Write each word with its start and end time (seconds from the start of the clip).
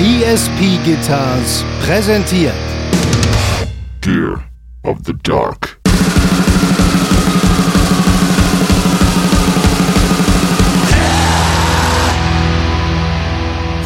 ESP 0.00 0.80
Guitars 0.84 1.64
präsentiert 1.80 2.52
Gear 4.00 4.42
of 4.82 4.98
the 5.06 5.14
Dark. 5.22 5.78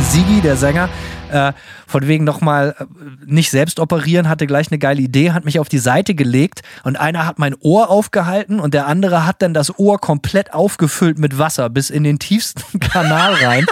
Sigi, 0.00 0.40
der 0.40 0.56
Sänger, 0.56 0.88
äh, 1.30 1.52
von 1.86 2.08
wegen 2.08 2.24
nochmal 2.24 2.74
äh, 2.78 2.84
nicht 3.26 3.50
selbst 3.50 3.78
operieren, 3.78 4.30
hatte 4.30 4.46
gleich 4.46 4.70
eine 4.70 4.78
geile 4.78 5.02
Idee, 5.02 5.32
hat 5.32 5.44
mich 5.44 5.60
auf 5.60 5.68
die 5.68 5.76
Seite 5.76 6.14
gelegt 6.14 6.62
und 6.84 6.98
einer 6.98 7.26
hat 7.26 7.38
mein 7.38 7.54
Ohr 7.60 7.90
aufgehalten 7.90 8.60
und 8.60 8.72
der 8.72 8.86
andere 8.86 9.26
hat 9.26 9.42
dann 9.42 9.52
das 9.52 9.78
Ohr 9.78 9.98
komplett 9.98 10.54
aufgefüllt 10.54 11.18
mit 11.18 11.38
Wasser 11.38 11.68
bis 11.68 11.90
in 11.90 12.02
den 12.02 12.18
tiefsten 12.18 12.80
Kanal 12.80 13.34
rein. 13.34 13.66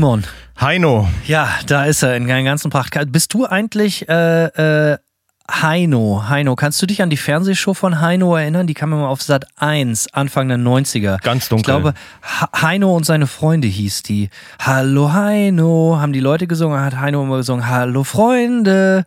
Simon. 0.00 0.24
Heino. 0.58 1.10
Ja, 1.26 1.50
da 1.66 1.84
ist 1.84 2.02
er 2.02 2.16
in 2.16 2.26
seiner 2.26 2.42
ganzen 2.42 2.70
Pracht. 2.70 2.96
Bist 3.12 3.34
du 3.34 3.44
eigentlich 3.44 4.08
äh, 4.08 4.92
äh, 4.92 4.96
Heino? 5.50 6.24
Heino, 6.26 6.56
kannst 6.56 6.80
du 6.80 6.86
dich 6.86 7.02
an 7.02 7.10
die 7.10 7.18
Fernsehshow 7.18 7.74
von 7.74 8.00
Heino 8.00 8.34
erinnern? 8.34 8.66
Die 8.66 8.72
kam 8.72 8.94
immer 8.94 9.10
auf 9.10 9.20
Sat 9.20 9.44
1, 9.58 10.14
Anfang 10.14 10.48
der 10.48 10.56
90er. 10.56 11.22
Ganz 11.22 11.50
dunkel. 11.50 11.60
Ich 11.60 11.64
glaube, 11.64 11.94
Heino 12.58 12.96
und 12.96 13.04
seine 13.04 13.26
Freunde 13.26 13.68
hieß 13.68 14.02
die. 14.04 14.30
Hallo 14.58 15.12
Heino, 15.12 15.98
haben 16.00 16.14
die 16.14 16.20
Leute 16.20 16.46
gesungen, 16.46 16.80
hat 16.80 16.96
Heino 16.96 17.22
immer 17.22 17.36
gesungen, 17.36 17.68
Hallo 17.68 18.02
Freunde. 18.02 19.04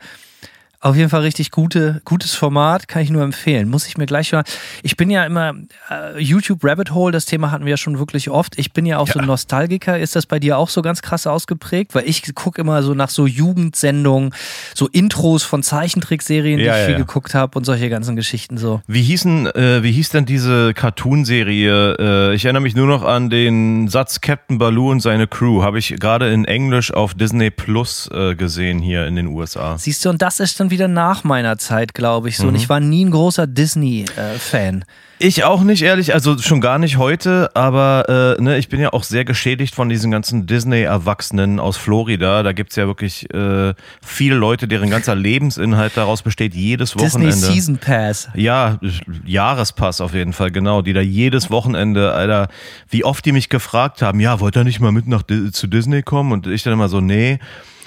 Auf 0.83 0.97
jeden 0.97 1.09
Fall 1.09 1.21
richtig 1.21 1.51
gute, 1.51 2.01
gutes 2.03 2.35
Format, 2.35 2.89
kann 2.89 3.01
ich 3.03 3.09
nur 3.09 3.23
empfehlen. 3.23 3.69
Muss 3.69 3.87
ich 3.87 3.97
mir 3.97 4.05
gleich 4.05 4.33
hören. 4.33 4.43
Ich 4.81 4.97
bin 4.97 5.09
ja 5.09 5.23
immer 5.23 5.53
äh, 5.89 6.21
YouTube 6.21 6.61
Rabbit 6.61 6.93
Hole, 6.93 7.13
das 7.13 7.25
Thema 7.25 7.51
hatten 7.51 7.63
wir 7.63 7.71
ja 7.71 7.77
schon 7.77 7.99
wirklich 7.99 8.29
oft. 8.29 8.59
Ich 8.59 8.73
bin 8.73 8.85
ja 8.85 8.97
auch 8.97 9.07
ja. 9.07 9.13
so 9.13 9.19
ein 9.19 9.25
Nostalgiker. 9.25 9.97
Ist 9.97 10.17
das 10.17 10.25
bei 10.25 10.39
dir 10.39 10.57
auch 10.57 10.67
so 10.67 10.81
ganz 10.81 11.01
krass 11.01 11.25
ausgeprägt? 11.25 11.95
Weil 11.95 12.03
ich 12.05 12.35
gucke 12.35 12.59
immer 12.59 12.83
so 12.83 12.95
nach 12.95 13.07
so 13.07 13.25
Jugendsendungen, 13.25 14.35
so 14.75 14.89
Intros 14.89 15.43
von 15.43 15.63
Zeichentrickserien, 15.63 16.57
die 16.57 16.65
ja, 16.65 16.77
ich 16.77 16.85
viel 16.87 16.95
geguckt 16.97 17.33
habe 17.33 17.57
und 17.57 17.63
solche 17.63 17.89
ganzen 17.89 18.17
Geschichten 18.17 18.57
so. 18.57 18.81
Wie 18.85 19.03
hießen, 19.03 19.55
äh, 19.55 19.83
wie 19.83 19.91
hieß 19.93 20.09
denn 20.09 20.25
diese 20.25 20.73
Cartoon-Serie? 20.73 21.95
Äh, 21.97 22.35
ich 22.35 22.43
erinnere 22.43 22.61
mich 22.61 22.75
nur 22.75 22.87
noch 22.87 23.03
an 23.03 23.29
den 23.29 23.87
Satz 23.87 24.19
Captain 24.19 24.57
Baloo 24.57 24.91
und 24.91 24.99
seine 24.99 25.27
Crew. 25.27 25.63
Habe 25.63 25.79
ich 25.79 25.95
gerade 25.97 26.33
in 26.33 26.43
Englisch 26.43 26.93
auf 26.93 27.13
Disney 27.13 27.51
Plus 27.51 28.09
äh, 28.13 28.35
gesehen 28.35 28.79
hier 28.79 29.07
in 29.07 29.15
den 29.15 29.27
USA. 29.27 29.77
Siehst 29.77 30.03
du, 30.03 30.09
und 30.09 30.21
das 30.21 30.41
ist 30.41 30.59
dann 30.59 30.72
wieder 30.73 30.87
nach 30.87 31.23
meiner 31.23 31.57
Zeit, 31.57 31.93
glaube 31.93 32.29
ich. 32.29 32.37
So. 32.37 32.43
Mhm. 32.43 32.49
Und 32.49 32.55
ich 32.55 32.67
war 32.67 32.79
nie 32.79 33.05
ein 33.05 33.11
großer 33.11 33.47
Disney-Fan. 33.47 34.81
Äh, 34.81 34.85
ich 35.19 35.45
auch 35.45 35.61
nicht, 35.61 35.83
ehrlich, 35.83 36.13
also 36.13 36.37
schon 36.39 36.59
gar 36.59 36.79
nicht 36.79 36.97
heute, 36.97 37.51
aber 37.53 38.35
äh, 38.37 38.41
ne, 38.41 38.57
ich 38.57 38.67
bin 38.67 38.81
ja 38.81 38.91
auch 38.91 39.03
sehr 39.03 39.23
geschädigt 39.23 39.73
von 39.73 39.87
diesen 39.87 40.11
ganzen 40.11 40.47
Disney-Erwachsenen 40.47 41.61
aus 41.61 41.77
Florida. 41.77 42.43
Da 42.43 42.51
gibt 42.51 42.71
es 42.71 42.75
ja 42.75 42.87
wirklich 42.87 43.33
äh, 43.33 43.73
viele 44.05 44.35
Leute, 44.35 44.67
deren 44.67 44.89
ganzer 44.89 45.15
Lebensinhalt 45.15 45.95
daraus 45.95 46.23
besteht, 46.23 46.53
jedes 46.53 46.97
Wochenende. 46.97 47.27
Disney 47.27 47.53
Season 47.53 47.77
Pass. 47.77 48.27
Ja, 48.33 48.79
Jahrespass 49.23 50.01
auf 50.01 50.13
jeden 50.13 50.33
Fall, 50.33 50.51
genau. 50.51 50.81
Die 50.81 50.91
da 50.91 50.99
jedes 50.99 51.49
Wochenende, 51.49 52.11
Alter, 52.11 52.49
wie 52.89 53.05
oft 53.05 53.23
die 53.25 53.31
mich 53.31 53.47
gefragt 53.47 54.01
haben, 54.01 54.19
ja, 54.19 54.41
wollt 54.41 54.57
ihr 54.57 54.65
nicht 54.65 54.81
mal 54.81 54.91
mit 54.91 55.07
nach 55.07 55.23
zu 55.23 55.67
Disney 55.67 56.01
kommen? 56.01 56.33
Und 56.33 56.47
ich 56.47 56.63
dann 56.63 56.73
immer 56.73 56.89
so, 56.89 56.99
nee. 56.99 57.39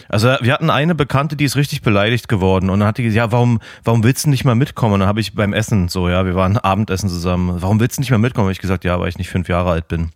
Also 0.08 0.36
wir 0.40 0.52
hatten 0.52 0.70
eine 0.70 0.94
Bekannte, 0.94 1.36
die 1.36 1.44
ist 1.44 1.56
richtig 1.56 1.82
beleidigt 1.82 2.28
geworden 2.28 2.70
und 2.70 2.80
dann 2.80 2.88
hat 2.88 2.98
die 2.98 3.02
gesagt, 3.02 3.16
ja, 3.16 3.32
warum, 3.32 3.60
warum 3.84 4.04
willst 4.04 4.26
du 4.26 4.30
nicht 4.30 4.44
mal 4.44 4.54
mitkommen? 4.54 4.94
Und 4.94 5.00
dann 5.00 5.08
habe 5.08 5.20
ich 5.20 5.34
beim 5.34 5.52
Essen 5.52 5.88
so, 5.88 6.08
ja, 6.08 6.24
wir 6.24 6.34
waren 6.34 6.56
Abendessen 6.58 7.08
zusammen, 7.08 7.60
warum 7.60 7.80
willst 7.80 7.98
du 7.98 8.02
nicht 8.02 8.10
mal 8.10 8.18
mitkommen? 8.18 8.46
Hab 8.46 8.52
ich 8.52 8.60
gesagt, 8.60 8.84
ja, 8.84 8.98
weil 9.00 9.08
ich 9.08 9.18
nicht 9.18 9.30
fünf 9.30 9.48
Jahre 9.48 9.70
alt 9.70 9.88
bin. 9.88 10.10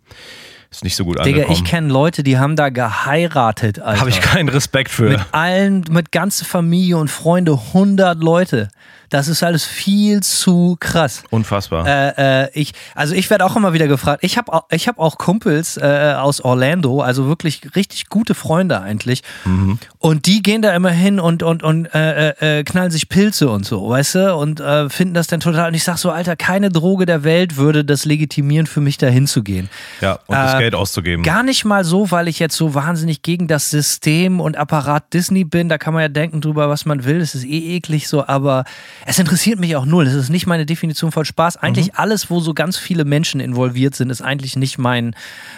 Ist 0.71 0.85
nicht 0.85 0.95
so 0.95 1.03
gut 1.03 1.19
Digga, 1.19 1.41
angekommen. 1.41 1.51
ich 1.51 1.65
kenne 1.65 1.89
Leute, 1.89 2.23
die 2.23 2.37
haben 2.37 2.55
da 2.55 2.69
geheiratet, 2.69 3.79
Alter. 3.79 3.99
Habe 3.99 4.09
ich 4.09 4.21
keinen 4.21 4.47
Respekt 4.47 4.89
für. 4.89 5.09
Mit 5.09 5.19
allen, 5.33 5.83
mit 5.89 6.13
ganzer 6.13 6.45
Familie 6.45 6.97
und 6.97 7.09
Freunde, 7.09 7.59
100 7.73 8.23
Leute. 8.23 8.69
Das 9.11 9.27
ist 9.27 9.43
alles 9.43 9.65
viel 9.65 10.23
zu 10.23 10.77
krass. 10.79 11.23
Unfassbar. 11.31 11.85
Äh, 11.85 12.45
äh, 12.45 12.49
ich, 12.53 12.71
also 12.95 13.13
ich 13.13 13.29
werde 13.29 13.45
auch 13.45 13.57
immer 13.57 13.73
wieder 13.73 13.89
gefragt. 13.89 14.23
Ich 14.23 14.37
habe 14.37 14.61
ich 14.71 14.87
hab 14.87 14.99
auch 14.99 15.17
Kumpels 15.17 15.75
äh, 15.75 16.15
aus 16.17 16.39
Orlando, 16.39 17.01
also 17.01 17.27
wirklich 17.27 17.61
richtig 17.75 18.07
gute 18.07 18.35
Freunde 18.35 18.79
eigentlich. 18.79 19.21
Mhm. 19.43 19.79
Und 19.99 20.27
die 20.27 20.41
gehen 20.41 20.61
da 20.61 20.73
immer 20.73 20.91
hin 20.91 21.19
und, 21.19 21.43
und, 21.43 21.61
und 21.61 21.93
äh, 21.93 22.29
äh, 22.29 22.59
äh, 22.59 22.63
knallen 22.63 22.89
sich 22.89 23.09
Pilze 23.09 23.49
und 23.49 23.65
so, 23.65 23.89
weißt 23.89 24.15
du? 24.15 24.35
Und 24.35 24.63
finden 24.87 25.13
das 25.13 25.27
dann 25.27 25.41
total. 25.41 25.67
Und 25.67 25.73
ich 25.73 25.83
sag 25.83 25.97
so, 25.97 26.09
Alter, 26.09 26.37
keine 26.37 26.69
Droge 26.69 27.05
der 27.05 27.25
Welt 27.25 27.57
würde 27.57 27.83
das 27.83 28.05
legitimieren, 28.05 28.65
für 28.65 28.79
mich 28.79 28.97
da 28.97 29.07
hinzugehen. 29.07 29.69
Ja, 29.99 30.19
und 30.27 30.35
das 30.35 30.57
Geld 30.57 30.73
auszugeben. 30.73 31.23
Gar 31.23 31.43
nicht 31.43 31.65
mal 31.65 31.83
so, 31.83 32.11
weil 32.11 32.29
ich 32.29 32.39
jetzt 32.39 32.55
so 32.55 32.73
wahnsinnig 32.75 33.23
gegen 33.23 33.49
das 33.49 33.69
System 33.69 34.39
und 34.39 34.55
Apparat 34.55 35.13
Disney 35.13 35.43
bin. 35.43 35.67
Da 35.67 35.77
kann 35.77 35.93
man 35.93 36.01
ja 36.01 36.07
denken 36.07 36.39
drüber, 36.39 36.69
was 36.69 36.85
man 36.85 37.03
will. 37.03 37.19
Es 37.19 37.35
ist 37.35 37.43
eh 37.43 37.75
eklig 37.75 38.07
so, 38.07 38.25
aber 38.25 38.63
es 39.05 39.19
interessiert 39.19 39.59
mich 39.59 39.75
auch 39.75 39.85
null. 39.85 40.05
Das 40.05 40.13
ist 40.13 40.29
nicht 40.29 40.47
meine 40.47 40.65
Definition 40.65 41.11
von 41.11 41.25
Spaß. 41.25 41.57
Eigentlich 41.57 41.87
mhm. 41.87 41.97
alles, 41.97 42.29
wo 42.29 42.39
so 42.39 42.53
ganz 42.53 42.77
viele 42.77 43.05
Menschen 43.05 43.39
involviert 43.39 43.95
sind, 43.95 44.09
ist 44.09 44.21
eigentlich 44.21 44.55
nicht 44.55 44.77
mein, 44.77 45.15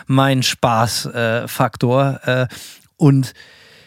mein 0.07 0.43
Spaßfaktor. 0.43 2.19
Äh, 2.23 2.47
und 2.97 3.33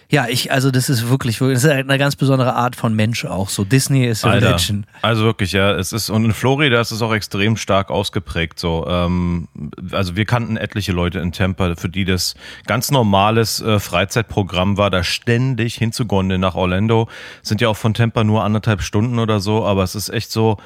ja, 0.08 0.28
ich, 0.28 0.52
also 0.52 0.70
das 0.70 0.88
ist 0.88 1.08
wirklich, 1.08 1.38
das 1.38 1.64
ist 1.64 1.66
eine 1.66 1.98
ganz 1.98 2.14
besondere 2.14 2.54
Art 2.54 2.76
von 2.76 2.94
Mensch 2.94 3.24
auch. 3.24 3.48
So 3.48 3.64
Disney 3.64 4.06
ist 4.06 4.24
Religion. 4.24 4.86
Also 5.02 5.24
wirklich, 5.24 5.50
ja. 5.50 5.72
Es 5.72 5.92
ist, 5.92 6.10
und 6.10 6.24
in 6.24 6.32
Florida 6.32 6.80
ist 6.80 6.92
es 6.92 7.02
auch 7.02 7.12
extrem 7.12 7.56
stark 7.56 7.90
ausgeprägt. 7.90 8.60
So, 8.60 8.86
ähm, 8.88 9.48
also 9.90 10.14
wir 10.14 10.24
kannten 10.24 10.56
etliche 10.56 10.92
Leute 10.92 11.18
in 11.18 11.32
Tampa, 11.32 11.74
für 11.74 11.88
die 11.88 12.04
das 12.04 12.36
ganz 12.66 12.92
normales 12.92 13.60
äh, 13.60 13.80
Freizeitprogramm 13.80 14.78
war, 14.78 14.90
da 14.90 15.02
ständig 15.02 15.74
hinzugondeln 15.74 16.40
nach 16.40 16.54
Orlando. 16.54 17.08
Sind 17.42 17.60
ja 17.60 17.68
auch 17.68 17.76
von 17.76 17.92
Tampa 17.92 18.22
nur 18.22 18.44
anderthalb 18.44 18.82
Stunden 18.82 19.18
oder 19.18 19.40
so, 19.40 19.64
aber 19.64 19.82
es 19.82 19.96
ist 19.96 20.08
echt 20.10 20.30
so, 20.30 20.58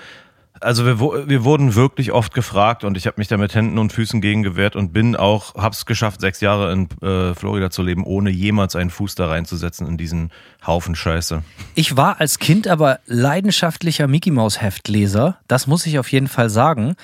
also 0.61 0.85
wir, 0.85 1.29
wir 1.29 1.45
wurden 1.45 1.75
wirklich 1.75 2.13
oft 2.13 2.35
gefragt 2.35 2.85
und 2.85 2.97
ich 2.97 3.07
habe 3.07 3.15
mich 3.19 3.29
da 3.29 3.37
mit 3.37 3.55
Händen 3.55 3.79
und 3.79 3.93
Füßen 3.93 4.21
gegen 4.21 4.43
gewehrt 4.43 4.77
und 4.77 4.93
bin 4.93 5.17
auch, 5.17 5.55
hab's 5.55 5.87
geschafft, 5.87 6.21
sechs 6.21 6.41
Jahre 6.41 6.73
in 6.73 6.89
äh, 7.03 7.35
Florida 7.35 7.71
zu 7.71 7.83
leben, 7.83 8.05
ohne 8.05 8.31
jemals 8.31 8.77
einen 8.77 8.91
Fuß 8.91 9.15
da 9.15 9.27
reinzusetzen 9.27 9.87
in 9.87 9.97
diesen 9.97 10.31
Haufen 10.67 10.95
Scheiße. 10.95 11.43
Ich 11.75 11.97
war 11.97 12.21
als 12.21 12.39
Kind 12.39 12.69
aber 12.69 13.01
leidenschaftlicher 13.07 14.07
Mickey 14.07 14.31
Maus 14.31 14.61
Heftleser, 14.61 15.39
das 15.49 15.67
muss 15.67 15.87
ich 15.87 15.99
auf 15.99 16.13
jeden 16.13 16.29
Fall 16.29 16.51
sagen. 16.51 16.95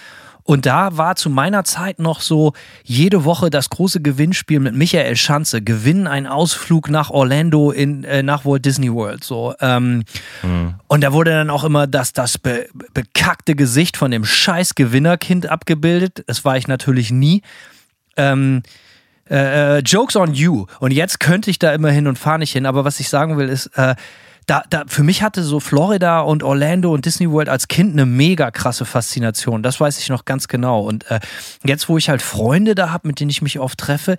Und 0.46 0.64
da 0.64 0.96
war 0.96 1.16
zu 1.16 1.28
meiner 1.28 1.64
Zeit 1.64 1.98
noch 1.98 2.20
so 2.20 2.52
jede 2.84 3.24
Woche 3.24 3.50
das 3.50 3.68
große 3.68 4.00
Gewinnspiel 4.00 4.60
mit 4.60 4.74
Michael 4.74 5.16
Schanze. 5.16 5.60
Gewinnen 5.60 6.06
einen 6.06 6.28
Ausflug 6.28 6.88
nach 6.88 7.10
Orlando 7.10 7.72
in, 7.72 8.04
äh, 8.04 8.22
nach 8.22 8.44
Walt 8.44 8.64
Disney 8.64 8.92
World. 8.92 9.24
So. 9.24 9.54
Ähm, 9.60 10.04
mhm. 10.44 10.74
Und 10.86 11.02
da 11.02 11.12
wurde 11.12 11.32
dann 11.32 11.50
auch 11.50 11.64
immer 11.64 11.88
das, 11.88 12.12
das 12.12 12.38
be 12.38 12.68
bekackte 12.94 13.56
Gesicht 13.56 13.96
von 13.96 14.12
dem 14.12 14.24
scheiß 14.24 14.76
Gewinnerkind 14.76 15.48
abgebildet. 15.48 16.22
Das 16.28 16.44
war 16.44 16.56
ich 16.56 16.68
natürlich 16.68 17.10
nie. 17.10 17.42
Ähm, 18.16 18.62
äh, 19.28 19.78
äh, 19.78 19.80
Jokes 19.80 20.14
on 20.14 20.32
you. 20.32 20.66
Und 20.78 20.92
jetzt 20.92 21.18
könnte 21.18 21.50
ich 21.50 21.58
da 21.58 21.74
immer 21.74 21.90
hin 21.90 22.06
und 22.06 22.18
fahre 22.18 22.38
nicht 22.38 22.52
hin. 22.52 22.66
Aber 22.66 22.84
was 22.84 23.00
ich 23.00 23.08
sagen 23.08 23.36
will, 23.36 23.48
ist, 23.48 23.66
äh, 23.76 23.96
da, 24.46 24.62
da, 24.70 24.84
für 24.86 25.02
mich 25.02 25.22
hatte 25.22 25.42
so 25.42 25.58
Florida 25.58 26.20
und 26.20 26.44
Orlando 26.44 26.92
und 26.92 27.04
Disney 27.04 27.30
World 27.30 27.48
als 27.48 27.66
Kind 27.66 27.92
eine 27.92 28.06
mega 28.06 28.52
krasse 28.52 28.84
Faszination. 28.84 29.62
Das 29.62 29.80
weiß 29.80 29.98
ich 29.98 30.08
noch 30.08 30.24
ganz 30.24 30.46
genau. 30.46 30.80
Und 30.80 31.10
äh, 31.10 31.18
jetzt, 31.64 31.88
wo 31.88 31.98
ich 31.98 32.08
halt 32.08 32.22
Freunde 32.22 32.76
da 32.76 32.90
habe, 32.90 33.08
mit 33.08 33.18
denen 33.18 33.30
ich 33.30 33.42
mich 33.42 33.58
oft 33.58 33.78
treffe, 33.78 34.16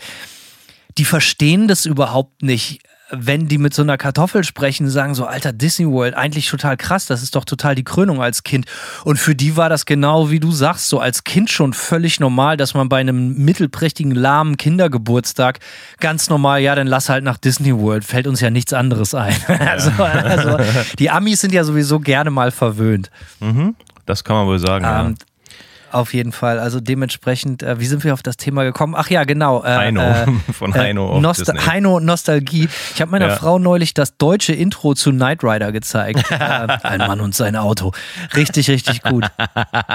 die 0.98 1.06
verstehen 1.06 1.68
das 1.68 1.86
überhaupt 1.86 2.44
nicht 2.44 2.82
wenn 3.10 3.48
die 3.48 3.58
mit 3.58 3.74
so 3.74 3.82
einer 3.82 3.98
Kartoffel 3.98 4.44
sprechen, 4.44 4.90
sagen 4.90 5.16
so, 5.16 5.26
alter 5.26 5.54
Disney 5.54 5.88
World, 5.88 6.16
eigentlich 6.16 6.50
total 6.50 6.76
krass, 6.76 7.06
das 7.06 7.24
ist 7.24 7.36
doch 7.36 7.46
total 7.46 7.76
die 7.76 7.84
Krönung 7.84 8.22
als 8.22 8.44
Kind. 8.44 8.66
Und 9.04 9.18
für 9.18 9.36
die 9.36 9.56
war 9.56 9.70
das 9.70 9.86
genau 9.86 10.30
wie 10.30 10.40
du 10.40 10.52
sagst, 10.52 10.90
so 10.90 11.00
als 11.00 11.24
Kind 11.24 11.50
schon 11.50 11.74
völlig 11.74 12.20
normal, 12.20 12.58
dass 12.58 12.74
man 12.74 12.90
bei 12.90 13.00
einem 13.00 13.34
mittelprächtigen, 13.38 14.12
lahmen 14.12 14.58
Kindergeburtstag 14.58 15.60
ganz 16.00 16.30
normal, 16.30 16.62
ja, 16.62 16.76
dann 16.76 16.88
lass 16.88 17.10
halt 17.10 17.24
nach 17.24 17.38
Disney 17.38 17.76
World, 17.76 18.04
fällt 18.04 18.28
uns 18.28 18.42
ja 18.42 18.50
nichts 18.50 18.74
anderes 18.74 19.14
ein. 19.14 19.36
Also, 19.68 19.92
also, 20.02 20.58
die 20.98 21.10
Amis 21.10 21.42
sind 21.42 21.54
ja 21.54 21.64
sowieso 21.64 22.00
gerne 22.00 22.32
mal 22.32 22.52
verwöhnt. 22.52 23.12
Mhm, 23.40 23.76
das 24.06 24.24
kann 24.24 24.36
man 24.36 24.48
wohl 24.48 24.60
sagen, 24.60 24.86
ähm, 24.86 25.16
ja 25.20 25.27
auf 25.98 26.14
jeden 26.14 26.32
Fall. 26.32 26.60
Also 26.60 26.80
dementsprechend, 26.80 27.64
äh, 27.64 27.80
wie 27.80 27.86
sind 27.86 28.04
wir 28.04 28.14
auf 28.14 28.24
das 28.24 28.38
Thema 28.38 28.64
gekommen? 28.64 28.94
Ach 28.98 29.10
ja, 29.10 29.24
genau. 29.24 29.64
Äh, 29.64 29.68
Heino, 29.68 30.02
äh, 30.02 30.26
von 30.54 30.74
Heino 30.74 31.10
auf 31.16 31.22
Nostal 31.22 31.56
Disney. 31.56 31.72
Heino 31.72 32.00
Nostalgie. 32.00 32.70
Ich 32.94 33.02
habe 33.02 33.12
meiner 33.12 33.28
Ja. 33.28 33.36
Frau 33.36 33.60
neulich 33.60 33.94
das 33.94 34.18
deutsche 34.18 34.54
Intro 34.54 34.94
zu 34.94 35.12
Knight 35.12 35.44
Rider 35.44 35.72
gezeigt. 35.72 36.24
äh, 36.32 36.36
ein 36.84 37.00
Mann 37.00 37.20
und 37.22 37.36
sein 37.36 37.56
Auto. 37.56 37.92
Richtig, 38.36 38.70
richtig 38.70 39.04
gut. 39.04 39.26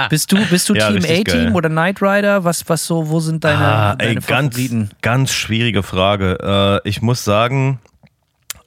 Bist 0.09 0.31
du, 0.31 0.37
bist 0.49 0.69
du 0.69 0.75
Ja, 0.75 0.91
Team 0.91 1.03
A-Team 1.03 1.55
oder 1.55 1.69
Knight 1.69 2.01
Rider? 2.01 2.43
Was, 2.43 2.67
was 2.67 2.85
so, 2.85 3.09
wo 3.09 3.19
sind 3.19 3.43
deine, 3.43 3.57
Ah, 3.65 3.95
deine 3.95 4.11
ey, 4.11 4.15
ganz, 4.15 4.55
Favoriten? 4.55 4.89
ganz 5.01 5.31
schwierige 5.33 5.83
Frage. 5.83 6.81
Äh, 6.83 6.87
ich 6.89 7.01
muss 7.01 7.23
sagen, 7.23 7.79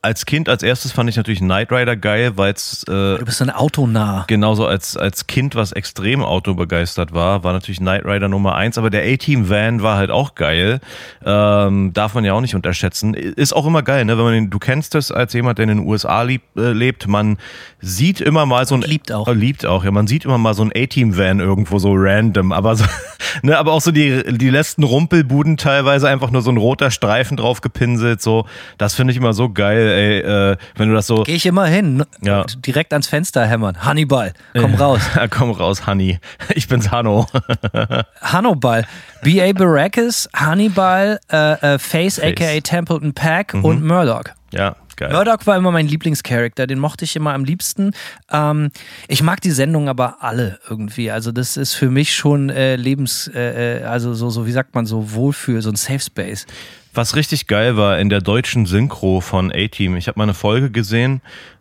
als 0.06 0.24
Kind 0.24 0.48
als 0.48 0.62
erstes 0.62 0.92
fand 0.92 1.10
ich 1.10 1.16
natürlich 1.16 1.40
Knight 1.40 1.72
Rider 1.72 1.96
geil, 1.96 2.36
weil 2.36 2.52
es 2.52 2.84
äh, 2.84 3.18
Du 3.18 3.24
bist 3.24 3.42
ein 3.42 3.50
Autonah. 3.50 4.24
genauso 4.28 4.64
als, 4.66 4.96
als 4.96 5.26
Kind, 5.26 5.56
was 5.56 5.72
extrem 5.72 6.22
autobegeistert 6.22 7.12
war, 7.12 7.42
war 7.42 7.52
natürlich 7.52 7.78
Knight 7.78 8.04
Rider 8.04 8.28
Nummer 8.28 8.54
eins, 8.54 8.78
aber 8.78 8.88
der 8.88 9.02
A-Team 9.02 9.50
Van 9.50 9.82
war 9.82 9.96
halt 9.96 10.10
auch 10.10 10.36
geil. 10.36 10.80
Ähm, 11.24 11.92
darf 11.92 12.14
man 12.14 12.24
ja 12.24 12.34
auch 12.34 12.40
nicht 12.40 12.54
unterschätzen. 12.54 13.14
Ist 13.14 13.52
auch 13.52 13.66
immer 13.66 13.82
geil, 13.82 14.04
ne? 14.04 14.16
Wenn 14.16 14.24
man 14.24 14.34
den, 14.34 14.50
du 14.50 14.60
kennst 14.60 14.94
das 14.94 15.10
als 15.10 15.32
jemand, 15.32 15.58
der 15.58 15.64
in 15.64 15.78
den 15.78 15.86
USA 15.86 16.22
lieb, 16.22 16.42
äh, 16.56 16.70
lebt, 16.70 17.08
man 17.08 17.36
sieht 17.80 18.20
immer 18.20 18.46
mal 18.46 18.64
so 18.64 18.76
ein 18.76 18.82
liebt 18.82 19.10
auch. 19.10 19.26
Äh, 19.26 19.32
liebt 19.32 19.66
auch, 19.66 19.84
ja, 19.84 19.90
man 19.90 20.06
sieht 20.06 20.24
immer 20.24 20.38
mal 20.38 20.54
so 20.54 20.62
ein 20.62 20.70
A-Team 20.74 21.18
Van 21.18 21.40
irgendwo 21.40 21.80
so 21.80 21.92
random, 21.94 22.52
aber 22.52 22.76
so, 22.76 22.84
ne, 23.42 23.58
aber 23.58 23.72
auch 23.72 23.80
so 23.80 23.90
die 23.90 24.22
die 24.38 24.50
letzten 24.50 24.84
Rumpelbuden 24.84 25.56
teilweise 25.56 26.08
einfach 26.08 26.30
nur 26.30 26.42
so 26.42 26.50
ein 26.50 26.58
roter 26.58 26.92
Streifen 26.92 27.36
drauf 27.36 27.60
gepinselt, 27.60 28.22
so. 28.22 28.46
Das 28.78 28.94
finde 28.94 29.10
ich 29.10 29.16
immer 29.16 29.32
so 29.32 29.50
geil, 29.50 29.95
ey, 29.96 30.18
äh, 30.20 30.56
wenn 30.76 30.88
du 30.88 30.94
das 30.94 31.06
so 31.06 31.22
Gehe 31.24 31.34
ich 31.36 31.46
immer 31.46 31.66
hin. 31.66 32.04
Ja. 32.22 32.42
Und 32.42 32.66
Direkt 32.66 32.92
ans 32.92 33.08
Fenster 33.08 33.46
hämmern. 33.46 33.84
Hannibal, 33.84 34.32
komm 34.54 34.74
raus. 34.74 35.00
Komm 35.30 35.50
raus, 35.50 35.86
Honey. 35.86 36.18
Ich 36.54 36.68
bin's 36.68 36.90
Hanno. 36.90 37.26
Hannibal, 38.20 38.86
B.A. 39.22 39.52
Baracus, 39.52 40.28
Hannibal, 40.34 41.18
äh, 41.32 41.74
äh, 41.74 41.78
Face, 41.78 42.20
aka 42.20 42.60
Templeton 42.60 43.12
Pack 43.12 43.54
Mhm. 43.54 43.64
und 43.64 43.84
Murdoch. 43.84 44.24
Ja, 44.52 44.76
geil. 44.96 45.12
Murdoch 45.12 45.38
war 45.46 45.56
immer 45.56 45.70
mein 45.72 45.86
Lieblingscharakter, 45.88 46.66
den 46.66 46.78
mochte 46.78 47.04
ich 47.04 47.16
immer 47.16 47.34
am 47.34 47.44
liebsten. 47.44 47.92
Ähm, 48.32 48.70
ich 49.08 49.22
mag 49.22 49.40
die 49.40 49.50
Sendung 49.50 49.88
aber 49.88 50.18
alle 50.20 50.58
irgendwie. 50.70 51.10
Also 51.10 51.32
das 51.32 51.56
ist 51.56 51.74
für 51.74 51.90
mich 51.90 52.14
schon 52.14 52.48
äh, 52.50 52.76
Lebens, 52.76 53.28
äh, 53.34 53.80
äh, 53.80 53.84
also 53.84 54.14
so, 54.14 54.30
so, 54.30 54.46
wie 54.46 54.52
sagt 54.52 54.74
man, 54.74 54.86
so 54.86 55.12
Wohlfühl, 55.12 55.60
so 55.62 55.70
ein 55.70 55.76
Safe 55.76 56.00
Space. 56.00 56.46
Was 56.96 57.14
richtig 57.14 57.46
geil 57.46 57.76
war 57.76 57.98
in 57.98 58.08
der 58.08 58.20
deutschen 58.22 58.64
Synchro 58.66 59.20
von 59.20 59.52
A-Team, 59.52 59.96
ich 59.96 60.08
habe 60.08 60.18
mal 60.18 60.24
eine 60.24 60.34
Folge 60.34 60.70
gesehen, 60.70 61.20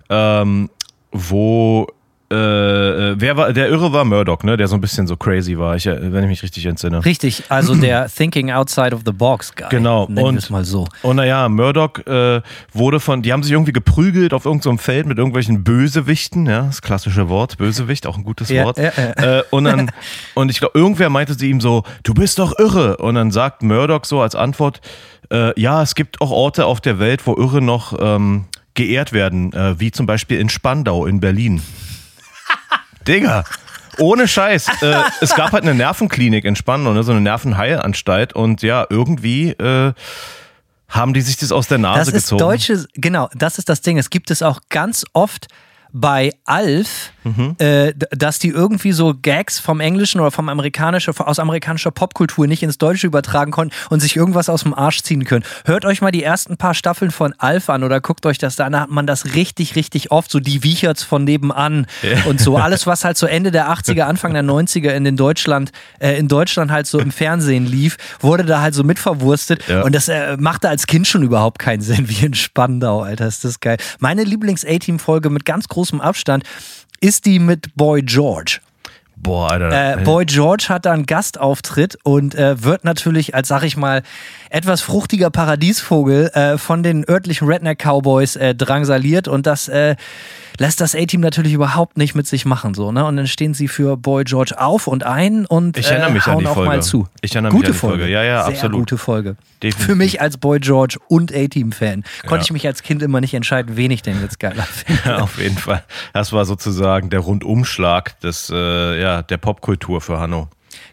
ähm, 0.10 0.70
wo 1.12 1.88
äh, 2.32 2.36
äh, 2.36 3.16
wer 3.20 3.38
war, 3.38 3.54
der 3.54 3.70
Irre 3.70 3.94
war 3.94 4.04
Murdoch, 4.04 4.42
ne? 4.42 4.58
Der 4.58 4.68
so 4.68 4.74
ein 4.74 4.82
bisschen 4.82 5.06
so 5.06 5.16
crazy 5.16 5.60
war, 5.60 5.76
ich, 5.76 5.86
äh, 5.86 6.12
wenn 6.12 6.24
ich 6.24 6.30
mich 6.30 6.42
richtig 6.42 6.66
entsinne. 6.66 7.06
Richtig, 7.06 7.44
also 7.50 7.76
der 7.82 8.08
Thinking 8.10 8.50
Outside 8.52 8.96
of 8.96 9.02
the 9.06 9.12
Box 9.12 9.54
Guy. 9.56 9.68
Genau, 9.70 10.06
und- 10.06 10.36
es 10.36 10.50
mal 10.50 10.66
so. 10.66 10.88
Und 11.04 11.18
naja, 11.18 11.48
Murdoch 11.50 12.00
äh, 12.08 12.42
wurde 12.74 13.00
von, 13.00 13.22
die 13.22 13.32
haben 13.32 13.44
sich 13.44 13.52
irgendwie 13.52 13.74
geprügelt 13.74 14.34
auf 14.34 14.46
irgendeinem 14.46 14.80
Feld 14.80 15.06
mit 15.06 15.20
irgendwelchen 15.20 15.64
Bösewichten, 15.64 16.48
ja, 16.48 16.64
das 16.64 16.82
klassische 16.82 17.30
Wort, 17.30 17.60
Bösewicht, 17.60 18.08
auch 18.08 18.18
ein 18.18 18.24
gutes 18.24 18.50
Ja, 18.50 18.64
Wort. 18.66 18.80
ja, 18.80 18.92
ja. 18.98 19.40
Äh, 19.40 19.44
und 19.52 19.66
dann, 19.66 19.92
und 20.34 20.50
ich 20.50 20.58
glaube, 20.60 20.78
irgendwer 20.80 21.12
meinte 21.12 21.36
sie 21.36 21.52
ihm 21.52 21.62
so, 21.62 21.84
du 22.02 22.16
bist 22.16 22.40
doch 22.40 22.58
irre. 22.58 22.98
Und 22.98 23.16
dann 23.16 23.30
sagt 23.30 23.62
Murdoch 23.62 24.04
so 24.04 24.22
als 24.22 24.34
Antwort, 24.34 24.82
äh, 24.84 24.90
ja, 25.56 25.82
es 25.82 25.96
gibt 25.96 26.22
auch 26.22 26.32
Orte 26.32 26.66
auf 26.66 26.82
der 26.82 27.00
Welt, 27.00 27.26
wo 27.26 27.36
Irre 27.36 27.62
noch 27.62 27.98
ähm, 28.00 28.46
geehrt 28.74 29.14
werden, 29.14 29.54
äh, 29.54 29.80
wie 29.80 29.92
zum 29.92 30.06
Beispiel 30.06 30.40
in 30.40 30.50
Spandau 30.50 31.06
in 31.06 31.20
Berlin. 31.20 31.62
Digga. 33.08 33.44
Ohne 33.98 34.28
Scheiß. 34.28 34.68
Äh, 34.82 35.02
es 35.22 35.36
gab 35.36 35.54
halt 35.54 35.64
eine 35.64 35.74
Nervenklinik 35.74 36.44
in 36.44 36.56
Spandau, 36.56 36.94
ne, 36.94 37.04
so 37.04 37.12
eine 37.12 37.22
Nervenheilanstalt. 37.22 38.34
Und 38.34 38.62
ja, 38.62 38.86
irgendwie 38.90 39.52
äh, 39.52 39.94
haben 40.90 41.14
die 41.14 41.22
sich 41.22 41.38
das 41.38 41.52
aus 41.52 41.68
der 41.68 41.78
Nase 41.78 42.00
Das 42.00 42.08
ist 42.10 42.14
gezogen. 42.14 42.40
deutsche, 42.40 42.86
genau, 42.94 43.30
das 43.34 43.58
ist 43.58 43.70
das 43.70 43.82
Ding. 43.82 43.98
Es 43.98 44.10
gibt 44.10 44.32
es 44.32 44.42
auch 44.42 44.60
ganz 44.70 45.06
oft 45.14 45.48
bei 45.98 46.32
Alf, 46.44 47.12
Mhm. 47.24 47.56
äh, 47.58 47.94
dass 48.12 48.38
die 48.38 48.50
irgendwie 48.50 48.92
so 48.92 49.16
Gags 49.20 49.58
vom 49.58 49.80
Englischen 49.80 50.20
oder 50.22 50.30
vom 50.30 50.48
amerikanischen, 50.48 51.18
aus 51.18 51.40
amerikanischer 51.40 51.90
Popkultur 51.90 52.46
nicht 52.46 52.62
ins 52.62 52.78
Deutsche 52.78 53.08
übertragen 53.08 53.50
konnten 53.52 53.74
und 53.90 54.00
sich 54.02 54.16
irgendwas 54.16 54.48
aus 54.48 54.62
dem 54.62 54.76
Arsch 54.76 55.02
ziehen 55.02 55.24
können. 55.24 55.44
Hört 55.66 55.86
euch 55.86 56.02
mal 56.02 56.12
die 56.12 56.22
ersten 56.22 56.58
paar 56.58 56.76
Staffeln 56.76 57.10
von 57.10 57.34
Alf 57.40 57.70
an 57.72 57.84
oder 57.84 58.00
guckt 58.00 58.28
euch 58.28 58.38
das 58.38 58.58
da 58.58 58.66
an, 58.66 58.74
da 58.74 58.82
hat 58.82 58.92
man 58.92 59.08
das 59.08 59.34
richtig, 59.34 59.76
richtig 59.76 60.12
oft, 60.12 60.30
so 60.30 60.40
die 60.40 60.62
Wiecherts 60.64 61.02
von 61.02 61.24
nebenan 61.24 61.88
und 62.28 62.40
so. 62.40 62.58
Alles, 62.58 62.86
was 62.86 63.04
halt 63.06 63.18
so 63.18 63.26
Ende 63.26 63.50
der 63.52 63.70
80er, 63.72 64.02
Anfang 64.06 64.34
der 64.34 64.44
90er 64.44 64.90
in 64.92 65.04
den 65.04 65.18
Deutschland, 65.18 65.72
äh, 66.00 66.20
in 66.20 66.28
Deutschland 66.28 66.70
halt 66.72 66.86
so 66.86 67.00
im 67.00 67.10
Fernsehen 67.12 67.66
lief, 67.66 67.98
wurde 68.20 68.44
da 68.46 68.62
halt 68.62 68.76
so 68.76 68.84
mitverwurstet 68.84 69.68
Ja. 69.68 69.82
und 69.82 69.96
das 69.96 70.10
äh, 70.10 70.38
machte 70.38 70.70
als 70.70 70.86
Kind 70.86 71.08
schon 71.08 71.24
überhaupt 71.24 71.58
keinen 71.58 71.82
Sinn, 71.82 72.08
wie 72.10 72.24
in 72.26 72.36
Spandau, 72.36 73.02
Alter, 73.02 73.26
ist 73.26 73.44
das 73.46 73.60
geil. 73.62 73.78
Meine 74.00 74.24
Lieblings-A-Team-Folge 74.26 75.32
mit 75.32 75.46
ganz 75.46 75.68
großem 75.86 76.02
Abstand 76.02 76.44
ist 77.00 77.26
die 77.26 77.40
mit 77.40 77.76
Boy 77.76 78.02
George. 78.02 78.60
Boah, 79.18 79.52
Alter. 79.52 80.02
Äh, 80.02 80.04
Boy 80.04 80.26
George 80.26 80.66
hat 80.70 80.86
da 80.86 80.92
einen 80.92 81.06
Gastauftritt 81.06 81.98
und 82.04 82.36
äh, 82.36 82.64
wird 82.64 82.84
natürlich 82.84 83.34
als, 83.34 83.48
sag 83.48 83.64
ich 83.64 83.78
mal, 83.78 84.04
etwas 84.56 84.81
fruchtiger 84.81 85.30
Paradiesvogel 85.31 86.28
äh, 86.34 86.57
von 86.57 86.81
den 86.81 87.04
örtlichen 87.10 87.46
Redneck-Cowboys 87.48 88.38
äh, 88.38 88.56
drangsaliert 88.56 89.28
und 89.28 89.46
das 89.46 89.68
äh, 89.68 89.98
lässt 90.57 90.80
das 90.80 90.96
A-Team 90.96 91.19
natürlich 91.19 91.52
überhaupt 91.52 91.98
nicht 91.98 92.16
mit 92.16 92.25
sich 92.25 92.46
machen. 92.46 92.74
So, 92.74 92.94
ne? 92.94 93.04
Und 93.04 93.18
dann 93.18 93.28
stehen 93.28 93.54
sie 93.54 93.68
für 93.68 93.98
Boy 93.98 94.24
George 94.24 94.54
auf 94.57 94.88
und 94.88 95.04
ein 95.04 95.46
und 95.46 95.78
Ich 95.78 95.88
erinnere 95.92 96.10
äh, 96.12 96.13
mich 96.13 96.25
an 96.28 96.36
hauen 96.36 96.40
die 96.40 96.48
auch 96.48 96.54
Folge. 96.54 96.69
mal 96.69 96.81
zu. 96.81 97.07
Ich 97.19 97.36
erinnere 97.36 97.52
mich 97.52 97.57
gute 97.60 97.68
an 97.68 97.74
die 97.74 97.78
Folge. 97.80 97.98
Folge. 98.04 98.13
Ja, 98.13 98.24
ja, 98.24 98.44
Sehr 98.46 98.54
absolut. 98.54 98.80
gute 98.80 98.98
Folge. 98.98 99.36
Definitiv. 99.62 99.86
Für 99.86 99.96
mich 99.96 100.22
als 100.22 100.38
Boy 100.38 100.60
George 100.62 101.00
und 101.10 101.36
A-Team-Fan 101.36 102.04
konnte 102.22 102.36
Ja. 102.36 102.42
ich 102.44 102.51
mich 102.54 102.66
als 102.66 102.81
Kind 102.81 103.01
immer 103.04 103.19
nicht 103.19 103.34
entscheiden, 103.34 103.75
wen 103.75 103.92
ich 103.92 104.04
denn 104.04 104.22
jetzt 104.22 104.40
geiler 104.40 104.63
finde. 104.63 105.01
Ja, 105.06 105.18
auf 105.18 105.38
jeden 105.38 105.58
Fall. 105.58 105.84
Das 106.13 106.31
war 106.31 106.46
sozusagen 106.46 107.10
der 107.10 107.19
Rundumschlag 107.19 108.18
des, 108.22 108.50
äh, 108.54 109.01
ja, 109.01 109.22
der 109.22 109.38
Popkultur 109.38 110.00
für 110.00 110.18
Hanno. 110.19 110.48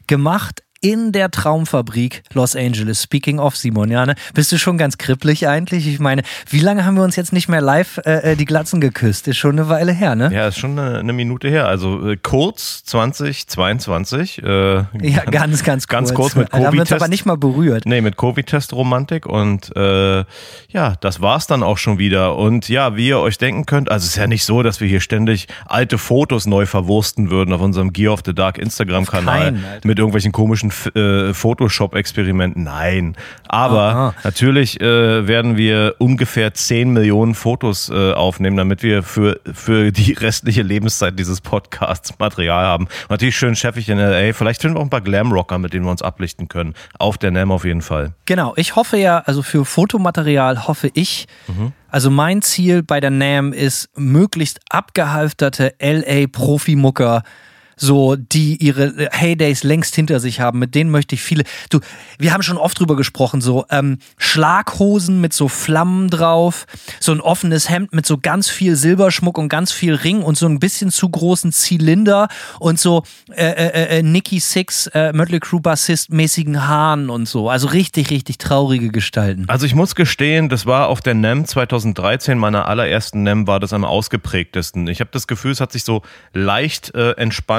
gemacht 0.08 0.65
in 0.82 1.12
der 1.12 1.31
Traumfabrik 1.31 2.23
Los 2.34 2.55
Angeles. 2.56 3.02
Speaking 3.05 3.38
of 3.38 3.56
Simon, 3.56 3.90
ja, 3.90 4.05
ne? 4.05 4.14
Bist 4.34 4.52
du 4.52 4.58
schon 4.58 4.76
ganz 4.76 4.99
kribbelig 4.99 5.49
eigentlich? 5.49 5.87
Ich 5.87 6.00
meine, 6.00 6.23
wie 6.50 6.61
lange 6.61 6.84
haben 6.84 6.96
wir 6.96 7.05
uns 7.05 7.17
jetzt 7.17 7.32
nicht 7.32 7.49
mehr 7.49 7.61
live 7.62 7.99
äh, 8.05 8.37
die 8.37 8.44
Glatzen 8.44 8.81
geküsst? 8.81 9.29
Ist 9.29 9.37
schon 9.38 9.52
eine 9.58 9.69
Weile 9.69 9.93
her, 9.93 10.14
ne? 10.17 10.31
Ja, 10.32 10.49
ist 10.49 10.58
schon 10.58 10.79
eine, 10.79 10.99
eine 10.99 11.12
Minute 11.12 11.49
her. 11.49 11.69
Also 11.69 12.11
äh, 12.11 12.17
kurz 12.20 12.82
2022. 12.84 14.43
Äh, 14.43 14.75
Ja, 15.00 15.25
ganz, 15.31 15.62
ganz 15.62 15.87
kurz. 15.87 15.93
Ganz 15.93 16.14
kurz 16.14 16.34
mit 16.34 16.49
Da 16.52 16.58
haben 16.58 16.62
wir 16.64 16.69
uns 16.81 16.88
Covid-Test. 16.88 17.00
aber 17.02 17.08
nicht 17.08 17.26
mal 17.26 17.37
berührt. 17.37 17.84
Nee, 17.87 18.00
mit 18.00 18.17
Covid-Test-Romantik 18.17 19.26
und 19.26 19.75
äh, 19.76 20.25
ja, 20.69 20.94
das 21.01 21.20
war's 21.20 21.46
dann 21.46 21.62
auch 21.62 21.79
schon 21.79 21.98
wieder. 21.98 22.36
Und 22.36 22.69
ja, 22.69 22.96
wie 22.96 23.08
ihr 23.08 23.19
euch 23.20 23.39
denken 23.39 23.67
könnt, 23.67 23.89
also 23.91 24.05
es 24.05 24.10
ist 24.10 24.17
ja 24.17 24.27
nicht 24.27 24.44
so, 24.44 24.62
dass 24.65 24.81
wir 24.81 24.89
hier 24.89 25.01
ständig 25.01 25.46
alte 25.67 25.96
Fotos 25.98 26.46
neu 26.46 26.67
verwursten 26.67 27.31
würden 27.31 27.55
auf 27.55 27.60
unserem 27.60 27.93
Gear 27.93 28.12
of 28.12 28.22
the 28.27 28.34
Dark 28.34 28.58
Instagram-Kanal 28.58 29.55
mit 29.84 29.98
irgendwelchen 29.98 30.32
komischen 30.32 30.71
äh, 30.94 31.34
Photoshop-Experimenten. 31.34 32.64
Nein. 32.64 33.17
Aber 33.48 33.82
Aha. 33.82 34.14
natürlich 34.24 34.81
äh, 34.81 35.26
werden 35.26 35.56
wir 35.56 35.96
ungefähr 35.98 36.55
10 36.55 36.93
Millionen 36.93 37.34
Fotos 37.34 37.91
äh, 37.91 38.12
aufnehmen, 38.12 38.56
damit 38.56 38.82
wir 38.82 39.02
für, 39.02 39.41
für 39.52 39.93
die 39.93 40.12
restliche 40.20 40.62
Lebenszeit 40.62 41.19
dieses 41.19 41.41
Podcasts 41.41 42.19
Material 42.19 42.64
haben. 42.64 42.84
Und 42.84 43.10
natürlich 43.10 43.36
schön 43.36 43.56
chefig 43.56 43.88
in 43.88 43.98
LA. 43.98 44.32
Vielleicht 44.32 44.62
finden 44.62 44.76
wir 44.76 44.81
auch 44.81 44.84
ein 44.84 44.91
paar 44.91 45.00
Glamrocker, 45.00 45.58
mit 45.58 45.72
denen 45.72 45.84
wir 45.84 45.91
uns 45.91 46.02
ablichten 46.02 46.48
können. 46.48 46.74
Auf 46.98 47.19
der 47.19 47.31
NAM 47.31 47.52
auf 47.52 47.64
jeden 47.64 47.82
Fall. 47.82 48.12
Genau, 48.24 48.55
ich 48.56 48.76
hoffe 48.76 48.96
ja, 48.96 49.19
also 49.19 49.43
für 49.43 49.64
Fotomaterial 49.64 50.67
hoffe 50.67 50.91
ich, 50.94 51.26
also 51.93 52.10
mein 52.10 52.41
Ziel 52.41 52.82
bei 52.82 53.00
der 53.00 53.10
NAM 53.10 53.52
ist, 53.52 53.91
möglichst 53.96 54.60
abgehalfterte 54.70 55.74
LA-Profimucker 55.81 57.22
so, 57.76 58.17
die 58.17 58.56
ihre 58.56 59.08
Heydays 59.12 59.64
längst 59.64 59.94
hinter 59.94 60.20
sich 60.20 60.41
haben, 60.41 60.58
mit 60.58 60.74
denen 60.74 60.91
möchte 60.91 61.14
ich 61.14 61.22
viele. 61.22 61.44
Du, 61.70 61.81
wir 62.19 62.32
haben 62.32 62.43
schon 62.43 62.58
oft 62.58 62.79
drüber 62.79 62.96
gesprochen, 62.96 63.41
so 63.41 63.67
ähm, 63.70 63.98
Schlaghosen 64.19 65.20
mit 65.20 65.32
so 65.32 65.48
Flammen 65.48 66.08
drauf, 66.08 66.67
so 67.00 67.12
ein 67.12 67.20
offenes 67.20 67.69
Hemd 67.69 67.93
mit 67.93 68.06
so 68.06 68.19
ganz 68.19 68.48
viel 68.48 68.76
Silberschmuck 68.76 69.38
und 69.38 69.48
ganz 69.48 69.72
viel 69.72 69.94
Ring 69.94 70.22
und 70.22 70.36
so 70.36 70.46
ein 70.46 70.58
bisschen 70.58 70.91
zu 70.91 71.08
großen 71.08 71.52
Zylinder 71.52 72.29
und 72.58 72.79
so 72.79 73.02
äh, 73.34 73.44
äh, 73.44 73.98
äh, 73.98 74.02
Nicky 74.02 74.41
Six, 74.41 74.88
äh, 74.88 75.12
Mötley 75.12 75.41
Crüe 75.41 75.60
Bassist 75.60 76.12
mäßigen 76.12 76.67
Haaren 76.67 77.10
und 77.10 77.26
so. 77.26 77.48
Also 77.48 77.69
richtig, 77.69 78.10
richtig 78.10 78.38
traurige 78.38 78.91
Gestalten. 78.91 79.44
Also 79.48 79.67
ich 79.67 79.74
muss 79.74 79.94
gestehen, 79.94 80.48
das 80.48 80.67
war 80.67 80.88
auf 80.88 81.00
der 81.00 81.14
NEM 81.14 81.44
2013, 81.44 82.38
meiner 82.38 82.67
allerersten 82.69 83.22
NEM, 83.22 83.46
war 83.46 83.60
das 83.60 83.72
am 83.72 83.84
ausgeprägtesten. 83.84 84.86
Ich 84.88 85.00
habe 85.00 85.10
das 85.12 85.26
Gefühl, 85.26 85.52
es 85.52 85.60
hat 85.60 85.72
sich 85.72 85.84
so 85.84 86.02
leicht 86.32 86.94
äh, 86.94 87.12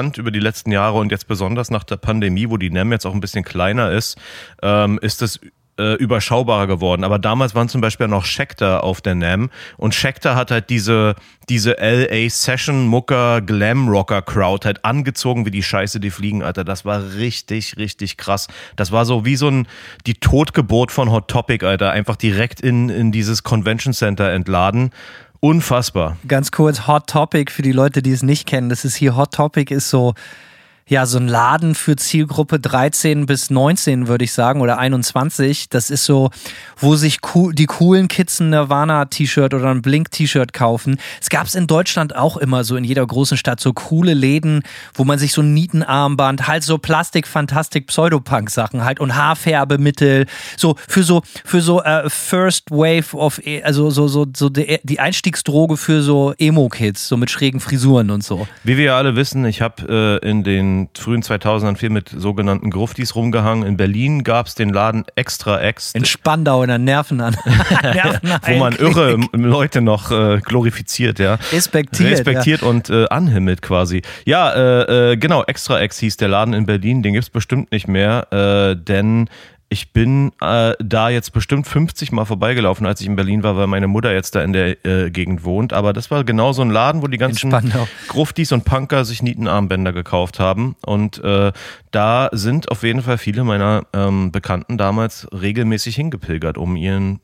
entspannt 0.04 0.18
über 0.18 0.30
die 0.30 0.40
letzten 0.40 0.72
Jahre 0.72 0.98
und 0.98 1.10
jetzt 1.10 1.26
besonders 1.26 1.70
nach 1.70 1.84
der 1.84 1.96
Pandemie, 1.96 2.50
wo 2.50 2.56
die 2.56 2.70
NEM 2.70 2.92
jetzt 2.92 3.06
auch 3.06 3.14
ein 3.14 3.20
bisschen 3.20 3.44
kleiner 3.44 3.90
ist, 3.90 4.18
ähm, 4.62 4.98
ist 5.00 5.22
es 5.22 5.40
äh, 5.76 5.94
überschaubarer 5.94 6.68
geworden. 6.68 7.02
Aber 7.02 7.18
damals 7.18 7.54
waren 7.54 7.68
zum 7.68 7.80
Beispiel 7.80 8.06
noch 8.06 8.24
Schecter 8.24 8.84
auf 8.84 9.00
der 9.00 9.16
NAM 9.16 9.50
und 9.76 9.94
Schecter 9.94 10.36
hat 10.36 10.52
halt 10.52 10.70
diese, 10.70 11.16
diese 11.48 11.76
LA 11.80 12.28
Session 12.30 12.86
Mucker 12.86 13.40
Glam 13.40 13.88
Rocker 13.88 14.22
Crowd 14.22 14.66
halt 14.66 14.84
angezogen 14.84 15.46
wie 15.46 15.50
die 15.50 15.64
Scheiße, 15.64 15.98
die 15.98 16.10
fliegen, 16.10 16.44
Alter. 16.44 16.62
Das 16.64 16.84
war 16.84 17.14
richtig, 17.16 17.76
richtig 17.76 18.16
krass. 18.16 18.46
Das 18.76 18.92
war 18.92 19.04
so 19.04 19.24
wie 19.24 19.36
so 19.36 19.48
ein, 19.48 19.66
die 20.06 20.14
Totgeburt 20.14 20.92
von 20.92 21.10
Hot 21.10 21.26
Topic, 21.28 21.66
Alter. 21.66 21.90
Einfach 21.90 22.16
direkt 22.16 22.60
in, 22.60 22.88
in 22.88 23.10
dieses 23.10 23.42
Convention 23.42 23.94
Center 23.94 24.30
entladen. 24.30 24.90
Unfassbar. 25.44 26.16
Ganz 26.26 26.52
kurz, 26.52 26.86
Hot 26.86 27.06
Topic 27.06 27.52
für 27.52 27.60
die 27.60 27.72
Leute, 27.72 28.00
die 28.00 28.12
es 28.12 28.22
nicht 28.22 28.46
kennen. 28.46 28.70
Das 28.70 28.86
ist 28.86 28.94
hier, 28.94 29.14
Hot 29.14 29.32
Topic 29.32 29.74
ist 29.74 29.90
so, 29.90 30.14
ja, 30.86 31.06
so 31.06 31.18
ein 31.18 31.28
Laden 31.28 31.74
für 31.74 31.96
Zielgruppe 31.96 32.60
13 32.60 33.24
bis 33.24 33.48
19, 33.48 34.06
würde 34.06 34.24
ich 34.24 34.32
sagen, 34.32 34.60
oder 34.60 34.78
21. 34.78 35.70
Das 35.70 35.88
ist 35.88 36.04
so, 36.04 36.30
wo 36.76 36.94
sich 36.94 37.20
cool, 37.34 37.54
die 37.54 37.64
coolen 37.64 38.06
Kids 38.06 38.40
ein 38.40 38.50
Nirvana-T-Shirt 38.50 39.54
oder 39.54 39.70
ein 39.70 39.80
Blink-T-Shirt 39.80 40.52
kaufen. 40.52 40.98
Es 41.22 41.30
gab 41.30 41.46
es 41.46 41.54
in 41.54 41.66
Deutschland 41.66 42.14
auch 42.14 42.36
immer 42.36 42.64
so 42.64 42.76
in 42.76 42.84
jeder 42.84 43.06
großen 43.06 43.38
Stadt 43.38 43.60
so 43.60 43.72
coole 43.72 44.12
Läden, 44.12 44.62
wo 44.92 45.04
man 45.04 45.18
sich 45.18 45.32
so 45.32 45.40
ein 45.40 45.54
Nietenarmband, 45.54 46.48
halt 46.48 46.64
so 46.64 46.76
Plastik, 46.76 47.26
Fantastik, 47.26 47.86
Pseudopunk-Sachen 47.86 48.84
halt 48.84 49.00
und 49.00 49.16
Haarfärbemittel, 49.16 50.26
so 50.58 50.76
für 50.86 51.02
so, 51.02 51.22
für 51.46 51.62
so 51.62 51.82
äh, 51.82 52.10
First 52.10 52.70
Wave 52.70 53.16
of, 53.16 53.40
e, 53.46 53.62
also 53.62 53.88
so, 53.88 54.06
so, 54.06 54.26
so 54.36 54.50
die, 54.50 55.00
Einstiegsdroge 55.00 55.78
für 55.78 56.02
so 56.02 56.34
Emo-Kids, 56.38 57.08
so 57.08 57.16
mit 57.16 57.30
schrägen 57.30 57.60
Frisuren 57.60 58.10
und 58.10 58.22
so. 58.22 58.46
Wie 58.64 58.76
wir 58.76 58.94
alle 58.94 59.16
wissen, 59.16 59.46
ich 59.46 59.62
habe 59.62 60.20
äh, 60.22 60.28
in 60.28 60.44
den 60.44 60.73
frühen 60.96 61.22
2000ern 61.22 61.76
viel 61.76 61.90
mit 61.90 62.08
sogenannten 62.08 62.70
Gruftis 62.70 63.14
rumgehangen. 63.14 63.66
In 63.66 63.76
Berlin 63.76 64.24
gab 64.24 64.46
es 64.46 64.54
den 64.54 64.70
Laden 64.70 65.04
Extra 65.14 65.60
Ex. 65.60 65.92
In 65.94 66.04
Spandau 66.04 66.62
in 66.62 66.68
der 66.68 66.78
Nerven 66.78 67.20
an. 67.20 67.34
Wo 68.46 68.58
man 68.58 68.74
irre 68.74 69.18
Leute 69.32 69.80
noch 69.80 70.10
äh, 70.10 70.40
glorifiziert, 70.40 71.18
ja. 71.18 71.38
Respektiert. 71.52 72.12
Respektiert 72.12 72.62
ja. 72.62 72.68
und 72.68 72.90
äh, 72.90 73.06
anhimmelt 73.08 73.62
quasi. 73.62 74.02
Ja, 74.24 74.52
äh, 74.52 75.12
äh 75.12 75.16
genau, 75.16 75.42
Extra 75.44 75.80
Ex 75.80 75.98
hieß 75.98 76.16
der 76.16 76.28
Laden 76.28 76.54
in 76.54 76.66
Berlin. 76.66 77.02
Den 77.02 77.12
gibt 77.12 77.24
es 77.24 77.30
bestimmt 77.30 77.72
nicht 77.72 77.88
mehr, 77.88 78.32
äh, 78.32 78.76
denn 78.76 79.28
ich 79.74 79.92
bin 79.92 80.30
äh, 80.40 80.74
da 80.78 81.08
jetzt 81.08 81.32
bestimmt 81.32 81.66
50 81.66 82.12
Mal 82.12 82.24
vorbeigelaufen, 82.26 82.86
als 82.86 83.00
ich 83.00 83.08
in 83.08 83.16
Berlin 83.16 83.42
war, 83.42 83.56
weil 83.56 83.66
meine 83.66 83.88
Mutter 83.88 84.14
jetzt 84.14 84.36
da 84.36 84.42
in 84.44 84.52
der 84.52 84.86
äh, 84.86 85.10
Gegend 85.10 85.42
wohnt. 85.42 85.72
Aber 85.72 85.92
das 85.92 86.12
war 86.12 86.22
genau 86.22 86.52
so 86.52 86.62
ein 86.62 86.70
Laden, 86.70 87.02
wo 87.02 87.08
die 87.08 87.18
ganzen 87.18 87.50
Gruftis 88.06 88.52
und 88.52 88.64
Punker 88.64 89.04
sich 89.04 89.20
Nietenarmbänder 89.20 89.92
gekauft 89.92 90.38
haben. 90.38 90.76
Und 90.86 91.18
äh, 91.24 91.50
da 91.90 92.28
sind 92.30 92.70
auf 92.70 92.84
jeden 92.84 93.02
Fall 93.02 93.18
viele 93.18 93.42
meiner 93.42 93.84
ähm, 93.92 94.30
Bekannten 94.30 94.78
damals 94.78 95.26
regelmäßig 95.32 95.96
hingepilgert, 95.96 96.56
um 96.56 96.76
ihren, 96.76 97.18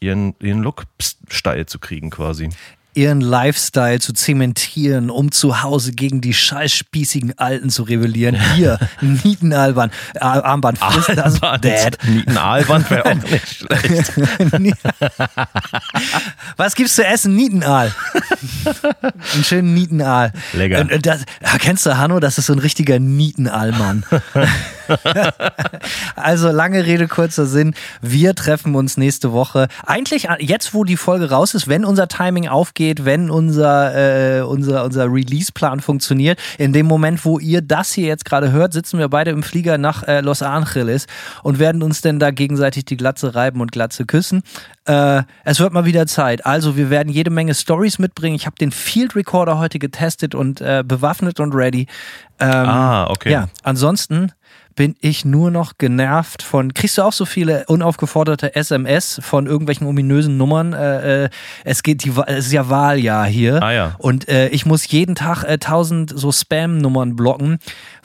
ihren, 0.00 0.34
ihren 0.40 0.62
Look 0.62 0.84
steil 1.28 1.66
zu 1.66 1.78
kriegen 1.78 2.08
quasi 2.08 2.48
ihren 2.94 3.20
Lifestyle 3.20 4.00
zu 4.00 4.12
zementieren, 4.12 5.10
um 5.10 5.32
zu 5.32 5.62
Hause 5.62 5.92
gegen 5.92 6.20
die 6.20 6.34
scheißspießigen 6.34 7.38
Alten 7.38 7.70
zu 7.70 7.84
rebellieren. 7.84 8.38
Hier, 8.54 8.78
Nietenalbern, 9.00 9.90
äh, 10.14 10.18
Armband 10.20 10.78
frisst 10.78 11.16
das 11.16 11.40
Dad. 11.40 11.98
Nietenalband 12.06 12.90
wäre 12.90 13.06
auch 13.06 13.14
nicht 13.14 13.48
schlecht. 13.56 14.12
Was 16.56 16.74
gibt's 16.74 16.94
zu 16.94 17.04
essen? 17.04 17.36
Nietenaal. 17.36 17.94
Einen 19.34 19.44
schönen 19.44 19.74
Nietenaal. 19.74 20.32
Lecker. 20.52 20.84
Das, 20.84 21.24
kennst 21.58 21.86
du 21.86 21.96
Hanno? 21.96 22.20
Das 22.20 22.38
ist 22.38 22.46
so 22.46 22.52
ein 22.52 22.58
richtiger 22.58 22.98
Nietenaalmann. 22.98 24.04
also 26.16 26.50
lange 26.50 26.84
Rede, 26.84 27.08
kurzer 27.08 27.46
Sinn. 27.46 27.74
Wir 28.00 28.34
treffen 28.34 28.74
uns 28.74 28.96
nächste 28.96 29.32
Woche. 29.32 29.68
Eigentlich 29.86 30.28
jetzt, 30.40 30.74
wo 30.74 30.84
die 30.84 30.96
Folge 30.96 31.30
raus 31.30 31.54
ist, 31.54 31.68
wenn 31.68 31.84
unser 31.84 32.08
Timing 32.08 32.48
aufgeht, 32.48 33.04
wenn 33.04 33.30
unser, 33.30 34.38
äh, 34.38 34.42
unser, 34.42 34.84
unser 34.84 35.12
Release-Plan 35.12 35.80
funktioniert. 35.80 36.38
In 36.58 36.72
dem 36.72 36.86
Moment, 36.86 37.24
wo 37.24 37.38
ihr 37.38 37.62
das 37.62 37.92
hier 37.92 38.06
jetzt 38.06 38.24
gerade 38.24 38.52
hört, 38.52 38.72
sitzen 38.72 38.98
wir 38.98 39.08
beide 39.08 39.30
im 39.30 39.42
Flieger 39.42 39.78
nach 39.78 40.02
äh, 40.04 40.20
Los 40.20 40.42
Angeles 40.42 41.06
und 41.42 41.58
werden 41.58 41.82
uns 41.82 42.00
denn 42.00 42.18
da 42.18 42.30
gegenseitig 42.30 42.84
die 42.84 42.96
Glatze 42.96 43.34
reiben 43.34 43.60
und 43.60 43.72
Glatze 43.72 44.06
küssen. 44.06 44.42
Äh, 44.84 45.22
es 45.44 45.60
wird 45.60 45.72
mal 45.72 45.84
wieder 45.84 46.06
Zeit. 46.06 46.41
Also 46.44 46.76
wir 46.76 46.90
werden 46.90 47.12
jede 47.12 47.30
Menge 47.30 47.54
Stories 47.54 47.98
mitbringen. 47.98 48.36
Ich 48.36 48.46
habe 48.46 48.56
den 48.56 48.72
Field 48.72 49.16
Recorder 49.16 49.58
heute 49.58 49.78
getestet 49.78 50.34
und 50.34 50.60
äh, 50.60 50.82
bewaffnet 50.86 51.40
und 51.40 51.54
ready. 51.54 51.86
Ähm, 52.40 52.50
ah, 52.50 53.10
okay. 53.10 53.30
Ja, 53.30 53.48
ansonsten 53.62 54.32
bin 54.74 54.96
ich 55.00 55.24
nur 55.24 55.50
noch 55.50 55.78
genervt 55.78 56.42
von. 56.42 56.74
Kriegst 56.74 56.98
du 56.98 57.02
auch 57.02 57.12
so 57.12 57.24
viele 57.24 57.64
unaufgeforderte 57.66 58.54
SMS 58.56 59.20
von 59.22 59.46
irgendwelchen 59.46 59.86
ominösen 59.86 60.36
Nummern? 60.36 60.72
Äh, 60.72 61.24
äh, 61.24 61.28
es 61.64 61.82
geht 61.82 62.04
die, 62.04 62.12
es 62.26 62.46
ist 62.46 62.52
ja 62.52 62.68
Wahljahr 62.68 63.26
hier. 63.26 63.62
Ah, 63.62 63.72
ja. 63.72 63.94
Und 63.98 64.28
äh, 64.28 64.48
ich 64.48 64.66
muss 64.66 64.88
jeden 64.88 65.14
Tag 65.14 65.44
äh, 65.44 65.58
tausend 65.58 66.12
so 66.14 66.32
Spam-Nummern 66.32 67.16
blocken, 67.16 67.58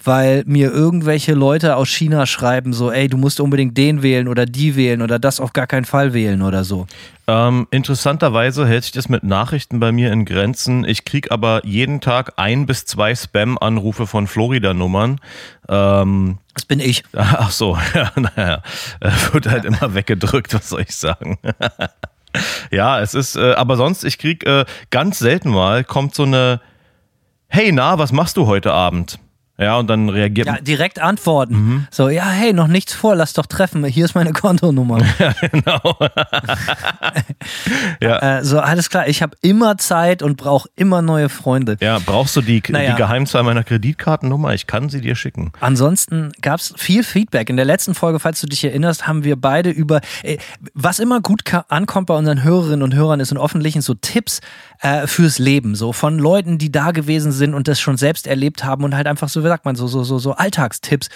weil 0.08 0.44
mir 0.48 0.72
irgendwelche 0.72 1.34
Leute 1.34 1.76
aus 1.76 1.90
China 1.90 2.26
schreiben, 2.26 2.72
so, 2.72 2.92
ey, 2.92 3.10
du 3.10 3.18
musst 3.18 3.42
unbedingt 3.42 3.78
den 3.78 4.02
wählen 4.02 4.28
oder 4.28 4.46
die 4.46 4.76
wählen 4.76 5.02
oder 5.02 5.20
das 5.20 5.40
auf 5.40 5.52
gar 5.54 5.68
keinen 5.68 5.86
Fall 5.86 6.14
wählen 6.14 6.42
oder 6.42 6.64
so. 6.64 6.88
Ähm, 7.28 7.68
interessanterweise 7.72 8.66
hält 8.66 8.86
sich 8.86 8.94
das 8.94 9.10
mit 9.10 9.24
Nachrichten 9.24 9.82
bei 9.82 9.92
mir 9.92 10.14
in 10.14 10.24
Grenzen. 10.24 10.86
Ich 10.86 11.04
kriege 11.04 11.30
aber 11.30 11.66
jeden 11.66 12.00
Tag 12.00 12.34
ein 12.38 12.66
bis 12.66 12.86
zwei 12.86 13.14
Spam-Anrufe 13.14 14.08
von 14.08 14.28
Florida-Nummern. 14.28 15.20
Ähm, 15.68 16.38
das 16.54 16.64
bin 16.64 16.80
ich. 16.80 17.04
Ach 17.14 17.52
so, 17.52 17.78
ja, 17.94 18.12
naja, 18.16 18.62
wird 19.34 19.48
halt 19.48 19.66
immer 19.66 19.94
weggedrückt, 19.94 20.54
was 20.54 20.70
soll 20.70 20.82
ich 20.82 20.96
sagen. 20.96 21.38
ja, 22.72 23.02
es 23.02 23.14
ist, 23.14 23.36
äh, 23.36 23.56
aber 23.56 23.76
sonst, 23.76 24.06
ich 24.06 24.18
krieg 24.18 24.48
äh, 24.48 24.64
ganz 24.90 25.20
selten 25.20 25.50
mal, 25.50 25.84
kommt 25.84 26.16
so 26.16 26.24
eine, 26.24 26.62
hey, 27.50 27.74
na, 27.74 28.00
was 28.00 28.14
machst 28.14 28.38
du 28.38 28.48
heute 28.48 28.72
Abend? 28.72 29.20
Ja, 29.60 29.78
und 29.78 29.90
dann 29.90 30.10
reagiert 30.10 30.46
Ja, 30.46 30.58
direkt 30.62 31.00
antworten. 31.00 31.56
Mhm. 31.56 31.88
So, 31.90 32.10
ja, 32.10 32.28
hey, 32.28 32.54
noch 32.54 32.68
nichts 32.68 32.94
vor, 32.94 33.16
lass 33.16 33.34
doch 33.34 33.48
treffen. 33.48 33.84
Hier 33.86 34.06
ist 34.06 34.14
meine 34.14 34.32
Kontonummer. 34.48 35.00
ja, 35.20 35.34
genau. 35.52 35.98
ja. 38.02 38.38
Äh, 38.40 38.44
so, 38.44 38.60
alles 38.60 38.90
klar, 38.92 39.08
ich 39.08 39.24
habe 39.24 39.36
immer 39.42 39.78
Zeit 39.80 40.22
und 40.22 40.38
brauche 40.38 40.70
immer 40.76 41.02
neue 41.02 41.30
Freunde. 41.30 41.78
Ja, 41.80 41.98
brauchst 41.98 42.36
du 42.36 42.42
die, 42.42 42.62
naja. 42.70 42.92
die 42.92 42.98
Geheimzahl 42.98 43.42
meiner 43.42 43.64
Kreditkartennummer? 43.64 44.54
Ich 44.54 44.68
kann 44.68 44.90
sie 44.90 45.02
dir 45.02 45.16
schicken. 45.16 45.52
Ansonsten 45.60 46.34
gab 46.44 46.60
es 46.60 46.76
viel 46.78 47.04
Feedback. 47.04 47.50
In 47.50 47.56
der 47.56 47.66
letzten 47.66 47.96
Folge, 47.96 48.20
falls 48.20 48.40
du 48.40 48.46
dich 48.46 48.64
erinnerst, 48.64 49.08
haben 49.08 49.24
wir 49.24 49.38
beide 49.38 49.72
über, 49.72 50.02
äh, 50.22 50.38
was 50.76 51.00
immer 51.00 51.20
gut 51.20 51.42
ankommt 51.70 52.08
bei 52.08 52.16
unseren 52.16 52.44
Hörerinnen 52.44 52.84
und 52.84 52.94
Hörern 52.94 53.20
ist 53.20 53.32
und 53.32 53.40
offensichtlich 53.40 53.84
so 53.84 53.96
Tipps 53.96 54.40
äh, 54.82 55.08
fürs 55.08 55.40
Leben. 55.40 55.74
So 55.74 55.94
von 55.94 56.20
Leuten, 56.20 56.60
die 56.60 56.72
da 56.72 56.92
gewesen 56.92 57.32
sind 57.32 57.56
und 57.56 57.68
das 57.68 57.80
schon 57.80 57.98
selbst 57.98 58.28
erlebt 58.28 58.64
haben 58.64 58.84
und 58.84 58.96
halt 58.96 59.08
einfach 59.08 59.30
so 59.30 59.47
sagt 59.48 59.66
man, 59.66 59.75
so, 59.75 59.88
so, 59.88 60.04
so, 60.04 60.20
so 60.20 60.34
Alltagstipps 60.34 61.10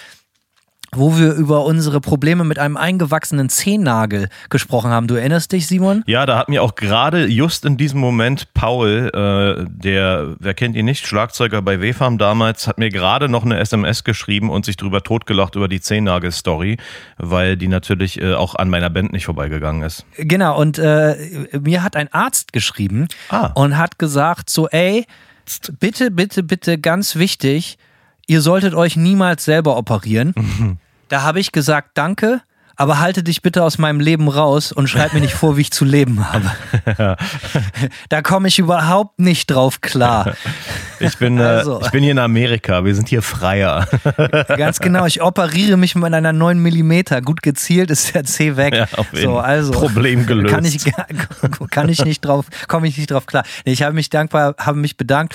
wo 0.94 1.16
wir 1.16 1.32
über 1.32 1.64
unsere 1.64 2.00
Probleme 2.00 2.44
mit 2.44 2.58
einem 2.58 2.76
eingewachsenen 2.76 3.48
Zehennagel 3.48 4.28
gesprochen 4.50 4.90
haben. 4.90 5.06
Du 5.06 5.14
erinnerst 5.14 5.50
dich, 5.52 5.66
Simon? 5.66 6.04
Ja, 6.06 6.26
da 6.26 6.36
hat 6.36 6.50
mir 6.50 6.62
auch 6.62 6.74
gerade 6.74 7.26
just 7.26 7.64
in 7.64 7.78
diesem 7.78 7.98
Moment 7.98 8.52
Paul, 8.52 9.10
äh, 9.14 9.64
der, 9.70 10.36
wer 10.38 10.52
kennt 10.52 10.76
ihn 10.76 10.84
nicht, 10.84 11.06
Schlagzeuger 11.06 11.62
bei 11.62 11.80
WFAM 11.80 12.18
damals, 12.18 12.66
hat 12.66 12.76
mir 12.76 12.90
gerade 12.90 13.30
noch 13.30 13.44
eine 13.44 13.58
SMS 13.58 14.04
geschrieben 14.04 14.50
und 14.50 14.66
sich 14.66 14.76
drüber 14.76 15.02
totgelacht 15.02 15.56
über 15.56 15.66
die 15.66 15.80
Zehennagel-Story, 15.80 16.76
weil 17.16 17.56
die 17.56 17.68
natürlich 17.68 18.20
äh, 18.20 18.34
auch 18.34 18.54
an 18.54 18.68
meiner 18.68 18.90
Band 18.90 19.12
nicht 19.12 19.24
vorbeigegangen 19.24 19.82
ist. 19.82 20.04
Genau, 20.18 20.60
und 20.60 20.78
äh, 20.78 21.16
mir 21.58 21.82
hat 21.82 21.96
ein 21.96 22.12
Arzt 22.12 22.52
geschrieben 22.52 23.08
ah. 23.30 23.46
und 23.54 23.78
hat 23.78 23.98
gesagt 23.98 24.50
so, 24.50 24.68
ey, 24.68 25.06
bitte, 25.80 26.10
bitte, 26.10 26.42
bitte, 26.42 26.76
ganz 26.76 27.16
wichtig, 27.16 27.78
ihr 28.26 28.40
solltet 28.40 28.74
euch 28.74 28.96
niemals 28.96 29.44
selber 29.44 29.76
operieren. 29.76 30.34
Mhm. 30.36 30.78
Da 31.08 31.20
habe 31.20 31.40
ich 31.40 31.52
gesagt, 31.52 31.90
danke, 31.92 32.40
aber 32.76 32.98
halte 32.98 33.22
dich 33.22 33.42
bitte 33.42 33.62
aus 33.62 33.78
meinem 33.78 34.00
Leben 34.00 34.28
raus 34.28 34.72
und 34.72 34.88
schreib 34.88 35.12
mir 35.12 35.20
nicht 35.20 35.34
vor, 35.34 35.56
wie 35.56 35.60
ich 35.60 35.70
zu 35.70 35.84
leben 35.84 36.24
habe. 36.32 37.16
da 38.08 38.22
komme 38.22 38.48
ich 38.48 38.58
überhaupt 38.58 39.20
nicht 39.20 39.50
drauf 39.50 39.80
klar. 39.80 40.34
Ich 41.00 41.18
bin, 41.18 41.38
äh, 41.38 41.42
also. 41.42 41.80
ich 41.82 41.90
bin 41.90 42.04
hier 42.04 42.12
in 42.12 42.20
Amerika, 42.20 42.84
wir 42.84 42.94
sind 42.94 43.08
hier 43.08 43.22
freier. 43.22 43.88
Ganz 44.56 44.78
genau, 44.78 45.04
ich 45.04 45.20
operiere 45.20 45.76
mich 45.76 45.96
mit 45.96 46.14
einer 46.14 46.32
9 46.32 46.62
mm. 46.62 47.24
Gut 47.24 47.42
gezielt 47.42 47.90
ist 47.90 48.14
der 48.14 48.22
C 48.22 48.56
weg. 48.56 48.72
Ja, 48.72 48.86
so, 49.12 49.40
also, 49.40 49.72
Problem 49.72 50.26
gelöst. 50.26 50.54
Kann 50.54 50.64
ich, 50.64 50.78
kann 51.72 51.88
ich 51.88 52.04
nicht 52.04 52.20
drauf, 52.20 52.46
komme 52.68 52.86
ich 52.86 52.98
nicht 52.98 53.10
drauf 53.10 53.26
klar. 53.26 53.42
Ich 53.64 53.82
habe 53.82 53.96
mich 53.96 54.10
dankbar, 54.10 54.54
habe 54.58 54.78
mich 54.78 54.96
bedankt 54.96 55.34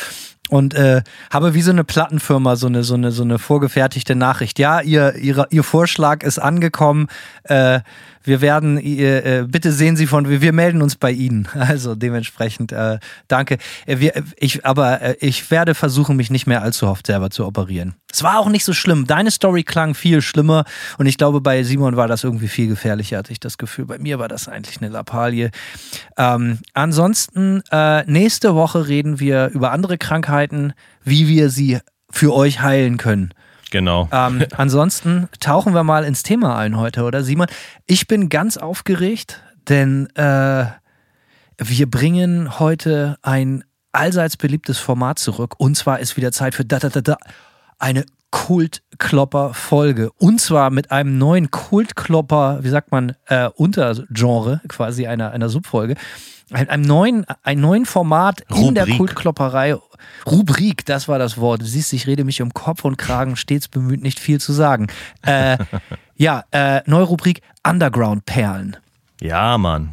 und 0.49 0.73
äh, 0.73 1.01
habe 1.31 1.53
wie 1.53 1.61
so 1.61 1.71
eine 1.71 1.83
Plattenfirma 1.83 2.55
so 2.55 2.67
eine 2.67 2.83
so 2.83 2.95
eine 2.95 3.11
so 3.11 3.23
eine 3.23 3.39
vorgefertigte 3.39 4.15
Nachricht. 4.15 4.59
Ja, 4.59 4.81
ihr 4.81 5.15
ihr, 5.15 5.47
ihr 5.49 5.63
Vorschlag 5.63 6.23
ist 6.23 6.39
angekommen. 6.39 7.07
Äh, 7.43 7.81
wir 8.27 8.41
werden, 8.41 8.77
äh, 8.77 9.45
bitte 9.47 9.71
sehen 9.71 9.95
Sie 9.95 10.07
von, 10.07 10.29
wir, 10.29 10.53
melden 10.53 10.81
uns 10.81 10.95
bei 10.95 11.11
Ihnen. 11.11 11.47
Also 11.67 11.95
dementsprechend, 11.95 12.71
äh, 12.71 12.99
danke. 13.27 13.57
Äh, 13.85 13.99
wir, 13.99 14.23
ich, 14.37 14.65
aber 14.65 15.01
äh, 15.01 15.15
ich 15.19 15.51
werde 15.51 15.75
versuchen, 15.75 16.15
mich 16.15 16.29
nicht 16.29 16.47
mehr 16.47 16.61
allzu 16.61 16.87
oft 16.87 17.07
selber 17.07 17.29
zu 17.29 17.45
operieren. 17.45 17.95
Es 18.11 18.23
war 18.23 18.39
auch 18.39 18.47
nicht 18.47 18.63
so 18.63 18.73
schlimm. 18.73 19.05
Deine 19.05 19.31
Story 19.31 19.63
klang 19.63 19.93
viel 19.93 20.21
schlimmer 20.21 20.63
und 20.97 21.07
ich 21.07 21.17
glaube, 21.17 21.41
bei 21.41 21.63
Simon 21.63 21.97
war 21.97 22.07
das 22.07 22.23
irgendwie 22.23 22.47
viel 22.47 22.67
gefährlicher, 22.67 23.17
hatte 23.17 23.33
ich 23.33 23.39
das 23.39 23.57
Gefühl. 23.57 23.85
Bei 23.85 23.97
mir 23.97 24.17
war 24.17 24.29
das 24.29 24.47
eigentlich 24.47 24.81
eine 24.81 24.89
Lappalie. 24.89 25.51
Ähm, 26.17 26.59
ansonsten, 26.73 27.63
äh, 27.71 28.03
nächste 28.09 28.55
Woche 28.55 28.87
reden 28.87 29.19
wir 29.19 29.49
über 29.49 29.71
andere 29.71 29.97
Krankheiten, 29.97 30.73
wie 31.03 31.27
wir 31.27 31.49
sie 31.49 31.79
für 32.09 32.33
euch 32.33 32.61
heilen 32.61 32.97
können. 32.97 33.33
Genau. 33.71 34.09
Ähm, 34.11 34.45
ansonsten 34.57 35.29
tauchen 35.39 35.73
wir 35.73 35.83
mal 35.83 36.03
ins 36.03 36.23
Thema 36.23 36.57
ein 36.57 36.77
heute, 36.77 37.03
oder 37.03 37.23
Simon? 37.23 37.47
Ich 37.85 38.07
bin 38.07 38.29
ganz 38.29 38.57
aufgeregt, 38.57 39.41
denn 39.67 40.07
äh, 40.15 40.65
wir 41.57 41.89
bringen 41.89 42.59
heute 42.59 43.17
ein 43.21 43.63
allseits 43.91 44.37
beliebtes 44.37 44.77
Format 44.77 45.19
zurück. 45.19 45.55
Und 45.57 45.75
zwar 45.75 45.99
ist 45.99 46.17
wieder 46.17 46.31
Zeit 46.31 46.55
für 46.55 46.65
da, 46.65 46.79
da, 46.79 46.89
da, 46.89 47.01
da, 47.01 47.17
eine 47.79 48.05
Kultklopper-Folge. 48.31 50.11
Und 50.17 50.39
zwar 50.39 50.69
mit 50.69 50.91
einem 50.91 51.17
neuen 51.17 51.49
Kultklopper, 51.49 52.59
wie 52.61 52.69
sagt 52.69 52.91
man, 52.91 53.15
äh, 53.25 53.49
Untergenre, 53.55 54.61
quasi 54.67 55.07
einer, 55.07 55.31
einer 55.31 55.49
Subfolge. 55.49 55.95
Ein, 56.49 56.69
einem 56.69 56.83
neuen, 56.83 57.25
ein 57.43 57.59
neuen 57.59 57.85
Format 57.85 58.41
in 58.49 58.55
Rubrik. 58.55 58.75
der 58.75 58.97
Kultklopperei. 58.97 59.75
Rubrik, 60.25 60.85
das 60.85 61.09
war 61.09 61.19
das 61.19 61.37
Wort. 61.37 61.61
Du 61.61 61.65
siehst, 61.65 61.91
ich 61.91 62.07
rede 62.07 62.23
mich 62.23 62.41
um 62.41 62.53
Kopf 62.53 62.85
und 62.85 62.97
Kragen, 62.97 63.35
stets 63.35 63.67
bemüht, 63.67 64.01
nicht 64.01 64.17
viel 64.17 64.39
zu 64.39 64.53
sagen. 64.53 64.87
Äh, 65.23 65.57
ja, 66.15 66.45
äh, 66.51 66.81
neue 66.85 67.03
Rubrik 67.03 67.41
Underground-Perlen. 67.67 68.77
Ja, 69.19 69.57
Mann. 69.57 69.89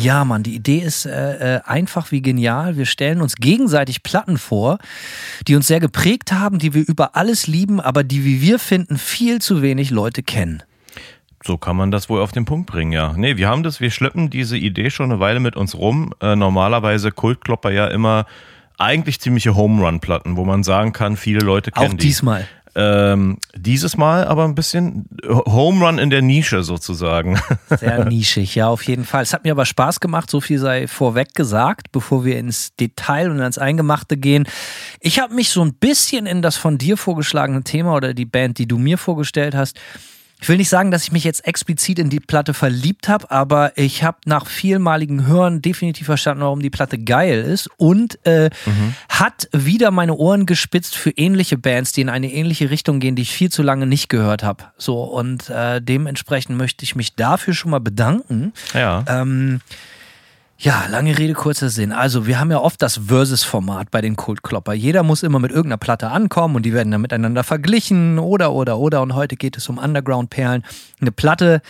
Ja, 0.00 0.24
Mann, 0.24 0.42
die 0.42 0.54
Idee 0.54 0.78
ist 0.78 1.04
äh, 1.04 1.56
äh, 1.56 1.60
einfach 1.64 2.10
wie 2.10 2.22
genial. 2.22 2.78
Wir 2.78 2.86
stellen 2.86 3.20
uns 3.20 3.36
gegenseitig 3.36 4.02
Platten 4.02 4.38
vor, 4.38 4.78
die 5.46 5.56
uns 5.56 5.66
sehr 5.66 5.80
geprägt 5.80 6.32
haben, 6.32 6.58
die 6.58 6.72
wir 6.72 6.86
über 6.86 7.16
alles 7.16 7.46
lieben, 7.46 7.80
aber 7.80 8.02
die, 8.02 8.24
wie 8.24 8.40
wir 8.40 8.58
finden, 8.58 8.96
viel 8.96 9.42
zu 9.42 9.60
wenig 9.60 9.90
Leute 9.90 10.22
kennen. 10.22 10.62
So 11.46 11.58
kann 11.58 11.76
man 11.76 11.90
das 11.90 12.08
wohl 12.08 12.22
auf 12.22 12.32
den 12.32 12.46
Punkt 12.46 12.66
bringen, 12.66 12.92
ja. 12.92 13.12
Nee, 13.14 13.36
wir 13.36 13.48
haben 13.48 13.62
das, 13.62 13.80
wir 13.80 13.90
schleppen 13.90 14.30
diese 14.30 14.56
Idee 14.56 14.90
schon 14.90 15.12
eine 15.12 15.20
Weile 15.20 15.40
mit 15.40 15.56
uns 15.56 15.74
rum. 15.74 16.14
Äh, 16.20 16.36
normalerweise 16.36 17.12
Kultklopper 17.12 17.70
ja 17.70 17.86
immer 17.88 18.24
eigentlich 18.78 19.20
ziemliche 19.20 19.54
Home 19.54 19.84
Run 19.84 20.00
Platten, 20.00 20.36
wo 20.36 20.44
man 20.44 20.62
sagen 20.62 20.92
kann, 20.92 21.16
viele 21.16 21.40
Leute 21.40 21.70
kennen 21.70 21.94
Auch 21.94 21.98
diesmal. 21.98 22.42
die. 22.42 22.64
Ähm, 22.76 23.38
dieses 23.54 23.96
Mal 23.96 24.26
aber 24.26 24.44
ein 24.44 24.56
bisschen 24.56 25.06
Home 25.28 25.84
Run 25.84 25.98
in 25.98 26.10
der 26.10 26.22
Nische 26.22 26.64
sozusagen. 26.64 27.38
Sehr 27.68 28.04
nischig, 28.06 28.54
ja, 28.56 28.68
auf 28.68 28.82
jeden 28.82 29.04
Fall. 29.04 29.22
Es 29.22 29.32
hat 29.32 29.44
mir 29.44 29.52
aber 29.52 29.64
Spaß 29.64 30.00
gemacht, 30.00 30.28
so 30.28 30.40
viel 30.40 30.58
sei 30.58 30.88
vorweg 30.88 31.34
gesagt, 31.34 31.92
bevor 31.92 32.24
wir 32.24 32.36
ins 32.38 32.74
Detail 32.74 33.30
und 33.30 33.40
ans 33.40 33.58
Eingemachte 33.58 34.16
gehen. 34.16 34.48
Ich 34.98 35.20
habe 35.20 35.34
mich 35.34 35.50
so 35.50 35.62
ein 35.62 35.74
bisschen 35.74 36.26
in 36.26 36.42
das 36.42 36.56
von 36.56 36.78
dir 36.78 36.96
vorgeschlagene 36.96 37.62
Thema 37.62 37.94
oder 37.94 38.12
die 38.12 38.26
Band, 38.26 38.58
die 38.58 38.66
du 38.66 38.78
mir 38.78 38.98
vorgestellt 38.98 39.54
hast, 39.54 39.78
ich 40.44 40.48
will 40.50 40.58
nicht 40.58 40.68
sagen, 40.68 40.90
dass 40.90 41.04
ich 41.04 41.10
mich 41.10 41.24
jetzt 41.24 41.46
explizit 41.46 41.98
in 41.98 42.10
die 42.10 42.20
Platte 42.20 42.52
verliebt 42.52 43.08
habe, 43.08 43.30
aber 43.30 43.78
ich 43.78 44.04
habe 44.04 44.18
nach 44.26 44.46
vielmaligen 44.46 45.26
Hören 45.26 45.62
definitiv 45.62 46.04
verstanden, 46.04 46.42
warum 46.42 46.60
die 46.60 46.68
Platte 46.68 46.98
geil 46.98 47.40
ist 47.40 47.70
und 47.78 48.18
äh, 48.26 48.50
mhm. 48.66 48.94
hat 49.08 49.48
wieder 49.52 49.90
meine 49.90 50.14
Ohren 50.14 50.44
gespitzt 50.44 50.96
für 50.96 51.08
ähnliche 51.08 51.56
Bands, 51.56 51.92
die 51.92 52.02
in 52.02 52.10
eine 52.10 52.30
ähnliche 52.30 52.68
Richtung 52.68 53.00
gehen, 53.00 53.16
die 53.16 53.22
ich 53.22 53.32
viel 53.32 53.50
zu 53.50 53.62
lange 53.62 53.86
nicht 53.86 54.10
gehört 54.10 54.42
habe. 54.42 54.64
So 54.76 55.04
und 55.04 55.48
äh, 55.48 55.80
dementsprechend 55.80 56.58
möchte 56.58 56.84
ich 56.84 56.94
mich 56.94 57.14
dafür 57.14 57.54
schon 57.54 57.70
mal 57.70 57.80
bedanken. 57.80 58.52
Ja. 58.74 59.02
Ähm, 59.08 59.62
ja, 60.64 60.86
lange 60.88 61.18
Rede, 61.18 61.34
kurzer 61.34 61.68
Sinn. 61.68 61.92
Also, 61.92 62.26
wir 62.26 62.40
haben 62.40 62.50
ja 62.50 62.58
oft 62.58 62.80
das 62.80 62.98
Versus-Format 63.06 63.90
bei 63.90 64.00
den 64.00 64.16
Kultklopper. 64.16 64.72
Jeder 64.72 65.02
muss 65.02 65.22
immer 65.22 65.38
mit 65.38 65.50
irgendeiner 65.50 65.76
Platte 65.76 66.08
ankommen 66.08 66.56
und 66.56 66.62
die 66.64 66.72
werden 66.72 66.90
dann 66.90 67.02
miteinander 67.02 67.44
verglichen 67.44 68.18
oder, 68.18 68.50
oder, 68.50 68.78
oder. 68.78 69.02
Und 69.02 69.14
heute 69.14 69.36
geht 69.36 69.58
es 69.58 69.68
um 69.68 69.76
Underground-Perlen. 69.76 70.64
Eine 71.02 71.12
Platte, 71.12 71.60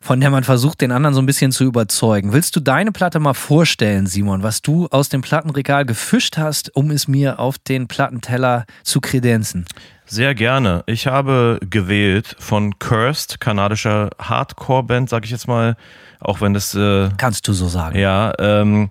von 0.00 0.18
der 0.18 0.30
man 0.30 0.44
versucht, 0.44 0.80
den 0.80 0.92
anderen 0.92 1.12
so 1.14 1.20
ein 1.20 1.26
bisschen 1.26 1.52
zu 1.52 1.64
überzeugen. 1.64 2.32
Willst 2.32 2.56
du 2.56 2.60
deine 2.60 2.90
Platte 2.90 3.20
mal 3.20 3.34
vorstellen, 3.34 4.06
Simon, 4.06 4.42
was 4.42 4.62
du 4.62 4.86
aus 4.86 5.10
dem 5.10 5.20
Plattenregal 5.20 5.84
gefischt 5.84 6.38
hast, 6.38 6.74
um 6.74 6.90
es 6.90 7.06
mir 7.06 7.40
auf 7.40 7.58
den 7.58 7.86
Plattenteller 7.86 8.64
zu 8.82 9.02
kredenzen? 9.02 9.66
Sehr 10.10 10.34
gerne. 10.34 10.84
Ich 10.86 11.06
habe 11.06 11.60
gewählt 11.68 12.34
von 12.38 12.78
Cursed, 12.78 13.40
kanadischer 13.40 14.08
Hardcore-Band, 14.18 15.10
sag 15.10 15.26
ich 15.26 15.30
jetzt 15.30 15.46
mal, 15.46 15.76
auch 16.18 16.40
wenn 16.40 16.54
das. 16.54 16.74
Äh, 16.74 17.10
Kannst 17.18 17.46
du 17.46 17.52
so 17.52 17.68
sagen. 17.68 17.98
Ja, 17.98 18.32
ähm, 18.38 18.88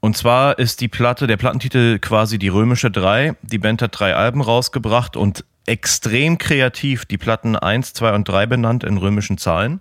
und 0.00 0.18
zwar 0.18 0.58
ist 0.58 0.82
die 0.82 0.88
Platte, 0.88 1.26
der 1.26 1.38
Plattentitel 1.38 1.98
quasi 1.98 2.38
die 2.38 2.48
römische 2.48 2.90
3. 2.90 3.34
Die 3.40 3.56
Band 3.56 3.80
hat 3.80 3.98
drei 3.98 4.14
Alben 4.14 4.42
rausgebracht 4.42 5.16
und 5.16 5.42
extrem 5.64 6.36
kreativ 6.36 7.06
die 7.06 7.18
Platten 7.18 7.56
1, 7.56 7.94
2 7.94 8.14
und 8.14 8.28
3 8.28 8.44
benannt 8.44 8.84
in 8.84 8.98
römischen 8.98 9.38
Zahlen. 9.38 9.80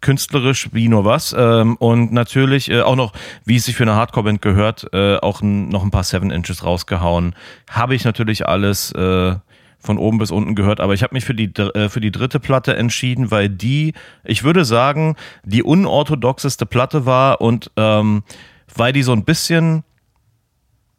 Künstlerisch 0.00 0.70
wie 0.72 0.88
nur 0.88 1.04
was. 1.04 1.34
Ähm, 1.36 1.76
und 1.76 2.12
natürlich 2.12 2.70
äh, 2.70 2.80
auch 2.80 2.96
noch, 2.96 3.12
wie 3.44 3.56
es 3.56 3.66
sich 3.66 3.76
für 3.76 3.84
eine 3.84 3.96
Hardcore-Band 3.96 4.40
gehört, 4.40 4.86
äh, 4.94 5.16
auch 5.16 5.42
noch 5.42 5.82
ein 5.82 5.90
paar 5.90 6.04
Seven 6.04 6.30
Inches 6.30 6.64
rausgehauen. 6.64 7.34
Habe 7.70 7.94
ich 7.94 8.04
natürlich 8.04 8.46
alles 8.46 8.92
äh, 8.92 9.34
von 9.78 9.98
oben 9.98 10.18
bis 10.18 10.30
unten 10.30 10.54
gehört, 10.54 10.80
aber 10.80 10.94
ich 10.94 11.02
habe 11.02 11.14
mich 11.14 11.24
für 11.24 11.34
die, 11.34 11.54
äh, 11.56 11.88
für 11.88 12.00
die 12.00 12.10
dritte 12.10 12.40
Platte 12.40 12.76
entschieden, 12.76 13.30
weil 13.30 13.48
die, 13.48 13.94
ich 14.24 14.42
würde 14.42 14.64
sagen, 14.64 15.16
die 15.44 15.62
unorthodoxeste 15.62 16.66
Platte 16.66 17.06
war 17.06 17.40
und 17.40 17.70
ähm, 17.76 18.22
weil 18.74 18.92
die 18.92 19.02
so 19.02 19.12
ein 19.12 19.24
bisschen 19.24 19.84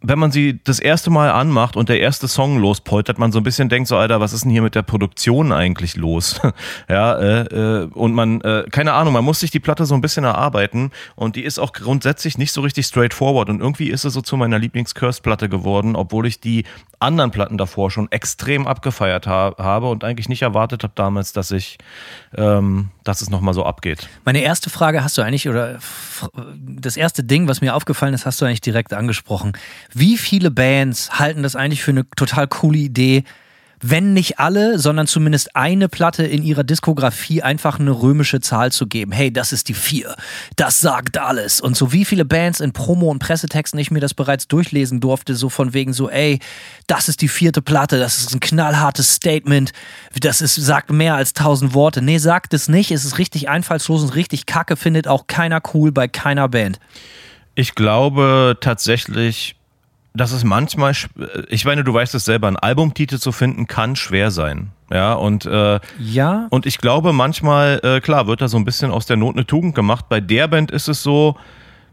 wenn 0.02 0.20
man 0.20 0.32
sie 0.32 0.60
das 0.64 0.80
erste 0.80 1.10
Mal 1.10 1.32
anmacht 1.32 1.76
und 1.76 1.90
der 1.90 2.00
erste 2.00 2.28
Song 2.28 2.60
lospoltert, 2.60 3.18
man 3.18 3.32
so 3.32 3.40
ein 3.40 3.44
bisschen 3.44 3.68
denkt 3.68 3.88
so, 3.88 3.98
Alter, 3.98 4.20
was 4.20 4.32
ist 4.32 4.44
denn 4.44 4.52
hier 4.52 4.62
mit 4.62 4.76
der 4.76 4.84
Produktion 4.84 5.52
eigentlich 5.52 5.96
los? 5.96 6.40
ja, 6.90 7.18
äh, 7.18 7.42
äh, 7.46 7.86
und 7.88 8.14
man, 8.14 8.42
äh, 8.42 8.66
keine 8.72 8.94
Ahnung, 8.94 9.14
man 9.14 9.26
muss 9.26 9.40
sich 9.40 9.50
die 9.50 9.60
Platte 9.60 9.88
so 9.88 9.96
ein 9.96 10.02
bisschen 10.02 10.24
erarbeiten 10.24 10.92
und 11.16 11.36
die 11.36 11.44
ist 11.44 11.58
auch 11.58 11.74
grundsätzlich 11.74 12.38
nicht 12.38 12.52
so 12.52 12.62
richtig 12.62 12.86
straightforward 12.86 13.50
und 13.50 13.60
irgendwie 13.60 13.90
ist 13.90 14.04
sie 14.04 14.12
so 14.12 14.22
zu 14.22 14.38
meiner 14.38 14.60
Lieblings-Curse-Platte 14.60 15.50
geworden, 15.50 15.96
obwohl 15.96 16.28
ich 16.28 16.40
die 16.40 16.66
anderen 17.00 17.32
Platten 17.32 17.58
davor 17.58 17.90
schon 17.90 18.12
extrem 18.12 18.68
abgefeiert 18.68 19.26
ha 19.26 19.56
habe 19.58 19.90
und 19.90 20.04
eigentlich 20.04 20.30
nicht 20.30 20.44
erwartet 20.44 20.84
habe 20.84 20.94
damals, 20.96 21.34
dass 21.34 21.50
ich, 21.50 21.80
ähm, 22.38 22.90
dass 23.04 23.22
es 23.22 23.30
nochmal 23.30 23.54
so 23.54 23.66
abgeht. 23.66 24.08
Meine 24.24 24.40
erste 24.40 24.70
Frage 24.70 25.04
hast 25.04 25.18
du 25.18 25.24
eigentlich, 25.24 25.50
oder 25.50 25.80
das 26.56 26.96
erste 26.96 27.24
Ding, 27.24 27.48
was 27.48 27.62
mir 27.62 27.76
aufgefallen 27.76 28.14
ist, 28.14 28.26
hast 28.26 28.40
du 28.40 28.46
eigentlich 28.46 28.62
direkt 28.62 28.94
angesprochen. 28.94 29.54
Wie 29.94 30.18
viele 30.18 30.52
Bands 30.52 31.20
halten 31.20 31.44
das 31.44 31.56
eigentlich 31.56 31.84
für 31.84 31.92
eine 31.92 32.10
total 32.12 32.48
coole 32.48 32.78
Idee, 32.78 33.24
wenn 33.82 34.14
nicht 34.14 34.40
alle, 34.40 34.80
sondern 34.80 35.06
zumindest 35.06 35.56
eine 35.56 35.88
Platte 35.88 36.24
in 36.24 36.42
ihrer 36.42 36.64
Diskografie 36.64 37.44
einfach 37.44 37.80
eine 37.80 37.92
römische 37.92 38.40
Zahl 38.40 38.72
zu 38.72 38.88
geben. 38.88 39.12
Hey, 39.12 39.32
das 39.32 39.54
ist 39.54 39.70
die 39.70 39.76
vier. 39.76 40.16
Das 40.56 40.82
sagt 40.82 41.18
alles. 41.18 41.62
Und 41.62 41.78
so 41.78 41.92
wie 41.92 42.06
viele 42.06 42.26
Bands 42.26 42.60
in 42.60 42.74
Promo- 42.74 43.12
und 43.12 43.20
Pressetexten 43.20 43.80
ich 43.80 43.92
mir 43.92 44.00
das 44.00 44.14
bereits 44.14 44.48
durchlesen 44.48 45.00
durfte, 45.00 45.36
so 45.36 45.50
von 45.50 45.74
wegen 45.74 45.94
so, 45.94 46.10
ey, 46.10 46.40
das 46.88 47.08
ist 47.08 47.22
die 47.22 47.28
vierte 47.28 47.62
Platte, 47.62 48.00
das 48.00 48.18
ist 48.18 48.34
ein 48.34 48.40
knallhartes 48.40 49.14
Statement, 49.14 49.74
das 50.20 50.42
ist, 50.42 50.56
sagt 50.56 50.92
mehr 50.92 51.16
als 51.16 51.34
tausend 51.34 51.74
Worte. 51.74 52.02
Nee, 52.02 52.18
sagt 52.18 52.54
es 52.54 52.68
nicht. 52.68 52.92
Es 52.92 53.06
ist 53.06 53.20
richtig 53.20 53.50
einfallslos 53.50 54.02
und 54.02 54.16
richtig 54.16 54.48
kacke, 54.48 54.76
findet 54.76 55.08
auch 55.08 55.28
keiner 55.28 55.62
cool 55.74 55.92
bei 55.92 56.08
keiner 56.08 56.48
Band. 56.48 56.80
Ich 57.54 57.76
glaube 57.76 58.58
tatsächlich, 58.62 59.57
dass 60.18 60.32
es 60.32 60.44
manchmal, 60.44 60.94
ich 61.50 61.66
meine, 61.66 61.84
du 61.84 61.94
weißt 61.94 62.16
es 62.16 62.26
selber, 62.26 62.48
einen 62.48 62.58
Albumtitel 62.58 63.18
zu 63.18 63.32
finden 63.32 63.68
kann 63.68 63.96
schwer 63.96 64.32
sein. 64.32 64.72
Ja, 64.92 65.14
und, 65.14 65.46
äh, 65.46 65.80
ja. 66.00 66.48
und 66.50 66.66
ich 66.66 66.78
glaube, 66.78 67.14
manchmal, 67.14 67.80
äh, 67.84 68.00
klar, 68.00 68.28
wird 68.28 68.42
da 68.42 68.48
so 68.48 68.58
ein 68.58 68.66
bisschen 68.66 68.90
aus 68.90 69.06
der 69.06 69.18
Not 69.18 69.36
eine 69.36 69.46
Tugend 69.46 69.76
gemacht. 69.76 70.06
Bei 70.08 70.22
der 70.22 70.48
Band 70.48 70.72
ist 70.72 70.88
es 70.88 71.04
so, 71.04 71.36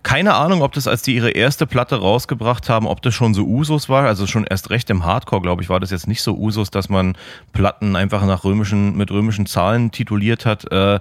keine 0.04 0.34
Ahnung, 0.34 0.62
ob 0.62 0.72
das, 0.72 0.86
als 0.86 1.02
die 1.02 1.14
ihre 1.16 1.30
erste 1.30 1.66
Platte 1.66 1.96
rausgebracht 1.96 2.68
haben, 2.68 2.86
ob 2.86 3.02
das 3.02 3.14
schon 3.14 3.34
so 3.34 3.44
Usus 3.44 3.88
war. 3.88 4.06
Also 4.06 4.26
schon 4.26 4.44
erst 4.44 4.70
recht 4.70 4.90
im 4.90 5.04
Hardcore, 5.04 5.42
glaube 5.42 5.62
ich, 5.62 5.68
war 5.70 5.80
das 5.80 5.90
jetzt 5.90 6.06
nicht 6.06 6.22
so 6.22 6.36
Usus, 6.36 6.70
dass 6.70 6.88
man 6.88 7.16
Platten 7.52 7.96
einfach 7.96 8.24
nach 8.26 8.44
römischen, 8.44 8.96
mit 8.96 9.10
römischen 9.10 9.46
Zahlen 9.46 9.90
tituliert 9.90 10.46
hat. 10.46 10.70
Äh, 10.70 11.00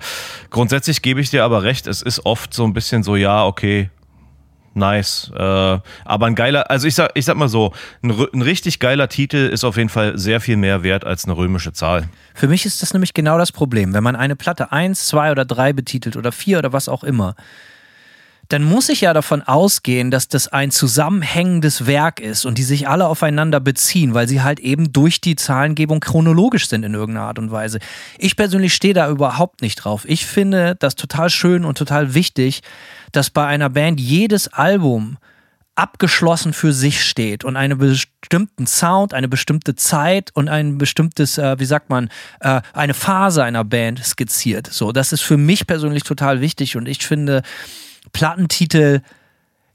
grundsätzlich 0.50 1.02
gebe 1.02 1.20
ich 1.20 1.30
dir 1.30 1.44
aber 1.44 1.64
recht, 1.64 1.86
es 1.86 2.02
ist 2.02 2.26
oft 2.26 2.54
so 2.54 2.64
ein 2.64 2.74
bisschen 2.74 3.04
so, 3.04 3.16
ja, 3.16 3.46
okay, 3.46 3.90
nice. 4.76 5.32
Äh, 5.36 5.40
aber 5.40 6.26
ein 6.26 6.36
geiler, 6.36 6.70
also 6.70 6.88
ich 6.88 6.96
sag, 6.96 7.12
ich 7.16 7.26
sag 7.26 7.36
mal 7.36 7.50
so, 7.50 7.74
ein, 8.02 8.12
ein, 8.34 8.42
richtig 8.42 8.80
geiler 8.80 9.08
Titel 9.08 9.38
ist 9.38 9.64
auf 9.64 9.78
jeden 9.78 9.90
Fall 9.90 10.18
sehr 10.18 10.42
viel 10.42 10.58
mehr 10.58 10.84
wert 10.84 11.06
als 11.06 11.26
eine 11.26 11.36
römische 11.36 11.74
Zahl. 11.74 12.10
Für 12.34 12.48
mich 12.48 12.66
ist 12.66 12.82
das 12.82 12.94
nämlich 12.94 13.14
genau 13.14 13.38
das 13.38 13.52
Problem. 13.52 13.94
Wenn 13.94 14.04
man 14.04 14.16
eine 14.16 14.36
Platte 14.36 14.72
1, 14.72 15.08
2 15.08 15.32
oder 15.32 15.46
3 15.46 15.74
betitelt 15.74 16.16
oder 16.18 16.32
4 16.32 16.60
oder 16.60 16.74
was 16.74 16.90
auch 16.90 17.04
immer, 17.04 17.36
dann 18.50 18.64
muss 18.64 18.90
ich 18.90 19.02
ja 19.02 19.14
davon 19.14 19.42
ausgehen, 19.42 20.12
dass 20.12 20.28
das 20.28 20.48
ein 20.48 20.70
zusammenhängendes 20.70 21.88
Werk 21.88 22.20
ist 22.20 22.46
und 22.46 22.58
die 22.58 22.64
sich 22.64 22.88
alle 22.88 23.08
aufeinander 23.08 23.60
beziehen, 23.60 24.14
weil 24.14 24.28
sie 24.28 24.42
halt 24.42 24.60
eben 24.60 24.92
durch 24.92 25.22
die 25.22 25.36
Zahlengebung 25.36 26.02
chronologisch 26.02 26.68
sind 26.68 26.84
in 26.84 26.94
irgendeiner 26.94 27.28
Art 27.28 27.40
und 27.40 27.52
Weise. 27.52 27.80
Ich 28.18 28.36
persönlich 28.36 28.74
stehe 28.74 28.94
da 28.94 29.10
überhaupt 29.10 29.62
nicht 29.62 29.78
drauf. 29.78 30.04
Ich 30.08 30.26
finde 30.26 30.76
das 30.76 30.96
total 30.96 31.30
schön 31.30 31.64
und 31.66 31.78
total 31.78 32.14
wichtig, 32.14 32.62
dass 33.14 33.30
bei 33.30 33.46
einer 33.46 33.70
Band 33.70 34.00
jedes 34.00 34.50
Album 34.50 35.18
abgeschlossen 35.76 36.54
für 36.54 36.72
sich 36.72 37.04
steht 37.04 37.44
und 37.44 37.58
einen 37.58 37.78
bestimmten 37.78 38.68
Sound, 38.68 39.14
eine 39.14 39.28
bestimmte 39.28 39.76
Zeit 39.76 40.30
und 40.36 40.48
ein 40.48 40.78
bestimmtes, 40.78 41.38
äh, 41.38 41.60
wie 41.60 41.66
sagt 41.66 41.90
man, 41.90 42.10
äh, 42.42 42.62
eine 42.74 42.94
Phase 42.94 43.44
einer 43.44 43.64
Band 43.64 44.04
skizziert. 44.04 44.68
So, 44.68 44.92
das 44.92 45.12
ist 45.12 45.22
für 45.22 45.38
mich 45.38 45.66
persönlich 45.66 46.04
total 46.04 46.42
wichtig 46.42 46.78
und 46.78 46.88
ich 46.88 47.06
finde 47.06 47.42
Plattentitel, 48.12 49.02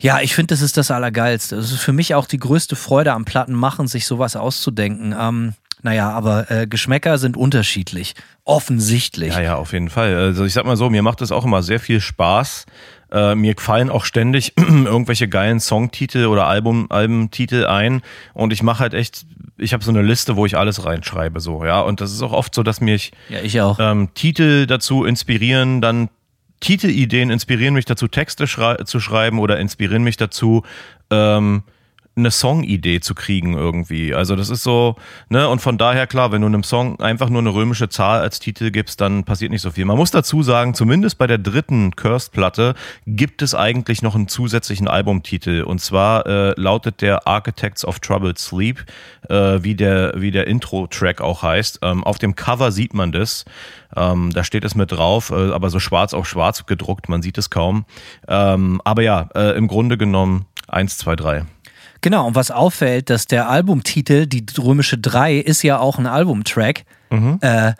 ja, 0.00 0.20
ich 0.20 0.36
finde, 0.36 0.54
das 0.54 0.62
ist 0.62 0.76
das 0.76 0.92
Allergeilste. 0.92 1.56
Das 1.56 1.72
ist 1.72 1.80
für 1.80 1.92
mich 1.92 2.14
auch 2.14 2.26
die 2.26 2.38
größte 2.38 2.76
Freude 2.76 3.12
am 3.12 3.24
Plattenmachen, 3.24 3.88
sich 3.88 4.06
sowas 4.06 4.36
auszudenken. 4.36 5.12
Ähm, 5.18 5.54
naja, 5.82 6.10
aber 6.10 6.50
äh, 6.50 6.66
Geschmäcker 6.68 7.18
sind 7.18 7.36
unterschiedlich. 7.36 8.14
Offensichtlich. 8.44 9.34
Ja, 9.34 9.40
ja, 9.40 9.54
auf 9.56 9.72
jeden 9.72 9.90
Fall. 9.90 10.14
Also 10.14 10.44
ich 10.44 10.52
sag 10.52 10.64
mal 10.64 10.76
so, 10.76 10.90
mir 10.90 11.02
macht 11.02 11.20
es 11.20 11.32
auch 11.32 11.44
immer 11.44 11.62
sehr 11.62 11.80
viel 11.80 12.00
Spaß, 12.00 12.66
äh, 13.10 13.34
mir 13.34 13.54
fallen 13.56 13.90
auch 13.90 14.04
ständig 14.04 14.52
irgendwelche 14.56 15.28
geilen 15.28 15.60
Songtitel 15.60 16.26
oder 16.26 16.46
Album, 16.46 16.86
Albumtitel 16.90 17.64
ein 17.66 18.02
und 18.34 18.52
ich 18.52 18.62
mache 18.62 18.80
halt 18.80 18.94
echt, 18.94 19.26
ich 19.56 19.72
habe 19.72 19.84
so 19.84 19.90
eine 19.90 20.02
Liste, 20.02 20.36
wo 20.36 20.46
ich 20.46 20.56
alles 20.56 20.84
reinschreibe, 20.84 21.40
so, 21.40 21.64
ja. 21.64 21.80
Und 21.80 22.00
das 22.00 22.12
ist 22.12 22.22
auch 22.22 22.32
oft 22.32 22.54
so, 22.54 22.62
dass 22.62 22.80
mich 22.80 23.12
ja, 23.28 23.40
ich 23.40 23.60
auch. 23.60 23.78
Ähm, 23.80 24.08
Titel 24.14 24.66
dazu 24.66 25.04
inspirieren, 25.04 25.80
dann 25.80 26.08
Titelideen 26.60 27.30
inspirieren 27.30 27.74
mich 27.74 27.84
dazu, 27.84 28.08
Texte 28.08 28.46
schrei 28.46 28.76
zu 28.76 29.00
schreiben 29.00 29.38
oder 29.38 29.58
inspirieren 29.58 30.02
mich 30.02 30.16
dazu, 30.16 30.64
ähm, 31.10 31.62
eine 32.18 32.30
Songidee 32.30 33.00
zu 33.00 33.14
kriegen 33.14 33.54
irgendwie. 33.54 34.14
Also 34.14 34.36
das 34.36 34.50
ist 34.50 34.62
so, 34.62 34.96
ne, 35.28 35.48
und 35.48 35.60
von 35.60 35.78
daher 35.78 36.06
klar, 36.06 36.32
wenn 36.32 36.42
du 36.42 36.46
einem 36.46 36.62
Song 36.62 37.00
einfach 37.00 37.28
nur 37.28 37.40
eine 37.40 37.54
römische 37.54 37.88
Zahl 37.88 38.20
als 38.20 38.38
Titel 38.38 38.70
gibst, 38.70 39.00
dann 39.00 39.24
passiert 39.24 39.50
nicht 39.50 39.62
so 39.62 39.70
viel. 39.70 39.84
Man 39.84 39.96
muss 39.96 40.10
dazu 40.10 40.42
sagen, 40.42 40.74
zumindest 40.74 41.18
bei 41.18 41.26
der 41.26 41.38
dritten 41.38 41.96
Cursed-Platte 41.96 42.74
gibt 43.06 43.42
es 43.42 43.54
eigentlich 43.54 44.02
noch 44.02 44.14
einen 44.14 44.28
zusätzlichen 44.28 44.88
Albumtitel 44.88 45.62
und 45.62 45.80
zwar 45.80 46.26
äh, 46.26 46.60
lautet 46.60 47.00
der 47.00 47.26
Architects 47.26 47.84
of 47.84 48.00
Troubled 48.00 48.38
Sleep, 48.38 48.84
äh, 49.28 49.62
wie 49.62 49.74
der, 49.74 50.12
wie 50.16 50.30
der 50.30 50.46
Intro-Track 50.46 51.20
auch 51.20 51.42
heißt. 51.42 51.80
Ähm, 51.82 52.04
auf 52.04 52.18
dem 52.18 52.34
Cover 52.34 52.72
sieht 52.72 52.94
man 52.94 53.12
das. 53.12 53.44
Ähm, 53.96 54.32
da 54.32 54.44
steht 54.44 54.64
es 54.64 54.74
mit 54.74 54.92
drauf, 54.92 55.30
äh, 55.30 55.52
aber 55.52 55.70
so 55.70 55.78
schwarz 55.78 56.14
auf 56.14 56.28
schwarz 56.28 56.66
gedruckt, 56.66 57.08
man 57.08 57.22
sieht 57.22 57.38
es 57.38 57.50
kaum. 57.50 57.84
Ähm, 58.26 58.80
aber 58.84 59.02
ja, 59.02 59.28
äh, 59.34 59.56
im 59.56 59.68
Grunde 59.68 59.96
genommen 59.96 60.46
eins, 60.66 60.98
zwei, 60.98 61.16
drei. 61.16 61.44
Genau, 62.00 62.26
und 62.26 62.34
was 62.34 62.50
auffällt, 62.50 63.10
dass 63.10 63.26
der 63.26 63.48
Albumtitel, 63.48 64.26
die 64.26 64.44
römische 64.58 64.98
3, 64.98 65.36
ist 65.36 65.62
ja 65.62 65.78
auch 65.78 65.98
ein 65.98 66.06
Albumtrack. 66.06 66.84
Mhm. 67.10 67.38
Äh, 67.40 67.72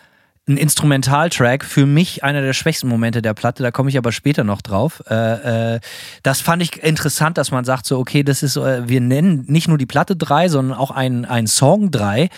ein 0.49 0.57
Instrumentaltrack, 0.57 1.63
für 1.63 1.87
mich 1.87 2.25
einer 2.25 2.41
der 2.41 2.55
schwächsten 2.55 2.89
Momente 2.89 3.21
der 3.21 3.35
Platte, 3.35 3.63
da 3.63 3.71
komme 3.71 3.91
ich 3.91 3.99
aber 3.99 4.13
später 4.13 4.45
noch 4.45 4.63
drauf. 4.63 5.03
Äh, 5.09 5.75
äh, 5.75 5.81
das 6.23 6.41
fand 6.41 6.63
ich 6.63 6.83
interessant, 6.83 7.37
dass 7.37 7.51
man 7.51 7.65
sagt 7.65 7.87
so, 7.87 7.99
okay, 7.99 8.23
das 8.23 8.43
ist, 8.43 8.57
äh, 8.57 8.89
wir 8.89 9.01
nennen 9.01 9.45
nicht 9.47 9.69
nur 9.69 9.79
die 9.79 9.87
Platte 9.87 10.17
3, 10.17 10.49
sondern 10.49 10.77
auch 10.77 10.91
einen 10.91 11.47
Song 11.47 11.91
3. 11.91 12.31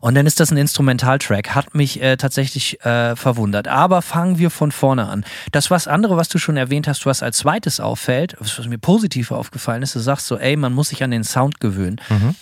Und 0.00 0.14
dann 0.14 0.26
ist 0.26 0.40
das 0.40 0.50
ein 0.50 0.56
Instrumentaltrack. 0.56 1.54
Hat 1.54 1.74
mich 1.74 2.02
äh, 2.02 2.16
tatsächlich 2.16 2.84
äh, 2.84 3.16
verwundert. 3.16 3.68
Aber 3.68 4.02
fangen 4.02 4.38
wir 4.38 4.50
von 4.50 4.72
vorne 4.72 5.06
an. 5.06 5.24
Das 5.52 5.70
was 5.70 5.88
andere, 5.88 6.16
was 6.16 6.28
du 6.28 6.38
schon 6.38 6.56
erwähnt 6.56 6.88
hast, 6.88 7.06
was 7.06 7.22
als 7.22 7.38
zweites 7.38 7.80
auffällt, 7.80 8.36
was 8.38 8.66
mir 8.66 8.78
positiv 8.78 9.30
aufgefallen 9.30 9.82
ist, 9.82 9.94
du 9.94 10.00
sagst 10.00 10.26
so, 10.26 10.38
ey, 10.38 10.56
man 10.56 10.72
muss 10.72 10.88
sich 10.90 11.02
an 11.02 11.10
den 11.10 11.24
Sound 11.24 11.60
gewöhnen. 11.60 12.00
Mhm 12.08 12.34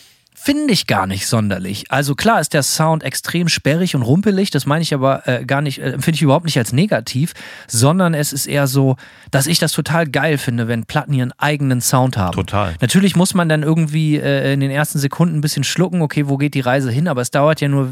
finde 0.47 0.73
ich 0.73 0.87
gar 0.87 1.09
nicht 1.09 1.27
sonderlich. 1.27 1.87
Also 1.89 2.15
klar 2.15 2.41
ist 2.41 2.55
der 2.55 2.63
Sound 2.63 3.03
extrem 3.03 3.49
sperrig 3.49 3.97
und 3.97 4.03
rumpelig, 4.03 4.53
das 4.53 4.65
meine 4.65 4.83
ich 4.83 4.95
aber 4.95 5.27
äh, 5.27 5.45
gar 5.45 5.61
nicht, 5.61 5.81
äh, 5.81 5.91
empfinde 5.91 6.15
ich 6.15 6.23
überhaupt 6.23 6.45
nicht 6.45 6.57
als 6.57 6.73
negativ, 6.73 7.35
sondern 7.67 8.15
es 8.15 8.33
ist 8.33 8.47
eher 8.47 8.69
so, 8.69 8.95
dass 9.33 9.49
ich 9.49 9.59
das 9.59 9.73
total 9.73 10.07
geil 10.07 10.39
finde, 10.39 10.69
wenn 10.69 10.85
Platten 10.85 11.13
ihren 11.15 11.33
eigenen 11.39 11.81
Sound 11.81 12.17
haben. 12.17 12.37
Total. 12.37 12.77
Natürlich 12.81 13.17
muss 13.17 13.35
man 13.35 13.49
dann 13.49 13.65
irgendwie 13.65 14.19
äh, 14.19 14.53
in 14.53 14.61
den 14.61 14.71
ersten 14.71 15.01
Sekunden 15.01 15.39
ein 15.39 15.41
bisschen 15.41 15.65
schlucken, 15.65 16.01
okay, 16.01 16.29
wo 16.29 16.37
geht 16.37 16.55
die 16.55 16.61
Reise 16.61 16.93
hin, 16.93 17.09
aber 17.09 17.23
es 17.23 17.33
dauert 17.33 17.61
ja 17.61 17.67
nur 17.67 17.91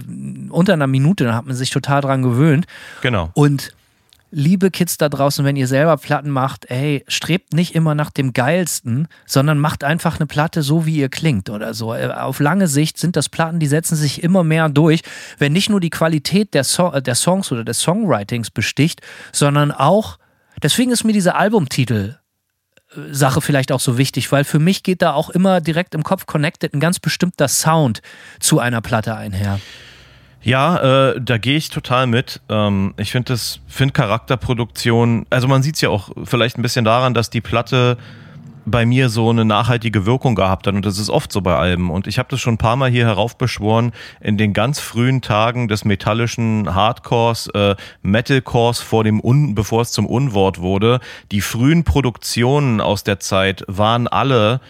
unter 0.51 0.75
einer 0.75 0.87
Minute, 0.87 1.25
dann 1.25 1.35
hat 1.35 1.47
man 1.47 1.57
sich 1.57 1.71
total 1.71 2.03
dran 2.03 2.23
gewöhnt. 2.23 2.67
Genau. 3.01 3.31
Und 3.35 3.75
liebe 4.35 4.71
Kids 4.71 4.99
da 4.99 5.09
draußen, 5.09 5.45
wenn 5.45 5.57
ihr 5.57 5.69
selber 5.69 5.97
Platten 5.97 6.31
macht, 6.31 6.71
ey, 6.71 7.05
strebt 7.09 7.55
nicht 7.55 7.75
immer 7.75 7.95
nach 7.95 8.11
dem 8.11 8.33
geilsten, 8.33 9.09
sondern 9.27 9.59
macht 9.59 9.85
einfach 9.85 10.17
eine 10.17 10.27
Platte 10.27 10.63
so, 10.63 10.87
wie 10.87 10.97
ihr 10.97 11.09
klingt 11.09 11.49
oder 11.51 11.73
so. 11.73 11.95
Äh, 11.95 12.09
auf 12.09 12.41
lange 12.41 12.67
Sicht 12.67 12.99
sind 12.99 13.17
das 13.17 13.29
Platten, 13.29 13.61
die 13.61 13.67
setzen 13.67 13.97
sich 13.97 14.23
immer 14.23 14.45
mehr 14.45 14.69
durch, 14.69 15.03
wenn 15.39 15.53
nicht 15.53 15.71
nur 15.71 15.81
die 15.81 15.91
Qualität 15.91 16.53
der, 16.53 16.65
so 16.65 16.93
äh, 16.93 17.01
der 17.01 17.15
Songs 17.15 17.53
oder 17.53 17.65
des 17.65 17.81
Songwritings 17.81 18.51
besticht, 18.51 19.01
sondern 19.33 19.71
auch, 19.71 20.19
deswegen 20.63 20.91
ist 20.91 21.05
mir 21.05 21.13
diese 21.13 21.37
Albumtitel 21.37 22.19
äh, 22.91 23.15
Sache 23.15 23.41
vielleicht 23.41 23.71
auch 23.71 23.81
so 23.81 23.99
wichtig, 23.99 24.33
weil 24.33 24.45
für 24.45 24.59
mich 24.59 24.83
geht 24.83 25.01
da 25.01 25.15
auch 25.15 25.31
immer 25.31 25.61
direkt 25.61 25.95
im 25.95 26.03
Kopf 26.03 26.27
connected 26.27 26.75
ein 26.75 26.81
ganz 26.81 26.99
bestimmter 26.99 27.49
Sound 27.49 28.03
zu 28.41 28.59
einer 28.59 28.81
Platte 28.81 29.15
einher. 29.15 29.61
Ja, 30.45 31.13
äh, 31.13 31.21
da 31.21 31.39
gehe 31.39 31.57
ich 31.57 31.71
total 31.71 32.07
mit. 32.07 32.41
Ähm, 32.51 32.93
ich 32.99 33.11
finde 33.11 33.33
das, 33.33 33.61
finde 33.67 33.93
Charakterproduktion, 33.93 35.25
also 35.31 35.49
man 35.49 35.63
sieht 35.63 35.77
es 35.77 35.81
ja 35.81 35.89
auch 35.89 36.11
vielleicht 36.25 36.59
ein 36.59 36.63
bisschen 36.63 36.85
daran, 36.85 37.15
dass 37.15 37.31
die 37.31 37.41
Platte 37.41 37.97
bei 38.67 38.87
mir 38.87 39.09
so 39.09 39.31
eine 39.31 39.45
nachhaltige 39.45 40.07
Wirkung 40.07 40.35
gehabt 40.35 40.67
hat. 40.67 40.75
Und 40.75 40.85
das 40.85 40.99
ist 40.99 41.11
oft 41.11 41.33
so 41.33 41.41
bei 41.41 41.57
Alben. 41.57 41.91
Und 41.91 42.07
ich 42.07 42.19
habe 42.19 42.29
das 42.31 42.41
schon 42.41 42.55
ein 42.55 42.59
paar 42.59 42.77
Mal 42.77 42.91
hier 42.91 43.07
heraufbeschworen. 43.07 43.93
In 44.21 44.37
den 44.37 44.53
ganz 44.53 44.81
frühen 44.81 45.23
Tagen 45.23 45.69
des 45.69 45.85
metallischen 45.85 46.75
Hardcores, 46.75 47.49
äh, 47.49 47.75
Metalcores 48.03 48.81
vor 48.81 49.05
dem 49.05 49.21
Un 49.23 49.55
bevor 49.55 49.83
es 49.83 49.93
zum 49.93 50.07
Unwort 50.07 50.61
wurde, 50.61 51.01
die 51.31 51.41
frühen 51.41 51.85
Produktionen 51.85 52.81
aus 52.81 53.05
der 53.05 53.19
Zeit 53.19 53.65
waren 53.67 54.09
alle 54.09 54.61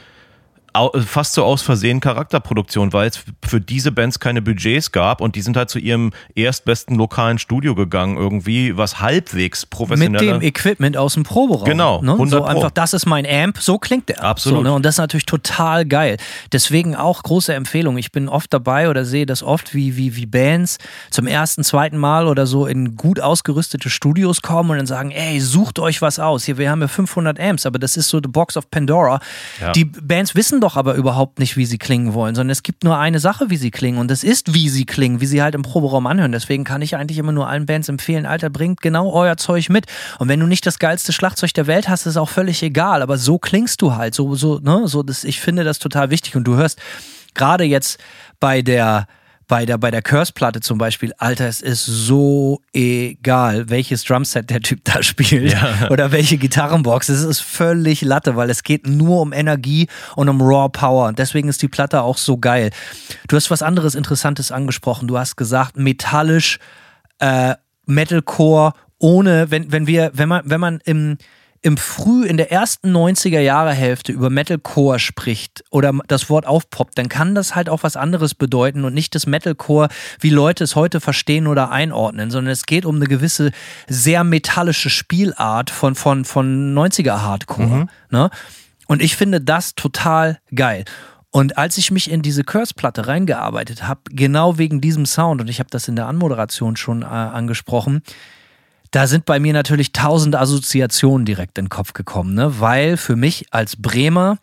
fast 1.06 1.34
so 1.34 1.44
aus 1.44 1.62
Versehen 1.62 2.00
Charakterproduktion, 2.00 2.92
weil 2.92 3.08
es 3.08 3.20
für 3.46 3.60
diese 3.60 3.92
Bands 3.92 4.18
keine 4.18 4.42
Budgets 4.42 4.90
gab 4.90 5.20
und 5.20 5.36
die 5.36 5.40
sind 5.40 5.56
halt 5.56 5.70
zu 5.70 5.78
ihrem 5.78 6.12
erstbesten 6.34 6.96
lokalen 6.96 7.38
Studio 7.38 7.74
gegangen, 7.76 8.16
irgendwie, 8.16 8.76
was 8.76 9.00
halbwegs 9.00 9.66
professionell. 9.66 10.24
Mit 10.24 10.34
dem 10.34 10.42
Equipment 10.42 10.96
aus 10.96 11.14
dem 11.14 11.22
Proberaum. 11.22 11.64
Genau. 11.64 12.02
Ne? 12.02 12.16
So 12.26 12.40
Pro. 12.40 12.46
einfach, 12.46 12.70
das 12.72 12.92
ist 12.92 13.06
mein 13.06 13.24
Amp, 13.24 13.58
so 13.58 13.78
klingt 13.78 14.08
der. 14.08 14.24
Absolut. 14.24 14.58
So, 14.58 14.62
ne? 14.64 14.72
Und 14.72 14.84
das 14.84 14.96
ist 14.96 14.98
natürlich 14.98 15.26
total 15.26 15.84
geil. 15.84 16.16
Deswegen 16.52 16.96
auch 16.96 17.22
große 17.22 17.54
Empfehlung. 17.54 17.96
Ich 17.96 18.10
bin 18.10 18.28
oft 18.28 18.52
dabei 18.52 18.88
oder 18.88 19.04
sehe 19.04 19.26
das 19.26 19.44
oft, 19.44 19.74
wie, 19.74 19.96
wie, 19.96 20.16
wie 20.16 20.26
Bands 20.26 20.78
zum 21.10 21.28
ersten, 21.28 21.62
zweiten 21.62 21.98
Mal 21.98 22.26
oder 22.26 22.46
so 22.46 22.66
in 22.66 22.96
gut 22.96 23.20
ausgerüstete 23.20 23.90
Studios 23.90 24.42
kommen 24.42 24.70
und 24.70 24.78
dann 24.78 24.86
sagen, 24.86 25.12
ey, 25.12 25.40
sucht 25.40 25.78
euch 25.78 26.02
was 26.02 26.18
aus. 26.18 26.44
Hier, 26.44 26.58
wir 26.58 26.68
haben 26.68 26.80
ja 26.80 26.88
500 26.88 27.38
Amps, 27.38 27.64
aber 27.64 27.78
das 27.78 27.96
ist 27.96 28.08
so 28.08 28.18
the 28.18 28.28
Box 28.28 28.56
of 28.56 28.70
Pandora. 28.70 29.20
Ja. 29.60 29.70
Die 29.72 29.84
Bands 29.84 30.34
wissen 30.34 30.63
doch 30.64 30.76
aber 30.76 30.94
überhaupt 30.94 31.38
nicht, 31.38 31.56
wie 31.56 31.66
sie 31.66 31.78
klingen 31.78 32.14
wollen, 32.14 32.34
sondern 32.34 32.50
es 32.50 32.62
gibt 32.62 32.82
nur 32.82 32.98
eine 32.98 33.20
Sache, 33.20 33.50
wie 33.50 33.56
sie 33.56 33.70
klingen 33.70 33.98
und 33.98 34.10
das 34.10 34.24
ist, 34.24 34.54
wie 34.54 34.68
sie 34.68 34.86
klingen, 34.86 35.20
wie 35.20 35.26
sie 35.26 35.42
halt 35.42 35.54
im 35.54 35.62
Proberaum 35.62 36.06
anhören. 36.06 36.32
Deswegen 36.32 36.64
kann 36.64 36.82
ich 36.82 36.96
eigentlich 36.96 37.18
immer 37.18 37.32
nur 37.32 37.48
allen 37.48 37.66
Bands 37.66 37.88
empfehlen, 37.88 38.26
Alter, 38.26 38.50
bringt 38.50 38.80
genau 38.80 39.12
euer 39.12 39.36
Zeug 39.36 39.68
mit. 39.68 39.86
Und 40.18 40.28
wenn 40.28 40.40
du 40.40 40.46
nicht 40.46 40.66
das 40.66 40.78
geilste 40.78 41.12
Schlagzeug 41.12 41.54
der 41.54 41.66
Welt 41.66 41.88
hast, 41.88 42.06
ist 42.06 42.16
auch 42.16 42.28
völlig 42.28 42.62
egal, 42.62 43.02
aber 43.02 43.18
so 43.18 43.38
klingst 43.38 43.82
du 43.82 43.94
halt, 43.94 44.14
so, 44.14 44.34
so, 44.34 44.58
ne, 44.58 44.88
so, 44.88 45.02
das, 45.02 45.24
ich 45.24 45.40
finde 45.40 45.64
das 45.64 45.78
total 45.78 46.10
wichtig 46.10 46.34
und 46.34 46.44
du 46.44 46.56
hörst 46.56 46.80
gerade 47.34 47.64
jetzt 47.64 48.00
bei 48.40 48.62
der, 48.62 49.06
bei 49.46 49.66
der, 49.66 49.78
bei 49.78 49.90
der 49.90 50.02
Curse-Platte 50.02 50.60
zum 50.60 50.78
Beispiel, 50.78 51.12
Alter, 51.18 51.46
es 51.46 51.60
ist 51.60 51.84
so 51.84 52.60
egal, 52.72 53.68
welches 53.68 54.04
Drumset 54.04 54.48
der 54.50 54.60
Typ 54.60 54.80
da 54.84 55.02
spielt 55.02 55.52
ja. 55.52 55.88
oder 55.90 56.12
welche 56.12 56.38
Gitarrenbox. 56.38 57.08
Es 57.08 57.22
ist 57.22 57.40
völlig 57.40 58.02
Latte, 58.02 58.36
weil 58.36 58.50
es 58.50 58.62
geht 58.62 58.86
nur 58.86 59.20
um 59.20 59.32
Energie 59.32 59.88
und 60.16 60.28
um 60.28 60.40
Raw 60.40 60.68
Power. 60.68 61.08
Und 61.08 61.18
deswegen 61.18 61.48
ist 61.48 61.62
die 61.62 61.68
Platte 61.68 62.02
auch 62.02 62.16
so 62.16 62.38
geil. 62.38 62.70
Du 63.28 63.36
hast 63.36 63.50
was 63.50 63.62
anderes 63.62 63.94
Interessantes 63.94 64.50
angesprochen. 64.50 65.08
Du 65.08 65.18
hast 65.18 65.36
gesagt, 65.36 65.76
metallisch, 65.76 66.58
äh, 67.18 67.54
Metalcore, 67.86 68.72
ohne, 68.98 69.50
wenn, 69.50 69.70
wenn 69.70 69.86
wir, 69.86 70.10
wenn 70.14 70.28
man, 70.28 70.42
wenn 70.44 70.60
man 70.60 70.80
im, 70.84 71.18
im 71.64 71.78
Früh, 71.78 72.26
in 72.26 72.36
der 72.36 72.52
ersten 72.52 72.94
90er 72.94 73.40
Jahre 73.40 73.72
Hälfte 73.72 74.12
über 74.12 74.28
Metalcore 74.28 74.98
spricht 74.98 75.64
oder 75.70 75.92
das 76.08 76.28
Wort 76.28 76.46
aufpoppt, 76.46 76.98
dann 76.98 77.08
kann 77.08 77.34
das 77.34 77.54
halt 77.54 77.70
auch 77.70 77.82
was 77.82 77.96
anderes 77.96 78.34
bedeuten 78.34 78.84
und 78.84 78.92
nicht 78.92 79.14
das 79.14 79.26
Metalcore, 79.26 79.88
wie 80.20 80.28
Leute 80.28 80.62
es 80.62 80.76
heute 80.76 81.00
verstehen 81.00 81.46
oder 81.46 81.70
einordnen, 81.70 82.30
sondern 82.30 82.52
es 82.52 82.66
geht 82.66 82.84
um 82.84 82.96
eine 82.96 83.06
gewisse 83.06 83.50
sehr 83.88 84.24
metallische 84.24 84.90
Spielart 84.90 85.70
von, 85.70 85.94
von, 85.94 86.26
von 86.26 86.74
90er 86.74 87.22
Hardcore. 87.22 87.66
Mhm. 87.66 87.88
Ne? 88.10 88.28
Und 88.86 89.00
ich 89.00 89.16
finde 89.16 89.40
das 89.40 89.74
total 89.74 90.40
geil. 90.54 90.84
Und 91.30 91.56
als 91.56 91.78
ich 91.78 91.90
mich 91.90 92.10
in 92.10 92.20
diese 92.20 92.44
Curse-Platte 92.44 93.06
reingearbeitet 93.06 93.88
habe, 93.88 94.02
genau 94.10 94.58
wegen 94.58 94.82
diesem 94.82 95.06
Sound, 95.06 95.40
und 95.40 95.48
ich 95.48 95.60
habe 95.60 95.70
das 95.70 95.88
in 95.88 95.96
der 95.96 96.08
Anmoderation 96.08 96.76
schon 96.76 97.00
äh, 97.00 97.06
angesprochen, 97.06 98.02
da 98.94 99.08
sind 99.08 99.24
bei 99.24 99.40
mir 99.40 99.52
natürlich 99.52 99.92
tausend 99.92 100.36
Assoziationen 100.36 101.24
direkt 101.24 101.58
in 101.58 101.64
den 101.64 101.68
Kopf 101.68 101.94
gekommen, 101.94 102.34
ne? 102.34 102.60
weil 102.60 102.96
für 102.96 103.16
mich 103.16 103.46
als 103.50 103.74
Bremer 103.76 104.38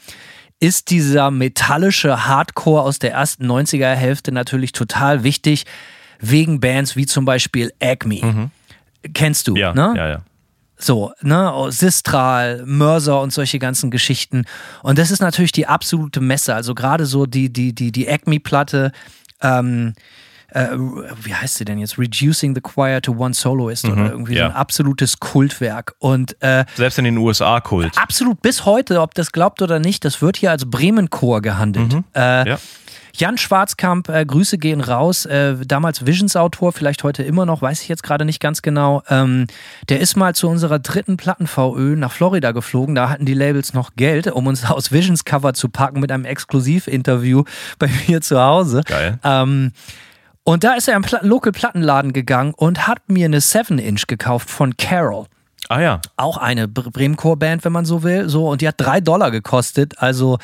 ist 0.59 0.89
dieser 0.89 1.31
metallische 1.31 2.27
Hardcore 2.27 2.81
aus 2.81 2.99
der 2.99 3.13
ersten 3.13 3.49
90er 3.49 3.93
Hälfte 3.93 4.33
natürlich 4.33 4.73
total 4.73 5.23
wichtig, 5.23 5.65
wegen 6.19 6.59
Bands 6.59 6.97
wie 6.97 7.05
zum 7.05 7.23
Beispiel 7.23 7.71
Acme. 7.79 8.51
Kennst 9.13 9.47
du, 9.47 9.55
Ja, 9.55 9.73
ne? 9.73 9.93
ja, 9.95 10.07
ja. 10.09 10.21
So, 10.77 11.13
ne, 11.21 11.53
oh, 11.53 11.69
Sistral, 11.69 12.63
Mörser 12.65 13.21
und 13.21 13.31
solche 13.31 13.59
ganzen 13.59 13.91
Geschichten. 13.91 14.45
Und 14.81 14.97
das 14.97 15.11
ist 15.11 15.21
natürlich 15.21 15.51
die 15.51 15.67
absolute 15.67 16.21
Messe. 16.21 16.55
Also 16.55 16.73
gerade 16.73 17.05
so 17.05 17.27
die, 17.27 17.53
die, 17.53 17.73
die, 17.73 17.91
die 17.91 18.07
Acme-Platte, 18.07 18.91
ähm, 19.41 19.93
äh, 20.51 20.69
wie 21.23 21.33
heißt 21.33 21.55
sie 21.55 21.65
denn 21.65 21.77
jetzt? 21.79 21.97
Reducing 21.97 22.55
the 22.55 22.61
Choir 22.61 23.01
to 23.01 23.13
One 23.13 23.33
Soloist 23.33 23.85
oder 23.85 24.11
irgendwie 24.11 24.33
so 24.33 24.39
ja. 24.39 24.47
ein 24.47 24.55
absolutes 24.55 25.19
Kultwerk. 25.19 25.95
Und 25.99 26.35
äh, 26.41 26.65
Selbst 26.75 26.97
in 26.97 27.05
den 27.05 27.17
USA 27.17 27.59
Kult. 27.61 27.97
absolut 27.97 28.41
bis 28.41 28.65
heute, 28.65 29.01
ob 29.01 29.13
das 29.15 29.31
glaubt 29.31 29.61
oder 29.61 29.79
nicht, 29.79 30.05
das 30.05 30.21
wird 30.21 30.37
hier 30.37 30.51
als 30.51 30.69
Bremen-Chor 30.69 31.41
gehandelt. 31.41 31.95
Äh, 32.15 32.49
Ja. 32.49 32.57
Jan 33.13 33.37
Schwarzkamp, 33.37 34.07
äh, 34.09 34.25
Grüße 34.25 34.57
gehen 34.57 34.79
raus, 34.81 35.25
äh, 35.25 35.55
damals 35.65 36.05
Visions-Autor, 36.05 36.71
vielleicht 36.71 37.03
heute 37.03 37.23
immer 37.23 37.45
noch, 37.45 37.61
weiß 37.61 37.81
ich 37.81 37.89
jetzt 37.89 38.03
gerade 38.03 38.23
nicht 38.25 38.39
ganz 38.39 38.61
genau. 38.61 39.03
Ähm, 39.09 39.47
der 39.89 39.99
ist 39.99 40.15
mal 40.15 40.33
zu 40.33 40.47
unserer 40.47 40.79
dritten 40.79 41.17
Platten-VÖ 41.17 41.97
nach 41.97 42.11
Florida 42.13 42.51
geflogen. 42.53 42.95
Da 42.95 43.09
hatten 43.09 43.25
die 43.25 43.33
Labels 43.33 43.73
noch 43.73 43.91
Geld, 43.97 44.27
um 44.27 44.47
uns 44.47 44.63
aus 44.69 44.91
Visions-Cover 44.93 45.53
zu 45.53 45.67
packen 45.69 45.99
mit 45.99 46.11
einem 46.11 46.23
Exklusivinterview 46.25 47.43
bei 47.79 47.89
mir 48.07 48.21
zu 48.21 48.39
Hause. 48.41 48.81
Geil. 48.85 49.19
Ähm, 49.23 49.73
und 50.43 50.63
da 50.63 50.73
ist 50.73 50.87
er 50.87 50.95
im 50.95 51.01
Pla 51.03 51.19
Local 51.21 51.51
Plattenladen 51.51 52.13
gegangen 52.13 52.53
und 52.55 52.87
hat 52.87 53.09
mir 53.09 53.25
eine 53.25 53.39
7-Inch 53.39 54.07
gekauft 54.07 54.49
von 54.49 54.75
Carol 54.77 55.25
Ah 55.69 55.79
ja. 55.79 56.01
auch 56.17 56.35
eine 56.37 56.65
Bre- 56.65 56.91
Bremen-Core-Band, 56.91 57.63
wenn 57.63 57.71
man 57.71 57.85
so 57.85 58.03
will. 58.03 58.27
So, 58.27 58.49
und 58.49 58.59
die 58.61 58.67
hat 58.67 58.75
drei 58.77 58.99
Dollar 58.99 59.31
gekostet. 59.31 59.99
Also 59.99 60.37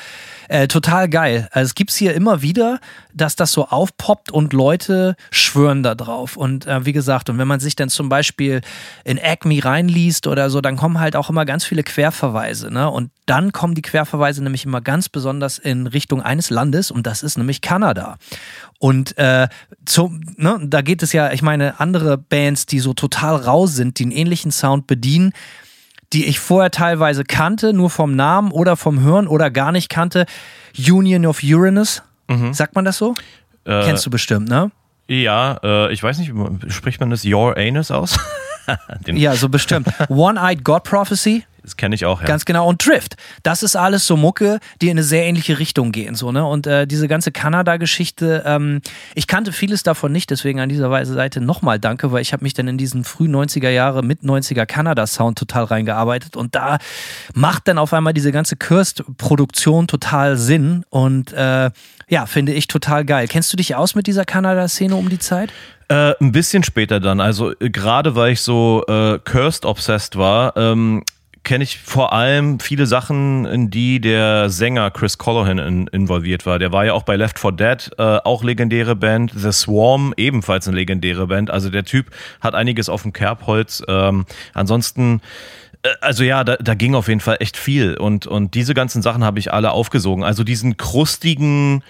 äh, 0.47 0.67
total 0.69 1.09
geil. 1.09 1.49
Also 1.51 1.65
es 1.65 1.75
gibt 1.75 1.89
es 1.89 1.97
hier 1.97 2.13
immer 2.13 2.41
wieder, 2.41 2.79
dass 3.13 3.35
das 3.35 3.51
so 3.51 3.65
aufpoppt 3.67 4.31
und 4.31 4.53
Leute 4.53 5.15
schwören 5.31 5.83
da 5.83 5.95
drauf. 5.95 6.37
Und 6.37 6.65
äh, 6.67 6.85
wie 6.85 6.93
gesagt, 6.93 7.29
und 7.29 7.39
wenn 7.39 7.47
man 7.47 7.59
sich 7.59 7.75
dann 7.75 7.89
zum 7.89 8.07
Beispiel 8.07 8.61
in 9.03 9.17
Acme 9.17 9.61
reinliest 9.65 10.27
oder 10.27 10.49
so, 10.49 10.61
dann 10.61 10.77
kommen 10.77 10.99
halt 10.99 11.17
auch 11.17 11.29
immer 11.29 11.43
ganz 11.43 11.65
viele 11.65 11.83
Querverweise. 11.83 12.71
Ne? 12.71 12.89
Und 12.89 13.09
dann 13.27 13.51
kommen 13.51 13.75
die 13.75 13.81
Querverweise 13.83 14.41
nämlich 14.41 14.65
immer 14.65 14.81
ganz 14.81 15.09
besonders 15.09 15.59
in 15.59 15.85
Richtung 15.85 16.21
eines 16.21 16.49
Landes 16.49 16.89
und 16.89 17.05
das 17.05 17.21
ist 17.21 17.37
nämlich 17.37 17.61
Kanada. 17.61 18.17
Und 18.79 19.17
äh, 19.17 19.47
zum, 19.85 20.21
ne, 20.37 20.59
da 20.63 20.81
geht 20.81 21.03
es 21.03 21.13
ja, 21.13 21.31
ich 21.31 21.41
meine, 21.41 21.79
andere 21.79 22.17
Bands, 22.17 22.65
die 22.65 22.79
so 22.79 22.93
total 22.93 23.35
rau 23.35 23.67
sind, 23.67 23.99
die 23.99 24.03
einen 24.03 24.11
ähnlichen 24.11 24.51
Sound 24.51 24.87
bedienen, 24.87 25.33
die 26.13 26.25
ich 26.25 26.39
vorher 26.39 26.71
teilweise 26.71 27.23
kannte, 27.23 27.73
nur 27.73 27.89
vom 27.89 28.15
Namen 28.15 28.51
oder 28.51 28.77
vom 28.77 29.01
Hören 29.01 29.27
oder 29.27 29.51
gar 29.51 29.71
nicht 29.71 29.89
kannte. 29.89 30.25
Union 30.77 31.25
of 31.25 31.43
Uranus, 31.43 32.01
sagt 32.51 32.75
man 32.75 32.85
das 32.85 32.97
so? 32.97 33.13
Äh, 33.65 33.83
Kennst 33.83 34.05
du 34.05 34.09
bestimmt, 34.09 34.47
ne? 34.47 34.71
Ja, 35.09 35.59
äh, 35.63 35.93
ich 35.93 36.01
weiß 36.01 36.17
nicht, 36.19 36.31
spricht 36.69 36.99
man 36.99 37.09
das 37.09 37.25
Your 37.25 37.57
Anus 37.57 37.91
aus? 37.91 38.17
Ja, 39.05 39.33
so 39.33 39.47
bestimmt. 39.47 39.87
One-Eyed 40.09 40.61
God 40.61 40.83
Prophecy, 40.83 41.45
Das 41.67 41.75
kenne 41.75 41.95
ich 41.95 42.05
auch, 42.05 42.21
ja. 42.21 42.27
Ganz 42.27 42.45
genau. 42.45 42.65
Und 42.65 42.87
Drift. 42.87 43.17
Das 43.43 43.61
ist 43.61 43.75
alles 43.75 44.07
so 44.07 44.15
Mucke, 44.15 44.61
die 44.81 44.85
in 44.87 44.91
eine 44.91 45.03
sehr 45.03 45.25
ähnliche 45.25 45.59
Richtung 45.59 45.91
gehen. 45.91 46.15
So, 46.15 46.31
ne? 46.31 46.45
Und 46.45 46.65
äh, 46.65 46.87
diese 46.87 47.09
ganze 47.09 47.33
Kanada-Geschichte, 47.33 48.43
ähm, 48.45 48.79
ich 49.15 49.27
kannte 49.27 49.51
vieles 49.51 49.83
davon 49.83 50.13
nicht, 50.13 50.29
deswegen 50.29 50.61
an 50.61 50.69
dieser 50.69 50.89
Weise 50.91 51.13
Seite 51.13 51.41
nochmal 51.41 51.77
danke, 51.77 52.13
weil 52.13 52.21
ich 52.21 52.31
habe 52.31 52.43
mich 52.43 52.53
dann 52.53 52.69
in 52.69 52.77
diesen 52.77 53.03
früh 53.03 53.25
90er 53.27 53.67
Jahre, 53.67 54.01
mit 54.01 54.21
90er 54.21 54.65
Kanada-Sound 54.65 55.37
total 55.37 55.65
reingearbeitet 55.65 56.37
und 56.37 56.55
da 56.55 56.77
macht 57.33 57.67
dann 57.67 57.79
auf 57.79 57.93
einmal 57.93 58.13
diese 58.13 58.31
ganze 58.31 58.55
Kirst-Produktion 58.55 59.87
total 59.87 60.37
Sinn 60.37 60.85
und 60.89 61.33
äh, 61.33 61.69
ja, 62.07 62.25
finde 62.27 62.53
ich 62.53 62.67
total 62.67 63.03
geil. 63.03 63.27
Kennst 63.27 63.51
du 63.51 63.57
dich 63.57 63.75
aus 63.75 63.93
mit 63.93 64.07
dieser 64.07 64.23
Kanada-Szene 64.23 64.95
um 64.95 65.09
die 65.09 65.19
Zeit? 65.19 65.51
Äh, 65.89 66.13
ein 66.19 66.33
bisschen 66.33 66.63
später 66.63 66.99
dann. 66.99 67.21
Also 67.21 67.51
äh, 67.59 67.69
gerade 67.69 68.15
weil 68.15 68.33
ich 68.33 68.41
so 68.41 68.83
äh, 68.87 69.19
Cursed 69.19 69.65
obsessed 69.65 70.17
war, 70.17 70.55
ähm, 70.57 71.03
kenne 71.47 71.63
ich 71.63 71.77
vor 71.77 72.11
allem 72.11 72.59
viele 72.59 72.85
Sachen, 72.85 73.45
in 73.45 73.69
die 73.69 74.01
der 74.01 74.49
Sänger 74.49 74.91
Chris 74.91 75.17
Colohan 75.17 75.57
in, 75.59 75.87
involviert 75.87 76.45
war. 76.45 76.59
Der 76.59 76.73
war 76.73 76.85
ja 76.85 76.91
auch 76.91 77.03
bei 77.03 77.15
Left 77.15 77.39
4 77.39 77.51
Dead, 77.53 77.91
äh, 77.97 78.01
auch 78.25 78.43
legendäre 78.43 78.97
Band. 78.97 79.31
The 79.33 79.53
Swarm, 79.53 80.13
ebenfalls 80.17 80.67
eine 80.67 80.75
legendäre 80.75 81.27
Band. 81.27 81.49
Also 81.49 81.69
der 81.69 81.85
Typ 81.85 82.07
hat 82.41 82.53
einiges 82.53 82.89
auf 82.89 83.03
dem 83.03 83.13
Kerbholz. 83.13 83.81
Ähm, 83.87 84.25
ansonsten 84.53 85.21
äh, 85.83 85.89
also 86.01 86.25
ja, 86.25 86.43
da, 86.43 86.57
da 86.57 86.73
ging 86.73 86.95
auf 86.95 87.07
jeden 87.07 87.21
Fall 87.21 87.37
echt 87.39 87.55
viel 87.55 87.95
und, 87.95 88.27
und 88.27 88.53
diese 88.53 88.73
ganzen 88.73 89.01
Sachen 89.01 89.23
habe 89.23 89.39
ich 89.39 89.53
alle 89.53 89.71
aufgesogen. 89.71 90.25
Also 90.25 90.43
diesen 90.43 90.75
krustigen 90.75 91.81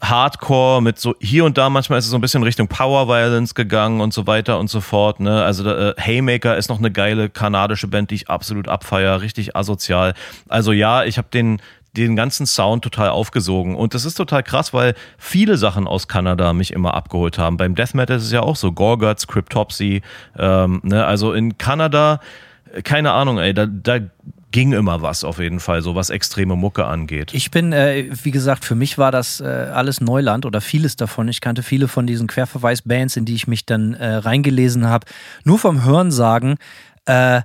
Hardcore 0.00 0.82
mit 0.82 0.98
so 0.98 1.14
hier 1.20 1.44
und 1.44 1.56
da 1.56 1.70
manchmal 1.70 1.98
ist 1.98 2.04
es 2.04 2.10
so 2.10 2.18
ein 2.18 2.20
bisschen 2.20 2.42
Richtung 2.42 2.68
Power 2.68 3.08
Violence 3.08 3.54
gegangen 3.54 4.00
und 4.00 4.12
so 4.12 4.26
weiter 4.26 4.58
und 4.58 4.68
so 4.68 4.80
fort. 4.80 5.20
Ne? 5.20 5.42
Also 5.42 5.68
äh, 5.68 5.94
Haymaker 5.98 6.56
ist 6.56 6.68
noch 6.68 6.78
eine 6.78 6.90
geile 6.90 7.30
kanadische 7.30 7.88
Band, 7.88 8.10
die 8.10 8.16
ich 8.16 8.28
absolut 8.28 8.68
abfeier, 8.68 9.20
richtig 9.22 9.56
asozial. 9.56 10.14
Also 10.48 10.72
ja, 10.72 11.04
ich 11.04 11.18
habe 11.18 11.28
den 11.32 11.60
den 11.96 12.14
ganzen 12.14 12.44
Sound 12.44 12.84
total 12.84 13.08
aufgesogen 13.08 13.74
und 13.74 13.94
das 13.94 14.04
ist 14.04 14.16
total 14.16 14.42
krass, 14.42 14.74
weil 14.74 14.94
viele 15.16 15.56
Sachen 15.56 15.86
aus 15.86 16.08
Kanada 16.08 16.52
mich 16.52 16.74
immer 16.74 16.92
abgeholt 16.92 17.38
haben. 17.38 17.56
Beim 17.56 17.74
Death 17.74 17.94
Metal 17.94 18.18
ist 18.18 18.24
es 18.24 18.32
ja 18.32 18.42
auch 18.42 18.54
so, 18.54 18.70
Gorguts, 18.70 19.26
Cryptopsy, 19.26 20.02
ähm, 20.38 20.82
ne? 20.84 21.06
also 21.06 21.32
in 21.32 21.56
Kanada 21.56 22.20
keine 22.84 23.12
Ahnung, 23.12 23.38
ey, 23.38 23.54
da, 23.54 23.66
da 23.66 23.98
ging 24.52 24.72
immer 24.72 25.02
was 25.02 25.24
auf 25.24 25.38
jeden 25.38 25.60
Fall, 25.60 25.82
so 25.82 25.94
was 25.94 26.10
extreme 26.10 26.56
Mucke 26.56 26.86
angeht. 26.86 27.34
Ich 27.34 27.50
bin, 27.50 27.72
äh, 27.72 28.08
wie 28.22 28.30
gesagt, 28.30 28.64
für 28.64 28.74
mich 28.74 28.96
war 28.96 29.12
das 29.12 29.40
äh, 29.40 29.44
alles 29.44 30.00
Neuland 30.00 30.46
oder 30.46 30.60
vieles 30.60 30.96
davon. 30.96 31.28
Ich 31.28 31.40
kannte 31.40 31.62
viele 31.62 31.88
von 31.88 32.06
diesen 32.06 32.26
Querverweis-Bands, 32.26 33.16
in 33.16 33.24
die 33.24 33.34
ich 33.34 33.46
mich 33.46 33.66
dann 33.66 33.94
äh, 33.94 34.14
reingelesen 34.14 34.86
habe, 34.86 35.06
nur 35.44 35.58
vom 35.58 35.84
Hörensagen. 35.84 36.56
Äh, 37.06 37.42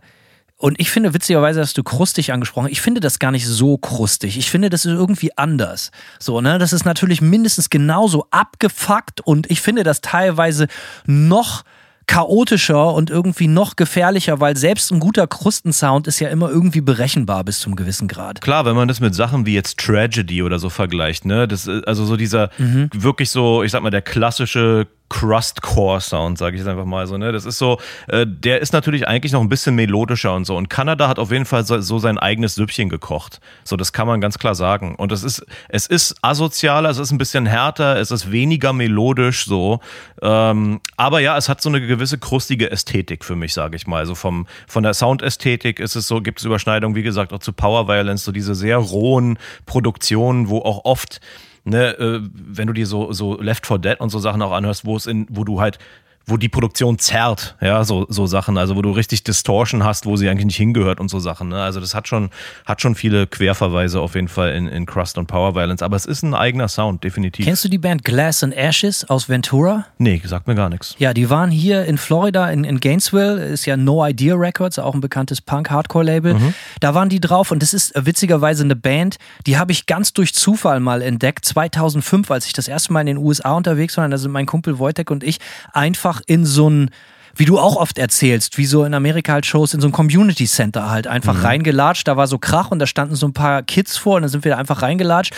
und 0.61 0.79
ich 0.79 0.91
finde, 0.91 1.15
witzigerweise 1.15 1.59
hast 1.59 1.75
du 1.79 1.83
krustig 1.83 2.31
angesprochen. 2.31 2.69
Ich 2.69 2.81
finde 2.81 3.01
das 3.01 3.17
gar 3.17 3.31
nicht 3.31 3.47
so 3.47 3.79
krustig. 3.79 4.37
Ich 4.37 4.51
finde, 4.51 4.69
das 4.69 4.85
ist 4.85 4.93
irgendwie 4.93 5.35
anders. 5.35 5.89
So, 6.19 6.39
ne? 6.39 6.59
Das 6.59 6.71
ist 6.71 6.85
natürlich 6.85 7.19
mindestens 7.19 7.71
genauso 7.71 8.27
abgefuckt 8.29 9.21
und 9.21 9.49
ich 9.49 9.59
finde 9.59 9.83
das 9.83 10.01
teilweise 10.01 10.67
noch 11.07 11.63
chaotischer 12.11 12.93
und 12.93 13.09
irgendwie 13.09 13.47
noch 13.47 13.77
gefährlicher, 13.77 14.41
weil 14.41 14.57
selbst 14.57 14.91
ein 14.91 14.99
guter 14.99 15.27
Krustensound 15.27 16.07
ist 16.07 16.19
ja 16.19 16.27
immer 16.27 16.49
irgendwie 16.49 16.81
berechenbar 16.81 17.45
bis 17.45 17.59
zum 17.59 17.77
gewissen 17.77 18.09
Grad. 18.09 18.41
Klar, 18.41 18.65
wenn 18.65 18.75
man 18.75 18.89
das 18.89 18.99
mit 18.99 19.15
Sachen 19.15 19.45
wie 19.45 19.53
jetzt 19.53 19.77
Tragedy 19.79 20.43
oder 20.43 20.59
so 20.59 20.69
vergleicht, 20.69 21.23
ne, 21.23 21.47
das 21.47 21.67
ist 21.67 21.87
also 21.87 22.03
so 22.03 22.17
dieser 22.17 22.49
wirklich 22.57 23.29
so, 23.29 23.63
ich 23.63 23.71
sag 23.71 23.81
mal, 23.81 23.91
der 23.91 24.01
klassische 24.01 24.87
Crustcore-Sound, 25.11 26.37
sage 26.37 26.55
ich 26.55 26.61
jetzt 26.61 26.69
einfach 26.69 26.85
mal 26.85 27.05
so, 27.05 27.17
ne? 27.17 27.33
Das 27.33 27.43
ist 27.43 27.57
so, 27.57 27.79
äh, 28.07 28.25
der 28.25 28.61
ist 28.61 28.71
natürlich 28.71 29.09
eigentlich 29.09 29.33
noch 29.33 29.41
ein 29.41 29.49
bisschen 29.49 29.75
melodischer 29.75 30.33
und 30.33 30.45
so. 30.45 30.55
Und 30.55 30.69
Kanada 30.69 31.09
hat 31.09 31.19
auf 31.19 31.33
jeden 31.33 31.43
Fall 31.43 31.65
so, 31.65 31.81
so 31.81 31.99
sein 31.99 32.17
eigenes 32.17 32.55
Süppchen 32.55 32.87
gekocht. 32.87 33.41
So, 33.65 33.75
das 33.75 33.91
kann 33.91 34.07
man 34.07 34.21
ganz 34.21 34.39
klar 34.39 34.55
sagen. 34.55 34.95
Und 34.95 35.11
das 35.11 35.23
ist, 35.23 35.45
es 35.67 35.85
ist 35.85 36.15
asozialer, 36.21 36.89
es 36.89 36.97
ist 36.97 37.11
ein 37.11 37.17
bisschen 37.17 37.45
härter, 37.45 37.97
es 37.99 38.09
ist 38.09 38.31
weniger 38.31 38.71
melodisch 38.71 39.45
so. 39.45 39.81
Ähm, 40.21 40.79
aber 40.95 41.19
ja, 41.19 41.35
es 41.35 41.49
hat 41.49 41.61
so 41.61 41.67
eine 41.67 41.85
gewisse 41.85 42.17
krustige 42.17 42.71
Ästhetik 42.71 43.25
für 43.25 43.35
mich, 43.35 43.53
sage 43.53 43.75
ich 43.75 43.87
mal. 43.87 43.97
Also 43.97 44.15
vom, 44.15 44.47
von 44.65 44.81
der 44.81 44.93
Soundästhetik 44.93 45.81
ist 45.81 45.97
es 45.97 46.07
so, 46.07 46.21
gibt 46.21 46.39
es 46.39 46.45
Überschneidungen, 46.45 46.95
wie 46.95 47.03
gesagt, 47.03 47.33
auch 47.33 47.39
zu 47.39 47.51
Power 47.51 47.89
Violence, 47.89 48.23
so 48.23 48.31
diese 48.31 48.55
sehr 48.55 48.77
rohen 48.77 49.37
Produktionen, 49.65 50.47
wo 50.47 50.59
auch 50.59 50.85
oft 50.85 51.19
ne, 51.63 51.97
äh, 51.97 52.21
wenn 52.33 52.67
du 52.67 52.73
dir 52.73 52.87
so, 52.87 53.11
so 53.13 53.39
Left 53.41 53.65
4 53.65 53.77
Dead 53.79 53.99
und 53.99 54.09
so 54.09 54.19
Sachen 54.19 54.41
auch 54.41 54.51
anhörst, 54.51 54.85
wo 54.85 54.95
es 54.95 55.07
in, 55.07 55.27
wo 55.29 55.43
du 55.43 55.61
halt, 55.61 55.79
wo 56.25 56.37
die 56.37 56.49
Produktion 56.49 56.99
zerrt, 56.99 57.55
ja, 57.61 57.83
so, 57.83 58.05
so 58.09 58.27
Sachen, 58.27 58.57
also 58.57 58.75
wo 58.75 58.81
du 58.81 58.91
richtig 58.91 59.23
Distortion 59.23 59.83
hast, 59.83 60.05
wo 60.05 60.15
sie 60.15 60.29
eigentlich 60.29 60.45
nicht 60.45 60.57
hingehört 60.57 60.99
und 60.99 61.09
so 61.09 61.19
Sachen, 61.19 61.49
ne? 61.49 61.61
Also 61.61 61.79
das 61.79 61.95
hat 61.95 62.07
schon, 62.07 62.29
hat 62.65 62.81
schon 62.81 62.95
viele 62.95 63.27
Querverweise 63.27 63.99
auf 63.99 64.15
jeden 64.15 64.27
Fall 64.27 64.53
in, 64.53 64.67
in 64.67 64.85
Crust 64.85 65.17
und 65.17 65.27
Power 65.27 65.55
Violence, 65.55 65.81
aber 65.81 65.95
es 65.95 66.05
ist 66.05 66.23
ein 66.23 66.33
eigener 66.33 66.67
Sound, 66.67 67.03
definitiv. 67.03 67.45
Kennst 67.45 67.63
du 67.65 67.69
die 67.69 67.77
Band 67.77 68.03
Glass 68.03 68.43
and 68.43 68.55
Ashes 68.55 69.09
aus 69.09 69.29
Ventura? 69.29 69.85
nee, 69.97 70.21
sagt 70.23 70.47
mir 70.47 70.55
gar 70.55 70.69
nichts. 70.69 70.95
Ja, 70.99 71.13
die 71.13 71.29
waren 71.29 71.51
hier 71.51 71.85
in 71.85 71.97
Florida, 71.97 72.49
in, 72.49 72.63
in 72.63 72.79
Gainesville, 72.79 73.43
ist 73.45 73.65
ja 73.65 73.77
No 73.77 74.05
Idea 74.05 74.35
Records, 74.35 74.79
auch 74.79 74.93
ein 74.93 75.01
bekanntes 75.01 75.41
Punk-Hardcore-Label. 75.41 76.35
Da 76.79 76.93
waren 76.93 77.09
die 77.09 77.19
drauf 77.19 77.51
und 77.51 77.61
das 77.61 77.73
ist 77.73 77.93
witzigerweise 77.95 78.63
eine 78.63 78.75
Band, 78.75 79.17
die 79.45 79.57
habe 79.57 79.71
ich 79.71 79.85
ganz 79.85 80.13
durch 80.13 80.33
Zufall 80.33 80.79
mal 80.79 81.01
entdeckt, 81.01 81.45
2005, 81.45 82.31
als 82.31 82.45
ich 82.45 82.53
das 82.53 82.67
erste 82.67 82.93
Mal 82.93 83.01
in 83.01 83.07
den 83.07 83.17
USA 83.17 83.53
unterwegs 83.53 83.97
war. 83.97 84.07
Da 84.07 84.17
sind 84.17 84.31
mein 84.31 84.45
Kumpel 84.45 84.79
Wojtek 84.79 85.11
und 85.11 85.23
ich 85.23 85.39
einfach 85.73 86.10
in 86.25 86.45
so 86.45 86.69
ein 86.69 86.91
wie 87.35 87.45
du 87.45 87.59
auch 87.59 87.75
oft 87.75 87.97
erzählst, 87.97 88.57
wie 88.57 88.65
so 88.65 88.83
in 88.83 88.93
Amerika 88.93 89.33
halt 89.33 89.45
Shows 89.45 89.73
in 89.73 89.81
so 89.81 89.87
ein 89.87 89.91
Community 89.91 90.45
Center 90.45 90.89
halt 90.89 91.07
einfach 91.07 91.35
mhm. 91.35 91.45
reingelatscht. 91.45 92.07
Da 92.07 92.17
war 92.17 92.27
so 92.27 92.37
Krach 92.37 92.71
und 92.71 92.79
da 92.79 92.87
standen 92.87 93.15
so 93.15 93.27
ein 93.27 93.33
paar 93.33 93.63
Kids 93.63 93.97
vor 93.97 94.15
und 94.17 94.23
dann 94.23 94.29
sind 94.29 94.43
wir 94.43 94.51
da 94.51 94.57
einfach 94.57 94.81
reingelatscht. 94.81 95.33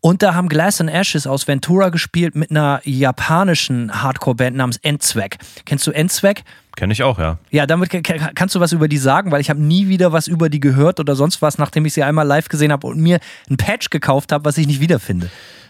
Und 0.00 0.22
da 0.22 0.34
haben 0.34 0.48
Glass 0.48 0.80
and 0.80 0.90
Ashes 0.90 1.26
aus 1.26 1.48
Ventura 1.48 1.88
gespielt 1.88 2.36
mit 2.36 2.50
einer 2.50 2.80
japanischen 2.84 4.02
Hardcore-Band 4.02 4.56
namens 4.56 4.78
Endzweck. 4.78 5.38
Kennst 5.64 5.86
du 5.86 5.90
Endzweck? 5.90 6.44
Kenne 6.76 6.92
ich 6.92 7.02
auch, 7.02 7.18
ja. 7.18 7.38
Ja, 7.50 7.66
damit 7.66 7.90
kannst 7.90 8.54
du 8.54 8.60
was 8.60 8.72
über 8.72 8.86
die 8.86 8.98
sagen, 8.98 9.32
weil 9.32 9.40
ich 9.40 9.50
habe 9.50 9.60
nie 9.60 9.88
wieder 9.88 10.12
was 10.12 10.28
über 10.28 10.48
die 10.48 10.60
gehört 10.60 11.00
oder 11.00 11.16
sonst 11.16 11.42
was, 11.42 11.58
nachdem 11.58 11.84
ich 11.86 11.92
sie 11.92 12.04
einmal 12.04 12.26
live 12.26 12.48
gesehen 12.48 12.70
habe 12.70 12.86
und 12.86 13.00
mir 13.00 13.18
ein 13.50 13.56
Patch 13.56 13.90
gekauft 13.90 14.30
habe, 14.30 14.44
was 14.44 14.58
ich 14.58 14.66
nicht 14.68 14.80
wiederfinde. 14.80 15.28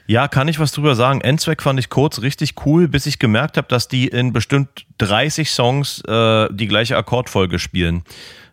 Ja, 0.08 0.26
kann 0.26 0.48
ich 0.48 0.58
was 0.58 0.72
drüber 0.72 0.94
sagen. 0.94 1.20
Endzweck 1.20 1.62
fand 1.62 1.78
ich 1.78 1.90
kurz 1.90 2.22
richtig 2.22 2.54
cool, 2.64 2.88
bis 2.88 3.04
ich 3.04 3.18
gemerkt 3.18 3.58
habe, 3.58 3.68
dass 3.68 3.88
die 3.88 4.08
in 4.08 4.32
bestimmt 4.32 4.86
30 4.96 5.50
Songs 5.50 6.02
äh, 6.08 6.48
die 6.50 6.66
gleiche 6.66 6.96
Akkordfolge 6.96 7.58
spielen. 7.58 8.04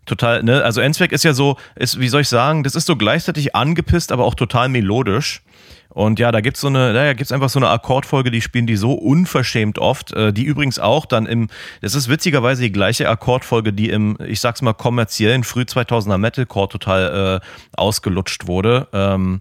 Total, 0.06 0.44
ne? 0.44 0.64
Also 0.66 0.82
Endzweck 0.82 1.14
ist 1.14 1.24
ja 1.24 1.32
so, 1.32 1.56
ist, 1.76 1.98
wie 1.98 2.10
soll 2.10 2.22
ich 2.22 2.28
sagen, 2.28 2.64
das 2.64 2.76
ist 2.76 2.88
so 2.88 2.98
gleichzeitig 2.98 3.56
angepisst, 3.56 4.12
aber 4.12 4.26
auch 4.26 4.36
total 4.36 4.68
melodisch. 4.68 5.44
Und 5.88 6.20
ja, 6.20 6.34
da 6.34 6.42
gibt's 6.42 6.60
so 6.60 6.68
eine, 6.68 6.92
da 6.92 7.14
gibt's 7.14 7.32
einfach 7.32 7.48
so 7.48 7.60
eine 7.60 7.70
Akkordfolge, 7.70 8.32
die 8.32 8.42
spielen 8.42 8.68
die 8.68 8.76
so 8.76 8.92
unverschämt 8.92 9.80
oft, 9.80 10.12
äh, 10.12 10.34
die 10.34 10.44
übrigens 10.44 10.78
auch 10.78 11.06
dann 11.06 11.26
im, 11.26 11.48
das 11.80 11.96
ist 11.96 12.10
witzigerweise 12.10 12.64
die 12.64 12.72
gleiche 12.74 13.08
Akkordfolge, 13.08 13.72
die 13.72 13.92
im, 13.92 14.18
ich 14.28 14.42
sag's 14.42 14.62
mal, 14.62 14.74
kommerziellen 14.74 15.46
früh 15.46 15.62
2000er 15.62 16.18
Metalcore 16.18 16.68
total 16.68 17.42
äh, 17.42 17.78
ausgelutscht 17.78 18.46
wurde. 18.46 18.90
Ähm, 18.92 19.40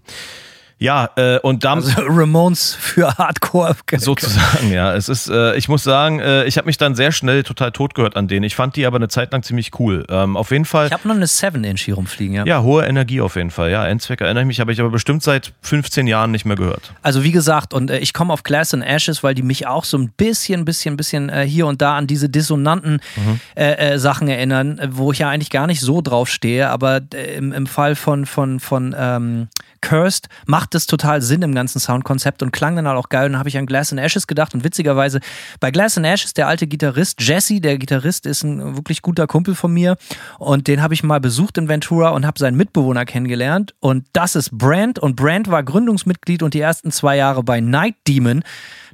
ja, 0.77 1.09
äh, 1.15 1.39
und 1.39 1.63
dann. 1.63 1.77
Also 1.77 2.01
Ramones 2.07 2.75
für 2.75 3.17
Hardcore. 3.17 3.75
Sozusagen, 3.95 4.71
ja. 4.71 4.93
Es 4.93 5.07
ist, 5.07 5.29
äh, 5.29 5.55
ich 5.55 5.69
muss 5.69 5.83
sagen, 5.83 6.19
äh, 6.19 6.43
ich 6.45 6.57
habe 6.57 6.65
mich 6.65 6.77
dann 6.77 6.95
sehr 6.95 7.13
schnell 7.13 7.43
total 7.43 7.71
tot 7.71 7.95
gehört 7.95 8.17
an 8.17 8.27
denen. 8.27 8.43
Ich 8.43 8.55
fand 8.55 8.75
die 8.75 8.85
aber 8.85 8.97
eine 8.97 9.07
Zeit 9.07 9.31
lang 9.31 9.41
ziemlich 9.41 9.79
cool. 9.79 10.05
Ähm, 10.09 10.35
auf 10.35 10.51
jeden 10.51 10.65
Fall. 10.65 10.87
Ich 10.87 10.93
habe 10.93 11.07
noch 11.07 11.15
eine 11.15 11.27
7-Inch 11.27 11.81
hier 11.81 11.95
rumfliegen, 11.95 12.35
ja. 12.35 12.45
Ja, 12.45 12.61
hohe 12.61 12.85
Energie 12.85 13.21
auf 13.21 13.37
jeden 13.37 13.51
Fall. 13.51 13.71
Ja, 13.71 13.87
Endzweck 13.87 14.19
erinnere 14.19 14.43
ich 14.43 14.47
mich, 14.47 14.59
habe 14.59 14.73
ich 14.73 14.81
aber 14.81 14.89
bestimmt 14.89 15.23
seit 15.23 15.53
15 15.61 16.07
Jahren 16.07 16.31
nicht 16.31 16.43
mehr 16.45 16.57
gehört. 16.57 16.93
Also 17.01 17.23
wie 17.23 17.31
gesagt, 17.31 17.73
und 17.73 17.89
äh, 17.89 17.99
ich 17.99 18.13
komme 18.13 18.33
auf 18.33 18.43
Glass 18.43 18.73
and 18.73 18.83
Ashes, 18.83 19.23
weil 19.23 19.33
die 19.33 19.43
mich 19.43 19.67
auch 19.67 19.85
so 19.85 19.97
ein 19.97 20.09
bisschen, 20.09 20.65
bisschen, 20.65 20.97
bisschen 20.97 21.29
äh, 21.29 21.47
hier 21.47 21.67
und 21.67 21.81
da 21.81 21.95
an 21.95 22.05
diese 22.07 22.27
dissonanten 22.29 22.99
mhm. 23.15 23.39
Äh, 23.55 23.97
Sachen 23.97 24.27
erinnern, 24.27 24.81
wo 24.91 25.11
ich 25.11 25.19
ja 25.19 25.29
eigentlich 25.29 25.49
gar 25.49 25.67
nicht 25.67 25.79
so 25.79 26.01
drauf 26.01 26.29
stehe, 26.29 26.69
aber 26.69 27.01
im, 27.35 27.53
im 27.53 27.67
Fall 27.67 27.95
von, 27.95 28.25
von, 28.25 28.59
von 28.59 28.95
ähm, 28.97 29.47
Cursed 29.85 30.27
macht 30.45 30.64
es 30.73 30.87
total 30.87 31.21
Sinn 31.21 31.41
im 31.43 31.53
ganzen 31.53 31.79
Soundkonzept 31.79 32.41
und 32.41 32.51
klang 32.51 32.75
dann 32.75 32.87
halt 32.87 32.97
auch 32.97 33.09
geil. 33.09 33.27
Und 33.27 33.33
dann 33.33 33.39
habe 33.39 33.49
ich 33.49 33.57
an 33.57 33.67
Glass 33.67 33.91
and 33.91 34.01
Ashes 34.01 34.25
gedacht 34.25 34.55
und 34.55 34.63
witzigerweise 34.63 35.19
bei 35.59 35.69
Glass 35.69 35.97
and 35.97 36.07
Ashes, 36.07 36.33
der 36.33 36.47
alte 36.47 36.65
Gitarrist 36.65 37.21
Jesse, 37.21 37.61
der 37.61 37.77
Gitarrist 37.77 38.25
ist 38.25 38.43
ein 38.43 38.75
wirklich 38.75 39.01
guter 39.01 39.27
Kumpel 39.27 39.53
von 39.53 39.71
mir 39.71 39.97
und 40.39 40.67
den 40.67 40.81
habe 40.81 40.93
ich 40.93 41.03
mal 41.03 41.19
besucht 41.19 41.57
in 41.57 41.67
Ventura 41.67 42.09
und 42.09 42.25
habe 42.25 42.39
seinen 42.39 42.57
Mitbewohner 42.57 43.05
kennengelernt 43.05 43.75
und 43.79 44.07
das 44.13 44.35
ist 44.35 44.51
Brand 44.51 44.97
und 44.97 45.15
Brand 45.15 45.51
war 45.51 45.61
Gründungsmitglied 45.61 46.41
und 46.41 46.53
die 46.53 46.61
ersten 46.61 46.91
zwei 46.91 47.17
Jahre 47.17 47.43
bei 47.43 47.59
Night 47.59 47.95
Demon 48.07 48.43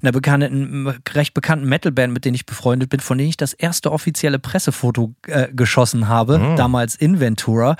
einer 0.02 0.12
bekannten, 0.12 0.88
recht 1.14 1.34
bekannten 1.34 1.68
Metalband, 1.68 2.14
mit 2.14 2.26
denen 2.26 2.36
ich 2.36 2.46
befreundet 2.46 2.90
bin, 2.90 3.00
von 3.00 3.18
denen 3.18 3.30
ich 3.30 3.38
das 3.38 3.54
erste 3.54 3.92
offizielle 3.92 4.40
Pressefoto 4.40 5.14
äh, 5.28 5.48
geschossen 5.54 6.08
habe, 6.08 6.40
mhm. 6.40 6.56
damals 6.56 6.96
in 6.96 7.20
Ventura. 7.20 7.76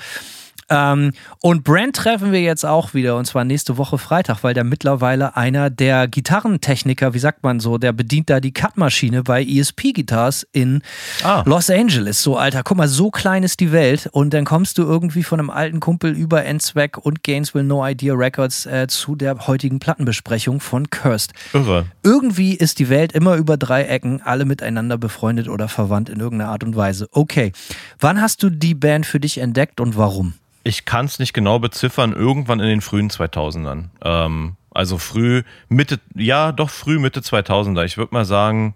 Ähm, 0.72 1.12
und 1.42 1.64
Brand 1.64 1.96
treffen 1.96 2.32
wir 2.32 2.42
jetzt 2.42 2.66
auch 2.66 2.94
wieder 2.94 3.18
und 3.18 3.26
zwar 3.26 3.44
nächste 3.44 3.78
Woche 3.78 3.98
Freitag, 3.98 4.44
weil 4.44 4.54
der 4.54 4.64
mittlerweile 4.64 5.36
einer 5.36 5.70
der 5.70 6.08
Gitarrentechniker, 6.08 7.14
wie 7.14 7.20
sagt 7.20 7.44
man 7.44 7.60
so, 7.60 7.78
der 7.78 7.92
bedient 7.92 8.30
da 8.30 8.40
die 8.40 8.54
Cut-Maschine 8.54 9.24
bei 9.24 9.44
ESP 9.44 9.94
Guitars 9.94 10.48
in 10.54 10.82
ah. 11.24 11.44
Los 11.46 11.70
Angeles. 11.70 12.24
So, 12.24 12.38
Alter, 12.38 12.64
guck 12.64 12.78
mal, 12.78 12.88
so 12.88 13.12
klein 13.12 13.44
ist 13.44 13.60
die 13.60 13.72
Welt 13.72 14.10
und 14.12 14.34
dann 14.34 14.46
kommst 14.46 14.78
du 14.78 14.84
irgendwie 14.84 15.24
von 15.24 15.40
einem 15.40 15.50
alten 15.50 15.80
Kumpel 15.80 16.12
über 16.12 16.46
N-Zweck 16.46 16.98
und 16.98 17.24
Gainesville 17.24 17.64
No 17.64 17.86
Idea 17.86 18.14
Records 18.14 18.66
äh, 18.66 18.88
zu 18.88 19.16
der 19.16 19.48
heutigen 19.48 19.80
Plattenbesprechung 19.80 20.60
von 20.60 20.90
Cursed. 20.90 21.34
Irre. 21.54 21.86
Irgendwie 22.04 22.54
ist 22.54 22.80
die 22.80 22.90
Welt 22.90 23.12
immer 23.12 23.36
über 23.36 23.58
drei 23.58 23.84
Ecken, 23.84 24.22
alle 24.22 24.46
miteinander 24.46 24.98
befreundet 24.98 25.50
oder 25.50 25.68
verwandt 25.68 26.10
in 26.10 26.20
irgendeiner 26.20 26.52
Art 26.52 26.64
und 26.64 26.76
Weise. 26.76 27.08
Okay, 27.12 27.52
wann 28.00 28.22
hast 28.22 28.44
du 28.44 28.50
die 28.50 28.76
Band 28.76 29.06
für 29.06 29.20
dich 29.20 29.40
entdeckt 29.40 29.82
und 29.82 29.98
warum? 29.98 30.34
Ich 30.64 30.86
kann 30.86 31.06
es 31.06 31.20
nicht 31.20 31.34
genau 31.34 31.60
beziffern, 31.60 32.14
irgendwann 32.14 32.60
in 32.60 32.68
den 32.68 32.82
frühen 32.82 33.10
2000ern. 33.10 33.90
Ähm, 34.04 34.56
also 34.72 34.98
früh, 34.98 35.44
Mitte, 35.70 36.00
ja, 36.16 36.52
doch 36.52 36.70
früh 36.70 37.00
Mitte 37.00 37.22
2000er. 37.22 37.84
Ich 37.84 37.98
würde 37.98 38.14
mal 38.14 38.26
sagen, 38.26 38.76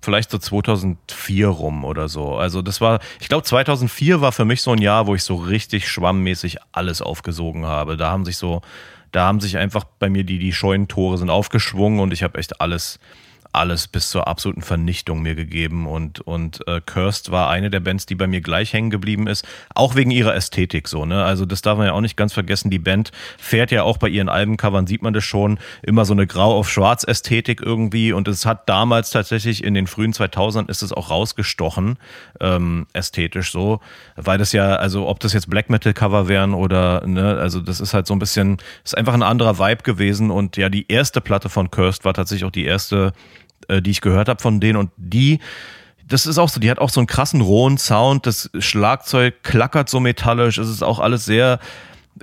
vielleicht 0.00 0.30
so 0.30 0.38
2004 0.38 1.48
rum 1.48 1.84
oder 1.84 2.08
so. 2.08 2.36
Also 2.36 2.62
das 2.62 2.80
war, 2.80 3.00
ich 3.20 3.28
glaube 3.28 3.44
2004 3.44 4.20
war 4.20 4.32
für 4.32 4.44
mich 4.44 4.62
so 4.62 4.72
ein 4.72 4.78
Jahr, 4.80 5.06
wo 5.06 5.14
ich 5.14 5.22
so 5.22 5.36
richtig 5.36 5.88
schwammmäßig 5.88 6.58
alles 6.72 7.02
aufgesogen 7.02 7.66
habe. 7.66 7.96
Da 7.96 8.10
haben 8.10 8.24
sich 8.24 8.36
so, 8.36 8.62
da 9.12 9.26
haben 9.26 9.40
sich 9.40 9.58
einfach 9.58 9.84
bei 9.84 10.08
mir 10.08 10.24
die, 10.24 10.38
die 10.38 10.52
Scheunentore 10.52 11.18
sind 11.18 11.30
aufgeschwungen 11.30 12.00
und 12.00 12.12
ich 12.12 12.22
habe 12.22 12.38
echt 12.38 12.60
alles, 12.60 12.98
alles 13.58 13.88
bis 13.88 14.10
zur 14.10 14.28
absoluten 14.28 14.62
Vernichtung 14.62 15.20
mir 15.20 15.34
gegeben 15.34 15.86
und, 15.86 16.20
und 16.20 16.66
äh, 16.66 16.80
Cursed 16.84 17.30
war 17.30 17.50
eine 17.50 17.70
der 17.70 17.80
Bands, 17.80 18.06
die 18.06 18.14
bei 18.14 18.26
mir 18.26 18.40
gleich 18.40 18.72
hängen 18.72 18.90
geblieben 18.90 19.26
ist, 19.26 19.46
auch 19.74 19.94
wegen 19.96 20.10
ihrer 20.10 20.34
Ästhetik 20.34 20.88
so, 20.88 21.04
ne? 21.04 21.24
Also 21.24 21.44
das 21.44 21.60
darf 21.60 21.76
man 21.76 21.88
ja 21.88 21.92
auch 21.92 22.00
nicht 22.00 22.16
ganz 22.16 22.32
vergessen, 22.32 22.70
die 22.70 22.78
Band 22.78 23.12
fährt 23.36 23.70
ja 23.70 23.82
auch 23.82 23.98
bei 23.98 24.08
ihren 24.08 24.28
Albencovern, 24.28 24.86
sieht 24.86 25.02
man 25.02 25.12
das 25.12 25.24
schon, 25.24 25.58
immer 25.82 26.04
so 26.04 26.12
eine 26.12 26.26
Grau 26.26 26.56
auf 26.56 26.70
Schwarz 26.70 27.04
Ästhetik 27.04 27.60
irgendwie 27.60 28.12
und 28.12 28.28
es 28.28 28.46
hat 28.46 28.68
damals 28.68 29.10
tatsächlich 29.10 29.64
in 29.64 29.74
den 29.74 29.86
frühen 29.86 30.12
2000ern 30.12 30.68
ist 30.68 30.82
es 30.82 30.92
auch 30.92 31.10
rausgestochen, 31.10 31.98
ähm, 32.40 32.86
ästhetisch 32.92 33.50
so, 33.50 33.80
weil 34.16 34.38
das 34.38 34.52
ja, 34.52 34.76
also 34.76 35.08
ob 35.08 35.20
das 35.20 35.32
jetzt 35.32 35.50
Black 35.50 35.68
Metal 35.68 35.92
Cover 35.92 36.28
wären 36.28 36.54
oder, 36.54 37.06
ne, 37.06 37.36
also 37.38 37.60
das 37.60 37.80
ist 37.80 37.94
halt 37.94 38.06
so 38.06 38.14
ein 38.14 38.18
bisschen, 38.18 38.58
ist 38.84 38.96
einfach 38.96 39.14
ein 39.14 39.22
anderer 39.22 39.58
Vibe 39.58 39.82
gewesen 39.82 40.30
und 40.30 40.56
ja, 40.56 40.68
die 40.68 40.90
erste 40.90 41.20
Platte 41.20 41.48
von 41.48 41.70
Cursed 41.70 42.04
war 42.04 42.14
tatsächlich 42.14 42.44
auch 42.44 42.52
die 42.52 42.64
erste 42.64 43.12
äh, 43.68 43.80
die 43.80 43.90
ich 43.90 44.00
gehört 44.00 44.28
habe 44.28 44.42
von 44.42 44.60
denen 44.60 44.76
und 44.76 44.90
die 44.96 45.40
das 46.06 46.24
ist 46.24 46.38
auch 46.38 46.48
so, 46.48 46.58
die 46.58 46.70
hat 46.70 46.78
auch 46.78 46.88
so 46.88 47.00
einen 47.00 47.06
krassen 47.06 47.42
rohen 47.42 47.76
Sound, 47.76 48.24
das 48.24 48.50
Schlagzeug 48.58 49.42
klackert 49.42 49.90
so 49.90 50.00
metallisch, 50.00 50.56
es 50.56 50.68
ist 50.68 50.82
auch 50.82 51.00
alles 51.00 51.26
sehr 51.26 51.60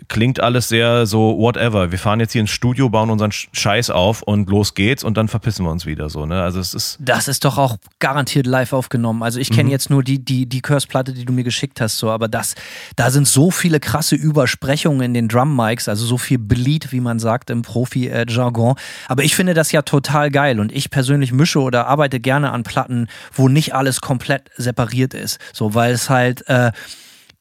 klingt 0.07 0.39
alles 0.39 0.67
sehr 0.67 1.05
so 1.05 1.37
whatever. 1.37 1.91
Wir 1.91 1.99
fahren 1.99 2.19
jetzt 2.19 2.33
hier 2.33 2.41
ins 2.41 2.51
Studio, 2.51 2.89
bauen 2.89 3.09
unseren 3.09 3.31
Scheiß 3.31 3.89
auf 3.89 4.21
und 4.21 4.49
los 4.49 4.73
geht's 4.73 5.03
und 5.03 5.17
dann 5.17 5.27
verpissen 5.27 5.65
wir 5.65 5.71
uns 5.71 5.85
wieder 5.85 6.09
so, 6.09 6.25
ne? 6.25 6.41
Also 6.41 6.59
es 6.59 6.73
ist 6.73 6.97
Das 6.99 7.27
ist 7.27 7.45
doch 7.45 7.57
auch 7.57 7.77
garantiert 7.99 8.47
live 8.47 8.73
aufgenommen. 8.73 9.23
Also 9.23 9.39
ich 9.39 9.49
kenne 9.49 9.65
mhm. 9.65 9.71
jetzt 9.71 9.89
nur 9.89 10.03
die 10.03 10.23
die 10.23 10.45
die 10.45 10.61
Curse 10.61 10.87
Platte, 10.87 11.13
die 11.13 11.25
du 11.25 11.33
mir 11.33 11.43
geschickt 11.43 11.81
hast 11.81 11.97
so, 11.97 12.11
aber 12.11 12.27
das 12.27 12.55
da 12.95 13.09
sind 13.11 13.27
so 13.27 13.51
viele 13.51 13.79
krasse 13.79 14.15
Übersprechungen 14.15 15.01
in 15.01 15.13
den 15.13 15.27
Drum 15.27 15.55
Mics, 15.55 15.87
also 15.87 16.05
so 16.05 16.17
viel 16.17 16.37
Bleed, 16.37 16.91
wie 16.91 17.01
man 17.01 17.19
sagt 17.19 17.49
im 17.49 17.61
Profi 17.61 18.11
Jargon, 18.27 18.75
aber 19.07 19.23
ich 19.23 19.35
finde 19.35 19.53
das 19.53 19.71
ja 19.71 19.81
total 19.81 20.31
geil 20.31 20.59
und 20.59 20.71
ich 20.71 20.89
persönlich 20.89 21.31
mische 21.31 21.59
oder 21.59 21.87
arbeite 21.87 22.19
gerne 22.19 22.51
an 22.51 22.63
Platten, 22.63 23.07
wo 23.33 23.49
nicht 23.49 23.73
alles 23.73 24.01
komplett 24.01 24.49
separiert 24.57 25.13
ist, 25.13 25.39
so 25.53 25.73
weil 25.73 25.93
es 25.93 26.09
halt 26.09 26.47
äh, 26.47 26.71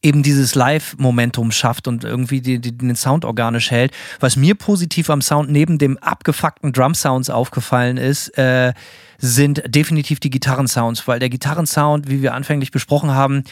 eben 0.04 0.22
dieses 0.22 0.54
Live-Momentum 0.54 1.50
schafft 1.50 1.88
und 1.88 2.04
irgendwie 2.04 2.40
die, 2.40 2.60
die, 2.60 2.76
den 2.76 2.94
Sound 2.94 3.24
organisch 3.24 3.70
hält. 3.70 3.92
Was 4.20 4.36
mir 4.36 4.54
positiv 4.54 5.08
am 5.10 5.22
Sound 5.22 5.50
neben 5.50 5.78
dem 5.78 5.98
abgefuckten 5.98 6.72
Drum-Sounds 6.72 7.30
aufgefallen 7.30 7.96
ist, 7.96 8.36
äh, 8.36 8.74
sind 9.18 9.62
definitiv 9.66 10.20
die 10.20 10.30
Gitarrensounds, 10.30 11.08
weil 11.08 11.18
der 11.18 11.30
Gitarrensound, 11.30 12.10
wie 12.10 12.20
wir 12.20 12.34
anfänglich 12.34 12.70
besprochen 12.70 13.12
haben, 13.12 13.44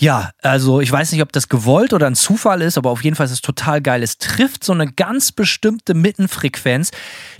ja, 0.00 0.30
also 0.42 0.80
ich 0.80 0.92
weiß 0.92 1.10
nicht, 1.10 1.22
ob 1.22 1.32
das 1.32 1.48
gewollt 1.48 1.92
oder 1.92 2.06
ein 2.06 2.14
Zufall 2.14 2.62
ist, 2.62 2.78
aber 2.78 2.90
auf 2.90 3.02
jeden 3.02 3.16
Fall 3.16 3.26
ist 3.26 3.32
es 3.32 3.40
total 3.40 3.80
geil. 3.80 4.04
Es 4.04 4.18
trifft 4.18 4.62
so 4.62 4.72
eine 4.72 4.86
ganz 4.86 5.32
bestimmte 5.32 5.94
Mittenfrequenz, 5.94 6.92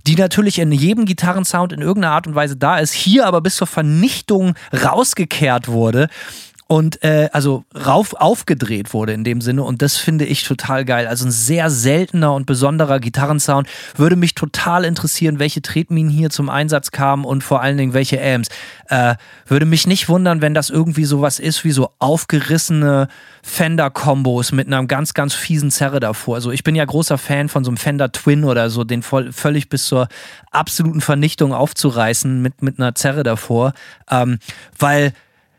die 0.09 0.16
natürlich 0.16 0.59
in 0.59 0.72
jedem 0.72 1.05
Gitarrensound 1.05 1.72
in 1.72 1.81
irgendeiner 1.81 2.14
Art 2.14 2.27
und 2.27 2.35
Weise 2.35 2.57
da 2.57 2.79
ist, 2.79 2.92
hier 2.92 3.27
aber 3.27 3.40
bis 3.42 3.57
zur 3.57 3.68
Vernichtung 3.68 4.55
rausgekehrt 4.72 5.68
wurde 5.68 6.09
und 6.70 7.02
äh, 7.02 7.31
also 7.33 7.64
rauf 7.74 8.12
aufgedreht 8.12 8.92
wurde 8.92 9.14
in 9.14 9.24
dem 9.24 9.40
Sinne 9.40 9.64
und 9.64 9.81
das 9.81 9.96
finde 9.96 10.26
ich 10.26 10.44
total 10.44 10.85
geil. 10.85 11.07
Also 11.07 11.24
ein 11.24 11.31
sehr 11.31 11.70
seltener 11.70 12.35
und 12.35 12.44
besonderer 12.44 13.00
Gitarrensound. 13.00 13.66
Würde 13.96 14.16
mich 14.16 14.35
total 14.35 14.85
interessieren, 14.85 15.38
welche 15.38 15.62
Tretminen 15.62 16.12
hier 16.12 16.28
zum 16.28 16.50
Einsatz 16.50 16.90
kamen 16.90 17.24
und 17.24 17.42
vor 17.42 17.62
allen 17.62 17.78
Dingen 17.78 17.94
welche 17.94 18.22
Amps. 18.22 18.48
Äh, 18.90 19.14
würde 19.46 19.64
mich 19.64 19.87
nicht 19.87 20.11
wundern, 20.11 20.42
wenn 20.42 20.52
das 20.52 20.68
irgendwie 20.68 21.07
sowas 21.07 21.38
ist 21.38 21.64
wie 21.64 21.70
so 21.70 21.90
aufgerissene 22.00 23.09
Fender-Kombos 23.42 24.52
mit 24.52 24.66
einem 24.66 24.88
ganz, 24.88 25.14
ganz 25.14 25.33
fiesen 25.33 25.70
Zerre 25.70 26.00
davor. 26.00 26.35
Also 26.35 26.50
ich 26.50 26.64
bin 26.64 26.74
ja 26.74 26.85
großer 26.85 27.16
Fan 27.16 27.48
von 27.48 27.64
so 27.64 27.70
einem 27.70 27.78
Fender 27.78 28.12
Twin 28.12 28.44
oder 28.44 28.68
so, 28.68 28.85
den 28.85 29.02
voll, 29.02 29.33
völlig 29.33 29.70
bis 29.70 29.87
zur 29.87 30.09
absoluten 30.50 31.00
Vernichtung 31.00 31.54
aufzureißen 31.54 32.42
mit, 32.42 32.61
mit 32.61 32.78
einer 32.78 32.94
Zerre 32.94 33.22
davor. 33.22 33.72
Ähm, 34.11 34.38
weil 34.78 35.14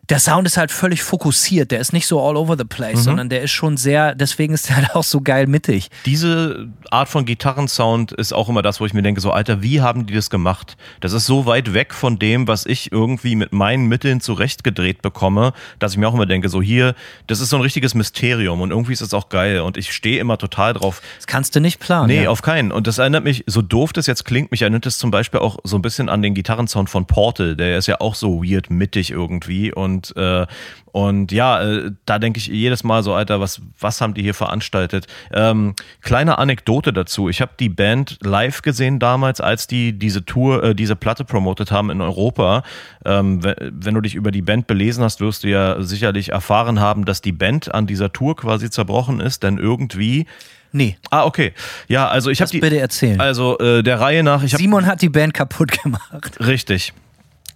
der 0.09 0.19
Sound 0.19 0.47
ist 0.47 0.57
halt 0.57 0.71
völlig 0.71 1.03
fokussiert. 1.03 1.71
Der 1.71 1.79
ist 1.79 1.93
nicht 1.93 2.07
so 2.07 2.21
all 2.21 2.35
over 2.35 2.57
the 2.57 2.63
place, 2.63 3.03
sondern 3.03 3.29
der 3.29 3.41
ist 3.43 3.51
schon 3.51 3.77
sehr, 3.77 4.15
deswegen 4.15 4.53
ist 4.53 4.69
der 4.69 4.75
halt 4.77 4.95
auch 4.95 5.03
so 5.03 5.21
geil 5.21 5.45
mittig. 5.47 5.89
Diese 6.05 6.67
Art 6.89 7.09
von 7.09 7.25
Gitarrensound 7.25 8.11
ist 8.13 8.33
auch 8.33 8.49
immer 8.49 8.61
das, 8.61 8.79
wo 8.79 8.85
ich 8.85 8.93
mir 8.93 9.03
denke, 9.03 9.21
so 9.21 9.31
Alter, 9.31 9.61
wie 9.61 9.81
haben 9.81 10.07
die 10.07 10.13
das 10.13 10.29
gemacht? 10.29 10.77
Das 10.99 11.13
ist 11.13 11.25
so 11.25 11.45
weit 11.45 11.73
weg 11.73 11.93
von 11.93 12.17
dem, 12.17 12.47
was 12.47 12.65
ich 12.65 12.91
irgendwie 12.91 13.35
mit 13.35 13.53
meinen 13.53 13.85
Mitteln 13.87 14.19
zurechtgedreht 14.19 15.01
bekomme, 15.01 15.53
dass 15.77 15.93
ich 15.93 15.97
mir 15.99 16.07
auch 16.07 16.13
immer 16.15 16.25
denke, 16.25 16.49
so 16.49 16.61
hier, 16.61 16.95
das 17.27 17.39
ist 17.39 17.49
so 17.49 17.57
ein 17.57 17.61
richtiges 17.61 17.93
Mysterium 17.93 18.61
und 18.61 18.71
irgendwie 18.71 18.93
ist 18.93 19.01
es 19.01 19.13
auch 19.13 19.29
geil 19.29 19.61
und 19.61 19.77
ich 19.77 19.93
stehe 19.93 20.19
immer 20.19 20.37
total 20.37 20.73
drauf. 20.73 21.01
Das 21.17 21.27
kannst 21.27 21.55
du 21.55 21.59
nicht 21.59 21.79
planen. 21.79 22.07
Nee, 22.07 22.23
ja. 22.23 22.29
auf 22.29 22.41
keinen. 22.41 22.71
Und 22.71 22.87
das 22.87 22.97
erinnert 22.97 23.23
mich, 23.23 23.43
so 23.45 23.61
doof 23.61 23.93
das 23.93 24.07
jetzt 24.07 24.25
klingt, 24.25 24.51
mich 24.51 24.63
erinnert 24.63 24.85
es 24.87 24.97
zum 24.97 25.11
Beispiel 25.11 25.39
auch 25.39 25.59
so 25.63 25.77
ein 25.77 25.81
bisschen 25.83 26.09
an 26.09 26.21
den 26.23 26.33
Gitarrensound 26.33 26.89
von 26.89 27.05
Portal. 27.05 27.55
Der 27.55 27.77
ist 27.77 27.87
ja 27.87 28.01
auch 28.01 28.15
so 28.15 28.43
weird 28.43 28.69
mittig 28.69 29.11
irgendwie 29.11 29.71
und 29.71 29.98
äh, 30.15 30.45
und 30.91 31.31
ja, 31.31 31.61
äh, 31.61 31.91
da 32.05 32.19
denke 32.19 32.39
ich 32.39 32.47
jedes 32.47 32.83
Mal 32.83 33.03
so, 33.03 33.13
Alter, 33.13 33.39
was, 33.39 33.61
was 33.79 34.01
haben 34.01 34.13
die 34.13 34.23
hier 34.23 34.33
veranstaltet? 34.33 35.07
Ähm, 35.31 35.75
kleine 36.01 36.37
Anekdote 36.37 36.93
dazu. 36.93 37.29
Ich 37.29 37.41
habe 37.41 37.51
die 37.59 37.69
Band 37.69 38.17
live 38.23 38.61
gesehen 38.61 38.99
damals, 38.99 39.41
als 39.41 39.67
die 39.67 39.97
diese 39.97 40.25
Tour, 40.25 40.63
äh, 40.63 40.75
diese 40.75 40.95
Platte 40.95 41.25
promotet 41.25 41.71
haben 41.71 41.89
in 41.89 42.01
Europa. 42.01 42.63
Ähm, 43.05 43.43
wenn, 43.43 43.55
wenn 43.71 43.93
du 43.93 44.01
dich 44.01 44.15
über 44.15 44.31
die 44.31 44.41
Band 44.41 44.67
belesen 44.67 45.03
hast, 45.03 45.21
wirst 45.21 45.43
du 45.43 45.47
ja 45.47 45.81
sicherlich 45.81 46.29
erfahren 46.29 46.79
haben, 46.79 47.05
dass 47.05 47.21
die 47.21 47.31
Band 47.31 47.73
an 47.73 47.85
dieser 47.87 48.11
Tour 48.11 48.35
quasi 48.35 48.69
zerbrochen 48.69 49.19
ist, 49.19 49.43
denn 49.43 49.57
irgendwie. 49.57 50.25
Nee. 50.71 50.97
Ah, 51.09 51.25
okay. 51.25 51.53
Ja, 51.87 52.07
also 52.07 52.29
ich 52.29 52.41
habe 52.41 52.51
die. 52.51 52.59
bitte 52.59 52.79
erzählen. 52.79 53.19
Also 53.19 53.57
äh, 53.59 53.81
der 53.81 53.99
Reihe 53.99 54.23
nach, 54.23 54.43
Simon 54.43 54.85
hat 54.85 55.01
die 55.01 55.09
Band 55.09 55.33
kaputt 55.33 55.71
gemacht. 55.83 56.39
Richtig. 56.39 56.93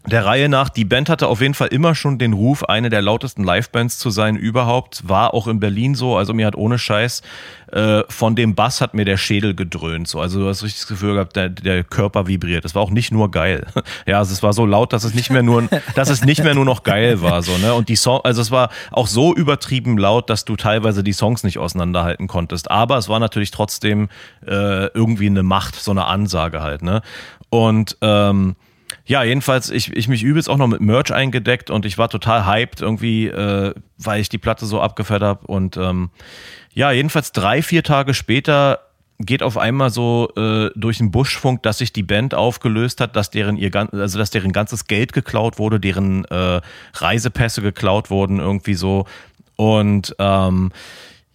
Der 0.06 0.26
Reihe 0.26 0.50
nach, 0.50 0.68
die 0.68 0.84
Band 0.84 1.08
hatte 1.08 1.28
auf 1.28 1.40
jeden 1.40 1.54
Fall 1.54 1.70
immer 1.70 1.96
schon 1.96 2.18
den 2.20 2.34
Ruf, 2.34 2.66
eine 2.66 2.90
der 2.90 3.02
lautesten 3.02 3.44
Livebands 3.44 3.98
zu 3.98 4.10
sein 4.10 4.36
überhaupt. 4.36 5.08
War 5.08 5.34
auch 5.34 5.48
in 5.48 5.62
Berlin 5.62 5.96
so. 5.96 6.18
Also 6.18 6.34
mir 6.34 6.46
hat 6.46 6.56
ohne 6.56 6.78
Scheiß 6.78 7.22
äh, 7.72 8.04
von 8.10 8.36
dem 8.36 8.54
Bass 8.54 8.82
hat 8.82 8.94
mir 8.94 9.06
der 9.06 9.16
Schädel 9.16 9.56
gedröhnt. 9.56 10.10
So. 10.10 10.20
Also 10.20 10.42
du 10.42 10.50
hast 10.50 10.62
richtig 10.62 10.82
das 10.82 10.88
Gefühl 10.88 11.14
gehabt, 11.14 11.38
der, 11.38 11.50
der 11.50 11.86
Körper 11.86 12.28
vibriert. 12.28 12.66
Das 12.66 12.76
war 12.76 12.82
auch 12.82 12.92
nicht 12.92 13.12
nur 13.12 13.32
geil. 13.32 13.66
Ja, 14.06 14.18
also 14.18 14.34
es 14.34 14.44
war 14.44 14.54
so 14.54 14.66
laut, 14.66 14.92
dass 14.92 15.04
es 15.04 15.14
nicht 15.14 15.30
mehr 15.30 15.44
nur, 15.44 15.70
dass 15.96 16.10
es 16.10 16.24
nicht 16.24 16.44
mehr 16.44 16.56
nur 16.56 16.66
noch 16.66 16.84
geil 16.84 17.22
war. 17.22 17.42
So, 17.42 17.58
ne? 17.58 17.74
Und 17.74 17.90
die 17.90 17.96
Song, 17.96 18.20
also 18.24 18.42
es 18.42 18.52
war 18.52 18.70
auch 18.92 19.08
so 19.08 19.34
übertrieben 19.34 19.98
laut, 19.98 20.30
dass 20.30 20.46
du 20.46 20.56
teilweise 20.56 21.04
die 21.04 21.14
Songs 21.14 21.44
nicht 21.44 21.58
auseinanderhalten 21.58 22.28
konntest. 22.28 22.70
Aber 22.70 22.98
es 22.98 23.08
war 23.08 23.20
natürlich 23.20 23.52
trotzdem 23.52 24.10
äh, 24.46 24.88
irgendwie 24.88 25.28
eine 25.28 25.44
Macht, 25.44 25.76
so 25.76 25.92
eine 25.92 26.06
Ansage 26.06 26.62
halt. 26.62 26.82
Ne? 26.82 27.02
Und 27.50 27.98
ähm, 28.02 28.56
ja, 29.06 29.24
jedenfalls, 29.24 29.70
ich, 29.70 29.92
ich 29.92 30.08
mich 30.08 30.24
übelst 30.24 30.50
auch 30.50 30.58
noch 30.58 30.68
mit 30.68 30.80
Merch 30.80 31.14
eingedeckt 31.14 31.70
und 31.70 31.86
ich 31.86 31.98
war 31.98 32.10
total 32.10 32.46
hyped 32.46 32.82
irgendwie, 32.82 33.28
äh, 33.28 33.74
weil 33.98 34.22
ich 34.22 34.30
die 34.30 34.38
Platte 34.38 34.66
so 34.66 34.80
abgefeiert 34.80 35.24
habe. 35.24 35.46
Und 35.46 35.76
ähm, 35.76 36.10
ja, 36.74 36.92
jedenfalls 36.92 37.32
drei, 37.34 37.62
vier 37.62 37.84
Tage 37.84 38.14
später 38.14 38.80
geht 39.20 39.44
auf 39.44 39.58
einmal 39.58 39.90
so 39.90 40.30
äh, 40.36 40.70
durch 40.76 40.98
den 40.98 41.12
Buschfunk, 41.12 41.64
dass 41.64 41.78
sich 41.78 41.94
die 41.94 42.04
Band 42.04 42.34
aufgelöst 42.34 43.00
hat, 43.00 43.16
dass 43.16 43.30
deren 43.30 43.58
ihr 43.58 43.70
gan- 43.70 43.90
also 43.92 44.18
dass 44.18 44.32
deren 44.32 44.52
ganzes 44.52 44.88
Geld 44.88 45.14
geklaut 45.14 45.60
wurde, 45.60 45.80
deren 45.80 46.26
äh, 46.26 46.62
Reisepässe 46.94 47.62
geklaut 47.62 48.10
wurden, 48.10 48.40
irgendwie 48.40 48.74
so. 48.74 49.06
Und 49.56 50.16
ähm, 50.18 50.72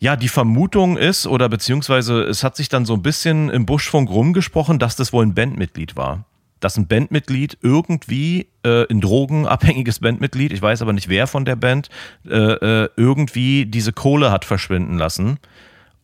ja, 0.01 0.17
die 0.17 0.29
Vermutung 0.29 0.97
ist, 0.97 1.27
oder 1.27 1.49
beziehungsweise 1.49 2.23
es 2.23 2.45
hat 2.45 2.57
sich 2.57 2.69
dann 2.69 2.85
so 2.85 2.95
ein 2.95 3.03
bisschen 3.03 3.49
im 3.51 3.67
Buschfunk 3.67 4.11
rumgesprochen, 4.11 4.79
dass 4.79 4.97
das 4.97 5.13
wohl 5.13 5.25
ein 5.25 5.35
Bandmitglied 5.35 5.97
war. 5.97 6.25
Dass 6.61 6.77
ein 6.77 6.87
Bandmitglied 6.87 7.59
irgendwie, 7.63 8.49
äh, 8.65 8.87
ein 8.91 9.01
drogenabhängiges 9.01 10.01
Bandmitglied, 10.01 10.53
ich 10.53 10.63
weiß 10.63 10.83
aber 10.83 10.93
nicht 10.93 11.09
wer 11.09 11.27
von 11.27 11.45
der 11.45 11.57
Band, 11.57 11.89
äh, 12.29 12.35
äh, 12.35 12.89
irgendwie 12.97 13.67
diese 13.67 13.93
Kohle 13.93 14.31
hat 14.31 14.45
verschwinden 14.45 14.99
lassen. 14.99 15.39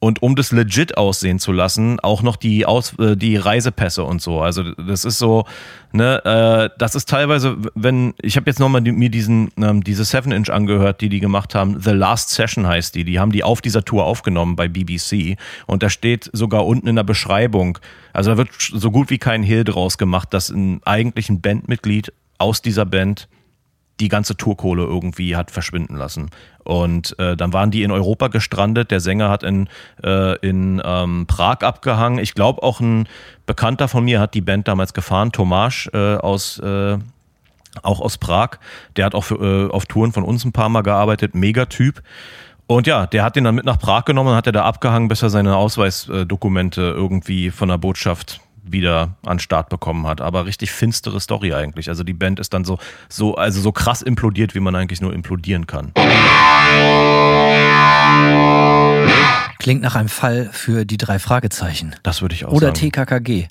Und 0.04 0.22
um 0.22 0.36
das 0.36 0.52
legit 0.52 0.98
aussehen 0.98 1.38
zu 1.38 1.50
lassen, 1.50 1.98
auch 1.98 2.20
noch 2.20 2.36
die, 2.36 2.66
Aus, 2.66 2.92
äh, 2.98 3.16
die 3.16 3.38
Reisepässe 3.38 4.04
und 4.04 4.20
so. 4.20 4.42
Also 4.42 4.62
das 4.74 5.06
ist 5.06 5.18
so, 5.18 5.46
ne, 5.92 6.22
äh, 6.26 6.78
das 6.78 6.94
ist 6.94 7.08
teilweise, 7.08 7.56
wenn, 7.74 8.12
ich 8.20 8.36
habe 8.36 8.50
jetzt 8.50 8.60
nochmal 8.60 8.82
die, 8.82 8.92
mir 8.92 9.08
diesen, 9.08 9.50
ähm, 9.56 9.82
diese 9.82 10.02
7-Inch 10.02 10.50
angehört, 10.50 11.00
die 11.00 11.08
die 11.08 11.20
gemacht 11.20 11.54
haben. 11.54 11.80
The 11.80 11.92
Last 11.92 12.28
Session 12.28 12.66
heißt 12.66 12.94
die. 12.94 13.04
Die 13.04 13.18
haben 13.18 13.32
die 13.32 13.44
auf 13.44 13.62
dieser 13.62 13.82
Tour 13.82 14.04
aufgenommen 14.04 14.56
bei 14.56 14.68
BBC. 14.68 15.38
Und 15.64 15.82
da 15.82 15.88
steht 15.88 16.28
sogar 16.34 16.66
unten 16.66 16.86
in 16.86 16.96
der 16.96 17.04
Beschreibung, 17.04 17.78
also 18.12 18.32
da 18.32 18.36
wird 18.36 18.50
so 18.58 18.90
gut 18.90 19.08
wie 19.08 19.16
kein 19.16 19.42
Hehl 19.42 19.64
draus 19.64 19.96
gemacht, 19.96 20.34
dass 20.34 20.50
ein 20.50 20.82
eigentlich 20.84 21.30
ein 21.30 21.40
Bandmitglied 21.40 22.12
aus 22.36 22.60
dieser 22.60 22.84
Band 22.84 23.26
die 24.00 24.08
ganze 24.08 24.36
Tourkohle 24.36 24.82
irgendwie 24.82 25.36
hat 25.36 25.50
verschwinden 25.50 25.96
lassen. 25.96 26.30
Und 26.64 27.18
äh, 27.18 27.36
dann 27.36 27.52
waren 27.52 27.70
die 27.70 27.82
in 27.82 27.90
Europa 27.90 28.28
gestrandet. 28.28 28.90
Der 28.90 29.00
Sänger 29.00 29.28
hat 29.28 29.42
in, 29.42 29.68
äh, 30.02 30.36
in 30.38 30.80
ähm, 30.84 31.26
Prag 31.26 31.58
abgehangen. 31.60 32.18
Ich 32.18 32.34
glaube, 32.34 32.62
auch 32.62 32.80
ein 32.80 33.06
Bekannter 33.46 33.88
von 33.88 34.04
mir 34.04 34.20
hat 34.20 34.34
die 34.34 34.40
Band 34.40 34.66
damals 34.66 34.94
gefahren, 34.94 35.30
Tomasz 35.30 35.88
äh, 35.92 36.16
aus, 36.16 36.58
äh, 36.58 36.98
auch 37.82 38.00
aus 38.00 38.18
Prag. 38.18 38.58
Der 38.96 39.04
hat 39.04 39.14
auch 39.14 39.24
für, 39.24 39.68
äh, 39.68 39.70
auf 39.70 39.86
Touren 39.86 40.12
von 40.12 40.24
uns 40.24 40.44
ein 40.44 40.52
paar 40.52 40.70
Mal 40.70 40.82
gearbeitet. 40.82 41.34
Megatyp. 41.34 42.02
Und 42.66 42.86
ja, 42.86 43.06
der 43.06 43.22
hat 43.22 43.36
den 43.36 43.44
dann 43.44 43.54
mit 43.54 43.66
nach 43.66 43.78
Prag 43.78 44.06
genommen 44.06 44.30
und 44.30 44.36
hat 44.36 44.46
er 44.46 44.52
da 44.52 44.64
abgehangen, 44.64 45.08
bis 45.08 45.22
er 45.22 45.28
seine 45.28 45.56
Ausweisdokumente 45.56 46.80
irgendwie 46.80 47.50
von 47.50 47.68
der 47.68 47.76
Botschaft 47.76 48.40
wieder 48.64 49.16
an 49.24 49.38
Start 49.38 49.68
bekommen 49.68 50.06
hat. 50.06 50.20
Aber 50.20 50.46
richtig 50.46 50.72
finstere 50.72 51.20
Story 51.20 51.52
eigentlich. 51.54 51.88
Also 51.88 52.02
die 52.04 52.14
Band 52.14 52.40
ist 52.40 52.54
dann 52.54 52.64
so, 52.64 52.78
so, 53.08 53.36
also 53.36 53.60
so 53.60 53.72
krass 53.72 54.02
implodiert, 54.02 54.54
wie 54.54 54.60
man 54.60 54.74
eigentlich 54.74 55.00
nur 55.00 55.12
implodieren 55.12 55.66
kann. 55.66 55.92
Klingt 59.58 59.82
nach 59.82 59.94
einem 59.94 60.08
Fall 60.08 60.50
für 60.52 60.84
die 60.84 60.96
drei 60.98 61.18
Fragezeichen. 61.18 61.94
Das 62.02 62.20
würde 62.22 62.34
ich 62.34 62.44
auch 62.44 62.52
Oder 62.52 62.68
sagen. 62.68 62.90
TKKG. 62.90 63.48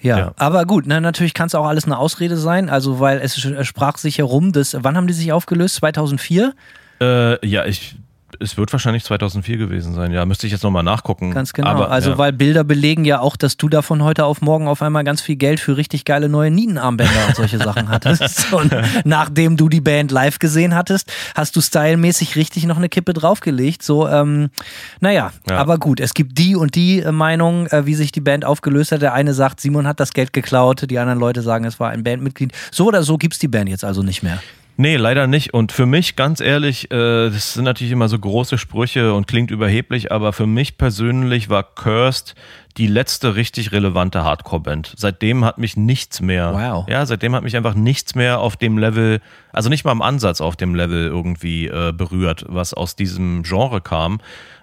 Ja, 0.00 0.18
Ja. 0.18 0.32
aber 0.36 0.64
gut, 0.64 0.84
na, 0.86 1.00
natürlich 1.00 1.34
kann 1.34 1.46
es 1.46 1.54
auch 1.54 1.66
alles 1.66 1.84
eine 1.84 1.96
Ausrede 1.96 2.36
sein, 2.36 2.68
also 2.68 2.98
weil 2.98 3.18
es 3.20 3.36
sprach 3.62 3.96
sich 3.98 4.18
herum, 4.18 4.50
dass, 4.50 4.76
wann 4.80 4.96
haben 4.96 5.06
die 5.06 5.12
sich 5.12 5.30
aufgelöst? 5.32 5.76
2004? 5.76 6.54
Äh, 7.00 7.46
ja, 7.46 7.64
ich, 7.66 7.96
es 8.40 8.56
wird 8.56 8.72
wahrscheinlich 8.72 9.04
2004 9.04 9.56
gewesen 9.56 9.94
sein. 9.94 10.12
Ja, 10.12 10.24
müsste 10.26 10.46
ich 10.46 10.52
jetzt 10.52 10.62
nochmal 10.62 10.82
nachgucken. 10.82 11.32
Ganz 11.32 11.52
genau. 11.52 11.68
Aber, 11.68 11.90
also 11.90 12.10
ja. 12.10 12.18
weil 12.18 12.32
Bilder 12.32 12.64
belegen 12.64 13.04
ja 13.04 13.20
auch, 13.20 13.36
dass 13.36 13.56
du 13.56 13.68
da 13.68 13.82
von 13.82 14.02
heute 14.02 14.24
auf 14.24 14.40
morgen 14.40 14.68
auf 14.68 14.82
einmal 14.82 15.04
ganz 15.04 15.20
viel 15.20 15.36
Geld 15.36 15.60
für 15.60 15.76
richtig 15.76 16.04
geile 16.04 16.28
neue 16.28 16.50
Nietenarmbänder 16.50 17.28
und 17.28 17.36
solche 17.36 17.58
Sachen 17.58 17.88
hattest. 17.88 18.52
Und 18.52 18.74
nachdem 19.04 19.56
du 19.56 19.68
die 19.68 19.80
Band 19.80 20.10
live 20.10 20.38
gesehen 20.38 20.74
hattest, 20.74 21.10
hast 21.34 21.56
du 21.56 21.60
stylmäßig 21.60 22.36
richtig 22.36 22.64
noch 22.64 22.76
eine 22.76 22.88
Kippe 22.88 23.12
draufgelegt. 23.12 23.82
So, 23.82 24.08
ähm, 24.08 24.50
naja, 25.00 25.32
Ja. 25.48 25.56
aber 25.56 25.78
gut, 25.78 26.00
es 26.00 26.14
gibt 26.14 26.38
die 26.38 26.54
und 26.56 26.74
die 26.74 27.00
äh, 27.00 27.12
Meinung, 27.12 27.66
äh, 27.68 27.86
wie 27.86 27.94
sich 27.94 28.12
die 28.12 28.20
Band 28.20 28.44
aufgelöst 28.44 28.92
hat. 28.92 29.02
Der 29.02 29.14
eine 29.14 29.34
sagt, 29.34 29.60
Simon 29.60 29.86
hat 29.86 30.00
das 30.00 30.12
Geld 30.12 30.32
geklaut, 30.32 30.90
die 30.90 30.98
anderen 30.98 31.18
Leute 31.18 31.42
sagen, 31.42 31.64
es 31.64 31.80
war 31.80 31.90
ein 31.90 32.04
Bandmitglied. 32.04 32.52
So 32.70 32.86
oder 32.86 33.02
so 33.02 33.16
gibt's 33.18 33.38
die 33.38 33.48
Band 33.48 33.68
jetzt 33.68 33.84
also 33.84 34.02
nicht 34.02 34.22
mehr. 34.22 34.40
Nee, 34.76 34.96
leider 34.96 35.26
nicht. 35.26 35.52
Und 35.52 35.70
für 35.70 35.86
mich, 35.86 36.16
ganz 36.16 36.40
ehrlich, 36.40 36.90
äh, 36.90 37.30
das 37.30 37.54
sind 37.54 37.64
natürlich 37.64 37.92
immer 37.92 38.08
so 38.08 38.18
große 38.18 38.58
Sprüche 38.58 39.12
und 39.14 39.26
klingt 39.26 39.50
überheblich, 39.50 40.10
aber 40.10 40.32
für 40.32 40.46
mich 40.46 40.78
persönlich 40.78 41.50
war 41.50 41.62
Cursed 41.62 42.34
die 42.78 42.86
letzte 42.86 43.34
richtig 43.34 43.72
relevante 43.72 44.24
Hardcore-Band. 44.24 44.94
Seitdem 44.96 45.44
hat 45.44 45.58
mich 45.58 45.76
nichts 45.76 46.20
mehr. 46.20 46.52
Wow. 46.54 46.88
Ja, 46.88 47.04
seitdem 47.04 47.34
hat 47.34 47.42
mich 47.42 47.56
einfach 47.56 47.74
nichts 47.74 48.14
mehr 48.14 48.40
auf 48.40 48.56
dem 48.56 48.78
Level, 48.78 49.20
also 49.52 49.68
nicht 49.68 49.84
mal 49.84 49.92
im 49.92 50.02
Ansatz 50.02 50.40
auf 50.40 50.56
dem 50.56 50.74
Level 50.74 51.06
irgendwie 51.06 51.66
äh, 51.66 51.92
berührt, 51.92 52.46
was 52.48 52.72
aus 52.72 52.96
diesem 52.96 53.42
Genre 53.42 53.82
kam. 53.82 54.20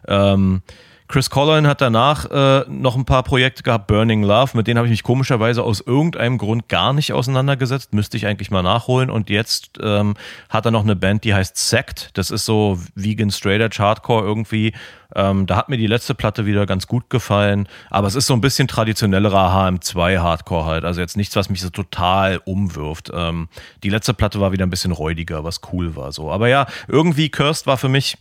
Ähm, 0.08 0.64
Chris 1.12 1.32
Collin 1.32 1.66
hat 1.66 1.82
danach 1.82 2.26
äh, 2.30 2.66
noch 2.70 2.96
ein 2.96 3.04
paar 3.04 3.24
Projekte 3.24 3.64
gehabt, 3.64 3.88
Burning 3.88 4.22
Love, 4.22 4.56
mit 4.56 4.68
denen 4.68 4.78
habe 4.78 4.86
ich 4.86 4.92
mich 4.92 5.02
komischerweise 5.02 5.64
aus 5.64 5.82
irgendeinem 5.82 6.38
Grund 6.38 6.70
gar 6.70 6.94
nicht 6.94 7.14
auseinandergesetzt, 7.14 7.94
müsste 7.96 8.16
ich 8.16 8.28
eigentlich 8.28 8.52
mal 8.52 8.62
nachholen. 8.62 9.10
Und 9.10 9.32
jetzt 9.32 9.80
ähm, 9.82 10.14
hat 10.50 10.66
er 10.66 10.72
noch 10.72 10.84
eine 10.84 10.96
Band, 10.96 11.24
die 11.24 11.34
heißt 11.34 11.58
Sect. 11.58 12.12
Das 12.14 12.30
ist 12.30 12.46
so 12.46 12.78
Vegan 12.94 13.32
Straight 13.32 13.60
Edge 13.60 13.78
Hardcore 13.80 14.24
irgendwie. 14.24 14.74
Ähm, 15.16 15.48
da 15.48 15.56
hat 15.56 15.68
mir 15.68 15.78
die 15.78 15.88
letzte 15.88 16.14
Platte 16.14 16.46
wieder 16.46 16.68
ganz 16.68 16.86
gut 16.86 17.10
gefallen, 17.10 17.68
aber 17.90 18.06
es 18.06 18.14
ist 18.14 18.28
so 18.28 18.36
ein 18.36 18.42
bisschen 18.42 18.68
traditionellerer 18.68 19.50
HM2 19.52 20.20
Hardcore 20.20 20.66
halt. 20.66 20.86
Also 20.86 21.02
jetzt 21.02 21.18
nichts, 21.18 21.36
was 21.36 21.50
mich 21.50 21.62
so 21.62 21.72
total 21.72 22.40
umwirft. 22.46 23.10
Ähm, 23.12 23.50
die 23.82 23.90
letzte 23.90 24.14
Platte 24.14 24.40
war 24.40 24.52
wieder 24.52 24.68
ein 24.68 24.70
bisschen 24.70 24.92
räudiger, 24.92 25.44
was 25.44 25.62
cool 25.74 25.96
war 25.96 26.12
so. 26.12 26.30
Aber 26.30 26.50
ja, 26.50 26.68
irgendwie 26.88 27.30
Cursed 27.30 27.66
war 27.66 27.78
für 27.78 27.90
mich 27.90 28.16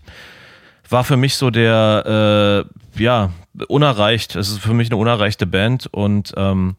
war 0.88 1.04
für 1.04 1.16
mich 1.16 1.36
so 1.36 1.50
der, 1.50 2.64
äh, 2.96 3.02
ja, 3.02 3.30
unerreicht. 3.68 4.36
Es 4.36 4.48
ist 4.50 4.60
für 4.60 4.74
mich 4.74 4.88
eine 4.90 4.96
unerreichte 4.96 5.46
Band 5.46 5.86
und 5.90 6.32
ähm, 6.36 6.76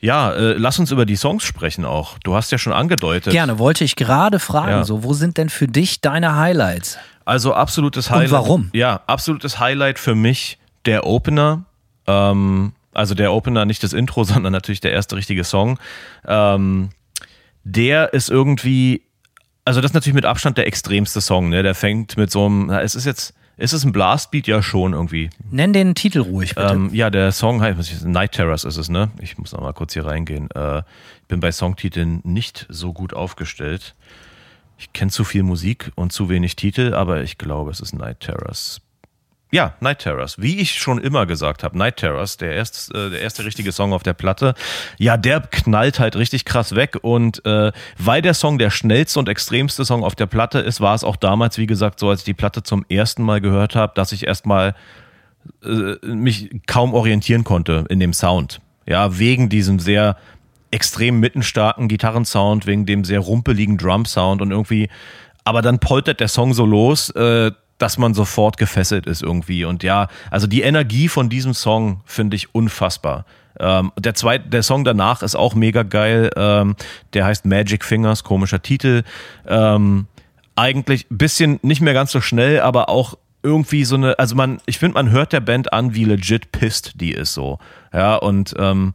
ja, 0.00 0.32
äh, 0.32 0.52
lass 0.58 0.78
uns 0.78 0.90
über 0.90 1.06
die 1.06 1.16
Songs 1.16 1.44
sprechen 1.44 1.84
auch. 1.86 2.18
Du 2.18 2.34
hast 2.34 2.52
ja 2.52 2.58
schon 2.58 2.72
angedeutet. 2.74 3.32
Gerne, 3.32 3.58
wollte 3.58 3.84
ich 3.84 3.96
gerade 3.96 4.38
fragen, 4.38 4.70
Ja. 4.70 4.84
so, 4.84 5.02
wo 5.02 5.14
sind 5.14 5.38
denn 5.38 5.48
für 5.48 5.66
dich 5.66 6.00
deine 6.02 6.36
Highlights? 6.36 6.98
Also 7.24 7.54
absolutes 7.54 8.10
Highlight. 8.10 8.30
warum? 8.32 8.70
Ja, 8.74 9.00
absolutes 9.06 9.58
Highlight 9.58 9.98
für 9.98 10.14
mich 10.14 10.58
der 10.84 11.06
Opener. 11.06 11.64
Ähm, 12.06 12.72
also 12.92 13.14
der 13.14 13.32
Opener, 13.32 13.64
nicht 13.64 13.82
das 13.82 13.94
Intro, 13.94 14.24
sondern 14.24 14.52
natürlich 14.52 14.80
der 14.80 14.92
erste 14.92 15.16
richtige 15.16 15.42
Song. 15.44 15.78
Ähm, 16.26 16.90
der 17.64 18.12
ist 18.12 18.28
irgendwie 18.28 19.03
also 19.64 19.80
das 19.80 19.90
ist 19.90 19.94
natürlich 19.94 20.14
mit 20.14 20.24
Abstand 20.24 20.58
der 20.58 20.66
extremste 20.66 21.20
Song, 21.20 21.48
ne? 21.48 21.62
Der 21.62 21.74
fängt 21.74 22.16
mit 22.16 22.30
so 22.30 22.46
einem, 22.46 22.70
es 22.70 22.94
ist 22.94 23.06
jetzt, 23.06 23.34
ist 23.56 23.72
es 23.72 23.84
ein 23.84 23.92
Blastbeat? 23.92 24.46
Ja, 24.46 24.62
schon 24.62 24.92
irgendwie. 24.92 25.30
Nenn 25.50 25.72
den 25.72 25.94
Titel 25.94 26.20
ruhig, 26.20 26.54
bitte. 26.54 26.72
Ähm, 26.72 26.90
ja, 26.92 27.10
der 27.10 27.32
Song 27.32 27.60
heißt 27.60 28.04
Night 28.04 28.32
Terrors 28.32 28.64
ist 28.64 28.76
es, 28.76 28.88
ne? 28.88 29.10
Ich 29.20 29.38
muss 29.38 29.52
noch 29.52 29.60
mal 29.60 29.72
kurz 29.72 29.94
hier 29.94 30.06
reingehen. 30.06 30.50
Äh, 30.54 30.78
ich 30.78 31.28
bin 31.28 31.40
bei 31.40 31.52
Songtiteln 31.52 32.20
nicht 32.24 32.66
so 32.68 32.92
gut 32.92 33.14
aufgestellt. 33.14 33.94
Ich 34.76 34.92
kenne 34.92 35.10
zu 35.10 35.24
viel 35.24 35.44
Musik 35.44 35.92
und 35.94 36.12
zu 36.12 36.28
wenig 36.28 36.56
Titel, 36.56 36.94
aber 36.94 37.22
ich 37.22 37.38
glaube, 37.38 37.70
es 37.70 37.80
ist 37.80 37.94
Night 37.94 38.20
Terrors. 38.20 38.80
Ja, 39.54 39.74
Night 39.78 40.00
Terrors. 40.00 40.42
Wie 40.42 40.58
ich 40.58 40.80
schon 40.80 40.98
immer 40.98 41.26
gesagt 41.26 41.62
habe, 41.62 41.78
Night 41.78 41.98
Terrors, 41.98 42.38
der, 42.38 42.54
erst, 42.54 42.92
äh, 42.92 43.10
der 43.10 43.20
erste 43.20 43.44
richtige 43.44 43.70
Song 43.70 43.92
auf 43.92 44.02
der 44.02 44.12
Platte. 44.12 44.54
Ja, 44.98 45.16
der 45.16 45.42
knallt 45.42 46.00
halt 46.00 46.16
richtig 46.16 46.44
krass 46.44 46.74
weg. 46.74 46.98
Und 47.02 47.46
äh, 47.46 47.70
weil 47.96 48.20
der 48.20 48.34
Song 48.34 48.58
der 48.58 48.70
schnellste 48.70 49.20
und 49.20 49.28
extremste 49.28 49.84
Song 49.84 50.02
auf 50.02 50.16
der 50.16 50.26
Platte 50.26 50.58
ist, 50.58 50.80
war 50.80 50.96
es 50.96 51.04
auch 51.04 51.14
damals, 51.14 51.56
wie 51.56 51.68
gesagt, 51.68 52.00
so, 52.00 52.10
als 52.10 52.22
ich 52.22 52.24
die 52.24 52.34
Platte 52.34 52.64
zum 52.64 52.84
ersten 52.88 53.22
Mal 53.22 53.40
gehört 53.40 53.76
habe, 53.76 53.92
dass 53.94 54.10
ich 54.10 54.26
erstmal 54.26 54.74
äh, 55.64 56.04
mich 56.04 56.50
kaum 56.66 56.92
orientieren 56.92 57.44
konnte 57.44 57.84
in 57.90 58.00
dem 58.00 58.12
Sound. 58.12 58.60
Ja, 58.86 59.20
wegen 59.20 59.50
diesem 59.50 59.78
sehr 59.78 60.16
extrem 60.72 61.20
mittenstarken 61.20 61.86
Gitarrensound, 61.86 62.66
wegen 62.66 62.86
dem 62.86 63.04
sehr 63.04 63.20
rumpeligen 63.20 63.78
Drum-Sound 63.78 64.42
und 64.42 64.50
irgendwie, 64.50 64.88
aber 65.44 65.62
dann 65.62 65.78
poltert 65.78 66.18
der 66.18 66.26
Song 66.26 66.54
so 66.54 66.66
los, 66.66 67.10
äh, 67.10 67.52
dass 67.84 67.98
man 67.98 68.14
sofort 68.14 68.56
gefesselt 68.56 69.04
ist 69.04 69.22
irgendwie. 69.22 69.66
Und 69.66 69.82
ja, 69.82 70.08
also 70.30 70.46
die 70.46 70.62
Energie 70.62 71.06
von 71.06 71.28
diesem 71.28 71.52
Song 71.52 72.00
finde 72.06 72.34
ich 72.34 72.54
unfassbar. 72.54 73.26
Ähm, 73.60 73.92
der 73.98 74.14
zweite, 74.14 74.48
der 74.48 74.62
Song 74.62 74.84
danach 74.84 75.22
ist 75.22 75.34
auch 75.34 75.54
mega 75.54 75.82
geil. 75.82 76.30
Ähm, 76.34 76.76
der 77.12 77.26
heißt 77.26 77.44
Magic 77.44 77.84
Fingers, 77.84 78.24
komischer 78.24 78.62
Titel. 78.62 79.02
Ähm, 79.46 80.06
eigentlich 80.56 81.10
ein 81.10 81.18
bisschen 81.18 81.60
nicht 81.60 81.82
mehr 81.82 81.92
ganz 81.92 82.10
so 82.10 82.22
schnell, 82.22 82.60
aber 82.60 82.88
auch 82.88 83.18
irgendwie 83.42 83.84
so 83.84 83.96
eine, 83.96 84.18
also 84.18 84.34
man, 84.34 84.62
ich 84.64 84.78
finde, 84.78 84.94
man 84.94 85.10
hört 85.10 85.34
der 85.34 85.40
Band 85.40 85.74
an, 85.74 85.94
wie 85.94 86.04
legit 86.04 86.52
pisst 86.52 87.02
die 87.02 87.12
ist 87.12 87.34
so. 87.34 87.58
Ja, 87.92 88.16
und 88.16 88.54
ähm, 88.58 88.94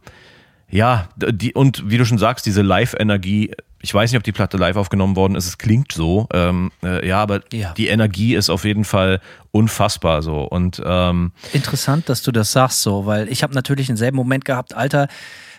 ja, 0.68 1.08
die, 1.14 1.54
und 1.54 1.88
wie 1.88 1.96
du 1.96 2.04
schon 2.04 2.18
sagst, 2.18 2.44
diese 2.44 2.62
Live-Energie, 2.62 3.52
ich 3.82 3.92
weiß 3.94 4.10
nicht, 4.12 4.18
ob 4.18 4.22
die 4.24 4.32
Platte 4.32 4.56
live 4.56 4.76
aufgenommen 4.76 5.16
worden 5.16 5.34
ist, 5.34 5.46
es 5.46 5.58
klingt 5.58 5.92
so, 5.92 6.28
ähm, 6.32 6.70
äh, 6.82 7.06
ja, 7.06 7.22
aber 7.22 7.40
Ja. 7.52 7.72
die 7.74 7.88
Energie 7.88 8.34
ist 8.34 8.50
auf 8.50 8.64
jeden 8.64 8.84
Fall 8.84 9.20
unfassbar 9.52 10.22
so. 10.22 10.42
Und 10.42 10.82
ähm, 10.84 11.32
Interessant, 11.52 12.08
dass 12.08 12.22
du 12.22 12.30
das 12.32 12.52
sagst 12.52 12.82
so, 12.82 13.06
weil 13.06 13.28
ich 13.28 13.42
habe 13.42 13.54
natürlich 13.54 13.86
denselben 13.86 14.16
Moment 14.16 14.44
gehabt, 14.44 14.74
Alter, 14.74 15.08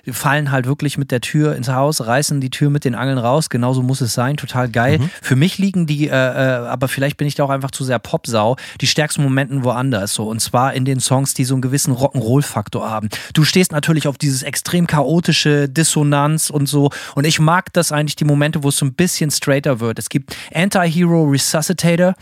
fallen 0.09 0.51
halt 0.51 0.65
wirklich 0.65 0.97
mit 0.97 1.11
der 1.11 1.21
Tür 1.21 1.55
ins 1.55 1.69
Haus, 1.69 2.05
reißen 2.05 2.41
die 2.41 2.49
Tür 2.49 2.69
mit 2.69 2.85
den 2.85 2.95
Angeln 2.95 3.17
raus, 3.17 3.49
genauso 3.49 3.83
muss 3.83 4.01
es 4.01 4.13
sein, 4.13 4.37
total 4.37 4.69
geil. 4.69 4.99
Für 5.21 5.35
mich 5.35 5.57
liegen 5.57 5.85
die, 5.85 6.07
äh, 6.07 6.11
äh, 6.11 6.67
aber 6.67 6.87
vielleicht 6.87 7.17
bin 7.17 7.27
ich 7.27 7.35
da 7.35 7.43
auch 7.43 7.49
einfach 7.49 7.71
zu 7.71 7.83
sehr 7.83 7.99
Popsau, 7.99 8.57
die 8.81 8.87
stärksten 8.87 9.23
Momenten 9.23 9.63
woanders 9.63 10.13
so 10.13 10.27
und 10.27 10.39
zwar 10.39 10.73
in 10.73 10.85
den 10.85 10.99
Songs, 10.99 11.33
die 11.33 11.45
so 11.45 11.53
einen 11.53 11.61
gewissen 11.61 11.93
Rock'n'Roll-Faktor 11.93 12.89
haben. 12.89 13.09
Du 13.33 13.43
stehst 13.43 13.71
natürlich 13.71 14.07
auf 14.07 14.17
dieses 14.17 14.43
extrem 14.43 14.87
chaotische 14.87 15.69
Dissonanz 15.69 16.49
und 16.49 16.67
so 16.67 16.89
und 17.15 17.25
ich 17.25 17.39
mag 17.39 17.71
das 17.73 17.91
eigentlich, 17.91 18.15
die 18.15 18.25
Momente, 18.25 18.63
wo 18.63 18.69
es 18.69 18.77
so 18.77 18.85
ein 18.85 18.93
bisschen 18.93 19.31
straighter 19.31 19.79
wird. 19.79 19.99
Es 19.99 20.09
gibt 20.09 20.35
Anti-Hero 20.53 21.25
Resuscitator, 21.25 22.15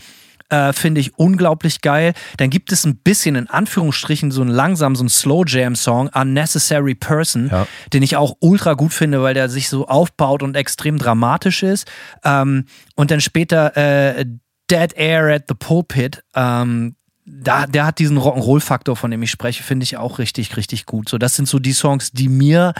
äh, 0.50 0.72
finde 0.72 1.00
ich 1.00 1.18
unglaublich 1.18 1.80
geil. 1.80 2.12
Dann 2.36 2.50
gibt 2.50 2.72
es 2.72 2.84
ein 2.84 2.96
bisschen 2.96 3.36
in 3.36 3.48
Anführungsstrichen 3.48 4.30
so 4.30 4.42
einen 4.42 4.50
langsam, 4.50 4.94
so 4.96 5.02
einen 5.02 5.08
Slow 5.08 5.44
Jam 5.46 5.74
Song, 5.76 6.08
Unnecessary 6.14 6.94
Person, 6.94 7.48
Ja. 7.50 7.66
den 7.92 8.02
ich 8.02 8.16
auch 8.16 8.34
ultra 8.40 8.74
gut 8.74 8.92
finde, 8.92 9.22
weil 9.22 9.34
der 9.34 9.48
sich 9.48 9.68
so 9.68 9.86
aufbaut 9.88 10.42
und 10.42 10.56
extrem 10.56 10.98
dramatisch 10.98 11.62
ist. 11.62 11.88
Ähm, 12.24 12.66
und 12.96 13.10
dann 13.10 13.20
später 13.20 13.76
äh, 13.76 14.26
Dead 14.70 14.92
Air 14.94 15.34
at 15.34 15.44
the 15.48 15.54
Pulpit. 15.54 16.22
Ähm, 16.34 16.96
da, 17.24 17.66
der 17.66 17.86
hat 17.86 17.98
diesen 17.98 18.18
Rock'n'Roll-Faktor, 18.18 18.96
von 18.96 19.10
dem 19.10 19.22
ich 19.22 19.30
spreche, 19.30 19.62
finde 19.62 19.84
ich 19.84 19.96
auch 19.96 20.18
richtig, 20.18 20.56
richtig 20.56 20.86
gut. 20.86 21.08
So, 21.08 21.16
das 21.18 21.36
sind 21.36 21.46
so 21.48 21.58
die 21.60 21.72
Songs, 21.72 22.10
die 22.12 22.28
mir 22.28 22.72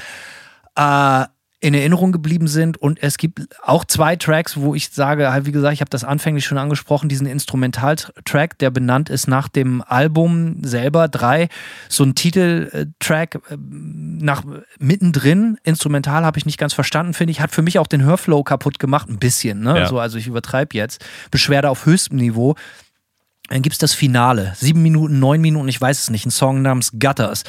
äh, 0.77 1.25
in 1.61 1.75
Erinnerung 1.75 2.11
geblieben 2.11 2.49
sind. 2.49 2.79
Und 2.79 3.03
es 3.03 3.19
gibt 3.19 3.49
auch 3.63 3.85
zwei 3.85 4.17
Tracks, 4.17 4.57
wo 4.57 4.75
ich 4.75 4.89
sage, 4.91 5.31
halt, 5.31 5.45
wie 5.45 5.53
gesagt, 5.53 5.75
ich 5.75 5.81
habe 5.83 5.91
das 5.91 6.05
anfänglich 6.05 6.47
schon 6.47 6.57
angesprochen, 6.57 7.09
diesen 7.09 7.27
Instrumentaltrack, 7.27 8.59
der 8.59 8.71
benannt 8.71 9.11
ist 9.11 9.29
nach 9.29 9.49
dem 9.49 9.83
Album 9.83 10.57
selber, 10.63 11.09
drei, 11.09 11.49
so 11.89 12.05
ein 12.05 12.15
Titeltrack 12.15 13.35
äh, 13.35 13.57
nach 13.61 14.43
mittendrin, 14.79 15.59
instrumental 15.63 16.25
habe 16.25 16.39
ich 16.39 16.47
nicht 16.47 16.59
ganz 16.59 16.73
verstanden, 16.73 17.13
finde 17.13 17.33
ich, 17.33 17.41
hat 17.41 17.51
für 17.51 17.63
mich 17.63 17.79
auch 17.79 17.87
den 17.87 18.03
Hörflow 18.03 18.43
kaputt 18.43 18.79
gemacht, 18.79 19.09
ein 19.11 19.19
bisschen, 19.19 19.61
ne? 19.61 19.81
Ja. 19.81 19.87
So, 19.87 19.99
also 19.99 20.17
ich 20.17 20.27
übertreibe 20.27 20.77
jetzt. 20.77 21.05
Beschwerde 21.31 21.69
auf 21.69 21.85
höchstem 21.85 22.17
Niveau. 22.17 22.55
Dann 23.49 23.63
gibt's 23.63 23.79
das 23.79 23.93
Finale. 23.93 24.53
Sieben 24.57 24.81
Minuten, 24.81 25.19
neun 25.19 25.41
Minuten, 25.41 25.69
ich 25.69 25.81
weiß 25.81 26.01
es 26.01 26.11
nicht. 26.11 26.25
Ein 26.25 26.31
Song 26.31 26.63
namens 26.63 26.93
Gutters. 26.99 27.45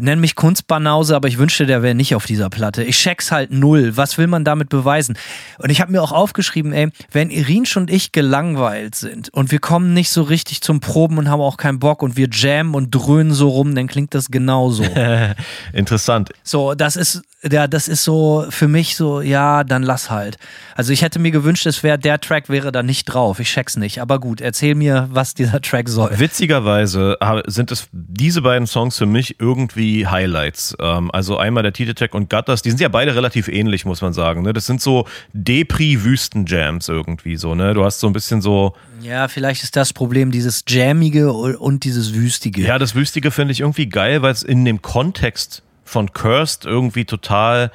Nenn 0.00 0.20
mich 0.20 0.34
Kunstbanause, 0.34 1.16
aber 1.16 1.28
ich 1.28 1.38
wünschte, 1.38 1.66
der 1.66 1.82
wäre 1.82 1.94
nicht 1.94 2.14
auf 2.14 2.26
dieser 2.26 2.50
Platte. 2.50 2.84
Ich 2.84 2.96
check's 2.98 3.32
halt 3.32 3.50
null. 3.50 3.96
Was 3.96 4.18
will 4.18 4.26
man 4.26 4.44
damit 4.44 4.68
beweisen? 4.68 5.18
Und 5.58 5.70
ich 5.70 5.80
habe 5.80 5.92
mir 5.92 6.02
auch 6.02 6.12
aufgeschrieben, 6.12 6.72
ey, 6.72 6.88
wenn 7.10 7.30
Irinsch 7.30 7.76
und 7.76 7.90
ich 7.90 8.12
gelangweilt 8.12 8.94
sind 8.94 9.28
und 9.30 9.50
wir 9.50 9.58
kommen 9.58 9.94
nicht 9.94 10.10
so 10.10 10.22
richtig 10.22 10.60
zum 10.60 10.80
Proben 10.80 11.18
und 11.18 11.28
haben 11.28 11.40
auch 11.40 11.56
keinen 11.56 11.78
Bock 11.78 12.02
und 12.02 12.16
wir 12.16 12.28
jammen 12.30 12.74
und 12.74 12.90
dröhnen 12.90 13.32
so 13.32 13.48
rum, 13.48 13.74
dann 13.74 13.86
klingt 13.86 14.14
das 14.14 14.30
genauso. 14.30 14.84
interessant. 15.72 16.30
So, 16.42 16.74
das 16.74 16.96
ist, 16.96 17.22
ja, 17.48 17.68
das 17.68 17.86
ist 17.86 18.02
so 18.02 18.46
für 18.50 18.66
mich 18.66 18.96
so, 18.96 19.20
ja, 19.20 19.62
dann 19.62 19.84
lass 19.84 20.10
halt. 20.10 20.38
Also 20.74 20.92
ich 20.92 21.02
hätte 21.02 21.20
mir 21.20 21.30
gewünscht, 21.30 21.66
es 21.66 21.84
wäre, 21.84 21.96
der 21.96 22.20
Track 22.20 22.48
wäre 22.48 22.72
da 22.72 22.82
nicht 22.82 23.04
drauf. 23.04 23.38
Ich 23.38 23.48
check's 23.48 23.76
nicht. 23.76 24.00
Aber 24.00 24.18
gut, 24.18 24.40
erzähl 24.40 24.74
mir, 24.74 25.08
was 25.12 25.34
dieser 25.34 25.60
Track 25.60 25.88
soll. 25.88 26.10
Witzigerweise 26.18 27.16
sind 27.46 27.70
es 27.70 27.86
diese 27.92 28.42
beiden 28.42 28.66
Songs 28.66 28.98
für 28.98 29.06
mich 29.06 29.38
irgendwie 29.38 30.08
Highlights. 30.08 30.76
Ähm, 30.80 31.12
also 31.12 31.36
einmal 31.36 31.62
der 31.62 31.72
Titeltrack 31.72 32.12
und 32.12 32.28
Gutters, 32.28 32.62
die 32.62 32.70
sind 32.70 32.80
ja 32.80 32.88
beide 32.88 33.14
relativ 33.14 33.46
ähnlich, 33.46 33.84
muss 33.84 34.02
man 34.02 34.12
sagen. 34.12 34.42
Ne? 34.42 34.52
Das 34.52 34.66
sind 34.66 34.80
so 34.80 35.06
Depri-Wüsten-Jams 35.32 36.88
irgendwie 36.88 37.36
so. 37.36 37.54
Ne? 37.54 37.72
Du 37.74 37.84
hast 37.84 38.00
so 38.00 38.08
ein 38.08 38.12
bisschen 38.12 38.40
so, 38.40 38.74
Ja, 39.00 39.28
vielleicht 39.28 39.62
ist 39.62 39.76
das 39.76 39.92
Problem 39.92 40.32
dieses 40.32 40.64
Jammige 40.68 41.32
und 41.32 41.84
dieses 41.84 42.14
Wüstige. 42.14 42.62
ja, 42.62 42.78
das 42.80 42.96
Wüstige 42.96 43.30
finde 43.30 43.52
ich 43.52 43.60
irgendwie 43.60 43.88
geil, 43.88 44.22
weil 44.22 44.32
es 44.32 44.42
in 44.42 44.64
dem 44.64 44.82
Kontext 44.82 45.62
von 45.88 46.12
Cursed 46.12 46.64
irgendwie 46.64 47.04
total 47.04 47.70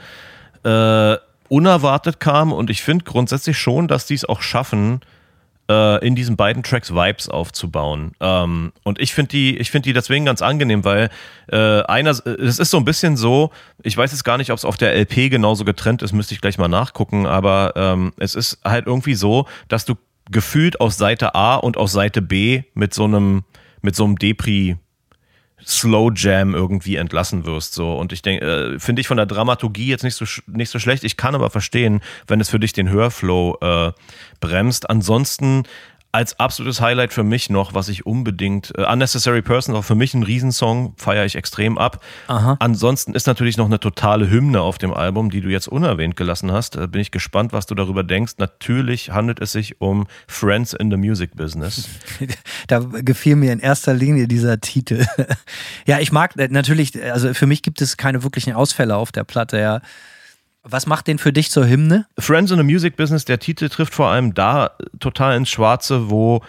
äh, 0.63 1.17
unerwartet 1.49 2.19
kam. 2.19 2.51
Und 2.51 2.69
ich 2.69 2.81
finde 2.81 3.05
grundsätzlich 3.05 3.57
schon, 3.57 3.87
dass 3.87 4.05
die 4.05 4.15
es 4.15 4.25
auch 4.25 4.41
schaffen, 4.41 5.01
äh, 5.69 6.05
in 6.05 6.15
diesen 6.15 6.35
beiden 6.35 6.63
Tracks 6.63 6.93
Vibes 6.93 7.29
aufzubauen. 7.29 8.13
Ähm, 8.19 8.73
und 8.83 8.99
ich 8.99 9.13
finde 9.13 9.29
die, 9.29 9.57
ich 9.57 9.71
finde 9.71 9.87
die 9.87 9.93
deswegen 9.93 10.25
ganz 10.25 10.41
angenehm, 10.41 10.83
weil 10.83 11.09
äh, 11.51 11.81
einer, 11.83 12.11
es 12.11 12.59
ist 12.59 12.71
so 12.71 12.77
ein 12.77 12.85
bisschen 12.85 13.17
so, 13.17 13.51
ich 13.81 13.95
weiß 13.95 14.11
jetzt 14.11 14.23
gar 14.23 14.37
nicht, 14.37 14.51
ob 14.51 14.57
es 14.57 14.65
auf 14.65 14.77
der 14.77 14.95
LP 14.95 15.29
genauso 15.29 15.63
getrennt 15.65 16.01
ist, 16.01 16.13
müsste 16.13 16.33
ich 16.33 16.41
gleich 16.41 16.57
mal 16.57 16.67
nachgucken, 16.67 17.25
aber 17.25 17.73
ähm, 17.75 18.13
es 18.17 18.35
ist 18.35 18.59
halt 18.63 18.87
irgendwie 18.87 19.15
so, 19.15 19.47
dass 19.67 19.85
du 19.85 19.95
gefühlt 20.31 20.79
aus 20.81 20.97
Seite 20.97 21.35
A 21.35 21.55
und 21.55 21.77
aus 21.77 21.91
Seite 21.91 22.21
B 22.21 22.63
mit 22.73 22.93
so 22.93 23.05
einem, 23.05 23.43
mit 23.81 23.95
so 23.95 24.05
einem 24.05 24.17
Depri 24.17 24.77
Slow 25.65 26.11
Jam 26.15 26.53
irgendwie 26.53 26.95
entlassen 26.95 27.45
wirst. 27.45 27.73
So. 27.73 27.95
Und 27.95 28.13
ich 28.13 28.21
denke, 28.21 28.45
äh, 28.45 28.79
finde 28.79 29.01
ich 29.01 29.07
von 29.07 29.17
der 29.17 29.25
Dramaturgie 29.25 29.87
jetzt 29.87 30.03
nicht 30.03 30.15
so, 30.15 30.25
nicht 30.47 30.69
so 30.69 30.79
schlecht. 30.79 31.03
Ich 31.03 31.17
kann 31.17 31.35
aber 31.35 31.49
verstehen, 31.49 32.01
wenn 32.27 32.39
es 32.39 32.49
für 32.49 32.59
dich 32.59 32.73
den 32.73 32.89
Hörflow 32.89 33.57
äh, 33.61 33.91
bremst. 34.39 34.89
Ansonsten 34.89 35.63
als 36.13 36.39
absolutes 36.39 36.79
Highlight 36.79 37.11
für 37.11 37.23
mich 37.23 37.49
noch, 37.49 37.73
was 37.73 37.89
ich 37.89 38.05
unbedingt, 38.05 38.71
äh, 38.77 38.85
Unnecessary 38.85 39.41
Person, 39.41 39.75
auch 39.75 39.83
für 39.83 39.95
mich 39.95 40.13
ein 40.13 40.21
Riesensong, 40.21 40.93
feiere 40.95 41.25
ich 41.25 41.35
extrem 41.35 41.79
ab. 41.79 42.03
Aha. 42.27 42.55
Ansonsten 42.59 43.15
ist 43.15 43.25
natürlich 43.25 43.57
noch 43.57 43.65
eine 43.65 43.79
totale 43.79 44.29
Hymne 44.29 44.61
auf 44.61 44.77
dem 44.77 44.93
Album, 44.93 45.31
die 45.31 45.41
du 45.41 45.49
jetzt 45.49 45.67
unerwähnt 45.67 46.15
gelassen 46.15 46.51
hast. 46.51 46.75
Äh, 46.75 46.87
bin 46.87 47.01
ich 47.01 47.09
gespannt, 47.09 47.51
was 47.51 47.65
du 47.65 47.73
darüber 47.73 48.03
denkst. 48.03 48.33
Natürlich 48.37 49.09
handelt 49.09 49.41
es 49.41 49.53
sich 49.53 49.81
um 49.81 50.05
Friends 50.27 50.73
in 50.73 50.91
the 50.91 50.97
Music 50.97 51.35
Business. 51.35 51.89
Da 52.67 52.79
gefiel 52.79 53.35
mir 53.35 53.51
in 53.51 53.59
erster 53.59 53.93
Linie 53.93 54.27
dieser 54.27 54.61
Titel. 54.61 55.05
ja, 55.85 55.99
ich 55.99 56.11
mag 56.11 56.37
äh, 56.37 56.47
natürlich, 56.49 57.03
also 57.03 57.33
für 57.33 57.47
mich 57.47 57.61
gibt 57.61 57.81
es 57.81 57.97
keine 57.97 58.23
wirklichen 58.23 58.53
Ausfälle 58.53 58.95
auf 58.95 59.11
der 59.11 59.23
Platte, 59.23 59.59
ja. 59.59 59.81
Was 60.63 60.87
macht 60.87 61.07
den 61.07 61.17
für 61.17 61.33
dich 61.33 61.51
zur 61.51 61.67
Hymne? 61.67 62.05
Friends 62.17 62.49
in 62.49 62.57
the 62.57 62.63
Music 62.63 62.95
Business, 62.95 63.25
der 63.25 63.37
Titel 63.37 63.67
trifft 63.67 63.93
vor 63.93 64.07
allem 64.07 64.33
da 64.33 64.71
total 65.01 65.35
ins 65.35 65.49
Schwarze, 65.49 66.09
wo 66.09 66.41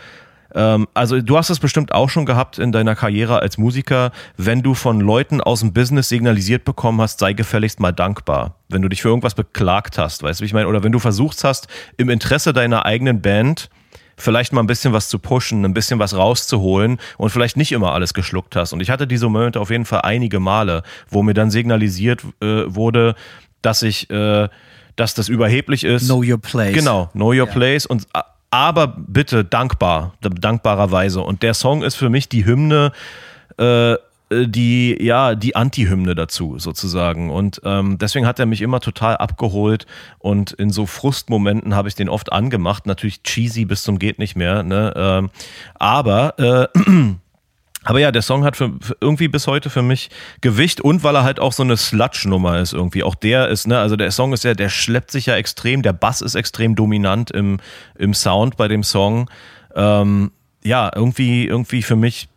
ähm, 0.55 0.87
also 0.95 1.21
du 1.21 1.37
hast 1.37 1.51
es 1.51 1.59
bestimmt 1.59 1.93
auch 1.93 2.09
schon 2.09 2.25
gehabt 2.25 2.61
in 2.61 2.71
deiner 2.71 2.95
Karriere 2.95 3.41
als 3.41 3.59
Musiker, 3.59 4.13
wenn 4.37 4.63
du 4.63 4.75
von 4.75 5.01
Leuten 5.01 5.41
aus 5.41 5.61
dem 5.61 5.73
Business 5.73 6.09
signalisiert 6.09 6.65
bekommen 6.65 7.01
hast, 7.01 7.19
sei 7.19 7.33
gefälligst 7.33 7.81
mal 7.81 7.91
dankbar. 7.91 8.55
Wenn 8.69 8.83
du 8.83 8.89
dich 8.89 9.03
für 9.03 9.09
irgendwas 9.09 9.35
beklagt 9.35 9.99
hast, 9.99 10.23
weißt 10.23 10.39
du, 10.39 10.43
wie 10.43 10.47
ich 10.47 10.55
meine? 10.55 10.69
Oder 10.69 10.85
wenn 10.85 10.93
du 10.93 11.01
versucht 11.01 11.43
hast, 11.43 11.67
im 11.97 12.09
Interesse 12.09 12.53
deiner 12.53 12.87
eigenen 12.87 13.21
Band 13.21 13.69
vielleicht 14.17 14.53
mal 14.53 14.61
ein 14.61 14.67
bisschen 14.67 14.93
was 14.93 15.09
zu 15.09 15.19
pushen, 15.19 15.65
ein 15.65 15.75
bisschen 15.75 15.99
was 15.99 16.17
rauszuholen 16.17 16.99
und 17.19 17.31
vielleicht 17.31 17.57
nicht 17.57 17.73
immer 17.73 17.93
alles 17.93 18.15
geschluckt 18.15 18.57
hast. 18.57 18.73
Und 18.73 18.81
ich 18.81 18.91
hatte 18.91 19.07
diese 19.07 19.29
Momente 19.29 19.61
auf 19.61 19.71
jeden 19.71 19.85
Fall 19.85 20.03
einige 20.03 20.41
Male, 20.41 20.83
wo 21.09 21.23
mir 21.23 21.35
dann 21.35 21.51
signalisiert 21.51 22.23
äh, 22.41 22.63
wurde, 22.67 23.15
dass 23.65 23.83
ich, 23.83 24.11
äh, 24.11 24.49
dass 24.97 25.15
das 25.15 25.29
überheblich 25.29 25.85
ist. 25.85 26.07
Know 26.07 26.23
your 26.23 26.39
place. 26.39 26.75
Genau, 26.75 27.11
Know 27.13 27.33
Your 27.33 27.47
Place 27.47 27.87
und 27.87 28.07
aber 28.51 28.87
bitte 28.87 29.45
dankbar, 29.45 30.15
dankbarerweise. 30.21 31.21
Und 31.21 31.43
der 31.43 31.55
Song 31.55 31.83
ist 31.83 31.97
für 31.97 32.09
mich 32.09 32.29
die 32.29 32.47
Hymne, 32.47 32.93
äh, 33.57 33.97
die, 34.31 34.97
ja, 35.03 35.35
die 35.35 35.57
Anti-Hymne 35.57 36.15
dazu 36.15 36.61
sozusagen. 36.61 37.31
Und 37.31 37.61
ähm, 37.65 37.99
deswegen 37.99 38.29
hat 38.29 38.39
er 38.39 38.47
mich 38.47 38.63
immer 38.63 38.79
total 38.79 39.17
abgeholt 39.17 39.87
und 40.21 40.53
in 40.53 40.71
so 40.71 40.87
Frustmomenten 40.87 41.75
habe 41.75 41.89
ich 41.89 41.97
den 41.97 42.09
oft 42.09 42.33
angemacht. 42.33 42.87
Natürlich 42.87 43.25
cheesy 43.25 43.65
bis 43.65 43.83
zum 43.83 43.99
geht 43.99 44.21
nicht 44.21 44.37
mehr, 44.37 44.63
ne? 44.63 44.93
Ähm, 44.97 45.31
aber 45.75 46.71
äh, 46.75 46.79
aber 47.85 48.01
ja, 48.01 48.11
der 48.11 48.23
Song 48.23 48.45
hat 48.45 48.57
für, 48.57 48.73
für 48.81 48.97
irgendwie 49.01 49.29
bis 49.29 49.47
heute 49.47 49.71
für 49.71 49.83
mich 49.83 50.11
Gewicht 50.41 50.81
und 50.81 51.05
weil 51.05 51.15
er 51.15 51.25
halt 51.25 51.39
auch 51.39 51.53
so 51.53 51.63
eine 51.63 51.77
Sludge-Nummer 51.77 52.59
ist 52.59 52.73
irgendwie. 52.73 53.03
Auch 53.03 53.15
der 53.15 53.49
ist, 53.49 53.67
ne, 53.67 53.79
also 53.79 53.97
der 53.97 54.11
Song 54.11 54.33
ist 54.33 54.45
ja, 54.45 54.55
der 54.55 54.71
schleppt 54.71 55.11
sich 55.11 55.27
ja 55.27 55.37
extrem, 55.37 55.83
der 55.83 55.93
Bass 55.93 56.23
ist 56.23 56.35
extrem 56.35 56.75
dominant 56.75 57.31
im, 57.31 57.61
im 57.97 58.15
Sound 58.15 58.57
bei 58.57 58.69
dem 58.69 58.83
Song. 58.83 59.31
Ähm, 59.75 60.33
ja, 60.65 60.91
irgendwie, 60.95 61.47
irgendwie 61.47 61.83
für 61.83 61.97
mich 61.97 62.29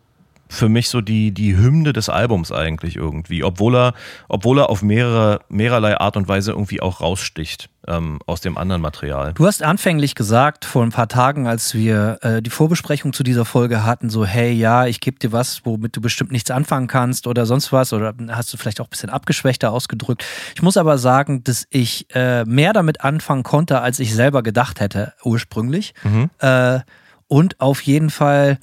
für 0.48 0.68
mich 0.68 0.88
so 0.88 1.00
die, 1.00 1.32
die 1.32 1.56
Hymne 1.56 1.92
des 1.92 2.08
Albums 2.08 2.52
eigentlich 2.52 2.96
irgendwie, 2.96 3.44
obwohl 3.44 3.76
er, 3.76 3.94
obwohl 4.28 4.58
er 4.58 4.70
auf 4.70 4.82
mehrere, 4.82 5.40
mehrerlei 5.48 5.98
Art 5.98 6.16
und 6.16 6.28
Weise 6.28 6.52
irgendwie 6.52 6.80
auch 6.80 7.00
raussticht 7.00 7.68
ähm, 7.86 8.18
aus 8.26 8.40
dem 8.40 8.56
anderen 8.56 8.80
Material. 8.80 9.32
Du 9.34 9.46
hast 9.46 9.62
anfänglich 9.62 10.14
gesagt, 10.14 10.64
vor 10.64 10.82
ein 10.82 10.90
paar 10.90 11.08
Tagen, 11.08 11.46
als 11.46 11.74
wir 11.74 12.18
äh, 12.22 12.42
die 12.42 12.50
Vorbesprechung 12.50 13.12
zu 13.12 13.22
dieser 13.22 13.44
Folge 13.44 13.84
hatten, 13.84 14.10
so, 14.10 14.24
hey, 14.24 14.52
ja, 14.52 14.86
ich 14.86 15.00
gebe 15.00 15.18
dir 15.18 15.32
was, 15.32 15.64
womit 15.64 15.96
du 15.96 16.00
bestimmt 16.00 16.32
nichts 16.32 16.50
anfangen 16.50 16.86
kannst 16.86 17.26
oder 17.26 17.46
sonst 17.46 17.72
was, 17.72 17.92
oder 17.92 18.14
hast 18.30 18.52
du 18.52 18.56
vielleicht 18.56 18.80
auch 18.80 18.86
ein 18.86 18.90
bisschen 18.90 19.10
abgeschwächter 19.10 19.72
ausgedrückt. 19.72 20.24
Ich 20.54 20.62
muss 20.62 20.76
aber 20.76 20.98
sagen, 20.98 21.44
dass 21.44 21.66
ich 21.70 22.06
äh, 22.14 22.44
mehr 22.44 22.72
damit 22.72 23.02
anfangen 23.02 23.42
konnte, 23.42 23.80
als 23.80 23.98
ich 24.00 24.14
selber 24.14 24.42
gedacht 24.42 24.80
hätte, 24.80 25.12
ursprünglich. 25.24 25.94
Mhm. 26.04 26.30
Äh, 26.38 26.80
und 27.26 27.60
auf 27.60 27.82
jeden 27.82 28.08
Fall 28.08 28.58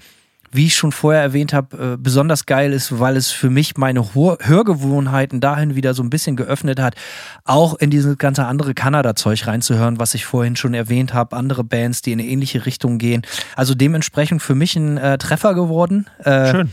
wie 0.56 0.68
ich 0.68 0.76
schon 0.76 0.92
vorher 0.92 1.22
erwähnt 1.22 1.54
habe, 1.54 1.94
äh, 1.94 1.98
besonders 1.98 2.46
geil 2.46 2.74
ist, 2.74 3.00
weil 3.00 3.18
es 3.18 3.32
für 3.32 3.50
mich 3.50 3.78
meine 3.78 4.14
Hör 4.14 4.38
Hörgewohnheiten 4.42 5.42
dahin 5.42 5.76
wieder 5.76 5.94
so 5.94 6.04
ein 6.04 6.10
bisschen 6.10 6.36
geöffnet 6.36 6.80
hat, 6.80 6.96
auch 7.44 7.76
in 7.76 7.90
dieses 7.90 8.18
ganze 8.18 8.46
andere 8.46 8.74
Kanada-Zeug 8.74 9.48
reinzuhören, 9.48 10.00
was 10.00 10.14
ich 10.14 10.26
vorhin 10.26 10.56
schon 10.56 10.74
erwähnt 10.74 11.14
habe, 11.14 11.36
andere 11.36 11.64
Bands, 11.64 12.02
die 12.02 12.12
in 12.12 12.20
eine 12.20 12.30
ähnliche 12.30 12.66
Richtung 12.66 12.98
gehen. 12.98 13.24
Also 13.56 13.76
dementsprechend 13.76 14.42
für 14.42 14.56
mich 14.56 14.76
ein 14.76 14.98
äh, 14.98 15.18
Treffer 15.18 15.54
geworden. 15.54 16.08
Äh, 16.24 16.52
Schön. 16.52 16.72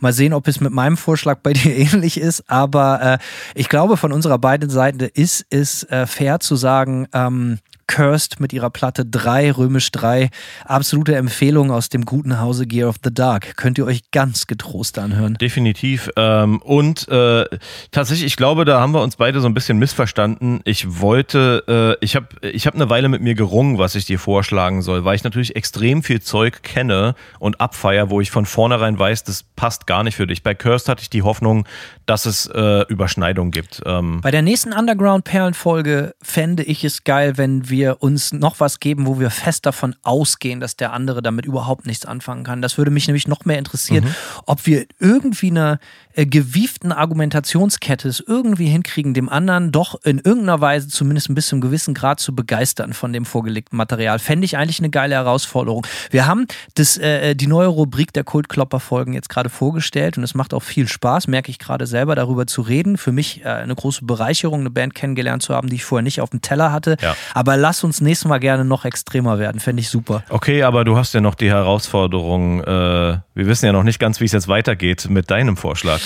Mal 0.00 0.12
sehen, 0.12 0.32
ob 0.32 0.48
es 0.48 0.60
mit 0.60 0.72
meinem 0.72 0.96
Vorschlag 0.96 1.38
bei 1.38 1.52
dir 1.54 1.74
ähnlich 1.74 2.20
ist. 2.20 2.44
Aber 2.50 3.00
äh, 3.00 3.18
ich 3.54 3.68
glaube, 3.68 3.96
von 3.96 4.12
unserer 4.12 4.38
beiden 4.38 4.68
Seiten 4.70 5.00
ist 5.00 5.46
es 5.50 5.84
äh, 5.84 6.06
fair 6.06 6.40
zu 6.40 6.56
sagen, 6.56 7.08
ähm, 7.12 7.58
Cursed 7.86 8.40
mit 8.40 8.52
ihrer 8.52 8.70
Platte 8.70 9.04
3, 9.04 9.52
römisch 9.52 9.90
3. 9.92 10.30
Absolute 10.64 11.16
Empfehlung 11.16 11.70
aus 11.70 11.88
dem 11.88 12.04
guten 12.04 12.40
Hause 12.40 12.66
Gear 12.66 12.88
of 12.88 12.96
the 13.02 13.12
Dark. 13.12 13.56
Könnt 13.56 13.78
ihr 13.78 13.86
euch 13.86 14.10
ganz 14.10 14.46
getrost 14.46 14.98
anhören. 14.98 15.34
Definitiv. 15.34 16.10
Ähm, 16.16 16.60
und 16.62 17.08
äh, 17.08 17.44
tatsächlich, 17.90 18.26
ich 18.26 18.36
glaube, 18.36 18.64
da 18.64 18.80
haben 18.80 18.92
wir 18.92 19.02
uns 19.02 19.16
beide 19.16 19.40
so 19.40 19.46
ein 19.46 19.54
bisschen 19.54 19.78
missverstanden. 19.78 20.60
Ich 20.64 21.00
wollte, 21.00 21.96
äh, 22.00 22.04
ich 22.04 22.16
habe 22.16 22.28
ich 22.42 22.66
hab 22.66 22.74
eine 22.74 22.90
Weile 22.90 23.08
mit 23.08 23.22
mir 23.22 23.34
gerungen, 23.34 23.78
was 23.78 23.94
ich 23.94 24.04
dir 24.04 24.18
vorschlagen 24.18 24.82
soll, 24.82 25.04
weil 25.04 25.16
ich 25.16 25.24
natürlich 25.24 25.56
extrem 25.56 26.02
viel 26.02 26.20
Zeug 26.20 26.62
kenne 26.62 27.14
und 27.38 27.60
abfeier, 27.60 28.10
wo 28.10 28.20
ich 28.20 28.30
von 28.30 28.46
vornherein 28.46 28.98
weiß, 28.98 29.24
das 29.24 29.42
passt 29.42 29.86
gar 29.86 30.02
nicht 30.02 30.16
für 30.16 30.26
dich. 30.26 30.42
Bei 30.42 30.54
Cursed 30.54 30.88
hatte 30.88 31.02
ich 31.02 31.10
die 31.10 31.22
Hoffnung, 31.22 31.66
dass 32.06 32.26
es 32.26 32.46
äh, 32.46 32.82
Überschneidungen 32.88 33.50
gibt. 33.50 33.80
Ähm, 33.86 34.20
Bei 34.20 34.30
der 34.30 34.42
nächsten 34.42 34.72
Underground-Perlen-Folge 34.72 36.14
fände 36.22 36.62
ich 36.62 36.84
es 36.84 37.04
geil, 37.04 37.36
wenn 37.38 37.68
wir 37.70 38.02
uns 38.02 38.32
noch 38.32 38.60
was 38.60 38.80
geben, 38.80 39.06
wo 39.06 39.18
wir 39.18 39.30
fest 39.30 39.66
davon 39.66 39.94
ausgehen, 40.02 40.60
dass 40.60 40.76
der 40.76 40.92
andere 40.92 41.22
damit 41.22 41.46
überhaupt 41.46 41.86
nichts 41.86 42.04
anfangen 42.06 42.44
kann. 42.44 42.62
Das 42.62 42.78
würde 42.78 42.90
mich 42.90 43.06
nämlich 43.06 43.28
noch 43.28 43.44
mehr 43.44 43.58
interessieren, 43.58 44.04
Mhm. 44.04 44.14
ob 44.46 44.66
wir 44.66 44.86
irgendwie 44.98 45.50
eine 45.50 45.78
äh, 46.14 46.26
gewieften 46.26 46.92
Argumentationskette 46.92 48.08
es 48.08 48.22
irgendwie 48.26 48.66
hinkriegen, 48.66 49.14
dem 49.14 49.28
anderen 49.28 49.72
doch 49.72 50.00
in 50.04 50.18
irgendeiner 50.18 50.60
Weise 50.60 50.88
zumindest 50.88 51.28
ein 51.28 51.34
bisschen 51.34 51.60
gewissen 51.60 51.94
Grad 51.94 52.20
zu 52.20 52.34
begeistern 52.34 52.92
von 52.92 53.12
dem 53.12 53.24
vorgelegten 53.24 53.76
Material. 53.76 54.18
Fände 54.18 54.44
ich 54.44 54.56
eigentlich 54.56 54.78
eine 54.78 54.90
geile 54.90 55.16
Herausforderung. 55.16 55.86
Wir 56.10 56.26
haben 56.26 56.46
das, 56.74 56.96
äh, 56.98 57.34
die 57.34 57.46
neue 57.46 57.66
Rubrik 57.66 58.12
der 58.12 58.24
Kultklopper-Folgen 58.24 59.12
jetzt 59.12 59.28
gerade 59.28 59.48
vorgestellt 59.48 60.16
und 60.16 60.24
es 60.24 60.34
macht 60.34 60.54
auch 60.54 60.62
viel 60.62 60.88
Spaß, 60.88 61.26
merke 61.26 61.50
ich 61.50 61.58
gerade 61.58 61.86
selber, 61.86 62.14
darüber 62.14 62.46
zu 62.46 62.62
reden. 62.62 62.96
Für 62.96 63.12
mich 63.12 63.44
äh, 63.44 63.48
eine 63.48 63.74
große 63.74 64.04
Bereicherung, 64.04 64.60
eine 64.60 64.70
Band 64.70 64.94
kennengelernt 64.94 65.42
zu 65.42 65.54
haben, 65.54 65.68
die 65.68 65.76
ich 65.76 65.84
vorher 65.84 66.02
nicht 66.02 66.20
auf 66.20 66.30
dem 66.30 66.42
Teller 66.42 66.72
hatte. 66.72 66.96
Ja. 67.00 67.16
Aber 67.34 67.56
lass 67.56 67.82
uns 67.82 68.00
nächstes 68.00 68.28
Mal 68.28 68.38
gerne 68.38 68.64
noch 68.64 68.84
extremer 68.84 69.38
werden. 69.38 69.60
Fände 69.60 69.80
ich 69.80 69.88
super. 69.88 70.22
okay, 70.28 70.62
aber 70.62 70.84
du 70.84 70.96
hast 70.96 71.14
ja 71.14 71.20
noch 71.20 71.34
die 71.34 71.50
Herausforderung, 71.50 72.62
äh, 72.62 72.64
wir 72.66 73.22
wissen 73.34 73.66
ja 73.66 73.72
noch 73.72 73.82
nicht 73.82 73.98
ganz, 73.98 74.20
wie 74.20 74.24
es 74.24 74.32
jetzt 74.32 74.48
weitergeht 74.48 75.08
mit 75.08 75.30
deinem 75.30 75.56
Vorschlag. 75.56 76.00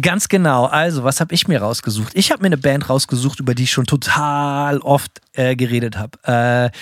Ganz 0.00 0.28
genau. 0.28 0.64
Also, 0.64 1.04
was 1.04 1.20
habe 1.20 1.32
ich 1.34 1.46
mir 1.46 1.62
rausgesucht? 1.62 2.12
Ich 2.14 2.32
habe 2.32 2.42
mir 2.42 2.46
eine 2.46 2.58
Band 2.58 2.88
rausgesucht, 2.90 3.38
über 3.38 3.54
die 3.54 3.62
ich 3.64 3.70
schon 3.70 3.86
total 3.86 4.78
oft 4.78 5.20
äh, 5.34 5.54
geredet 5.54 5.96
habe. 5.96 6.72
Äh, 6.72 6.76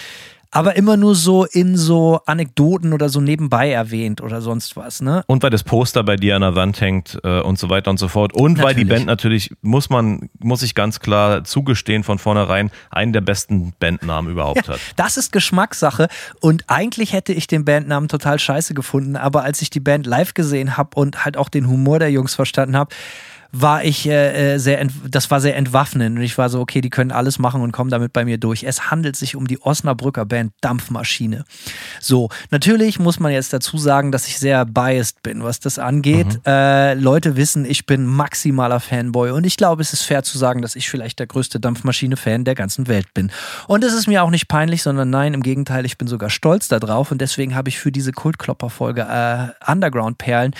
aber 0.53 0.77
immer 0.77 0.99
nur 0.99 1.15
so 1.15 1.47
in 1.47 1.79
so 1.79 2.21
Anekdoten 2.27 2.93
oder 2.93 3.09
so 3.09 3.21
nebenbei 3.21 3.73
erwähnt 3.73 4.21
oder 4.21 4.43
sonst 4.43 4.77
was, 4.77 5.01
ne? 5.01 5.25
Und 5.27 5.43
weil 5.43 5.49
das 5.51 5.65
Poster 5.65 6.05
bei 6.05 6.17
dir 6.17 6.37
an 6.37 6.43
der 6.43 6.55
Wand 6.55 6.81
hängt 6.81 7.19
äh, 7.25 7.41
und 7.41 7.59
so 7.59 7.71
weiter 7.71 7.91
und 7.91 7.99
so 7.99 8.07
fort. 8.07 8.35
Und 8.35 8.63
weil 8.63 8.75
die 8.75 8.85
Natürlich. 8.85 8.89
Band 8.89 9.07
natürlich, 9.07 9.51
muss 9.63 9.89
man, 9.89 10.29
muss 10.39 10.63
ich 10.63 10.75
ganz 10.75 11.01
klar 11.01 11.43
zugestehen 11.45 12.05
von 12.05 12.19
vornherein, 12.19 12.71
einen 12.91 13.15
der 13.15 13.23
besten 13.23 13.73
Bandnamen 13.81 14.31
überhaupt 14.31 14.69
hat. 14.69 14.79
Das 14.97 15.17
ist 15.17 15.33
Geschmackssache 15.33 16.09
und 16.41 16.65
eigentlich 16.67 17.15
hätte 17.15 17.33
ich 17.33 17.47
den 17.47 17.65
Bandnamen 17.65 18.09
total 18.09 18.39
scheiße 18.39 18.75
gefunden, 18.75 19.17
aber 19.17 19.45
als 19.45 19.63
ich 19.63 19.71
die 19.71 19.81
Band 19.81 20.07
live 20.07 20.35
gesehen 20.35 20.77
habe 20.77 20.91
und 20.95 21.25
halt 21.25 21.39
auch 21.39 21.49
den 21.49 21.67
Humor 21.67 21.99
der 21.99 22.11
Jungs 22.11 22.35
verstanden 22.35 22.77
habe, 22.77 22.95
war 23.55 23.85
ich 23.85 24.09
äh, 24.09 24.55
äh, 24.55 24.59
sehr, 24.59 24.81
ent- 24.81 24.95
das 25.11 25.31
war 25.31 25.41
sehr 25.41 25.57
entwaffnend 25.57 26.17
und 26.17 26.25
ich 26.25 26.39
war 26.39 26.49
so, 26.49 26.59
okay, 26.61 26.81
die 26.81 26.89
können 26.89 27.13
alles 27.13 27.39
machen 27.39 27.61
und 27.61 27.71
kommen 27.71 27.91
damit 27.91 28.13
bei 28.15 28.25
mir 28.25 28.39
durch. 28.39 28.65
Es 28.65 28.91
handelt 28.91 29.15
sich 29.15 29.37
um 29.37 29.47
die 29.47 29.61
Osnabrücker 29.61 30.25
Band 30.25 30.53
Dampfmaschine. 30.63 31.45
So, 32.01 32.31
natürlich 32.51 32.99
muss 32.99 33.21
man 33.21 33.31
jetzt 33.31 33.53
dazu 33.53 33.77
sagen, 33.77 34.11
dass 34.11 34.27
ich 34.27 34.39
sehr 34.39 34.65
biased 34.65 35.23
bin, 35.23 35.45
was 35.45 35.61
das 35.61 35.79
angeht. 35.79 36.41
Äh, 36.47 36.95
Leute 36.95 37.37
wissen, 37.37 37.67
ich 37.67 37.85
bin 37.85 38.07
maximaler 38.07 38.81
Fanboy 38.81 39.33
und 39.33 39.45
ich 39.45 39.59
glaube, 39.59 39.83
es 39.83 39.93
ist 39.93 40.03
fair 40.03 40.23
zu 40.23 40.39
sagen, 40.39 40.63
dass 40.63 40.75
ich 40.75 40.89
vielleicht 40.89 41.19
der 41.19 41.27
größte 41.27 41.61
Dampfmaschine-Fan 41.61 42.45
der 42.45 42.55
ganzen 42.55 42.89
Welt 42.89 43.13
bin. 43.13 43.31
Und 43.69 43.85
es 43.85 43.93
ist 43.93 44.07
mir 44.07 44.23
auch 44.23 44.31
nicht 44.31 44.49
peinlich, 44.49 44.83
sondern 44.83 45.11
nein, 45.11 45.35
im 45.35 45.43
Gegenteil, 45.43 45.85
ich 45.85 45.99
bin 45.99 46.09
sogar 46.09 46.31
stolz 46.31 46.69
darauf 46.69 47.13
und 47.13 47.21
deswegen 47.21 47.55
habe 47.55 47.69
ich 47.69 47.79
für 47.79 47.93
diese 47.93 48.13
Kultklopper-Folge 48.13 49.03
äh, 49.03 49.71
Underground-Perlen 49.71 50.55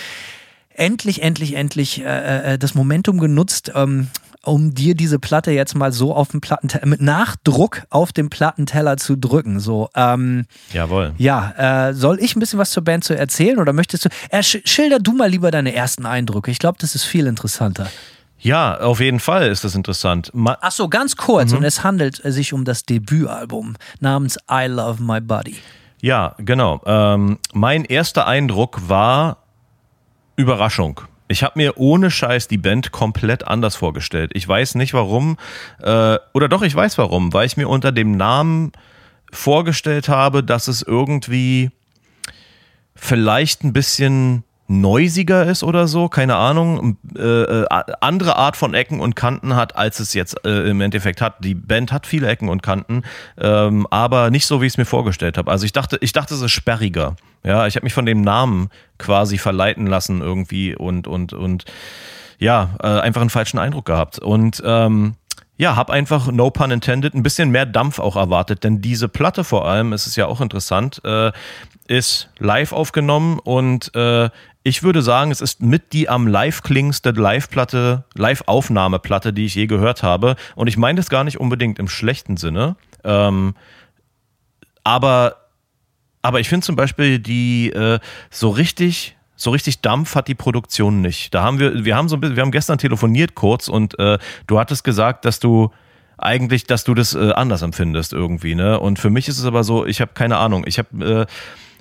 endlich, 0.75 1.23
endlich, 1.23 1.55
endlich 1.55 2.01
äh, 2.05 2.55
äh, 2.55 2.59
das 2.59 2.75
Momentum 2.75 3.19
genutzt, 3.19 3.73
ähm, 3.75 4.09
um 4.45 4.75
dir 4.75 4.97
diese 4.97 5.19
Platte 5.21 5.53
jetzt 5.53 5.75
mal 5.77 5.93
so 5.93 6.15
auf 6.15 6.31
dem 6.31 6.41
Plattenteller, 6.41 6.87
mit 6.87 7.01
Nachdruck 7.01 7.83
auf 7.91 8.13
dem 8.13 8.29
Plattenteller 8.29 8.97
zu 8.97 9.17
drücken. 9.17 9.61
So, 9.61 9.89
ähm, 9.95 10.47
Jawohl. 10.73 11.15
ja, 11.17 11.89
äh, 11.89 11.95
soll 11.95 12.19
ich 12.21 12.35
ein 12.35 12.41
bisschen 12.41 12.59
was 12.59 12.71
zur 12.73 12.83
Band 12.83 13.05
zu 13.05 13.17
erzählen 13.17 13.59
oder 13.59 13.73
möchtest 13.73 14.07
du? 14.07 14.09
Äh, 14.31 14.43
sch 14.43 14.59
schilder 14.65 14.99
du 14.99 15.13
mal 15.13 15.29
lieber 15.31 15.51
deine 15.53 15.75
ersten 15.75 16.07
Eindrücke. 16.07 16.51
Ich 16.51 16.59
glaube, 16.59 16.79
das 16.81 16.95
ist 16.97 17.05
viel 17.05 17.27
interessanter. 17.29 17.89
Ja, 18.41 18.81
auf 18.81 18.99
jeden 18.99 19.21
Fall 19.21 19.47
ist 19.49 19.63
das 19.63 19.77
interessant. 19.77 20.31
Ma 20.35 20.59
Ach 20.61 20.73
so, 20.73 20.89
ganz 20.89 21.17
kurz. 21.17 21.53
Und 21.53 21.63
es 21.63 21.85
handelt 21.85 22.21
sich 22.25 22.53
um 22.53 22.65
das 22.65 22.85
Debütalbum 22.85 23.77
namens 24.01 24.37
I 24.51 24.67
Love 24.67 25.01
My 25.01 25.21
Body. 25.21 25.55
ja, 26.01 26.35
genau. 26.39 26.81
Ähm, 26.85 27.39
mein 27.53 27.85
erster 27.85 28.27
Eindruck 28.27 28.89
war 28.89 29.42
Überraschung. 30.37 31.01
Ich 31.29 31.43
habe 31.43 31.59
mir 31.59 31.79
ohne 31.79 32.11
Scheiß 32.11 32.49
die 32.49 32.59
Band 32.59 32.93
komplett 32.93 33.47
anders 33.47 33.77
vorgestellt. 33.77 34.33
Ich 34.35 34.47
weiß 34.47 34.75
nicht 34.75 34.93
warum, 34.93 35.39
äh, 35.81 36.19
oder 36.35 36.49
doch, 36.49 36.63
ich 36.63 36.75
weiß 36.75 36.99
warum, 36.99 37.33
weil 37.33 37.47
ich 37.47 37.57
mir 37.57 37.69
unter 37.69 37.91
dem 37.91 38.17
Namen 38.17 38.73
vorgestellt 39.33 40.09
habe, 40.09 40.45
dass 40.45 40.69
es 40.69 40.83
irgendwie 40.83 41.71
vielleicht 42.95 43.65
ein 43.65 43.73
bisschen 43.73 44.45
neusiger 44.81 45.45
ist 45.45 45.63
oder 45.63 45.87
so, 45.87 46.09
keine 46.09 46.37
Ahnung, 46.37 46.97
äh, 47.17 47.23
äh, 47.23 47.67
andere 48.01 48.37
Art 48.37 48.57
von 48.57 48.75
Ecken 48.75 49.01
und 49.01 49.15
Kanten 49.15 49.55
hat, 49.55 49.77
als 49.77 50.01
es 50.01 50.15
jetzt 50.15 50.45
äh, 50.47 50.71
im 50.71 50.81
Endeffekt 50.81 51.21
hat. 51.21 51.45
Die 51.45 51.55
Band 51.55 51.93
hat 51.93 52.07
viele 52.07 52.29
Ecken 52.29 52.49
und 52.49 52.63
Kanten, 52.63 53.03
ähm, 53.39 53.87
aber 53.91 54.31
nicht 54.31 54.47
so, 54.47 54.61
wie 54.61 54.67
ich 54.67 54.73
es 54.73 54.79
mir 54.79 54.85
vorgestellt 54.85 55.37
habe. 55.37 55.51
Also 55.51 55.65
ich 55.67 55.73
dachte, 55.73 55.99
ich 56.01 56.13
dachte, 56.13 56.35
es 56.35 56.41
ist 56.41 56.53
sperriger. 56.53 57.17
Ja, 57.45 57.67
ich 57.67 57.77
habe 57.77 57.85
mich 57.85 57.93
von 57.93 58.07
dem 58.07 58.23
Namen 58.23 58.71
quasi 58.99 59.37
verleiten 59.37 59.87
lassen 59.87 60.21
irgendwie 60.21 60.75
und 60.75 61.07
und 61.07 61.33
und 61.33 61.65
ja, 62.39 62.71
äh, 62.83 62.87
einfach 62.87 63.21
einen 63.21 63.31
falschen 63.31 63.59
Eindruck 63.59 63.85
gehabt 63.85 64.19
und 64.19 64.63
ähm, 64.65 65.15
ja, 65.59 65.77
hab 65.77 65.91
einfach, 65.91 66.33
no 66.33 66.51
pun 66.51 66.71
intended, 66.71 67.15
ein 67.15 67.23
bisschen 67.23 67.51
mehr 67.51 67.67
Dampf 67.67 67.99
auch 67.99 68.17
erwartet, 68.17 68.65
denn 68.65 68.81
diese 68.81 69.09
Platte 69.09 69.45
vor 69.45 69.69
allem, 69.69 69.93
es 69.93 70.07
ist 70.07 70.17
ja 70.17 70.27
auch 70.27 70.41
interessant, 70.41 71.01
äh, 71.05 71.31
ist 71.87 72.31
live 72.39 72.73
aufgenommen 72.73 73.39
und 73.39 73.95
äh, 73.95 74.31
ich 74.63 74.83
würde 74.83 75.03
sagen, 75.03 75.31
es 75.31 75.41
ist 75.41 75.61
mit 75.61 75.93
die 75.93 76.09
am 76.09 76.27
live 76.27 76.63
klingendste 76.63 77.11
Live-Platte, 77.11 78.05
Live-Aufnahmeplatte, 78.15 79.33
die 79.33 79.47
ich 79.47 79.55
je 79.55 79.67
gehört 79.67 80.03
habe. 80.03 80.37
Und 80.55 80.69
ich 80.69 80.77
meine 80.77 80.97
das 80.97 81.09
gar 81.09 81.25
nicht 81.25 81.41
unbedingt 81.41 81.79
im 81.79 81.89
schlechten 81.89 82.37
Sinne. 82.37 82.77
Ähm, 83.05 83.55
aber, 84.85 85.37
aber 86.23 86.41
ich 86.41 86.49
finde 86.49 86.65
zum 86.65 86.77
Beispiel 86.77 87.19
die 87.19 87.71
äh, 87.71 87.99
so 88.31 88.51
richtig 88.51 89.17
so 89.35 89.51
richtig 89.51 89.81
Dampf 89.81 90.15
hat 90.15 90.29
die 90.29 90.37
Produktion 90.37 91.01
nicht. 91.01 91.35
Da 91.35 91.43
haben 91.43 91.59
wir, 91.59 91.85
wir 91.85 91.97
haben 91.97 92.09
so 92.09 92.17
ein 92.17 92.21
bisschen, 92.21 92.37
wir 92.37 92.43
haben 92.43 92.53
gestern 92.53 92.79
telefoniert 92.79 93.35
kurz 93.35 93.67
und 93.67 93.99
äh, 93.99 94.19
du 94.47 94.59
hattest 94.61 94.85
gesagt, 94.85 95.25
dass 95.25 95.41
du 95.41 95.73
eigentlich, 96.17 96.65
dass 96.65 96.85
du 96.85 96.95
das 96.95 97.15
äh, 97.15 97.33
anders 97.33 97.63
empfindest 97.63 98.13
irgendwie, 98.13 98.55
ne? 98.55 98.79
Und 98.79 99.01
für 99.01 99.11
mich 99.11 99.27
ist 99.27 99.41
es 99.41 99.45
aber 99.45 99.65
so, 99.65 99.85
ich 99.85 100.01
habe 100.01 100.13
keine 100.15 100.37
Ahnung. 100.37 100.65
Ich 100.67 100.79
habe 100.79 101.27
äh, 101.27 101.27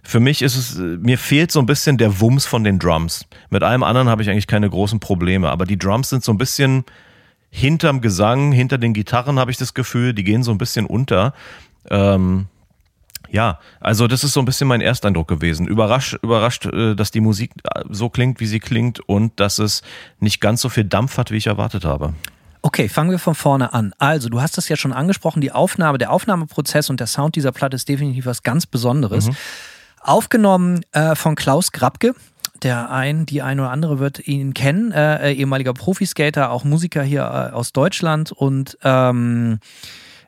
für 0.04 0.20
mich 0.20 0.42
ist 0.42 0.56
es, 0.56 0.76
mir 0.78 1.18
fehlt 1.18 1.52
so 1.52 1.60
ein 1.60 1.66
bisschen 1.66 1.98
der 1.98 2.20
Wumms 2.20 2.46
von 2.46 2.64
den 2.64 2.80
Drums. 2.80 3.26
Mit 3.50 3.64
allem 3.64 3.84
anderen 3.84 4.10
habe 4.10 4.22
ich 4.22 4.30
eigentlich 4.30 4.48
keine 4.48 4.70
großen 4.70 5.00
Probleme, 5.00 5.50
aber 5.50 5.66
die 5.66 5.78
Drums 5.78 6.10
sind 6.10 6.24
so 6.24 6.32
ein 6.32 6.38
bisschen 6.38 6.86
hinterm 7.50 8.02
Gesang, 8.02 8.52
hinter 8.52 8.78
den 8.78 8.94
Gitarren 8.94 9.38
habe 9.38 9.52
ich 9.52 9.58
das 9.58 9.74
Gefühl, 9.74 10.14
die 10.14 10.24
gehen 10.24 10.44
so 10.44 10.52
ein 10.52 10.58
bisschen 10.58 10.86
unter. 10.86 11.34
Ähm, 11.90 12.48
ja, 13.30 13.60
also 13.80 14.08
das 14.08 14.24
ist 14.24 14.34
so 14.34 14.40
ein 14.42 14.46
bisschen 14.46 14.68
mein 14.68 14.82
Ersteindruck 14.82 15.28
gewesen. 15.28 15.68
Überrascht, 15.68 16.18
überrascht, 16.22 16.66
äh, 16.66 16.96
dass 16.96 17.12
die 17.12 17.22
Musik 17.22 17.52
äh, 17.64 17.84
so 17.90 18.10
klingt, 18.10 18.40
wie 18.40 18.46
sie 18.46 18.60
klingt 18.60 19.00
und 19.00 19.40
dass 19.40 19.60
es 19.60 19.84
nicht 20.20 20.42
ganz 20.42 20.62
so 20.62 20.70
viel 20.70 20.84
Dampf 20.84 21.18
hat, 21.18 21.32
wie 21.32 21.38
ich 21.38 21.48
erwartet 21.48 21.86
habe. 21.86 22.14
Okay, 22.64 22.90
fangen 22.90 23.10
wir 23.10 23.20
von 23.20 23.34
vorne 23.34 23.74
an. 23.74 23.94
Also, 23.98 24.30
du 24.30 24.42
hast 24.42 24.58
das 24.58 24.70
ja 24.70 24.76
schon 24.76 24.94
angesprochen, 24.94 25.42
die 25.42 25.52
Aufnahme, 25.52 25.98
der 25.98 26.12
Aufnahmeprozess 26.12 26.90
und 26.92 27.00
der 27.00 27.08
Sound 27.08 27.36
dieser 27.36 27.52
Platte 27.52 27.76
ist 27.76 27.90
definitiv 27.90 28.28
was 28.28 28.44
ganz 28.44 28.68
Besonderes. 28.68 29.28
Mhm. 29.28 29.36
Aufgenommen 30.04 30.82
äh, 30.92 31.16
von 31.16 31.36
Klaus 31.36 31.72
Grabke. 31.72 32.14
Der 32.64 32.92
ein, 32.92 33.26
die 33.26 33.42
ein 33.42 33.60
oder 33.60 33.72
andere 33.72 33.98
wird 33.98 34.28
ihn 34.28 34.54
kennen, 34.54 34.92
äh, 34.92 35.32
ehemaliger 35.34 35.74
Profiskater, 35.74 36.52
auch 36.52 36.64
Musiker 36.64 37.02
hier 37.02 37.22
äh, 37.22 37.54
aus 37.56 37.74
Deutschland 37.74 38.32
und 38.32 38.78
ähm, 38.84 39.60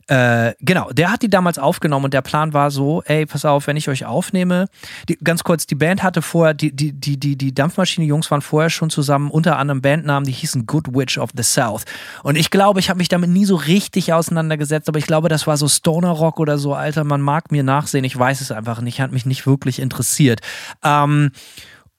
äh, 0.08 0.54
genau, 0.60 0.90
der 0.92 1.12
hat 1.12 1.22
die 1.22 1.30
damals 1.30 1.58
aufgenommen 1.58 2.06
und 2.06 2.14
der 2.14 2.22
Plan 2.22 2.54
war 2.54 2.72
so, 2.72 3.04
ey, 3.06 3.26
pass 3.26 3.46
auf, 3.46 3.68
wenn 3.68 3.78
ich 3.78 3.88
euch 3.90 4.06
aufnehme, 4.06 4.68
die, 5.08 5.18
ganz 5.24 5.44
kurz, 5.44 5.66
die 5.66 5.76
Band 5.76 6.04
hatte 6.04 6.22
vorher, 6.22 6.54
die, 6.54 6.76
die, 6.76 6.92
die, 6.92 7.18
die, 7.18 7.38
die 7.38 7.54
Dampfmaschine-Jungs 7.54 8.30
waren 8.30 8.42
vorher 8.42 8.70
schon 8.70 8.90
zusammen, 8.90 9.32
unter 9.32 9.58
anderem 9.58 9.82
Bandnamen, 9.82 10.26
die 10.26 10.34
hießen 10.34 10.66
Good 10.66 10.94
Witch 10.94 11.18
of 11.18 11.30
the 11.36 11.44
South. 11.44 11.84
Und 12.24 12.36
ich 12.36 12.50
glaube, 12.50 12.80
ich 12.80 12.90
habe 12.90 12.98
mich 12.98 13.10
damit 13.10 13.30
nie 13.30 13.46
so 13.46 13.56
richtig 13.56 14.12
auseinandergesetzt, 14.12 14.90
aber 14.90 15.00
ich 15.00 15.08
glaube, 15.08 15.30
das 15.30 15.48
war 15.48 15.58
so 15.58 15.68
Stoner 15.68 16.12
Rock 16.12 16.40
oder 16.40 16.58
so, 16.58 16.74
Alter, 16.74 17.04
man 17.04 17.22
mag 17.22 17.52
mir 17.52 17.64
nachsehen, 17.64 18.04
ich 18.04 18.18
weiß 18.18 18.42
es 18.42 18.52
einfach 18.52 18.82
nicht, 18.82 19.00
hat 19.00 19.12
mich 19.12 19.26
nicht 19.26 19.48
wirklich 19.48 19.80
interessiert. 19.80 20.42
Ähm, 20.84 21.32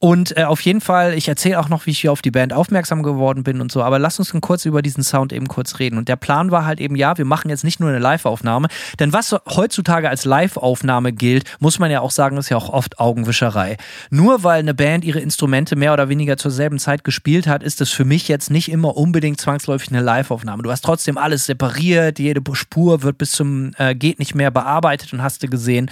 und 0.05 0.37
äh, 0.37 0.45
auf 0.45 0.61
jeden 0.61 0.83
Fall, 0.83 1.15
ich 1.15 1.29
erzähle 1.29 1.59
auch 1.59 1.71
noch, 1.71 1.87
wie 1.87 1.91
ich 1.93 2.01
hier 2.01 2.13
auf 2.13 2.21
die 2.21 2.31
Band 2.31 2.53
aufmerksam 2.53 3.03
geworden 3.03 3.43
bin 3.43 3.63
und 3.63 3.73
so, 3.73 3.83
aber 3.83 3.99
lass 3.99 4.19
uns 4.19 4.35
kurz 4.43 4.67
über 4.67 4.83
diesen 4.83 5.03
Sound 5.03 5.33
eben 5.33 5.49
kurz 5.49 5.79
reden. 5.79 5.97
Und 5.97 6.11
der 6.11 6.17
Plan 6.17 6.51
war 6.51 6.67
halt 6.67 6.79
eben, 6.79 6.95
ja, 6.95 7.17
wir 7.17 7.25
machen 7.25 7.49
jetzt 7.49 7.65
nicht 7.65 7.81
nur 7.81 7.89
eine 7.89 8.01
Live-Aufnahme, 8.01 8.69
denn 9.01 9.15
was 9.15 9.35
heutzutage 9.49 10.11
als 10.11 10.27
Live-Aufnahme 10.27 11.15
gilt, 11.15 11.45
muss 11.59 11.79
man 11.79 11.91
ja 11.91 12.03
auch 12.03 12.11
sagen, 12.11 12.37
ist 12.37 12.51
ja 12.51 12.59
auch 12.59 12.69
oft 12.69 13.01
Augenwischerei. 13.01 13.79
Nur 14.11 14.43
weil 14.43 14.59
eine 14.59 14.75
Band 14.75 15.07
ihre 15.07 15.21
Instrumente 15.21 15.75
mehr 15.75 15.95
oder 15.95 16.11
weniger 16.11 16.37
zur 16.37 16.51
selben 16.51 16.79
Zeit 16.79 17.03
gespielt 17.03 17.47
hat, 17.47 17.63
ist 17.63 17.81
es 17.81 17.91
für 17.91 18.05
mich 18.05 18.29
jetzt 18.29 18.51
nicht 18.51 18.71
immer 18.71 18.99
unbedingt 18.99 19.41
zwangsläufig 19.41 19.89
eine 19.89 20.03
Live-Aufnahme. 20.03 20.65
Du 20.65 20.71
hast 20.71 20.85
trotzdem 20.85 21.17
alles 21.17 21.47
separiert, 21.47 22.19
jede 22.19 22.43
Spur 22.53 23.03
wird 23.05 23.17
bis 23.17 23.33
zum 23.33 23.71
äh, 23.79 23.95
geht 23.95 24.19
nicht 24.19 24.35
mehr 24.35 24.51
bearbeitet 24.51 25.15
und 25.15 25.23
hast 25.23 25.43
du 25.43 25.49
gesehen 25.49 25.91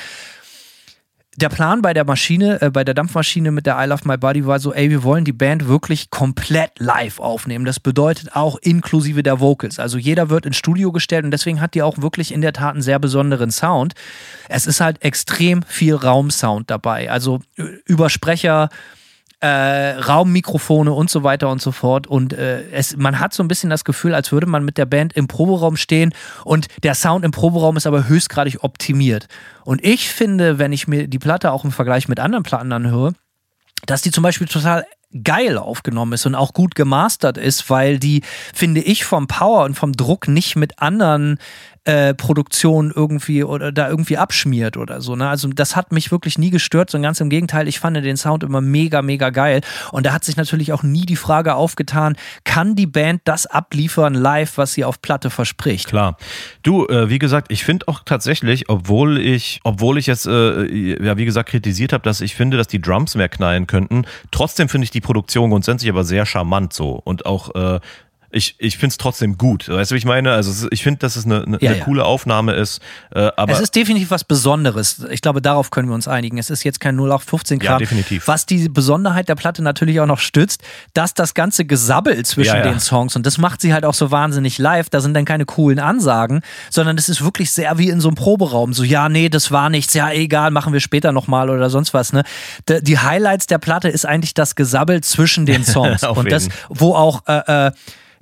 der 1.36 1.48
Plan 1.48 1.80
bei 1.80 1.94
der 1.94 2.04
Maschine, 2.04 2.60
äh, 2.60 2.70
bei 2.70 2.84
der 2.84 2.94
Dampfmaschine 2.94 3.50
mit 3.50 3.64
der 3.66 3.82
I 3.82 3.86
Love 3.86 4.02
My 4.04 4.16
Body 4.16 4.46
war 4.46 4.58
so, 4.58 4.72
ey, 4.74 4.90
wir 4.90 5.02
wollen 5.02 5.24
die 5.24 5.32
Band 5.32 5.66
wirklich 5.66 6.10
komplett 6.10 6.78
live 6.78 7.20
aufnehmen. 7.20 7.64
Das 7.64 7.80
bedeutet 7.80 8.36
auch 8.36 8.58
inklusive 8.58 9.22
der 9.22 9.40
Vocals. 9.40 9.78
Also 9.78 9.96
jeder 9.96 10.28
wird 10.28 10.44
ins 10.44 10.56
Studio 10.56 10.92
gestellt 10.92 11.24
und 11.24 11.30
deswegen 11.30 11.60
hat 11.60 11.74
die 11.74 11.82
auch 11.82 11.98
wirklich 11.98 12.32
in 12.32 12.42
der 12.42 12.52
Tat 12.52 12.74
einen 12.74 12.82
sehr 12.82 12.98
besonderen 12.98 13.50
Sound. 13.50 13.94
Es 14.48 14.66
ist 14.66 14.80
halt 14.80 15.02
extrem 15.02 15.62
viel 15.62 15.94
Raumsound 15.94 16.70
dabei. 16.70 17.10
Also 17.10 17.40
Übersprecher, 17.86 18.68
äh, 19.42 19.98
Raummikrofone 19.98 20.92
und 20.92 21.10
so 21.10 21.24
weiter 21.24 21.48
und 21.50 21.60
so 21.60 21.72
fort. 21.72 22.06
Und 22.06 22.32
äh, 22.32 22.62
es, 22.70 22.96
man 22.96 23.18
hat 23.18 23.34
so 23.34 23.42
ein 23.42 23.48
bisschen 23.48 23.70
das 23.70 23.84
Gefühl, 23.84 24.14
als 24.14 24.30
würde 24.30 24.46
man 24.46 24.64
mit 24.64 24.78
der 24.78 24.86
Band 24.86 25.14
im 25.14 25.26
Proberaum 25.26 25.76
stehen 25.76 26.14
und 26.44 26.68
der 26.84 26.94
Sound 26.94 27.24
im 27.24 27.32
Proberaum 27.32 27.76
ist 27.76 27.86
aber 27.86 28.08
höchstgradig 28.08 28.62
optimiert. 28.62 29.26
Und 29.64 29.84
ich 29.84 30.10
finde, 30.10 30.58
wenn 30.58 30.72
ich 30.72 30.86
mir 30.86 31.08
die 31.08 31.18
Platte 31.18 31.50
auch 31.50 31.64
im 31.64 31.72
Vergleich 31.72 32.06
mit 32.08 32.20
anderen 32.20 32.44
Platten 32.44 32.72
anhöre, 32.72 33.14
dass 33.84 34.02
die 34.02 34.12
zum 34.12 34.22
Beispiel 34.22 34.46
total 34.46 34.86
geil 35.24 35.58
aufgenommen 35.58 36.12
ist 36.12 36.24
und 36.24 36.34
auch 36.34 36.54
gut 36.54 36.74
gemastert 36.74 37.36
ist, 37.36 37.68
weil 37.68 37.98
die, 37.98 38.22
finde 38.54 38.80
ich, 38.80 39.04
vom 39.04 39.26
Power 39.26 39.64
und 39.64 39.74
vom 39.74 39.92
Druck 39.92 40.28
nicht 40.28 40.56
mit 40.56 40.78
anderen 40.78 41.38
äh, 41.84 42.14
Produktion 42.14 42.92
irgendwie 42.94 43.42
oder 43.42 43.72
da 43.72 43.88
irgendwie 43.88 44.16
abschmiert 44.16 44.76
oder 44.76 45.00
so. 45.00 45.16
Ne? 45.16 45.28
Also 45.28 45.48
das 45.48 45.74
hat 45.74 45.90
mich 45.90 46.12
wirklich 46.12 46.38
nie 46.38 46.50
gestört, 46.50 46.90
sondern 46.90 47.08
ganz 47.08 47.20
im 47.20 47.28
Gegenteil, 47.28 47.66
ich 47.66 47.80
fand 47.80 47.96
den 47.96 48.16
Sound 48.16 48.44
immer 48.44 48.60
mega, 48.60 49.02
mega 49.02 49.30
geil. 49.30 49.62
Und 49.90 50.06
da 50.06 50.12
hat 50.12 50.22
sich 50.22 50.36
natürlich 50.36 50.72
auch 50.72 50.84
nie 50.84 51.06
die 51.06 51.16
Frage 51.16 51.54
aufgetan, 51.54 52.16
kann 52.44 52.76
die 52.76 52.86
Band 52.86 53.22
das 53.24 53.46
abliefern 53.46 54.14
live, 54.14 54.58
was 54.58 54.74
sie 54.74 54.84
auf 54.84 55.02
Platte 55.02 55.28
verspricht? 55.28 55.88
Klar. 55.88 56.16
Du, 56.62 56.86
äh, 56.86 57.10
wie 57.10 57.18
gesagt, 57.18 57.50
ich 57.50 57.64
finde 57.64 57.88
auch 57.88 58.00
tatsächlich, 58.04 58.68
obwohl 58.68 59.18
ich, 59.18 59.60
obwohl 59.64 59.98
ich 59.98 60.06
jetzt, 60.06 60.26
äh, 60.26 60.64
ja, 61.04 61.16
wie 61.16 61.24
gesagt, 61.24 61.48
kritisiert 61.48 61.92
habe, 61.92 62.04
dass 62.04 62.20
ich 62.20 62.36
finde, 62.36 62.56
dass 62.56 62.68
die 62.68 62.80
Drums 62.80 63.16
mehr 63.16 63.28
knallen 63.28 63.66
könnten, 63.66 64.04
trotzdem 64.30 64.68
finde 64.68 64.84
ich 64.84 64.92
die 64.92 65.00
Produktion 65.00 65.50
grundsätzlich 65.50 65.90
aber 65.90 66.04
sehr 66.04 66.26
charmant 66.26 66.72
so 66.72 66.92
und 66.92 67.26
auch 67.26 67.54
äh, 67.54 67.80
ich, 68.32 68.54
ich 68.58 68.78
finde 68.78 68.92
es 68.92 68.96
trotzdem 68.96 69.36
gut. 69.36 69.68
Weißt 69.68 69.90
du, 69.90 69.94
wie 69.94 69.98
ich 69.98 70.04
meine? 70.06 70.32
Also 70.32 70.68
ich 70.70 70.82
finde, 70.82 70.98
dass 71.00 71.16
es 71.16 71.26
eine, 71.26 71.42
eine, 71.42 71.58
ja, 71.60 71.70
eine 71.70 71.78
ja. 71.80 71.84
coole 71.84 72.04
Aufnahme 72.04 72.54
ist. 72.54 72.80
Äh, 73.14 73.30
aber 73.36 73.52
es 73.52 73.60
ist 73.60 73.74
definitiv 73.74 74.10
was 74.10 74.24
Besonderes. 74.24 75.04
Ich 75.10 75.20
glaube, 75.20 75.42
darauf 75.42 75.70
können 75.70 75.88
wir 75.88 75.94
uns 75.94 76.08
einigen. 76.08 76.38
Es 76.38 76.48
ist 76.48 76.64
jetzt 76.64 76.80
kein 76.80 76.96
0815 76.96 77.58
Kram. 77.58 77.72
Ja, 77.74 77.78
definitiv. 77.78 78.26
Was 78.26 78.46
die 78.46 78.70
Besonderheit 78.70 79.28
der 79.28 79.34
Platte 79.34 79.62
natürlich 79.62 80.00
auch 80.00 80.06
noch 80.06 80.18
stützt, 80.18 80.62
dass 80.94 81.12
das 81.12 81.34
ganze 81.34 81.66
Gesabbel 81.66 82.24
zwischen 82.24 82.56
ja, 82.56 82.62
den 82.62 82.80
Songs 82.80 83.16
und 83.16 83.26
das 83.26 83.36
macht 83.36 83.60
sie 83.60 83.74
halt 83.74 83.84
auch 83.84 83.94
so 83.94 84.10
wahnsinnig 84.10 84.58
live. 84.58 84.88
Da 84.88 85.00
sind 85.00 85.14
dann 85.14 85.26
keine 85.26 85.44
coolen 85.44 85.78
Ansagen, 85.78 86.40
sondern 86.70 86.96
es 86.96 87.10
ist 87.10 87.22
wirklich 87.22 87.52
sehr 87.52 87.76
wie 87.76 87.90
in 87.90 88.00
so 88.00 88.08
einem 88.08 88.16
Proberaum. 88.16 88.72
So, 88.72 88.82
ja, 88.82 89.10
nee, 89.10 89.28
das 89.28 89.50
war 89.50 89.68
nichts. 89.68 89.92
Ja, 89.92 90.10
egal, 90.10 90.50
machen 90.50 90.72
wir 90.72 90.80
später 90.80 91.12
nochmal 91.12 91.50
oder 91.50 91.68
sonst 91.68 91.92
was. 91.92 92.14
Ne? 92.14 92.24
Die 92.68 92.98
Highlights 92.98 93.46
der 93.46 93.58
Platte 93.58 93.88
ist 93.88 94.06
eigentlich 94.06 94.32
das 94.32 94.54
Gesabbel 94.54 95.02
zwischen 95.02 95.44
den 95.44 95.64
Songs. 95.72 96.02
und 96.02 96.32
das, 96.32 96.48
wo 96.70 96.94
auch 96.94 97.26
äh, 97.26 97.70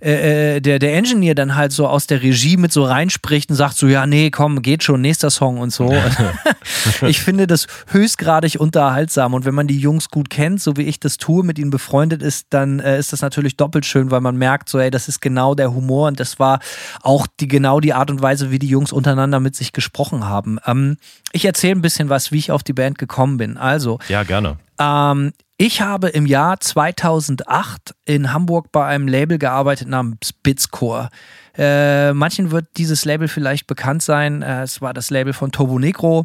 äh, 0.01 0.57
äh, 0.57 0.61
der, 0.61 0.79
der 0.79 0.95
Engineer 0.95 1.35
dann 1.35 1.57
halt 1.57 1.73
so 1.73 1.87
aus 1.87 2.07
der 2.07 2.23
Regie 2.23 2.57
mit 2.57 2.73
so 2.73 2.85
reinspricht 2.85 3.51
und 3.51 3.57
sagt 3.57 3.77
so, 3.77 3.87
ja, 3.87 4.07
nee, 4.07 4.31
komm, 4.31 4.63
geht 4.63 4.83
schon, 4.83 5.01
nächster 5.01 5.31
Song 5.31 5.59
und 5.59 5.73
so. 5.73 5.93
ich 7.07 7.21
finde 7.21 7.47
das 7.47 7.67
höchstgradig 7.89 8.59
unterhaltsam 8.59 9.35
und 9.35 9.45
wenn 9.45 9.55
man 9.55 9.67
die 9.67 9.79
Jungs 9.79 10.09
gut 10.09 10.31
kennt, 10.31 10.63
so 10.63 10.77
wie 10.77 10.83
ich 10.83 11.01
das 11.01 11.19
tue, 11.19 11.45
mit 11.45 11.59
ihnen 11.59 11.71
befreundet 11.71 12.23
ist, 12.23 12.47
dann 12.51 12.81
äh, 12.81 12.99
ist 12.99 13.13
das 13.13 13.21
natürlich 13.21 13.57
doppelt 13.57 13.85
schön, 13.85 14.11
weil 14.11 14.21
man 14.21 14.37
merkt 14.37 14.69
so, 14.69 14.79
ey, 14.79 14.91
das 14.91 15.09
ist 15.09 15.21
genau 15.21 15.55
der 15.55 15.75
Humor 15.75 16.09
und 16.09 16.19
das 16.19 16.39
war 16.39 16.61
auch 17.03 17.27
die 17.39 17.49
genau 17.49 17.81
die 17.81 17.93
Art 17.93 18.11
und 18.11 18.23
Weise, 18.23 18.51
wie 18.51 18.59
die 18.59 18.69
Jungs 18.69 18.93
untereinander 18.93 19.41
mit 19.41 19.55
sich 19.55 19.73
gesprochen 19.73 20.27
haben. 20.27 20.59
Ähm, 20.67 20.97
ich 21.33 21.45
erzähle 21.45 21.77
ein 21.77 21.83
bisschen 21.83 22.09
was, 22.09 22.33
wie 22.33 22.39
ich 22.39 22.51
auf 22.51 22.63
die 22.63 22.73
Band 22.73 22.99
gekommen 22.99 23.37
bin. 23.37 23.57
Also. 23.57 23.99
Ja, 24.09 24.23
gerne. 24.23 24.57
Ähm, 24.79 25.33
ich 25.63 25.83
habe 25.83 26.09
im 26.09 26.25
Jahr 26.25 26.59
2008 26.59 27.95
in 28.07 28.33
Hamburg 28.33 28.73
bei 28.73 28.87
einem 28.87 29.07
Label 29.07 29.37
gearbeitet 29.37 29.89
namens 29.89 30.33
Bitscore. 30.33 31.11
Äh, 31.55 32.15
manchen 32.15 32.51
wird 32.51 32.79
dieses 32.79 33.05
Label 33.05 33.29
vielleicht 33.29 33.67
bekannt 33.67 34.03
sein. 34.03 34.41
Äh, 34.41 34.63
es 34.63 34.81
war 34.81 34.95
das 34.95 35.11
Label 35.11 35.35
von 35.35 35.53
Turbo 35.53 35.79
Negro 35.79 36.25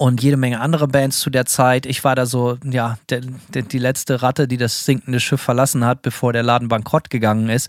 und 0.00 0.22
jede 0.22 0.38
Menge 0.38 0.60
andere 0.60 0.88
Bands 0.88 1.20
zu 1.20 1.28
der 1.28 1.44
Zeit. 1.44 1.84
Ich 1.84 2.04
war 2.04 2.14
da 2.14 2.24
so, 2.24 2.56
ja, 2.64 2.96
der, 3.10 3.20
der, 3.52 3.60
die 3.60 3.78
letzte 3.78 4.22
Ratte, 4.22 4.48
die 4.48 4.56
das 4.56 4.86
sinkende 4.86 5.20
Schiff 5.20 5.42
verlassen 5.42 5.84
hat, 5.84 6.00
bevor 6.00 6.32
der 6.32 6.42
Laden 6.42 6.68
bankrott 6.68 7.10
gegangen 7.10 7.50
ist. 7.50 7.68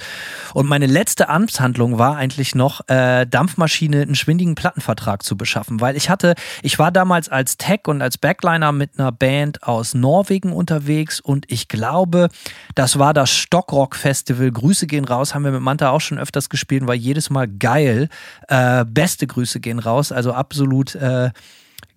Und 0.54 0.66
meine 0.66 0.86
letzte 0.86 1.28
Amtshandlung 1.28 1.98
war 1.98 2.16
eigentlich 2.16 2.56
noch, 2.56 2.88
äh, 2.88 3.26
Dampfmaschine 3.26 4.04
einen 4.04 4.16
schwindigen 4.16 4.56
Plattenvertrag 4.56 5.24
zu 5.24 5.36
beschaffen, 5.36 5.82
weil 5.82 5.98
ich 5.98 6.10
hatte, 6.10 6.36
ich 6.62 6.80
war 6.80 6.90
damals 6.94 7.28
als 7.28 7.58
Tech 7.58 7.82
und 7.88 8.02
als 8.02 8.18
Backliner 8.18 8.72
mit 8.72 8.98
einer 8.98 9.12
Band 9.12 9.64
aus 9.64 9.94
Norwegen 9.94 10.54
unterwegs 10.54 11.20
und 11.20 11.52
ich 11.52 11.68
glaube, 11.68 12.30
das 12.76 12.98
war 12.98 13.14
das 13.14 13.30
Stockrock 13.30 13.98
Festival. 13.98 14.52
Grüße 14.52 14.88
gehen 14.88 15.04
raus, 15.04 15.36
haben 15.36 15.44
wir 15.44 15.52
mit 15.52 15.62
Manta 15.62 15.90
auch 15.90 16.00
schon 16.00 16.18
öfters 16.18 16.48
gespielt, 16.48 16.88
war 16.88 16.96
jedes 16.96 17.30
Mal 17.30 17.50
geil. 17.50 18.08
Äh, 18.48 18.86
beste 18.86 19.28
Grüße 19.28 19.60
gehen 19.60 19.80
raus, 19.80 20.14
also 20.14 20.32
absolut. 20.32 20.96
Äh, 20.96 21.32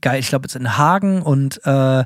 geil. 0.04 0.20
Ich 0.20 0.28
glaube, 0.28 0.44
jetzt 0.44 0.54
in 0.54 0.76
Hagen 0.76 1.22
und 1.22 1.60
äh, 1.64 2.04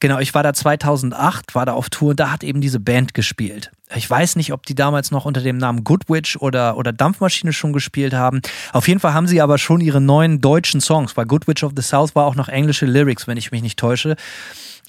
genau, 0.00 0.18
ich 0.18 0.34
war 0.34 0.42
da 0.42 0.52
2008, 0.52 1.54
war 1.54 1.64
da 1.64 1.72
auf 1.72 1.88
Tour 1.88 2.10
und 2.10 2.20
da 2.20 2.30
hat 2.30 2.44
eben 2.44 2.60
diese 2.60 2.80
Band 2.80 3.14
gespielt. 3.14 3.70
Ich 3.94 4.10
weiß 4.10 4.34
nicht, 4.34 4.52
ob 4.52 4.66
die 4.66 4.74
damals 4.74 5.12
noch 5.12 5.24
unter 5.24 5.40
dem 5.40 5.56
Namen 5.56 5.84
Goodwitch 5.84 6.36
oder, 6.36 6.76
oder 6.76 6.92
Dampfmaschine 6.92 7.52
schon 7.52 7.72
gespielt 7.72 8.14
haben. 8.14 8.42
Auf 8.72 8.88
jeden 8.88 8.98
Fall 8.98 9.14
haben 9.14 9.28
sie 9.28 9.40
aber 9.40 9.58
schon 9.58 9.80
ihre 9.80 10.00
neuen 10.00 10.40
deutschen 10.40 10.80
Songs, 10.80 11.16
weil 11.16 11.24
Goodwitch 11.24 11.62
of 11.62 11.72
the 11.76 11.82
South 11.82 12.16
war 12.16 12.26
auch 12.26 12.34
noch 12.34 12.48
englische 12.48 12.84
Lyrics, 12.84 13.28
wenn 13.28 13.36
ich 13.36 13.52
mich 13.52 13.62
nicht 13.62 13.78
täusche. 13.78 14.16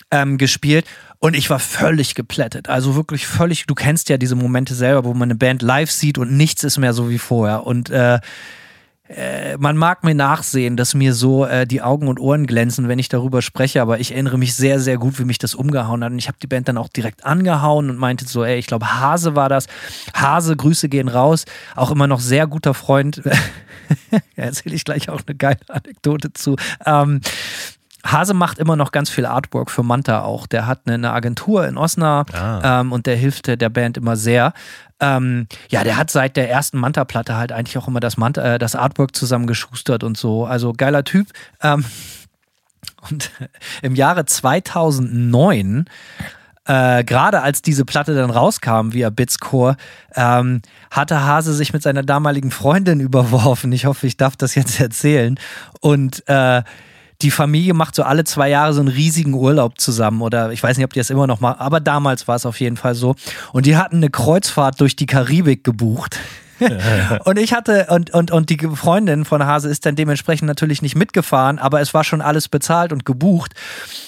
ähm, 0.09 0.37
gespielt 0.37 0.85
und 1.19 1.35
ich 1.35 1.49
war 1.49 1.59
völlig 1.59 2.15
geplättet. 2.15 2.69
Also 2.69 2.95
wirklich 2.95 3.27
völlig, 3.27 3.65
du 3.65 3.75
kennst 3.75 4.09
ja 4.09 4.17
diese 4.17 4.35
Momente 4.35 4.73
selber, 4.73 5.03
wo 5.03 5.13
man 5.13 5.29
eine 5.29 5.35
Band 5.35 5.61
live 5.61 5.91
sieht 5.91 6.17
und 6.17 6.31
nichts 6.31 6.63
ist 6.63 6.77
mehr 6.77 6.93
so 6.93 7.09
wie 7.09 7.17
vorher. 7.17 7.65
Und 7.65 7.89
äh, 7.89 8.19
äh, 9.09 9.57
man 9.57 9.77
mag 9.77 10.03
mir 10.03 10.15
nachsehen, 10.15 10.75
dass 10.75 10.93
mir 10.93 11.13
so 11.13 11.45
äh, 11.45 11.65
die 11.65 11.81
Augen 11.81 12.07
und 12.07 12.19
Ohren 12.19 12.45
glänzen, 12.45 12.87
wenn 12.87 12.99
ich 12.99 13.09
darüber 13.09 13.41
spreche, 13.41 13.81
aber 13.81 13.99
ich 13.99 14.11
erinnere 14.11 14.37
mich 14.37 14.55
sehr, 14.55 14.79
sehr 14.79 14.97
gut, 14.97 15.19
wie 15.19 15.23
mich 15.23 15.37
das 15.37 15.55
umgehauen 15.55 16.03
hat. 16.03 16.11
Und 16.11 16.17
ich 16.17 16.27
habe 16.27 16.37
die 16.41 16.47
Band 16.47 16.67
dann 16.67 16.77
auch 16.77 16.89
direkt 16.89 17.25
angehauen 17.25 17.89
und 17.89 17.97
meinte 17.97 18.25
so, 18.27 18.43
ey, 18.43 18.57
ich 18.57 18.67
glaube, 18.67 18.99
Hase 18.99 19.35
war 19.35 19.49
das. 19.49 19.67
Hase, 20.13 20.55
Grüße 20.55 20.89
gehen 20.89 21.07
raus. 21.07 21.45
Auch 21.75 21.91
immer 21.91 22.07
noch 22.07 22.19
sehr 22.19 22.47
guter 22.47 22.73
Freund. 22.73 23.21
Erzähle 24.35 24.75
ich 24.75 24.83
gleich 24.83 25.09
auch 25.09 25.21
eine 25.25 25.35
geile 25.35 25.59
Anekdote 25.69 26.33
zu. 26.33 26.57
Ähm, 26.85 27.21
Hase 28.11 28.33
macht 28.33 28.59
immer 28.59 28.75
noch 28.75 28.91
ganz 28.91 29.09
viel 29.09 29.25
Artwork 29.25 29.69
für 29.69 29.83
Manta 29.83 30.21
auch. 30.21 30.47
Der 30.47 30.65
hat 30.65 30.81
eine, 30.85 31.11
Agentur 31.11 31.67
in 31.67 31.77
Osnabrück 31.77 32.35
ah. 32.35 32.81
ähm, 32.81 32.91
und 32.91 33.05
der 33.05 33.15
hilft 33.15 33.47
der 33.47 33.69
Band 33.69 33.97
immer 33.97 34.15
sehr. 34.15 34.53
Ähm, 34.99 35.47
ja, 35.69 35.83
der 35.83 35.97
hat 35.97 36.09
seit 36.09 36.37
der 36.37 36.49
ersten 36.49 36.77
Manta-Platte 36.79 37.35
halt 37.35 37.51
eigentlich 37.51 37.77
auch 37.77 37.87
immer 37.87 37.99
das, 37.99 38.17
Manta, 38.17 38.55
äh, 38.55 38.59
das 38.59 38.75
Artwork 38.75 39.15
zusammengeschustert 39.15 40.03
und 40.03 40.17
so. 40.17 40.45
Also 40.45 40.73
geiler 40.73 41.03
Typ. 41.03 41.27
Ähm, 41.61 41.85
und 43.09 43.31
im 43.81 43.95
Jahre 43.95 44.25
2009 44.25 45.85
äh, 46.67 47.03
gerade 47.05 47.41
als 47.41 47.61
diese 47.61 47.85
Platte 47.85 48.13
dann 48.13 48.29
rauskam 48.29 48.91
via 48.91 49.09
Bitscore, 49.09 49.77
ähm, 50.15 50.61
hatte 50.91 51.23
Hase 51.23 51.53
sich 51.53 51.71
mit 51.71 51.81
seiner 51.81 52.03
damaligen 52.03 52.51
Freundin 52.51 52.99
überworfen. 53.01 53.71
Ich 53.71 53.85
hoffe, 53.85 54.05
ich 54.05 54.17
darf 54.17 54.35
das 54.35 54.55
jetzt 54.55 54.79
erzählen. 54.79 55.39
Und 55.79 56.27
äh, 56.27 56.63
die 57.21 57.31
Familie 57.31 57.73
macht 57.73 57.95
so 57.95 58.03
alle 58.03 58.23
zwei 58.23 58.49
Jahre 58.49 58.73
so 58.73 58.79
einen 58.79 58.89
riesigen 58.89 59.33
Urlaub 59.33 59.79
zusammen 59.79 60.21
oder 60.21 60.51
ich 60.51 60.61
weiß 60.61 60.77
nicht, 60.77 60.85
ob 60.85 60.93
die 60.93 60.99
das 60.99 61.09
immer 61.09 61.27
noch 61.27 61.39
machen, 61.39 61.59
aber 61.59 61.79
damals 61.79 62.27
war 62.27 62.35
es 62.35 62.45
auf 62.45 62.59
jeden 62.59 62.77
Fall 62.77 62.95
so. 62.95 63.15
Und 63.53 63.65
die 63.65 63.75
hatten 63.75 63.97
eine 63.97 64.09
Kreuzfahrt 64.09 64.79
durch 64.79 64.95
die 64.95 65.07
Karibik 65.07 65.63
gebucht. 65.63 66.19
und 67.25 67.37
ich 67.37 67.53
hatte, 67.53 67.87
und, 67.89 68.11
und, 68.11 68.31
und 68.31 68.49
die 68.49 68.57
Freundin 68.57 69.25
von 69.25 69.45
Hase 69.45 69.69
ist 69.69 69.85
dann 69.85 69.95
dementsprechend 69.95 70.47
natürlich 70.47 70.81
nicht 70.81 70.95
mitgefahren, 70.95 71.59
aber 71.59 71.81
es 71.81 71.93
war 71.93 72.03
schon 72.03 72.21
alles 72.21 72.47
bezahlt 72.47 72.91
und 72.91 73.05
gebucht. 73.05 73.53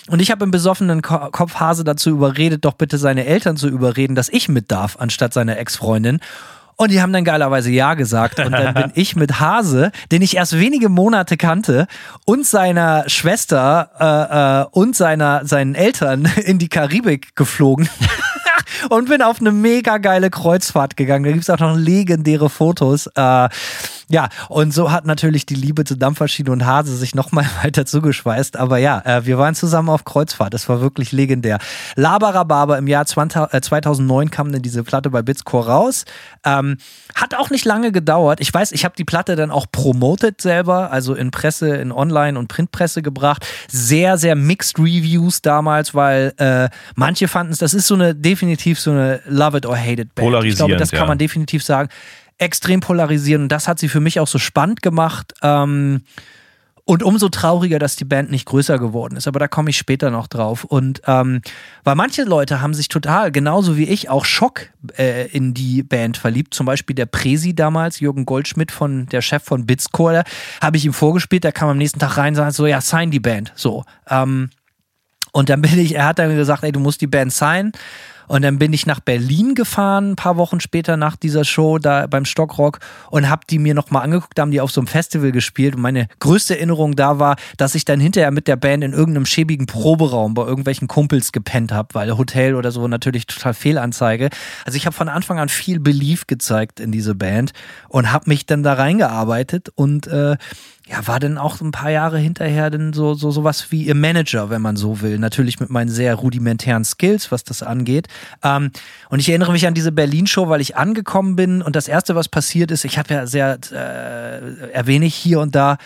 Und 0.07 0.20
ich 0.20 0.32
habe 0.32 0.43
im 0.45 0.51
besoffenen 0.51 1.01
Kopf 1.01 1.55
Hase 1.55 1.84
dazu 1.84 2.10
überredet, 2.10 2.66
doch 2.66 2.74
bitte 2.74 2.97
seine 2.97 3.26
Eltern 3.26 3.57
zu 3.57 3.68
überreden, 3.68 4.16
dass 4.16 4.30
ich 4.30 4.49
mit 4.49 4.72
darf, 4.72 4.97
anstatt 4.99 5.34
seiner 5.34 5.57
Ex-Freundin. 5.57 6.20
Und 6.82 6.92
die 6.92 7.02
haben 7.02 7.12
dann 7.12 7.26
geilerweise 7.26 7.70
Ja 7.72 7.94
gesagt. 7.94 8.40
Und 8.40 8.54
dann 8.54 8.74
bin 8.74 8.92
ich 8.96 9.18
mit 9.18 9.42
Hase, 9.42 9.92
den 10.14 10.22
ich 10.22 10.38
erst 10.38 10.58
wenige 10.58 10.88
Monate 10.88 11.36
kannte, 11.36 11.88
und 12.24 12.46
seiner 12.46 13.04
Schwester 13.10 13.90
äh, 14.00 14.62
äh, 14.62 14.66
und 14.72 14.96
seiner, 14.96 15.46
seinen 15.46 15.76
Eltern 15.76 16.24
in 16.46 16.58
die 16.58 16.70
Karibik 16.70 17.36
geflogen. 17.36 17.90
und 18.89 19.09
bin 19.09 19.22
auf 19.22 19.39
eine 19.39 19.51
mega 19.51 19.97
geile 19.97 20.30
Kreuzfahrt 20.30 20.97
gegangen. 20.97 21.26
Da 21.26 21.32
gibt 21.32 21.43
es 21.43 21.49
auch 21.49 21.59
noch 21.59 21.76
legendäre 21.76 22.49
Fotos. 22.49 23.07
Äh, 23.15 23.49
ja, 24.11 24.30
und 24.47 24.74
so 24.74 24.91
hat 24.91 25.05
natürlich 25.05 25.45
die 25.45 25.55
Liebe 25.55 25.84
zu 25.84 25.95
Dampfmaschine 25.95 26.51
und 26.51 26.65
Hase 26.65 26.95
sich 26.95 27.13
nochmal 27.13 27.45
weiter 27.63 27.86
zugeschweißt. 27.86 28.57
Aber 28.57 28.78
ja, 28.78 29.01
äh, 29.05 29.26
wir 29.26 29.38
waren 29.38 29.53
zusammen 29.53 29.89
auf 29.89 30.03
Kreuzfahrt. 30.03 30.53
Das 30.53 30.67
war 30.67 30.82
wirklich 30.82 31.11
legendär. 31.11 31.59
Labarababa 31.95 32.78
im 32.78 32.88
Jahr 32.88 33.05
20, 33.05 33.53
äh, 33.53 33.61
2009 33.61 34.32
kam 34.32 34.51
dann 34.51 34.63
diese 34.63 34.84
Platte 34.84 35.11
bei 35.11 35.22
Bitscore 35.22 35.67
raus. 35.67 36.05
Ähm, 36.43 36.78
hat 37.13 37.36
auch 37.36 37.51
nicht 37.51 37.65
lange 37.65 37.91
gedauert. 37.91 38.39
Ich 38.41 38.51
weiß, 38.51 38.72
ich 38.72 38.84
habe 38.84 38.95
die 38.97 39.05
Platte 39.05 39.36
dann 39.36 39.51
auch 39.51 39.67
promoted 39.72 40.41
selber, 40.41 40.91
also 40.91 41.13
in 41.13 41.30
Presse, 41.30 41.76
in 41.76 41.91
Online- 41.91 42.39
und 42.39 42.47
Printpresse 42.47 43.03
gebracht. 43.03 43.45
Sehr, 43.67 44.17
sehr 44.17 44.36
mixed 44.36 44.80
Reviews 44.80 45.43
damals, 45.43 45.93
weil 45.93 46.34
äh, 46.38 46.70
manche 46.95 47.28
fanden 47.28 47.53
es, 47.53 47.59
das 47.59 47.76
ist 47.76 47.86
so 47.86 47.93
eine 47.93 48.15
definitiv 48.15 48.59
so 48.60 48.91
eine 48.91 49.22
Love 49.26 49.57
it 49.57 49.66
or 49.66 49.78
hate 49.78 50.01
it 50.01 50.16
Band. 50.16 50.28
Polarisierend, 50.28 50.51
ich 50.51 50.57
glaube, 50.57 50.76
das 50.78 50.91
kann 50.91 51.01
ja. 51.01 51.07
man 51.07 51.18
definitiv 51.18 51.64
sagen 51.64 51.89
extrem 52.39 52.80
polarisieren 52.80 53.43
und 53.43 53.51
das 53.51 53.68
hat 53.68 53.80
sie 53.80 53.89
für 53.89 53.99
mich 53.99 54.20
auch 54.20 54.28
so 54.28 54.39
spannend 54.39 54.82
gemacht. 54.82 55.34
Ähm, 55.43 56.01
und 56.86 57.03
umso 57.03 57.30
trauriger, 57.30 57.78
dass 57.78 57.97
die 57.97 58.05
Band 58.05 58.32
nicht 58.32 58.45
größer 58.45 58.80
geworden 58.80 59.16
ist. 59.16 59.28
Aber 59.28 59.38
da 59.38 59.47
komme 59.47 59.70
ich 59.70 59.78
später 59.78 60.10
noch 60.10 60.26
drauf. 60.26 60.64
Und 60.64 61.03
ähm, 61.05 61.43
weil 61.84 61.93
manche 61.93 62.24
Leute 62.24 62.62
haben 62.62 62.74
sich 62.74 62.88
total, 62.88 63.32
genauso 63.32 63.78
wie 63.78 63.84
ich, 63.84 64.10
auch 64.10 64.26
Schock 64.26 64.72
äh, 64.97 65.28
in 65.28 65.53
die 65.53 65.84
Band 65.84 66.18
verliebt. 66.18 66.55
Zum 66.55 66.66
Beispiel 66.66 66.95
der 66.95 67.05
Presi 67.05 67.53
damals, 67.53 67.99
Jürgen 67.99 68.26
Goldschmidt, 68.26 68.72
von 68.72 69.05
der 69.05 69.22
Chef 69.22 69.43
von 69.43 69.68
Bitscore, 69.68 70.24
habe 70.64 70.78
ich 70.78 70.86
ihm 70.86 70.93
vorgespielt. 70.93 71.43
Der 71.43 71.51
kam 71.51 71.70
am 71.70 71.78
nächsten 71.78 71.99
Tag 71.99 72.18
rein 72.18 72.30
und 72.30 72.38
sagte 72.38 72.55
so, 72.55 72.66
ja, 72.66 72.82
sign 72.82 73.12
die 73.12 73.20
Band. 73.20 73.51
So. 73.55 73.86
Ähm, 74.10 74.49
und 75.32 75.49
dann 75.49 75.62
bin 75.62 75.78
ich, 75.78 75.93
er 75.93 76.07
hat 76.07 76.18
dann 76.18 76.36
gesagt, 76.36 76.64
ey, 76.64 76.72
du 76.72 76.80
musst 76.80 77.01
die 77.01 77.07
Band 77.07 77.32
signen. 77.32 77.72
Und 78.30 78.44
dann 78.44 78.60
bin 78.60 78.72
ich 78.74 78.86
nach 78.86 79.00
Berlin 79.00 79.56
gefahren, 79.56 80.12
ein 80.12 80.16
paar 80.16 80.38
Wochen 80.38 80.60
später 80.60 80.98
nach 80.98 81.16
dieser 81.16 81.44
Show 81.44 81.80
da 81.80 82.06
beim 82.06 82.26
Stockrock 82.26 82.80
und 83.10 83.28
habe 83.28 83.42
die 83.50 83.58
mir 83.58 83.74
nochmal 83.74 84.04
angeguckt. 84.04 84.38
Da 84.38 84.44
haben 84.44 84.52
die 84.52 84.62
auf 84.62 84.72
so 84.72 84.80
einem 84.80 84.88
Festival 84.88 85.32
gespielt. 85.32 85.76
Und 85.76 85.82
meine 85.82 86.08
größte 86.20 86.56
Erinnerung 86.56 86.96
da 86.96 87.18
war, 87.18 87.38
dass 87.58 87.74
ich 87.74 87.86
dann 87.86 88.00
hinterher 88.00 88.30
mit 88.30 88.48
der 88.48 88.56
Band 88.56 88.84
in 88.84 88.94
irgendeinem 88.94 89.26
schäbigen 89.26 89.66
Proberaum 89.66 90.36
bei 90.36 90.46
irgendwelchen 90.46 90.88
Kumpels 90.88 91.32
gepennt 91.32 91.72
habe, 91.72 91.90
weil 91.94 92.18
Hotel 92.18 92.54
oder 92.54 92.72
so 92.72 92.88
natürlich 92.88 93.26
total 93.26 93.56
Fehlanzeige. 93.56 94.30
Also 94.64 94.78
ich 94.78 94.86
habe 94.86 94.96
von 94.96 95.10
Anfang 95.10 95.40
an 95.40 95.50
viel 95.50 95.80
Belief 95.80 96.28
gezeigt 96.28 96.80
in 96.80 96.92
diese 96.92 97.16
Band 97.16 97.54
und 97.88 98.12
habe 98.12 98.30
mich 98.30 98.46
dann 98.46 98.62
da 98.62 98.74
reingearbeitet 98.74 99.70
und 99.74 100.06
äh, 100.06 100.38
ja, 100.90 101.06
war 101.08 101.20
dann 101.20 101.38
auch 101.38 101.62
ein 101.62 101.72
paar 101.72 101.92
Jahre 101.92 102.18
hinterher 102.18 102.72
dann 102.72 102.94
so, 102.94 103.14
so 103.14 103.30
sowas 103.30 103.68
wie 103.70 103.84
ihr 103.84 103.96
Manager, 103.96 104.50
wenn 104.50 104.62
man 104.62 104.76
so 104.76 105.02
will. 105.02 105.20
Natürlich 105.20 105.60
mit 105.60 105.70
meinen 105.70 105.90
sehr 105.90 106.16
rudimentären 106.16 106.84
Skills, 106.84 107.32
was 107.32 107.44
das 107.44 107.62
angeht. 107.62 108.08
Ähm, 108.44 108.72
und 109.10 109.20
ich 109.20 109.30
erinnere 109.30 109.52
mich 109.52 109.68
an 109.68 109.76
diese 109.76 109.92
Berlin-Show, 109.92 110.50
weil 110.50 110.62
ich 110.62 110.78
angekommen 110.78 111.36
bin 111.36 111.62
und 111.62 111.76
das 111.76 111.88
erste, 111.88 112.16
was 112.16 112.28
passiert 112.28 112.72
ist, 112.72 112.86
ich 112.86 112.98
habe 112.98 113.14
ja 113.14 113.28
sehr, 113.28 113.60
äh, 113.72 114.72
erwähne 114.72 115.06
ich 115.06 115.16
hier 115.16 115.40
und 115.42 115.54
da, 115.54 115.78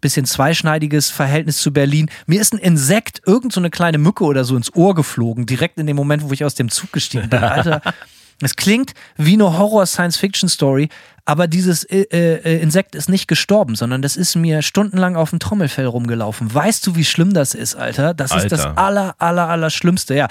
bisschen 0.00 0.24
zweischneidiges 0.24 1.10
Verhältnis 1.10 1.58
zu 1.58 1.72
Berlin. 1.72 2.08
Mir 2.26 2.40
ist 2.40 2.54
ein 2.54 2.58
Insekt, 2.58 3.20
irgend 3.26 3.52
so 3.52 3.60
eine 3.60 3.68
kleine 3.68 3.98
Mücke 3.98 4.24
oder 4.24 4.44
so 4.44 4.56
ins 4.56 4.74
Ohr 4.74 4.94
geflogen, 4.94 5.44
direkt 5.44 5.78
in 5.78 5.86
dem 5.86 5.96
Moment, 5.96 6.22
wo 6.22 6.32
ich 6.32 6.44
aus 6.44 6.54
dem 6.54 6.70
Zug 6.70 6.92
gestiegen 6.92 7.28
bin. 7.28 7.42
Alter, 7.42 7.82
es 8.40 8.56
klingt 8.56 8.94
wie 9.16 9.34
eine 9.34 9.58
Horror-Science-Fiction-Story, 9.58 10.88
aber 11.24 11.46
dieses 11.46 11.84
äh, 11.84 12.06
äh, 12.10 12.62
Insekt 12.62 12.94
ist 12.94 13.08
nicht 13.08 13.28
gestorben, 13.28 13.74
sondern 13.74 14.00
das 14.00 14.16
ist 14.16 14.34
mir 14.34 14.62
stundenlang 14.62 15.16
auf 15.16 15.30
dem 15.30 15.40
Trommelfell 15.40 15.86
rumgelaufen. 15.86 16.52
Weißt 16.54 16.86
du, 16.86 16.94
wie 16.94 17.04
schlimm 17.04 17.34
das 17.34 17.54
ist, 17.54 17.74
Alter? 17.74 18.14
Das 18.14 18.32
Alter. 18.32 18.44
ist 18.44 18.52
das 18.52 18.64
aller, 18.78 19.14
aller, 19.18 19.48
aller 19.48 19.70
Schlimmste. 19.70 20.14
Ja. 20.14 20.28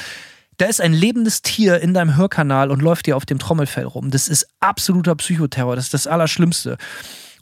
Da 0.57 0.65
ist 0.65 0.81
ein 0.81 0.93
lebendes 0.93 1.43
Tier 1.43 1.79
in 1.81 1.93
deinem 1.93 2.15
Hörkanal 2.15 2.71
und 2.71 2.81
läuft 2.81 3.05
dir 3.05 3.15
auf 3.15 3.27
dem 3.27 3.37
Trommelfell 3.37 3.85
rum. 3.85 4.09
Das 4.09 4.27
ist 4.27 4.47
absoluter 4.59 5.15
Psychoterror. 5.15 5.75
Das 5.75 5.85
ist 5.85 5.93
das 5.93 6.07
Allerschlimmste. 6.07 6.77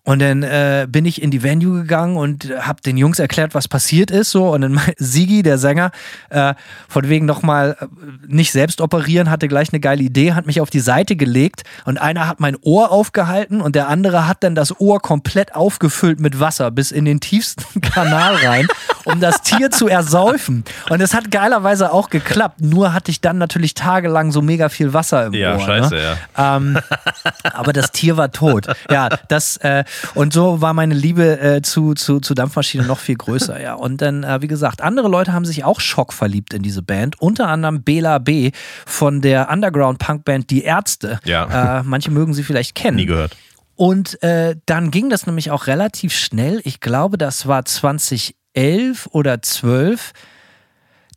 Und 0.06 0.20
dann 0.22 0.44
äh, 0.44 0.88
bin 0.88 1.04
ich 1.06 1.20
in 1.22 1.32
die 1.32 1.42
Venue 1.42 1.82
gegangen 1.82 2.16
und 2.16 2.52
habe 2.60 2.80
den 2.82 2.96
Jungs 2.96 3.18
erklärt, 3.18 3.56
was 3.56 3.68
passiert 3.68 4.12
ist. 4.12 4.30
So 4.30 4.54
und 4.54 4.62
dann 4.62 4.80
Sigi, 4.98 5.42
der 5.42 5.58
Sänger, 5.58 5.92
äh, 6.30 6.54
von 6.88 7.10
wegen 7.10 7.26
nochmal 7.26 7.76
äh, 7.82 7.86
nicht 8.28 8.52
selbst 8.52 8.82
operieren, 8.82 9.32
hatte 9.32 9.48
gleich 9.48 9.74
eine 9.74 9.80
geile 9.80 10.04
Idee, 10.04 10.34
hat 10.34 10.46
mich 10.46 10.62
auf 10.62 10.70
die 10.70 10.80
Seite 10.80 11.16
gelegt 11.16 11.64
und 11.86 11.98
einer 11.98 12.28
hat 12.28 12.40
mein 12.40 12.56
Ohr 12.62 12.92
aufgehalten 12.92 13.62
und 13.62 13.76
der 13.76 13.88
andere 13.88 14.28
hat 14.28 14.44
dann 14.44 14.54
das 14.54 14.80
Ohr 14.80 15.00
komplett 15.02 15.56
aufgefüllt 15.56 16.20
mit 16.20 16.40
Wasser 16.40 16.70
bis 16.70 16.92
in 16.92 17.06
den 17.06 17.20
tiefsten 17.20 17.82
Kanal 17.82 18.36
rein, 18.36 18.68
um 19.06 19.20
das 19.20 19.42
Tier 19.42 19.72
zu 19.72 19.88
ersäufen. 19.88 20.64
Und 20.90 21.02
es 21.02 21.16
hat 21.16 21.32
geilerweise 21.32 21.92
auch 21.92 22.12
geklappt. 22.12 22.62
Nur 22.62 22.94
hatte 22.94 23.10
ich 23.10 23.22
dann 23.22 23.40
natürlich 23.40 23.74
tagelang 23.74 24.32
so 24.32 24.44
mega 24.44 24.70
viel 24.70 24.94
Wasser 24.94 25.26
im 25.26 25.34
Ja, 25.34 25.56
Ohr. 25.56 25.62
scheiße, 25.62 25.96
ne? 25.96 26.16
ja. 26.38 26.58
Ähm, 26.58 26.78
aber 27.54 27.74
das 27.74 27.92
Tier 27.92 28.18
war 28.18 28.32
tot. 28.32 28.68
Ja, 28.92 29.10
das 29.30 29.58
äh, 29.58 29.84
und 30.14 30.34
so 30.34 30.62
war 30.62 30.74
meine 30.74 30.94
Liebe 30.94 31.40
äh, 31.40 31.62
zu, 31.62 31.94
zu, 31.94 32.20
zu 32.20 32.34
Dampfmaschine 32.34 32.86
noch 32.86 33.00
viel 33.00 33.16
größer, 33.16 33.62
ja. 33.62 33.74
Und 33.74 34.02
dann, 34.02 34.24
äh, 34.24 34.42
wie 34.42 34.48
gesagt, 34.48 34.82
andere 34.82 35.08
Leute 35.08 35.34
haben 35.34 35.46
sich 35.46 35.64
auch 35.64 35.80
Schock 35.80 36.14
verliebt 36.14 36.54
in 36.54 36.62
diese 36.62 36.82
Band. 36.82 37.22
Unter 37.22 37.48
anderem 37.48 37.84
Bela 37.84 38.20
B. 38.20 38.52
von 38.86 39.22
der 39.22 39.50
Underground-Punk-Band 39.50 40.50
Die 40.50 40.64
Ärzte. 40.64 41.20
Ja. 41.26 41.80
Äh, 41.80 41.84
manche 41.84 42.12
mögen 42.12 42.34
sie 42.34 42.44
vielleicht 42.44 42.76
kennen. 42.76 42.98
Nie 42.98 43.06
gehört. 43.06 43.36
Und 43.76 44.22
äh, 44.24 44.56
dann 44.66 44.90
ging 44.90 45.10
das 45.10 45.28
nämlich 45.28 45.52
auch 45.52 45.68
relativ 45.68 46.14
schnell. 46.14 46.62
Ich 46.64 46.80
glaube, 46.80 47.18
das 47.18 47.46
war 47.46 47.66
2011 47.66 49.08
oder 49.12 49.42
12 49.42 50.14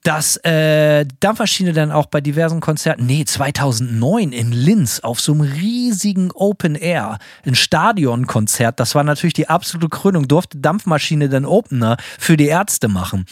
dass 0.03 0.37
äh, 0.45 1.07
Dampfmaschine 1.21 1.73
dann 1.73 1.93
auch 1.93 2.07
bei 2.07 2.21
diversen 2.21 2.61
Konzerten, 2.61 3.07
nee, 3.07 3.25
2009 3.25 4.33
in 4.33 4.53
Linz 4.53 5.01
auf 5.01 5.21
so 5.21 5.33
einem 5.33 5.43
riesigen 5.43 6.31
Open 6.33 6.75
Air, 6.75 7.19
ein 7.45 7.55
Stadionkonzert, 7.55 8.79
das 8.81 8.95
war 8.95 9.05
natürlich 9.05 9.35
die 9.35 9.49
absolute 9.49 9.89
Krönung, 9.89 10.29
durfte 10.29 10.59
Dampfmaschine 10.59 11.29
dann 11.29 11.45
Opener 11.45 11.97
für 12.19 12.37
die 12.37 12.47
Ärzte 12.47 12.89
machen. 12.89 13.27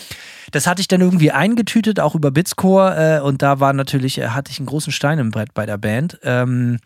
Das 0.52 0.66
hatte 0.66 0.80
ich 0.80 0.88
dann 0.88 1.00
irgendwie 1.00 1.32
eingetütet, 1.32 2.00
auch 2.00 2.14
über 2.14 2.30
Bitscore 2.30 3.18
äh, 3.18 3.20
und 3.20 3.42
da 3.42 3.60
war 3.60 3.72
natürlich, 3.72 4.18
äh, 4.18 4.28
hatte 4.28 4.50
ich 4.50 4.58
einen 4.58 4.66
großen 4.66 4.92
Stein 4.92 5.18
im 5.18 5.30
Brett 5.30 5.54
bei 5.54 5.66
der 5.66 5.78
Band. 5.78 6.18
Ähm, 6.22 6.78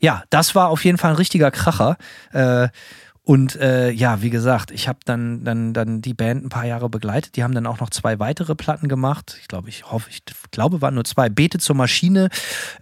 ja, 0.00 0.24
das 0.30 0.54
war 0.54 0.68
auf 0.68 0.84
jeden 0.84 0.98
Fall 0.98 1.10
ein 1.10 1.16
richtiger 1.16 1.50
Kracher. 1.50 1.96
Äh, 2.32 2.68
Und 3.22 3.54
äh, 3.56 3.90
ja, 3.90 4.22
wie 4.22 4.30
gesagt, 4.30 4.70
ich 4.70 4.88
habe 4.88 5.00
dann, 5.04 5.44
dann, 5.44 5.74
dann 5.74 6.00
die 6.00 6.14
Band 6.14 6.44
ein 6.44 6.48
paar 6.48 6.64
Jahre 6.64 6.88
begleitet. 6.88 7.36
Die 7.36 7.44
haben 7.44 7.54
dann 7.54 7.66
auch 7.66 7.78
noch 7.78 7.90
zwei 7.90 8.18
weitere 8.18 8.54
Platten 8.54 8.88
gemacht. 8.88 9.36
Ich 9.40 9.46
glaube, 9.46 9.68
ich 9.68 9.90
hoffe, 9.90 10.08
ich 10.10 10.22
glaube, 10.50 10.80
waren 10.80 10.94
nur 10.94 11.04
zwei. 11.04 11.28
Bete 11.28 11.58
zur 11.58 11.76
Maschine 11.76 12.30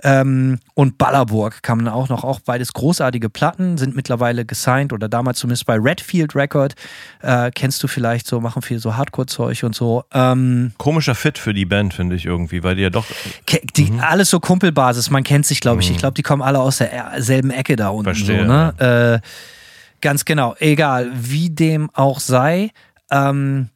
ähm, 0.02 0.60
und 0.74 0.96
Ballerburg 0.96 1.62
kamen 1.62 1.88
auch 1.88 2.08
noch. 2.08 2.22
Auch 2.22 2.40
beides 2.40 2.72
großartige 2.72 3.28
Platten, 3.30 3.78
sind 3.78 3.96
mittlerweile 3.96 4.44
gesigned 4.44 4.92
oder 4.92 5.08
damals 5.08 5.40
zumindest 5.40 5.66
bei 5.66 5.76
Redfield 5.76 6.36
Record. 6.36 6.74
Äh, 7.20 7.50
kennst 7.52 7.82
du 7.82 7.88
vielleicht 7.88 8.26
so, 8.26 8.40
machen 8.40 8.62
viel 8.62 8.78
so 8.78 8.96
Hardcore-Zeug 8.96 9.64
und 9.64 9.74
so. 9.74 10.04
Ähm, 10.14 10.72
Komischer 10.78 11.16
Fit 11.16 11.36
für 11.36 11.52
die 11.52 11.64
Band, 11.66 11.94
finde 11.94 12.14
ich 12.14 12.24
irgendwie, 12.24 12.62
weil 12.62 12.76
die 12.76 12.82
ja 12.82 12.90
doch. 12.90 13.06
Die, 13.76 13.90
mhm. 13.90 14.00
Alles 14.00 14.30
so 14.30 14.38
Kumpelbasis, 14.38 15.10
man 15.10 15.24
kennt 15.24 15.46
sich, 15.46 15.60
glaube 15.60 15.82
ich. 15.82 15.88
Mhm. 15.88 15.94
Ich 15.96 15.98
glaube, 15.98 16.14
die 16.14 16.22
kommen 16.22 16.42
alle 16.42 16.60
aus 16.60 16.78
derselben 16.78 17.50
Ecke 17.50 17.74
da 17.74 17.88
unten. 17.88 18.04
Verstehe. 18.04 18.46
So, 18.46 18.52
ne? 18.52 19.20
äh, 19.24 19.28
Ganz 20.00 20.24
genau, 20.24 20.54
egal, 20.58 21.10
wie 21.14 21.50
dem 21.50 21.90
auch 21.92 22.20
sei. 22.20 22.70
Ähm, 23.10 23.70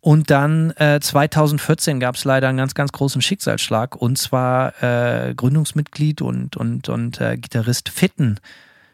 und 0.00 0.30
dann 0.30 0.70
äh, 0.76 1.00
2014 1.00 1.98
gab 1.98 2.14
es 2.14 2.24
leider 2.24 2.48
einen 2.48 2.58
ganz, 2.58 2.74
ganz 2.74 2.92
großen 2.92 3.20
Schicksalsschlag. 3.20 3.96
Und 3.96 4.16
zwar 4.18 4.80
äh, 4.80 5.34
Gründungsmitglied 5.34 6.22
und, 6.22 6.56
und, 6.56 6.88
und 6.88 7.20
äh, 7.20 7.36
Gitarrist 7.36 7.88
Fitten 7.88 8.38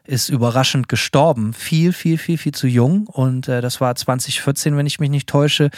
ist 0.05 0.31
überraschend 0.31 0.89
gestorben. 0.89 1.53
Viel, 1.53 1.93
viel, 1.93 2.19
viel, 2.19 2.39
viel 2.39 2.53
zu 2.53 2.67
jung. 2.67 3.07
Und 3.07 3.47
äh, 3.47 3.61
das 3.61 3.81
war 3.81 3.95
2014, 3.95 4.77
wenn 4.77 4.87
ich 4.87 5.01
mich 5.01 5.11
nicht 5.11 5.29
täusche. 5.29 5.71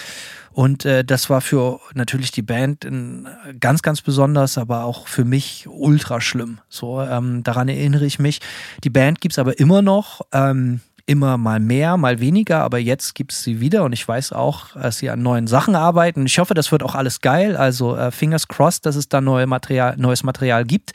Und 0.52 0.84
äh, 0.84 1.04
das 1.04 1.28
war 1.28 1.40
für 1.40 1.80
natürlich 1.94 2.30
die 2.30 2.42
Band 2.42 2.84
in, 2.84 3.26
ganz, 3.60 3.82
ganz 3.82 4.00
besonders, 4.00 4.56
aber 4.56 4.84
auch 4.84 5.08
für 5.08 5.24
mich 5.24 5.66
ultra 5.68 6.20
schlimm. 6.20 6.60
So, 6.68 7.02
ähm, 7.02 7.42
daran 7.42 7.68
erinnere 7.68 8.06
ich 8.06 8.18
mich. 8.18 8.40
Die 8.84 8.90
Band 8.90 9.20
gibt 9.20 9.32
es 9.32 9.38
aber 9.38 9.58
immer 9.58 9.82
noch. 9.82 10.22
Ähm, 10.32 10.80
immer 11.06 11.36
mal 11.36 11.60
mehr, 11.60 11.96
mal 11.96 12.20
weniger, 12.20 12.62
aber 12.62 12.78
jetzt 12.78 13.14
gibt 13.14 13.32
es 13.32 13.42
sie 13.42 13.60
wieder 13.60 13.84
und 13.84 13.92
ich 13.92 14.06
weiß 14.06 14.32
auch, 14.32 14.70
dass 14.74 14.98
sie 14.98 15.10
an 15.10 15.22
neuen 15.22 15.46
Sachen 15.46 15.74
arbeiten. 15.74 16.24
Ich 16.26 16.38
hoffe, 16.38 16.54
das 16.54 16.72
wird 16.72 16.82
auch 16.82 16.94
alles 16.94 17.20
geil. 17.20 17.56
Also 17.56 17.96
äh, 17.96 18.10
fingers 18.10 18.48
crossed, 18.48 18.86
dass 18.86 18.96
es 18.96 19.08
da 19.08 19.20
neue 19.20 19.46
Material, 19.46 19.94
neues 19.98 20.22
Material 20.22 20.64
gibt. 20.64 20.92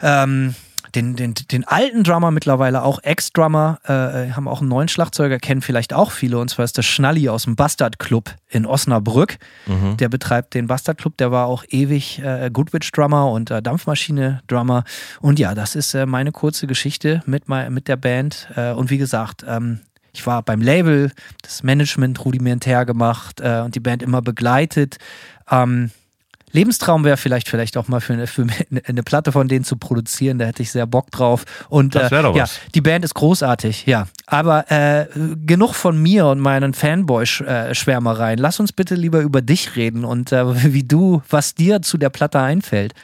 Ähm, 0.00 0.54
den, 0.94 1.16
den, 1.16 1.34
den 1.34 1.64
alten 1.64 2.04
Drummer 2.04 2.30
mittlerweile 2.30 2.82
auch 2.82 3.02
Ex-Drummer, 3.02 3.78
äh, 3.84 4.32
haben 4.32 4.48
auch 4.48 4.60
einen 4.60 4.68
neuen 4.68 4.88
Schlagzeuger, 4.88 5.38
kennen 5.38 5.62
vielleicht 5.62 5.92
auch 5.92 6.10
viele, 6.10 6.38
und 6.38 6.48
zwar 6.48 6.64
ist 6.64 6.78
das 6.78 6.86
Schnalli 6.86 7.28
aus 7.28 7.44
dem 7.44 7.56
Bastard 7.56 7.98
Club 7.98 8.34
in 8.48 8.66
Osnabrück. 8.66 9.38
Mhm. 9.66 9.96
Der 9.96 10.08
betreibt 10.08 10.54
den 10.54 10.66
Bastard 10.66 10.98
Club, 10.98 11.16
der 11.16 11.30
war 11.30 11.46
auch 11.46 11.64
ewig 11.68 12.20
äh, 12.22 12.50
Goodwitch-Drummer 12.52 13.30
und 13.30 13.50
äh, 13.50 13.62
Dampfmaschine-Drummer. 13.62 14.84
Und 15.20 15.38
ja, 15.38 15.54
das 15.54 15.74
ist 15.74 15.94
äh, 15.94 16.06
meine 16.06 16.32
kurze 16.32 16.66
Geschichte 16.66 17.22
mit, 17.26 17.48
mit 17.48 17.88
der 17.88 17.96
Band. 17.96 18.48
Äh, 18.56 18.72
und 18.72 18.90
wie 18.90 18.98
gesagt, 18.98 19.44
ähm, 19.46 19.80
ich 20.12 20.26
war 20.26 20.42
beim 20.42 20.60
Label, 20.60 21.10
das 21.42 21.62
Management 21.62 22.24
rudimentär 22.24 22.84
gemacht 22.84 23.40
äh, 23.40 23.60
und 23.60 23.74
die 23.74 23.80
Band 23.80 24.02
immer 24.02 24.20
begleitet. 24.20 24.98
Ähm, 25.50 25.90
Lebenstraum 26.52 27.04
wäre 27.04 27.16
vielleicht 27.16 27.48
vielleicht 27.48 27.76
auch 27.76 27.88
mal 27.88 28.00
für 28.00 28.12
eine, 28.12 28.26
für 28.26 28.46
eine 28.86 29.02
Platte 29.02 29.32
von 29.32 29.48
denen 29.48 29.64
zu 29.64 29.76
produzieren. 29.76 30.38
Da 30.38 30.44
hätte 30.44 30.62
ich 30.62 30.70
sehr 30.70 30.86
Bock 30.86 31.10
drauf. 31.10 31.44
Und 31.68 31.94
das 31.94 32.12
äh, 32.12 32.36
ja, 32.36 32.44
die 32.74 32.80
Band 32.80 33.04
ist 33.04 33.14
großartig, 33.14 33.86
ja. 33.86 34.06
Aber 34.26 34.70
äh, 34.70 35.06
genug 35.46 35.74
von 35.74 36.00
mir 36.00 36.26
und 36.26 36.40
meinen 36.40 36.74
Fanboy-Schwärmereien. 36.74 38.38
Lass 38.38 38.60
uns 38.60 38.72
bitte 38.72 38.94
lieber 38.94 39.20
über 39.20 39.40
dich 39.40 39.76
reden 39.76 40.04
und 40.04 40.32
äh, 40.32 40.44
wie 40.72 40.84
du, 40.84 41.22
was 41.28 41.54
dir 41.54 41.82
zu 41.82 41.98
der 41.98 42.10
Platte 42.10 42.40
einfällt. 42.40 42.94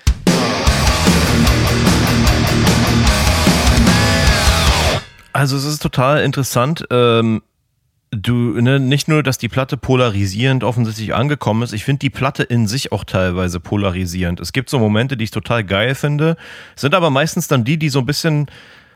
Also 5.32 5.57
es 5.57 5.64
ist 5.64 5.82
total 5.82 6.22
interessant. 6.22 6.84
Ähm, 6.90 7.42
du, 8.11 8.61
ne, 8.61 8.80
nicht 8.80 9.09
nur, 9.09 9.22
dass 9.22 9.38
die 9.38 9.48
Platte 9.48 9.76
polarisierend 9.76 10.64
offensichtlich 10.64 11.14
angekommen 11.14 11.62
ist, 11.62 11.72
ich 11.72 11.84
finde 11.84 12.00
die 12.00 12.11
Platte 12.11 12.42
in 12.42 12.66
sich 12.66 12.92
auch 12.92 13.04
teilweise 13.04 13.61
polarisierend. 13.61 14.40
Es 14.40 14.52
gibt 14.52 14.70
so 14.70 14.78
Momente, 14.78 15.16
die 15.16 15.24
ich 15.24 15.30
total 15.30 15.64
geil 15.64 15.94
finde, 15.94 16.36
sind 16.76 16.94
aber 16.94 17.11
meistens 17.11 17.48
dann 17.48 17.64
die, 17.64 17.78
die 17.78 17.88
so 17.88 17.98
ein 18.00 18.06
bisschen, 18.06 18.46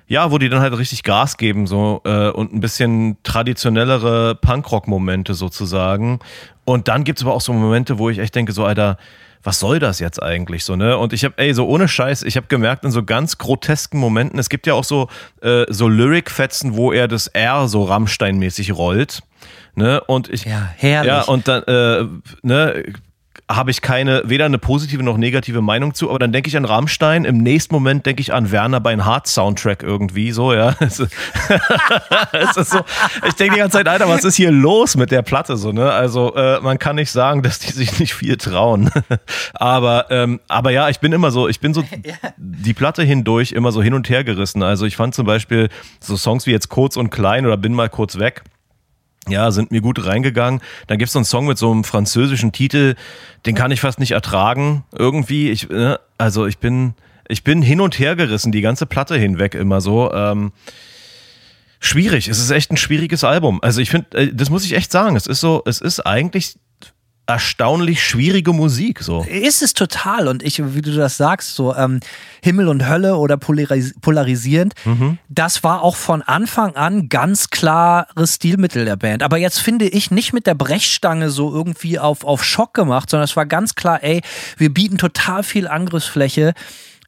ja, 0.08 0.30
wo 0.30 0.38
die 0.38 0.48
dann 0.48 0.60
halt 0.60 0.76
richtig 0.76 1.02
Gas 1.02 1.36
geben, 1.36 1.66
so, 1.66 2.00
äh, 2.04 2.30
und 2.30 2.52
ein 2.52 2.60
bisschen 2.60 3.18
traditionellere 3.22 4.34
Punkrock-Momente 4.36 5.34
sozusagen. 5.34 6.20
Und 6.64 6.88
dann 6.88 7.04
gibt's 7.04 7.22
aber 7.22 7.34
auch 7.34 7.40
so 7.40 7.52
Momente, 7.52 7.98
wo 7.98 8.08
ich 8.08 8.18
echt 8.18 8.34
denke, 8.34 8.52
so, 8.52 8.64
Alter, 8.64 8.96
was 9.42 9.58
soll 9.58 9.78
das 9.78 9.98
jetzt 9.98 10.22
eigentlich 10.22 10.64
so, 10.64 10.76
ne? 10.76 10.96
Und 10.96 11.12
ich 11.12 11.24
habe, 11.24 11.34
ey, 11.36 11.52
so 11.54 11.66
ohne 11.66 11.88
Scheiß, 11.88 12.22
ich 12.22 12.36
habe 12.36 12.46
gemerkt 12.46 12.84
in 12.84 12.90
so 12.90 13.02
ganz 13.02 13.38
grotesken 13.38 13.98
Momenten, 13.98 14.38
es 14.38 14.48
gibt 14.48 14.66
ja 14.66 14.74
auch 14.74 14.84
so, 14.84 15.08
äh, 15.40 15.64
so 15.68 15.88
Lyric-Fetzen, 15.88 16.76
wo 16.76 16.92
er 16.92 17.08
das 17.08 17.26
R 17.28 17.68
so 17.68 17.84
Rammstein-mäßig 17.84 18.72
rollt. 18.72 19.22
Ne? 19.74 20.00
Und 20.02 20.28
ich, 20.28 20.44
ja, 20.44 20.70
herrlich. 20.76 21.08
Ja, 21.08 21.22
und 21.22 21.48
dann, 21.48 21.62
äh, 21.64 22.04
ne, 22.42 22.84
habe 23.56 23.70
ich 23.70 23.80
keine, 23.80 24.22
weder 24.24 24.44
eine 24.44 24.58
positive 24.58 25.02
noch 25.02 25.16
negative 25.16 25.60
Meinung 25.60 25.94
zu, 25.94 26.10
aber 26.10 26.18
dann 26.18 26.32
denke 26.32 26.48
ich 26.48 26.56
an 26.56 26.64
Rammstein, 26.64 27.24
im 27.24 27.38
nächsten 27.38 27.74
Moment 27.74 28.06
denke 28.06 28.20
ich 28.20 28.32
an 28.32 28.50
Werner 28.50 28.80
bei 28.80 28.92
einem 28.92 29.04
Hard-Soundtrack 29.04 29.82
irgendwie, 29.82 30.32
so, 30.32 30.52
ja. 30.52 30.74
es 30.80 30.98
ist 32.56 32.70
so, 32.70 32.80
ich 33.26 33.34
denke 33.34 33.54
die 33.54 33.60
ganze 33.60 33.78
Zeit, 33.78 33.88
Alter, 33.88 34.08
was 34.08 34.24
ist 34.24 34.36
hier 34.36 34.50
los 34.50 34.96
mit 34.96 35.10
der 35.10 35.22
Platte, 35.22 35.56
so, 35.56 35.72
ne? 35.72 35.90
Also, 35.90 36.34
äh, 36.34 36.60
man 36.60 36.78
kann 36.78 36.96
nicht 36.96 37.10
sagen, 37.10 37.42
dass 37.42 37.58
die 37.58 37.72
sich 37.72 37.98
nicht 37.98 38.14
viel 38.14 38.36
trauen. 38.36 38.90
aber, 39.54 40.06
ähm, 40.10 40.40
aber 40.48 40.70
ja, 40.70 40.88
ich 40.88 41.00
bin 41.00 41.12
immer 41.12 41.30
so, 41.30 41.48
ich 41.48 41.60
bin 41.60 41.74
so 41.74 41.84
die 42.36 42.74
Platte 42.74 43.02
hindurch 43.02 43.52
immer 43.52 43.72
so 43.72 43.82
hin 43.82 43.94
und 43.94 44.08
her 44.08 44.24
gerissen. 44.24 44.62
Also, 44.62 44.86
ich 44.86 44.96
fand 44.96 45.14
zum 45.14 45.26
Beispiel 45.26 45.68
so 46.00 46.16
Songs 46.16 46.46
wie 46.46 46.52
jetzt 46.52 46.68
Kurz 46.68 46.96
und 46.96 47.10
Klein 47.10 47.46
oder 47.46 47.56
Bin 47.56 47.74
mal 47.74 47.88
kurz 47.88 48.18
weg 48.18 48.42
ja, 49.28 49.50
sind 49.50 49.70
mir 49.70 49.80
gut 49.80 50.04
reingegangen. 50.04 50.60
Dann 50.86 50.98
gibt's 50.98 51.12
so 51.12 51.18
einen 51.18 51.24
Song 51.24 51.46
mit 51.46 51.58
so 51.58 51.70
einem 51.70 51.84
französischen 51.84 52.52
Titel, 52.52 52.96
den 53.46 53.54
kann 53.54 53.70
ich 53.70 53.80
fast 53.80 54.00
nicht 54.00 54.12
ertragen. 54.12 54.84
Irgendwie, 54.96 55.50
ich, 55.50 55.68
ne? 55.68 56.00
also 56.18 56.46
ich 56.46 56.58
bin, 56.58 56.94
ich 57.28 57.44
bin 57.44 57.62
hin 57.62 57.80
und 57.80 57.98
her 57.98 58.16
gerissen, 58.16 58.52
die 58.52 58.62
ganze 58.62 58.86
Platte 58.86 59.16
hinweg 59.16 59.54
immer 59.54 59.80
so. 59.80 60.12
Ähm, 60.12 60.52
schwierig, 61.78 62.28
es 62.28 62.38
ist 62.38 62.50
echt 62.50 62.70
ein 62.72 62.76
schwieriges 62.76 63.24
Album. 63.24 63.60
Also 63.62 63.80
ich 63.80 63.90
finde, 63.90 64.16
äh, 64.16 64.34
das 64.34 64.50
muss 64.50 64.64
ich 64.64 64.74
echt 64.74 64.90
sagen. 64.90 65.14
Es 65.16 65.26
ist 65.26 65.40
so, 65.40 65.62
es 65.66 65.80
ist 65.80 66.00
eigentlich 66.00 66.56
erstaunlich 67.26 68.02
schwierige 68.02 68.52
Musik. 68.52 69.00
So. 69.00 69.22
Ist 69.22 69.62
es 69.62 69.74
total. 69.74 70.28
Und 70.28 70.42
ich, 70.42 70.62
wie 70.74 70.82
du 70.82 70.94
das 70.94 71.16
sagst, 71.16 71.54
so 71.54 71.74
ähm, 71.74 72.00
Himmel 72.42 72.68
und 72.68 72.88
Hölle 72.88 73.16
oder 73.16 73.36
polaris 73.36 73.94
polarisierend, 74.00 74.74
mhm. 74.84 75.18
das 75.28 75.62
war 75.62 75.82
auch 75.82 75.96
von 75.96 76.22
Anfang 76.22 76.74
an 76.74 77.08
ganz 77.08 77.50
klares 77.50 78.34
Stilmittel 78.34 78.84
der 78.84 78.96
Band. 78.96 79.22
Aber 79.22 79.36
jetzt 79.38 79.60
finde 79.60 79.86
ich 79.86 80.10
nicht 80.10 80.32
mit 80.32 80.46
der 80.46 80.54
Brechstange 80.54 81.30
so 81.30 81.52
irgendwie 81.52 81.98
auf, 81.98 82.24
auf 82.24 82.44
Schock 82.44 82.74
gemacht, 82.74 83.10
sondern 83.10 83.24
es 83.24 83.36
war 83.36 83.46
ganz 83.46 83.74
klar, 83.74 84.02
ey, 84.02 84.20
wir 84.56 84.72
bieten 84.72 84.98
total 84.98 85.42
viel 85.42 85.68
Angriffsfläche. 85.68 86.54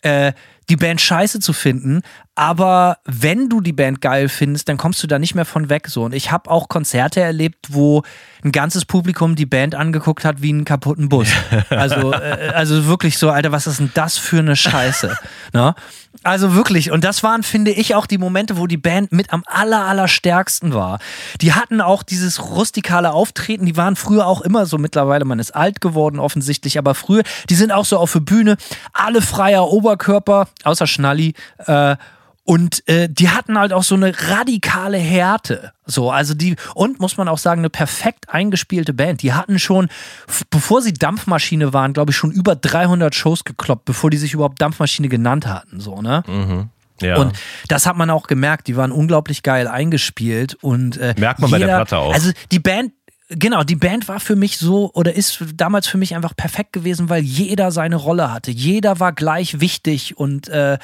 Äh, 0.02 0.32
die 0.70 0.76
Band 0.76 1.00
scheiße 1.00 1.40
zu 1.40 1.52
finden, 1.52 2.00
aber 2.36 2.98
wenn 3.04 3.48
du 3.48 3.60
die 3.60 3.72
Band 3.72 4.00
geil 4.00 4.28
findest, 4.28 4.68
dann 4.68 4.76
kommst 4.76 5.02
du 5.02 5.06
da 5.06 5.20
nicht 5.20 5.36
mehr 5.36 5.44
von 5.44 5.68
weg 5.68 5.86
so. 5.88 6.04
Und 6.04 6.14
ich 6.14 6.32
habe 6.32 6.50
auch 6.50 6.68
Konzerte 6.68 7.20
erlebt, 7.20 7.66
wo 7.70 8.02
ein 8.42 8.50
ganzes 8.50 8.84
Publikum 8.84 9.36
die 9.36 9.46
Band 9.46 9.76
angeguckt 9.76 10.24
hat 10.24 10.42
wie 10.42 10.50
einen 10.50 10.64
kaputten 10.64 11.08
Bus. 11.08 11.28
Also, 11.70 12.12
äh, 12.12 12.52
also 12.54 12.86
wirklich 12.86 13.18
so, 13.18 13.30
Alter, 13.30 13.52
was 13.52 13.66
ist 13.66 13.78
denn 13.78 13.90
das 13.94 14.16
für 14.16 14.38
eine 14.38 14.56
Scheiße? 14.56 15.16
ne? 15.52 15.74
Also 16.22 16.54
wirklich, 16.54 16.90
und 16.90 17.04
das 17.04 17.22
waren, 17.22 17.42
finde 17.42 17.70
ich, 17.72 17.94
auch 17.94 18.06
die 18.06 18.18
Momente, 18.18 18.56
wo 18.56 18.66
die 18.66 18.76
Band 18.76 19.12
mit 19.12 19.32
am 19.32 19.42
aller, 19.46 19.84
aller 19.84 20.08
stärksten 20.08 20.72
war. 20.72 20.98
Die 21.40 21.52
hatten 21.52 21.80
auch 21.80 22.02
dieses 22.02 22.42
rustikale 22.42 23.12
Auftreten, 23.12 23.66
die 23.66 23.76
waren 23.76 23.96
früher 23.96 24.26
auch 24.26 24.40
immer 24.40 24.66
so, 24.66 24.78
mittlerweile, 24.78 25.24
man 25.24 25.38
ist 25.38 25.54
alt 25.54 25.80
geworden 25.80 26.18
offensichtlich, 26.18 26.78
aber 26.78 26.94
früher, 26.94 27.22
die 27.50 27.54
sind 27.54 27.72
auch 27.72 27.84
so 27.84 27.98
auf 27.98 28.12
der 28.12 28.20
Bühne, 28.20 28.56
alle 28.92 29.22
freier 29.22 29.68
Oberkörper, 29.68 30.48
außer 30.62 30.86
Schnalli, 30.86 31.34
äh, 31.66 31.96
und 32.44 32.86
äh, 32.88 33.08
die 33.08 33.30
hatten 33.30 33.58
halt 33.58 33.72
auch 33.72 33.82
so 33.82 33.94
eine 33.94 34.12
radikale 34.28 34.98
Härte. 34.98 35.72
So, 35.86 36.10
also 36.10 36.34
die, 36.34 36.56
und 36.74 37.00
muss 37.00 37.16
man 37.16 37.26
auch 37.26 37.38
sagen, 37.38 37.62
eine 37.62 37.70
perfekt 37.70 38.28
eingespielte 38.28 38.92
Band. 38.92 39.22
Die 39.22 39.32
hatten 39.32 39.58
schon, 39.58 39.88
bevor 40.50 40.82
sie 40.82 40.92
Dampfmaschine 40.92 41.72
waren, 41.72 41.94
glaube 41.94 42.10
ich, 42.10 42.16
schon 42.16 42.30
über 42.32 42.54
300 42.54 43.14
Shows 43.14 43.44
gekloppt, 43.44 43.86
bevor 43.86 44.10
die 44.10 44.18
sich 44.18 44.34
überhaupt 44.34 44.60
Dampfmaschine 44.60 45.08
genannt 45.08 45.46
hatten. 45.46 45.80
So, 45.80 46.02
ne? 46.02 46.22
Mhm. 46.26 46.68
Ja. 47.00 47.16
Und 47.16 47.32
das 47.68 47.86
hat 47.86 47.96
man 47.96 48.10
auch 48.10 48.26
gemerkt. 48.26 48.68
Die 48.68 48.76
waren 48.76 48.92
unglaublich 48.92 49.42
geil 49.42 49.66
eingespielt 49.66 50.54
und 50.60 50.98
äh, 50.98 51.14
merkt 51.18 51.40
man 51.40 51.50
bei 51.50 51.58
der 51.58 51.66
Platte 51.66 51.98
auch. 51.98 52.12
Also 52.12 52.30
die 52.52 52.60
Band 52.60 52.92
genau, 53.38 53.64
die 53.64 53.76
Band 53.76 54.08
war 54.08 54.20
für 54.20 54.36
mich 54.36 54.58
so 54.58 54.90
oder 54.94 55.14
ist 55.14 55.42
damals 55.54 55.86
für 55.86 55.98
mich 55.98 56.14
einfach 56.14 56.36
perfekt 56.36 56.72
gewesen, 56.72 57.08
weil 57.08 57.22
jeder 57.22 57.70
seine 57.70 57.96
Rolle 57.96 58.32
hatte. 58.32 58.50
Jeder 58.50 59.00
war 59.00 59.12
gleich 59.12 59.60
wichtig 59.60 60.16
und 60.16 60.48
äh, 60.48 60.78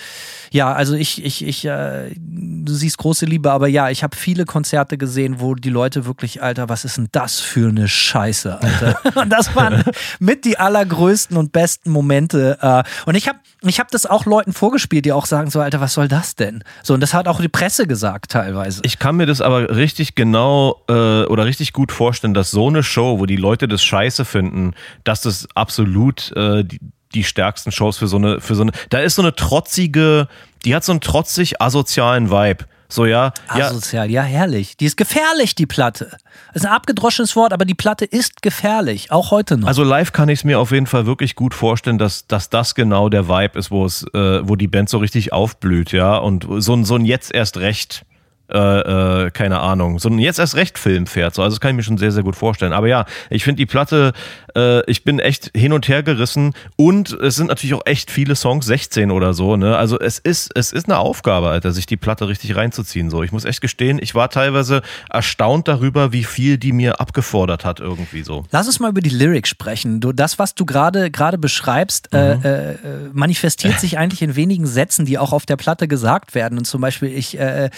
ja, 0.51 0.73
also 0.73 0.95
ich, 0.95 1.25
ich, 1.25 1.45
ich, 1.45 1.65
äh, 1.65 2.11
du 2.17 2.73
siehst 2.73 2.99
große 2.99 3.27
Liebe, 3.27 3.51
aber 3.51 3.69
ja, 3.69 3.91
ich 3.91 4.03
habe 4.03 4.17
viele 4.17 4.45
Konzerte 4.45 4.99
gesehen, 4.99 5.41
wo 5.41 5.55
die 5.55 5.71
Leute 5.71 6.07
wirklich, 6.07 6.43
Alter, 6.43 6.69
was 6.69 6.85
ist 6.85 6.97
denn 6.97 7.09
das 7.13 7.41
für 7.41 7.69
eine 7.69 7.89
Scheiße, 7.89 8.61
Alter? 8.61 9.01
und 9.21 9.31
das 9.31 9.55
waren 9.55 9.85
mit 10.19 10.45
die 10.45 10.59
allergrößten 10.59 11.37
und 11.37 11.53
besten 11.53 11.91
Momente. 11.91 12.59
Äh, 12.61 12.83
und 13.07 13.15
ich 13.15 13.29
habe 13.29 13.39
ich 13.63 13.79
hab 13.79 13.91
das 13.91 14.07
auch 14.07 14.25
Leuten 14.25 14.53
vorgespielt, 14.53 15.05
die 15.05 15.13
auch 15.13 15.27
sagen 15.27 15.51
so, 15.51 15.61
Alter, 15.61 15.81
was 15.81 15.93
soll 15.93 16.09
das 16.09 16.35
denn? 16.35 16.65
So, 16.83 16.95
und 16.95 17.01
das 17.01 17.13
hat 17.13 17.29
auch 17.29 17.41
die 17.41 17.49
Presse 17.49 17.87
gesagt 17.87 18.31
teilweise. 18.31 18.81
Ich 18.85 18.99
kann 18.99 19.17
mir 19.17 19.27
das 19.27 19.43
aber 19.43 19.77
richtig 19.77 20.15
genau 20.15 20.83
äh, 20.89 21.25
oder 21.25 21.45
richtig 21.45 21.75
gut 21.75 21.93
vorstellen, 21.93 22.33
dass 22.33 22.40
so 22.45 22.69
eine 22.69 22.83
Show, 22.83 23.19
wo 23.19 23.27
die 23.27 23.37
Leute 23.37 23.69
das 23.69 23.83
scheiße 23.83 24.25
finden, 24.25 24.75
dass 25.05 25.23
das 25.23 25.49
absolut 25.55 26.33
äh, 26.37 26.65
die, 26.65 26.81
die 27.15 27.25
stärksten 27.25 27.73
Shows 27.73 27.99
für 27.99 28.07
so 28.07 28.17
eine, 28.17 28.41
für 28.41 28.55
so 28.55 28.63
eine, 28.63 28.73
da 28.89 29.01
ist 29.01 29.17
so 29.17 29.23
eine 29.23 29.35
trotzige, 29.35 30.29
die 30.65 30.75
hat 30.75 30.85
so 30.85 30.93
einen 30.93 31.01
trotzig 31.01 31.61
asozialen 31.61 32.31
Vibe. 32.31 32.67
So, 32.93 33.07
ja. 33.07 33.33
Asozial, 33.47 34.11
ja, 34.11 34.23
herrlich. 34.23 34.77
Die 34.77 34.85
ist 34.85 34.97
gefährlich, 34.97 35.55
die 35.55 35.67
Platte. 35.67 36.17
Ist 36.55 36.67
ein 36.67 36.73
abgedroschenes 36.73 37.37
Wort, 37.37 37.53
aber 37.53 37.65
die 37.65 37.75
Platte 37.75 38.05
ist 38.05 38.43
gefährlich, 38.43 39.13
auch 39.13 39.31
heute 39.31 39.57
noch. 39.57 39.69
Also 39.69 39.85
live 39.85 40.13
kann 40.13 40.29
ich 40.29 40.41
es 40.41 40.45
mir 40.45 40.59
auf 40.59 40.73
jeden 40.73 40.87
Fall 40.87 41.07
wirklich 41.07 41.37
gut 41.37 41.55
vorstellen, 41.55 41.99
dass, 41.99 42.27
dass 42.27 42.51
das 42.51 42.75
genau 42.75 43.09
der 43.09 43.29
Vibe 43.29 43.59
ist, 43.59 43.71
wo 43.71 43.85
es, 43.85 44.05
äh, 44.13 44.47
wo 44.47 44.57
die 44.57 44.67
Band 44.67 44.89
so 44.89 44.99
richtig 44.99 45.33
aufblüht, 45.33 45.93
ja. 45.93 46.17
Und 46.17 46.47
so, 46.59 46.75
ein 46.75 46.85
so 46.85 46.97
ein 46.97 47.05
jetzt 47.05 47.33
erst 47.33 47.59
recht 47.59 48.05
äh, 48.53 49.27
äh, 49.27 49.31
keine 49.31 49.61
Ahnung, 49.61 49.99
so 49.99 50.09
ein 50.09 50.19
jetzt 50.19 50.39
erst 50.39 50.57
recht 50.57 50.79
Film 50.79 51.07
fährt. 51.07 51.35
So. 51.35 51.43
Also 51.43 51.55
das 51.57 51.61
kann 51.61 51.71
ich 51.71 51.77
mir 51.77 51.83
schon 51.83 51.99
sehr, 51.99 52.13
sehr 52.13 52.23
gut 52.23 52.37
vorstellen. 52.37 52.73
Aber 52.73 52.89
ja, 52.89 53.07
ich 53.29 53.45
finde 53.45 53.59
die 53.59 53.67
Platte, 53.67 54.13
äh, 54.57 54.85
ich 54.91 55.05
bin 55.05 55.19
echt 55.19 55.51
hin 55.55 55.73
und 55.73 55.89
her 55.89 56.03
gerissen 56.03 56.55
und 56.77 57.13
es 57.13 57.37
sind 57.37 57.49
natürlich 57.49 57.75
auch 57.75 57.87
echt 57.87 58.11
viele 58.11 58.37
Songs, 58.37 58.67
16 58.67 59.11
oder 59.11 59.35
so. 59.35 59.57
Ne? 59.57 59.77
Also 59.77 59.99
es 59.99 60.19
ist, 60.19 60.51
es 60.57 60.73
ist 60.73 60.87
eine 60.87 60.99
Aufgabe, 60.99 61.49
Alter, 61.49 61.73
sich 61.73 61.87
die 61.87 61.97
Platte 61.97 62.29
richtig 62.29 62.57
reinzuziehen. 62.57 63.11
So. 63.11 63.23
Ich 63.23 63.33
muss 63.33 63.45
echt 63.45 63.61
gestehen, 63.61 63.99
ich 64.01 64.15
war 64.15 64.31
teilweise 64.31 64.83
erstaunt 65.09 65.69
darüber, 65.69 66.13
wie 66.13 66.25
viel 66.25 66.59
die 66.59 66.73
mir 66.73 67.01
abgefordert 67.01 67.65
hat 67.65 67.81
irgendwie 67.81 68.23
so. 68.23 68.45
Lass 68.51 68.67
uns 68.67 68.81
mal 68.81 68.91
über 68.91 69.01
die 69.01 69.11
Lyrics 69.11 69.51
sprechen. 69.51 70.01
Du, 70.01 70.13
das, 70.13 70.39
was 70.39 70.55
du 70.55 70.65
gerade 70.65 71.11
gerade 71.11 71.39
beschreibst, 71.39 72.13
äh, 72.13 72.37
mhm. 72.37 72.45
äh, 72.45 72.75
manifestiert 73.13 73.79
sich 73.81 73.99
eigentlich 73.99 74.23
in 74.23 74.37
wenigen 74.37 74.67
Sätzen, 74.67 75.05
die 75.05 75.19
auch 75.19 75.33
auf 75.33 75.47
der 75.47 75.57
Platte 75.57 75.89
gesagt 75.89 76.35
werden. 76.35 76.59
Und 76.59 76.65
zum 76.65 76.81
Beispiel, 76.81 77.11
ich 77.11 77.39
äh, 77.39 77.71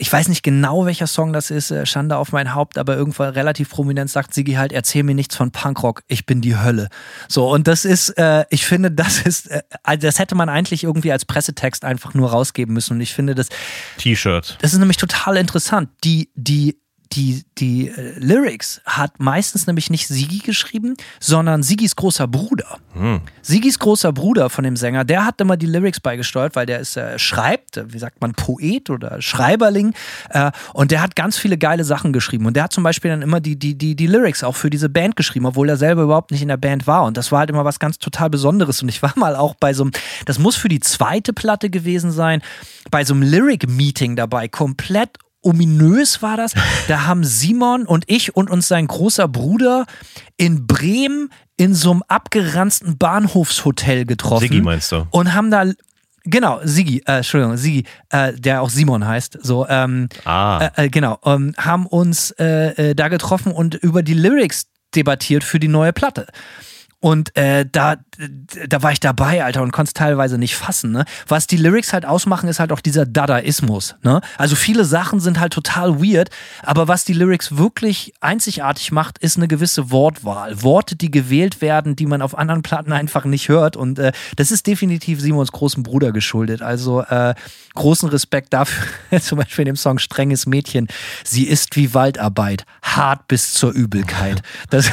ich 0.00 0.10
weiß 0.10 0.28
nicht 0.28 0.42
genau, 0.42 0.86
welcher 0.86 1.06
Song 1.06 1.34
das 1.34 1.50
ist, 1.50 1.70
äh, 1.70 1.84
Schande 1.84 2.16
auf 2.16 2.32
mein 2.32 2.54
Haupt, 2.54 2.78
aber 2.78 2.96
irgendwann 2.96 3.34
relativ 3.34 3.68
prominent 3.68 4.10
sagt 4.10 4.32
Sigi 4.32 4.54
halt, 4.54 4.72
erzähl 4.72 5.02
mir 5.02 5.14
nichts 5.14 5.36
von 5.36 5.50
Punkrock, 5.50 6.02
ich 6.08 6.24
bin 6.24 6.40
die 6.40 6.56
Hölle. 6.56 6.88
So, 7.28 7.50
und 7.50 7.68
das 7.68 7.84
ist, 7.84 8.08
äh, 8.16 8.46
ich 8.48 8.64
finde, 8.64 8.90
das 8.90 9.20
ist, 9.20 9.48
äh, 9.50 9.62
also 9.82 10.06
das 10.06 10.18
hätte 10.18 10.34
man 10.34 10.48
eigentlich 10.48 10.84
irgendwie 10.84 11.12
als 11.12 11.26
Pressetext 11.26 11.84
einfach 11.84 12.14
nur 12.14 12.30
rausgeben 12.30 12.72
müssen. 12.72 12.94
Und 12.94 13.02
ich 13.02 13.12
finde 13.12 13.34
das. 13.34 13.50
T-Shirt. 13.98 14.56
Das 14.62 14.72
ist 14.72 14.78
nämlich 14.78 14.96
total 14.96 15.36
interessant. 15.36 15.90
Die, 16.02 16.30
die 16.34 16.80
die, 17.12 17.44
die 17.58 17.88
äh, 17.88 18.18
Lyrics 18.18 18.80
hat 18.84 19.18
meistens 19.18 19.66
nämlich 19.66 19.90
nicht 19.90 20.06
Sigi 20.06 20.38
geschrieben, 20.38 20.96
sondern 21.18 21.62
Sigis 21.62 21.96
großer 21.96 22.28
Bruder. 22.28 22.78
Hm. 22.92 23.20
Sigis 23.42 23.78
großer 23.80 24.12
Bruder 24.12 24.48
von 24.48 24.62
dem 24.62 24.76
Sänger, 24.76 25.04
der 25.04 25.24
hat 25.24 25.40
immer 25.40 25.56
die 25.56 25.66
Lyrics 25.66 25.98
beigesteuert, 25.98 26.54
weil 26.54 26.66
der 26.66 26.78
ist 26.78 26.96
äh, 26.96 27.18
schreibt, 27.18 27.82
wie 27.92 27.98
sagt 27.98 28.20
man, 28.20 28.32
Poet 28.34 28.90
oder 28.90 29.20
Schreiberling. 29.20 29.92
Äh, 30.28 30.52
und 30.72 30.92
der 30.92 31.02
hat 31.02 31.16
ganz 31.16 31.36
viele 31.36 31.58
geile 31.58 31.82
Sachen 31.82 32.12
geschrieben. 32.12 32.46
Und 32.46 32.54
der 32.54 32.64
hat 32.64 32.72
zum 32.72 32.84
Beispiel 32.84 33.10
dann 33.10 33.22
immer 33.22 33.40
die, 33.40 33.58
die, 33.58 33.76
die, 33.76 33.96
die 33.96 34.06
Lyrics 34.06 34.44
auch 34.44 34.54
für 34.54 34.70
diese 34.70 34.88
Band 34.88 35.16
geschrieben, 35.16 35.46
obwohl 35.46 35.68
er 35.68 35.76
selber 35.76 36.02
überhaupt 36.02 36.30
nicht 36.30 36.42
in 36.42 36.48
der 36.48 36.58
Band 36.58 36.86
war. 36.86 37.04
Und 37.04 37.16
das 37.16 37.32
war 37.32 37.40
halt 37.40 37.50
immer 37.50 37.64
was 37.64 37.80
ganz 37.80 37.98
total 37.98 38.30
Besonderes. 38.30 38.82
Und 38.82 38.88
ich 38.88 39.02
war 39.02 39.12
mal 39.16 39.34
auch 39.34 39.56
bei 39.56 39.74
so 39.74 39.82
einem, 39.82 39.92
das 40.26 40.38
muss 40.38 40.54
für 40.54 40.68
die 40.68 40.80
zweite 40.80 41.32
Platte 41.32 41.70
gewesen 41.70 42.12
sein, 42.12 42.40
bei 42.90 43.04
so 43.04 43.14
einem 43.14 43.22
Lyric-Meeting 43.24 44.14
dabei, 44.14 44.46
komplett 44.46 45.18
ominös 45.42 46.22
war 46.22 46.36
das. 46.36 46.52
Da 46.88 47.06
haben 47.06 47.24
Simon 47.24 47.86
und 47.86 48.04
ich 48.06 48.36
und 48.36 48.50
uns 48.50 48.68
sein 48.68 48.86
großer 48.86 49.28
Bruder 49.28 49.86
in 50.36 50.66
Bremen 50.66 51.30
in 51.56 51.74
so 51.74 51.90
einem 51.90 52.02
abgeranzten 52.08 52.98
Bahnhofshotel 52.98 54.06
getroffen. 54.06 54.48
Sigi 54.48 54.60
meinst 54.60 54.92
du? 54.92 55.06
Und 55.10 55.34
haben 55.34 55.50
da 55.50 55.64
Genau, 56.24 56.60
Sigi, 56.62 57.02
äh, 57.06 57.18
Entschuldigung, 57.18 57.56
Sigi, 57.56 57.84
äh, 58.10 58.34
der 58.34 58.60
auch 58.60 58.68
Simon 58.68 59.06
heißt, 59.06 59.38
so, 59.40 59.66
ähm, 59.68 60.08
ah. 60.26 60.70
Äh, 60.76 60.84
äh, 60.84 60.88
genau, 60.90 61.18
ähm, 61.24 61.54
haben 61.56 61.86
uns 61.86 62.30
äh, 62.32 62.90
äh, 62.90 62.94
da 62.94 63.08
getroffen 63.08 63.52
und 63.52 63.74
über 63.74 64.02
die 64.02 64.12
Lyrics 64.12 64.66
debattiert 64.94 65.44
für 65.44 65.58
die 65.58 65.68
neue 65.68 65.94
Platte. 65.94 66.26
Und 67.00 67.34
äh, 67.36 67.64
da, 67.70 67.96
da 68.68 68.82
war 68.82 68.92
ich 68.92 69.00
dabei, 69.00 69.44
Alter, 69.44 69.62
und 69.62 69.72
konnte 69.72 69.90
es 69.90 69.94
teilweise 69.94 70.36
nicht 70.36 70.54
fassen. 70.56 70.92
Ne? 70.92 71.04
Was 71.26 71.46
die 71.46 71.56
Lyrics 71.56 71.92
halt 71.92 72.04
ausmachen, 72.04 72.48
ist 72.48 72.60
halt 72.60 72.72
auch 72.72 72.80
dieser 72.80 73.06
Dadaismus. 73.06 73.96
Ne? 74.02 74.20
Also 74.36 74.56
viele 74.56 74.84
Sachen 74.84 75.20
sind 75.20 75.40
halt 75.40 75.52
total 75.52 76.00
weird, 76.02 76.30
aber 76.62 76.88
was 76.88 77.04
die 77.04 77.12
Lyrics 77.12 77.56
wirklich 77.56 78.12
einzigartig 78.20 78.92
macht, 78.92 79.18
ist 79.18 79.36
eine 79.36 79.48
gewisse 79.48 79.90
Wortwahl. 79.90 80.62
Worte, 80.62 80.96
die 80.96 81.10
gewählt 81.10 81.62
werden, 81.62 81.96
die 81.96 82.06
man 82.06 82.20
auf 82.20 82.36
anderen 82.36 82.62
Platten 82.62 82.92
einfach 82.92 83.24
nicht 83.24 83.48
hört. 83.48 83.76
Und 83.76 83.98
äh, 83.98 84.12
das 84.36 84.50
ist 84.50 84.66
definitiv 84.66 85.20
Simons 85.20 85.52
großen 85.52 85.82
Bruder 85.82 86.12
geschuldet. 86.12 86.62
Also 86.62 87.00
äh, 87.02 87.34
großen 87.74 88.08
Respekt 88.08 88.52
dafür, 88.52 88.86
zum 89.20 89.38
Beispiel 89.38 89.62
in 89.62 89.66
dem 89.66 89.76
Song 89.76 89.98
Strenges 89.98 90.46
Mädchen. 90.46 90.88
Sie 91.24 91.44
ist 91.44 91.76
wie 91.76 91.94
Waldarbeit, 91.94 92.64
hart 92.82 93.28
bis 93.28 93.54
zur 93.54 93.72
Übelkeit. 93.72 94.42
Das 94.68 94.90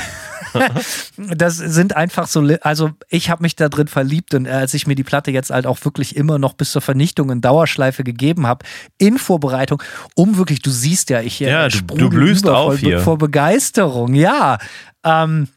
das 1.18 1.58
sind 1.58 1.96
einfach 1.96 2.28
so, 2.28 2.48
also 2.62 2.92
ich 3.18 3.30
habe 3.30 3.44
mich 3.44 3.56
da 3.56 3.68
drin 3.68 3.88
verliebt 3.88 4.34
und 4.34 4.48
als 4.48 4.74
ich 4.74 4.88
mir 4.88 4.96
die 4.96 5.04
Platte 5.04 5.32
jetzt 5.32 5.50
halt 5.50 5.68
auch 5.68 5.84
wirklich 5.84 6.16
immer 6.16 6.40
noch 6.40 6.54
bis 6.54 6.72
zur 6.72 6.82
Vernichtung 6.82 7.30
in 7.32 7.42
Dauerschleife 7.42 8.04
gegeben 8.04 8.48
habe, 8.48 8.66
in 8.98 9.18
Vorbereitung, 9.18 9.84
um 10.16 10.38
wirklich, 10.38 10.62
du 10.62 10.70
siehst 10.70 11.10
ja, 11.10 11.22
ich 11.22 11.42
äh, 11.42 11.50
ja, 11.50 11.68
du, 11.68 11.82
du 11.82 12.10
blühst 12.10 12.48
auf 12.48 12.78
hier. 12.78 13.00
vor 13.00 13.18
Begeisterung, 13.18 14.14
ja. 14.14 14.60
Ähm, 15.04 15.50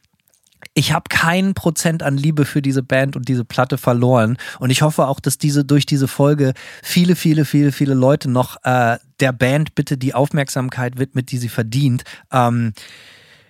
ich 0.75 0.93
habe 0.93 1.05
keinen 1.09 1.55
Prozent 1.55 2.03
an 2.03 2.17
Liebe 2.17 2.45
für 2.45 2.63
diese 2.63 2.83
Band 2.83 3.17
und 3.17 3.29
diese 3.29 3.45
Platte 3.45 3.77
verloren. 3.77 4.37
Und 4.61 4.71
ich 4.71 4.83
hoffe 4.83 5.07
auch, 5.07 5.21
dass 5.21 5.37
diese 5.37 5.65
durch 5.65 5.85
diese 5.85 6.07
Folge 6.07 6.55
viele, 6.83 7.17
viele, 7.17 7.45
viele, 7.45 7.73
viele 7.73 7.95
Leute 7.95 8.31
noch 8.31 8.57
äh, 8.65 8.99
der 9.19 9.33
Band 9.33 9.75
bitte 9.75 9.99
die 9.99 10.15
Aufmerksamkeit 10.15 10.99
widmet, 10.99 11.33
die 11.33 11.39
sie 11.39 11.49
verdient. 11.49 12.05
Ähm, 12.31 12.73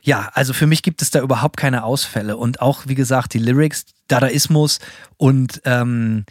ja, 0.03 0.31
also 0.33 0.53
für 0.53 0.67
mich 0.67 0.83
gibt 0.83 1.03
es 1.03 1.11
da 1.11 1.21
überhaupt 1.21 1.57
keine 1.57 1.85
Ausfälle. 1.85 2.37
Und 2.37 2.61
auch, 2.61 2.85
wie 2.87 2.95
gesagt, 2.95 3.35
die 3.35 3.39
Lyrics, 3.39 3.85
Dadaismus 4.11 4.79
und 5.17 5.61
ähm, 5.65 6.25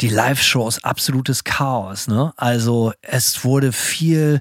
die 0.00 0.08
Live-Shows, 0.08 0.84
absolutes 0.84 1.44
Chaos. 1.44 2.08
Ne? 2.08 2.32
Also 2.36 2.92
es 3.02 3.44
wurde 3.44 3.72
viel, 3.72 4.40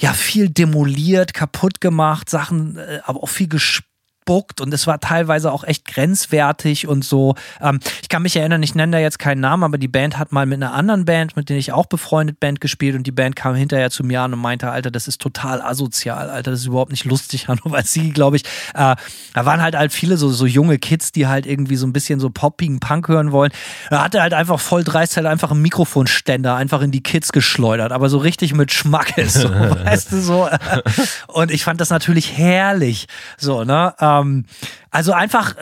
ja, 0.00 0.12
viel 0.12 0.48
demoliert, 0.50 1.34
kaputt 1.34 1.80
gemacht, 1.80 2.30
Sachen, 2.30 2.78
äh, 2.78 3.00
aber 3.04 3.22
auch 3.22 3.28
viel 3.28 3.48
gespielt 3.48 3.90
gespuckt 4.26 4.60
und 4.60 4.74
es 4.74 4.86
war 4.86 4.98
teilweise 4.98 5.52
auch 5.52 5.62
echt 5.62 5.84
grenzwertig 5.84 6.88
und 6.88 7.04
so. 7.04 7.36
Ähm, 7.60 7.78
ich 8.02 8.08
kann 8.08 8.22
mich 8.22 8.36
erinnern, 8.36 8.62
ich 8.62 8.74
nenne 8.74 8.92
da 8.92 8.98
jetzt 8.98 9.18
keinen 9.20 9.40
Namen, 9.40 9.62
aber 9.62 9.78
die 9.78 9.88
Band 9.88 10.18
hat 10.18 10.32
mal 10.32 10.46
mit 10.46 10.60
einer 10.60 10.74
anderen 10.74 11.04
Band, 11.04 11.36
mit 11.36 11.48
der 11.48 11.58
ich 11.58 11.72
auch 11.72 11.86
befreundet 11.86 12.40
Band 12.40 12.60
gespielt 12.60 12.96
und 12.96 13.06
die 13.06 13.12
Band 13.12 13.36
kam 13.36 13.54
hinterher 13.54 13.90
zu 13.90 14.02
mir 14.02 14.22
an 14.22 14.32
und 14.32 14.40
meinte, 14.40 14.70
Alter, 14.70 14.90
das 14.90 15.06
ist 15.06 15.20
total 15.20 15.62
asozial, 15.62 16.28
Alter, 16.28 16.50
das 16.50 16.60
ist 16.60 16.66
überhaupt 16.66 16.90
nicht 16.90 17.04
lustig, 17.04 17.46
Hanno, 17.48 17.60
weil 17.64 17.84
sie, 17.84 18.10
glaube 18.10 18.36
ich, 18.36 18.42
äh, 18.74 18.96
da 19.34 19.44
waren 19.44 19.62
halt 19.62 19.76
halt 19.76 19.92
viele 19.92 20.16
so, 20.16 20.28
so 20.30 20.46
junge 20.46 20.78
Kids, 20.78 21.12
die 21.12 21.28
halt 21.28 21.46
irgendwie 21.46 21.76
so 21.76 21.86
ein 21.86 21.92
bisschen 21.92 22.18
so 22.18 22.28
poppigen 22.30 22.80
Punk 22.80 23.06
hören 23.08 23.30
wollen. 23.30 23.52
Da 23.90 24.02
hat 24.02 24.14
er 24.16 24.22
halt 24.22 24.34
einfach 24.34 24.58
voll 24.58 24.82
dreist 24.82 25.16
halt 25.16 25.26
einfach 25.26 25.52
einen 25.52 25.62
Mikrofonständer 25.62 26.56
einfach 26.56 26.82
in 26.82 26.90
die 26.90 27.02
Kids 27.02 27.30
geschleudert, 27.30 27.92
aber 27.92 28.08
so 28.08 28.18
richtig 28.18 28.54
mit 28.54 28.72
Schmackes, 28.72 29.34
so, 29.34 29.50
weißt 29.50 30.10
du, 30.10 30.20
so. 30.20 30.48
Und 31.28 31.52
ich 31.52 31.62
fand 31.62 31.80
das 31.80 31.90
natürlich 31.90 32.36
herrlich, 32.36 33.06
so, 33.38 33.62
ne, 33.62 33.94
ähm, 34.00 34.15
ähm, 34.20 34.44
also 34.90 35.12
einfach 35.12 35.54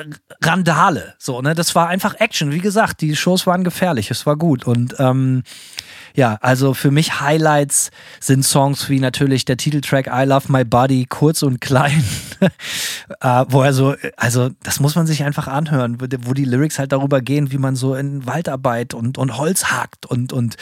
Randale. 0.43 1.15
So, 1.19 1.41
ne? 1.41 1.55
Das 1.55 1.75
war 1.75 1.89
einfach 1.89 2.21
Action. 2.21 2.53
Wie 2.53 2.61
gesagt, 2.61 3.01
die 3.01 3.17
Shows 3.17 3.47
waren 3.47 3.65
gefährlich, 3.65 4.11
es 4.11 4.27
war 4.27 4.37
gut. 4.37 4.67
Und 4.67 4.97
ähm, 4.99 5.43
ja, 6.17 6.39
also 6.41 6.75
für 6.75 6.93
mich 6.93 7.21
Highlights 7.21 7.91
sind 8.21 8.45
Songs 8.45 8.89
wie 8.89 9.01
natürlich 9.01 9.45
der 9.45 9.57
Titeltrack 9.57 10.07
I 10.07 10.25
Love 10.25 10.51
My 10.53 10.65
Body, 10.65 11.07
kurz 11.09 11.43
und 11.43 11.61
klein, 11.61 12.05
äh, 13.21 13.45
wo 13.49 13.63
er 13.63 13.73
so, 13.73 13.97
also 14.17 14.51
das 14.63 14.79
muss 14.79 14.95
man 14.95 15.07
sich 15.07 15.25
einfach 15.25 15.49
anhören, 15.49 16.01
wo 16.01 16.33
die 16.33 16.45
Lyrics 16.45 16.79
halt 16.79 16.93
darüber 16.93 17.21
gehen, 17.21 17.51
wie 17.51 17.59
man 17.59 17.75
so 17.75 17.97
in 17.97 18.27
Waldarbeit 18.27 18.95
und, 18.95 19.19
und 19.19 19.37
Holz 19.37 19.73
hakt 19.73 20.07
und, 20.07 20.33
und 20.33 20.57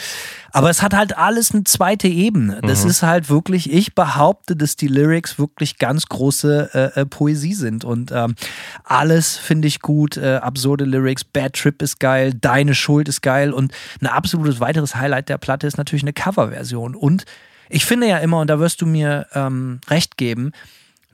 aber 0.55 0.69
es 0.69 0.83
hat 0.83 0.93
halt 0.93 1.17
alles 1.17 1.51
eine 1.51 1.63
zweite 1.63 2.07
Ebene. 2.07 2.59
Das 2.61 2.83
mhm. 2.83 2.91
ist 2.91 3.01
halt 3.01 3.29
wirklich, 3.29 3.73
ich 3.73 3.95
behaupte, 3.95 4.55
dass 4.55 4.75
die 4.75 4.87
Lyrics 4.87 5.39
wirklich 5.39 5.79
ganz 5.79 6.05
große 6.05 6.93
äh, 6.95 7.01
äh 7.01 7.05
Poesie 7.05 7.55
sind 7.55 7.83
und 7.83 8.11
ähm, 8.11 8.35
alles 8.83 9.35
finde 9.35 9.67
ich 9.67 9.81
gut. 9.81 10.15
Äh, 10.17 10.35
absurde 10.35 10.85
Lyrics, 10.85 11.23
Bad 11.23 11.53
Trip 11.53 11.81
ist 11.81 11.99
geil, 11.99 12.33
Deine 12.39 12.75
Schuld 12.75 13.07
ist 13.07 13.21
geil 13.21 13.51
und 13.51 13.73
ein 13.99 14.07
absolutes 14.07 14.59
weiteres 14.59 14.95
Highlight 14.95 15.29
der 15.29 15.39
Platte 15.43 15.67
ist 15.67 15.77
natürlich 15.77 16.03
eine 16.03 16.13
Coverversion. 16.13 16.95
Und 16.95 17.25
ich 17.69 17.85
finde 17.85 18.07
ja 18.07 18.17
immer, 18.19 18.39
und 18.39 18.47
da 18.49 18.59
wirst 18.59 18.81
du 18.81 18.85
mir 18.85 19.27
ähm, 19.33 19.81
recht 19.89 20.15
geben, 20.17 20.53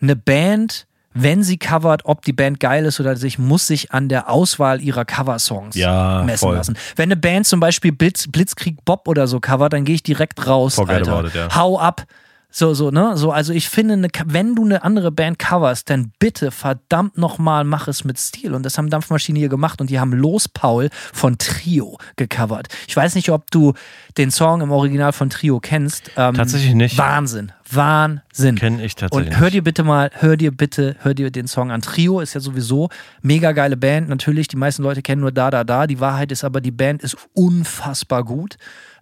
eine 0.01 0.15
Band, 0.15 0.85
wenn 1.15 1.41
sie 1.43 1.57
covert, 1.57 2.01
ob 2.05 2.23
die 2.23 2.33
Band 2.33 2.59
geil 2.59 2.85
ist 2.85 2.99
oder 2.99 3.15
sich, 3.15 3.39
muss 3.39 3.65
sich 3.65 3.91
an 3.91 4.07
der 4.07 4.29
Auswahl 4.29 4.79
ihrer 4.79 5.03
Coversongs 5.05 5.75
Ja, 5.75 6.21
messen 6.23 6.47
voll. 6.47 6.55
lassen. 6.55 6.77
Wenn 6.95 7.07
eine 7.11 7.17
Band 7.17 7.47
zum 7.47 7.59
Beispiel 7.59 7.91
Blitz, 7.91 8.27
Blitzkrieg 8.27 8.85
Bob 8.85 9.07
oder 9.07 9.27
so 9.27 9.39
covert, 9.39 9.73
dann 9.73 9.83
gehe 9.83 9.95
ich 9.95 10.03
direkt 10.03 10.45
raus. 10.45 10.75
Forget 10.75 11.07
Alter. 11.09 11.27
it, 11.27 11.33
ja. 11.35 11.55
Hau 11.55 11.79
ab. 11.79 12.03
So, 12.51 12.73
so, 12.73 12.89
ne? 12.89 13.15
So, 13.15 13.31
also 13.31 13.53
ich 13.53 13.69
finde, 13.69 13.93
eine, 13.93 14.07
wenn 14.25 14.55
du 14.55 14.65
eine 14.65 14.83
andere 14.83 15.11
Band 15.11 15.37
coverst, 15.37 15.87
dann 15.89 16.11
bitte 16.17 16.49
verdammt 16.49 17.15
nochmal 17.15 17.63
mach 17.63 17.87
es 17.87 18.03
mit 18.03 18.17
Stil. 18.17 18.55
Und 18.55 18.63
das 18.63 18.77
haben 18.77 18.89
Dampfmaschine 18.89 19.37
hier 19.37 19.49
gemacht 19.49 19.79
und 19.81 19.91
die 19.91 19.99
haben 19.99 20.13
Los 20.13 20.47
Paul 20.47 20.89
von 21.13 21.37
Trio 21.37 21.99
gecovert. 22.15 22.67
Ich 22.87 22.95
weiß 22.95 23.13
nicht, 23.13 23.29
ob 23.29 23.51
du 23.51 23.73
den 24.17 24.31
Song 24.31 24.61
im 24.61 24.71
Original 24.71 25.13
von 25.13 25.29
Trio 25.29 25.59
kennst. 25.59 26.09
Ähm, 26.17 26.33
Tatsächlich 26.33 26.73
nicht. 26.73 26.97
Wahnsinn. 26.97 27.51
Wahnsinn. 27.69 28.55
Kenn 28.55 28.79
ich 28.79 28.95
tatsächlich 28.95 29.29
Und 29.29 29.39
hör 29.39 29.51
dir 29.51 29.63
bitte 29.63 29.83
mal, 29.83 30.09
hör 30.13 30.35
dir 30.35 30.51
bitte, 30.51 30.95
hör 31.01 31.13
dir 31.13 31.29
den 31.29 31.47
Song 31.47 31.69
an. 31.69 31.81
Trio 31.81 32.19
ist 32.19 32.33
ja 32.33 32.39
sowieso 32.39 32.89
mega 33.21 33.51
geile 33.51 33.77
Band. 33.77 34.09
Natürlich, 34.09 34.47
die 34.47 34.57
meisten 34.57 34.81
Leute 34.81 35.03
kennen 35.03 35.21
nur 35.21 35.31
Da 35.31 35.51
Da 35.51 35.63
Da. 35.63 35.85
Die 35.85 35.99
Wahrheit 35.99 36.31
ist 36.31 36.43
aber, 36.43 36.61
die 36.61 36.71
Band 36.71 37.03
ist 37.03 37.15
unfassbar 37.35 38.23
gut. 38.23 38.57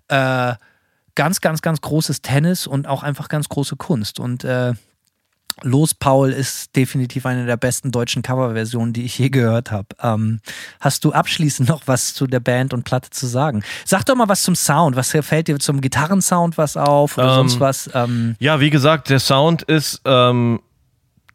Äh, 0.09 0.55
ganz, 1.17 1.41
ganz, 1.41 1.61
ganz 1.61 1.81
großes 1.81 2.21
Tennis 2.21 2.67
und 2.67 2.87
auch 2.87 3.03
einfach 3.03 3.27
ganz 3.27 3.49
große 3.49 3.75
Kunst. 3.75 4.19
Und 4.19 4.43
äh, 4.45 4.73
Los 5.63 5.95
Paul 5.95 6.31
ist 6.31 6.75
definitiv 6.75 7.25
eine 7.25 7.47
der 7.47 7.57
besten 7.57 7.91
deutschen 7.91 8.21
Coverversionen, 8.21 8.93
die 8.93 9.03
ich 9.03 9.17
je 9.17 9.29
gehört 9.29 9.71
habe. 9.71 9.87
Ähm, 10.01 10.39
hast 10.79 11.03
du 11.03 11.13
abschließend 11.13 11.67
noch 11.67 11.81
was 11.87 12.13
zu 12.13 12.27
der 12.27 12.39
Band 12.39 12.73
und 12.75 12.83
Platte 12.83 13.09
zu 13.09 13.25
sagen? 13.25 13.63
Sag 13.83 14.05
doch 14.05 14.15
mal 14.15 14.29
was 14.29 14.43
zum 14.43 14.55
Sound. 14.55 14.95
Was 14.95 15.09
fällt 15.09 15.47
dir 15.47 15.57
zum 15.57 15.81
Gitarrensound 15.81 16.59
was 16.59 16.77
auf 16.77 17.17
oder 17.17 17.29
Ähm, 17.29 17.33
sonst 17.35 17.59
was? 17.59 17.89
Ähm, 17.95 18.35
Ja, 18.39 18.59
wie 18.59 18.69
gesagt, 18.69 19.09
der 19.09 19.19
Sound 19.19 19.63
ist, 19.63 20.01
ähm, 20.05 20.59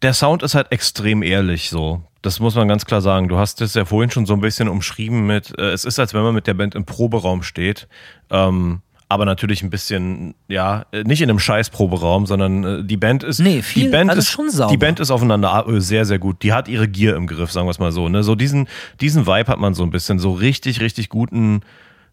der 0.02 0.14
Sound 0.14 0.44
ist 0.44 0.54
halt 0.54 0.70
extrem 0.70 1.24
ehrlich 1.24 1.70
so. 1.70 2.04
Das 2.22 2.38
muss 2.38 2.54
man 2.54 2.68
ganz 2.68 2.84
klar 2.84 3.00
sagen. 3.00 3.28
Du 3.28 3.38
hast 3.38 3.60
es 3.60 3.74
ja 3.74 3.84
vorhin 3.84 4.12
schon 4.12 4.26
so 4.26 4.34
ein 4.34 4.40
bisschen 4.40 4.68
umschrieben 4.68 5.26
mit, 5.26 5.58
äh, 5.58 5.72
es 5.72 5.84
ist, 5.84 5.98
als 5.98 6.14
wenn 6.14 6.22
man 6.22 6.34
mit 6.36 6.46
der 6.46 6.54
Band 6.54 6.76
im 6.76 6.84
Proberaum 6.84 7.42
steht. 7.42 7.88
Ähm, 8.30 8.82
aber 9.12 9.24
natürlich 9.26 9.62
ein 9.62 9.70
bisschen, 9.70 10.34
ja, 10.48 10.86
nicht 11.04 11.20
in 11.22 11.28
einem 11.30 11.38
Scheiß-Proberaum, 11.38 12.26
sondern 12.26 12.64
äh, 12.64 12.84
die 12.84 12.96
Band 12.96 13.22
ist. 13.22 13.38
Nee, 13.40 13.62
viel- 13.62 13.84
die 13.84 13.88
Band 13.90 14.10
also 14.10 14.20
ist 14.20 14.28
schon 14.30 14.50
sauber. 14.50 14.70
Die 14.72 14.78
Band 14.78 14.98
ist 15.00 15.10
aufeinander 15.10 15.66
äh, 15.68 15.80
sehr, 15.80 16.04
sehr 16.04 16.18
gut. 16.18 16.42
Die 16.42 16.52
hat 16.52 16.66
ihre 16.68 16.88
Gier 16.88 17.14
im 17.14 17.26
Griff, 17.26 17.52
sagen 17.52 17.66
wir 17.66 17.70
es 17.70 17.78
mal 17.78 17.92
so. 17.92 18.08
Ne? 18.08 18.22
So 18.22 18.34
diesen, 18.34 18.68
diesen 19.00 19.26
Vibe 19.26 19.46
hat 19.52 19.58
man 19.58 19.74
so 19.74 19.82
ein 19.84 19.90
bisschen, 19.90 20.18
so 20.18 20.32
richtig, 20.32 20.80
richtig 20.80 21.08
guten 21.10 21.60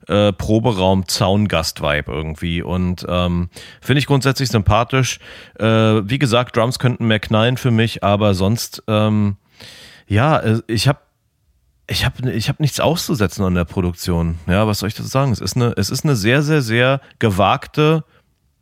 äh, 0.07 0.31
Proberaum-Zaungast-Vibe 0.33 2.11
irgendwie. 2.11 2.61
Und 2.61 3.05
ähm, 3.07 3.49
finde 3.81 3.99
ich 3.99 4.05
grundsätzlich 4.07 4.49
sympathisch. 4.49 5.19
Äh, 5.59 5.65
wie 5.65 6.19
gesagt, 6.19 6.55
Drums 6.55 6.79
könnten 6.79 7.07
mehr 7.07 7.19
knallen 7.19 7.57
für 7.57 7.71
mich, 7.71 8.03
aber 8.03 8.33
sonst, 8.33 8.83
ähm, 8.87 9.37
ja, 10.07 10.37
äh, 10.39 10.61
ich 10.67 10.87
habe 10.87 10.99
ich 11.89 12.05
habe 12.05 12.31
ich 12.31 12.49
hab 12.49 12.59
nichts 12.59 12.79
auszusetzen 12.79 13.43
an 13.43 13.55
der 13.55 13.65
Produktion. 13.65 14.37
Ja, 14.47 14.67
was 14.67 14.79
soll 14.79 14.89
ich 14.89 14.95
dazu 14.95 15.09
sagen? 15.09 15.31
Es 15.31 15.41
ist 15.41 15.55
eine, 15.55 15.73
es 15.75 15.89
ist 15.89 16.03
eine 16.03 16.15
sehr, 16.15 16.41
sehr, 16.41 16.61
sehr 16.61 17.01
gewagte 17.17 18.03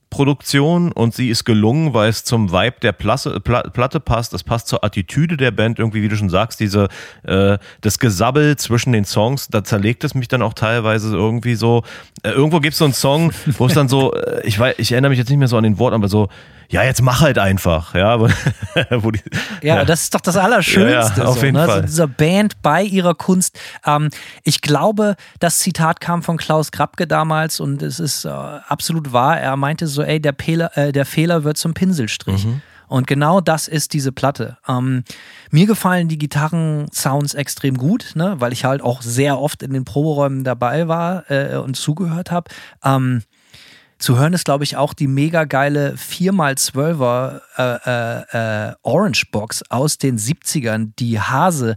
Produktion 0.09 0.93
und 0.93 1.13
sie 1.13 1.29
ist 1.29 1.43
gelungen, 1.43 1.93
weil 1.93 2.09
es 2.09 2.23
zum 2.23 2.51
Vibe 2.51 2.77
der 2.81 2.93
Plasse, 2.93 3.41
Pla, 3.41 3.63
Platte 3.63 3.99
passt. 3.99 4.33
Es 4.33 4.43
passt 4.43 4.67
zur 4.67 4.83
Attitüde 4.83 5.35
der 5.35 5.51
Band 5.51 5.79
irgendwie, 5.79 6.01
wie 6.01 6.07
du 6.07 6.15
schon 6.15 6.29
sagst, 6.29 6.61
diese 6.61 6.87
äh, 7.23 7.57
das 7.81 7.99
Gesabbel 7.99 8.55
zwischen 8.55 8.93
den 8.93 9.03
Songs. 9.03 9.49
Da 9.49 9.63
zerlegt 9.65 10.05
es 10.05 10.15
mich 10.15 10.29
dann 10.29 10.41
auch 10.41 10.53
teilweise 10.53 11.13
irgendwie 11.13 11.55
so. 11.55 11.83
Äh, 12.23 12.29
irgendwo 12.29 12.61
gibt 12.61 12.73
es 12.73 12.79
so 12.79 12.85
einen 12.85 12.93
Song, 12.93 13.33
wo 13.57 13.65
es 13.65 13.73
dann 13.73 13.89
so, 13.89 14.13
äh, 14.13 14.47
ich 14.47 14.57
weiß, 14.57 14.75
ich 14.77 14.93
erinnere 14.93 15.09
mich 15.09 15.19
jetzt 15.19 15.29
nicht 15.29 15.39
mehr 15.39 15.49
so 15.49 15.57
an 15.57 15.63
den 15.63 15.77
Wort, 15.77 15.93
aber 15.93 16.07
so, 16.07 16.29
ja, 16.69 16.83
jetzt 16.83 17.01
mach 17.01 17.21
halt 17.21 17.37
einfach, 17.37 17.95
ja, 17.95 18.19
wo, 18.19 18.27
wo 19.03 19.11
die, 19.11 19.21
Ja, 19.61 19.85
das 19.85 20.03
ist 20.03 20.15
doch 20.15 20.21
das 20.21 20.35
Allerschönste. 20.35 20.91
Ja, 20.91 21.23
ja, 21.23 21.29
auf 21.29 21.39
so, 21.39 21.45
jeden 21.45 21.57
ne? 21.57 21.65
Fall. 21.65 21.81
So 21.81 21.87
dieser 21.87 22.07
Band 22.07 22.61
bei 22.61 22.83
ihrer 22.83 23.15
Kunst. 23.15 23.59
Ähm, 23.85 24.09
ich 24.43 24.61
glaube, 24.61 25.15
das 25.39 25.59
Zitat 25.59 26.01
kam 26.01 26.23
von 26.23 26.37
Klaus 26.37 26.71
Grabke 26.71 27.07
damals 27.07 27.59
und 27.59 27.81
es 27.81 27.99
ist 27.99 28.25
äh, 28.25 28.29
absolut 28.29 29.13
wahr. 29.13 29.39
Er 29.39 29.55
meinte 29.55 29.87
so, 29.87 30.03
ey, 30.03 30.19
der, 30.19 30.35
Fehler, 30.37 30.77
äh, 30.77 30.91
der 30.91 31.05
Fehler 31.05 31.43
wird 31.43 31.57
zum 31.57 31.73
Pinselstrich. 31.73 32.45
Mhm. 32.45 32.61
Und 32.87 33.05
genau 33.05 33.41
das 33.41 33.67
ist 33.67 33.93
diese 33.93 34.11
Platte. 34.11 34.57
Ähm, 34.67 35.03
mir 35.51 35.67
gefallen 35.67 36.07
die 36.07 36.17
Gitarren-Sounds 36.17 37.33
extrem 37.33 37.77
gut, 37.77 38.11
ne? 38.15 38.35
weil 38.39 38.53
ich 38.53 38.63
halt 38.63 38.81
auch 38.81 39.01
sehr 39.01 39.39
oft 39.39 39.61
in 39.61 39.73
den 39.73 39.83
Proberäumen 39.83 40.43
dabei 40.43 40.87
war 40.87 41.29
äh, 41.29 41.57
und 41.57 41.75
zugehört 41.75 42.31
habe. 42.31 42.49
Ähm, 42.83 43.23
zu 43.99 44.17
hören 44.17 44.33
ist, 44.33 44.45
glaube 44.45 44.63
ich, 44.63 44.77
auch 44.77 44.93
die 44.93 45.07
mega 45.07 45.45
geile 45.45 45.95
4x12er 45.95 47.41
äh, 47.57 47.63
äh, 47.85 48.69
äh, 48.69 48.73
Orange 48.83 49.25
Box 49.31 49.63
aus 49.69 49.97
den 49.97 50.17
70ern, 50.17 50.91
die 50.99 51.19
Hase 51.19 51.75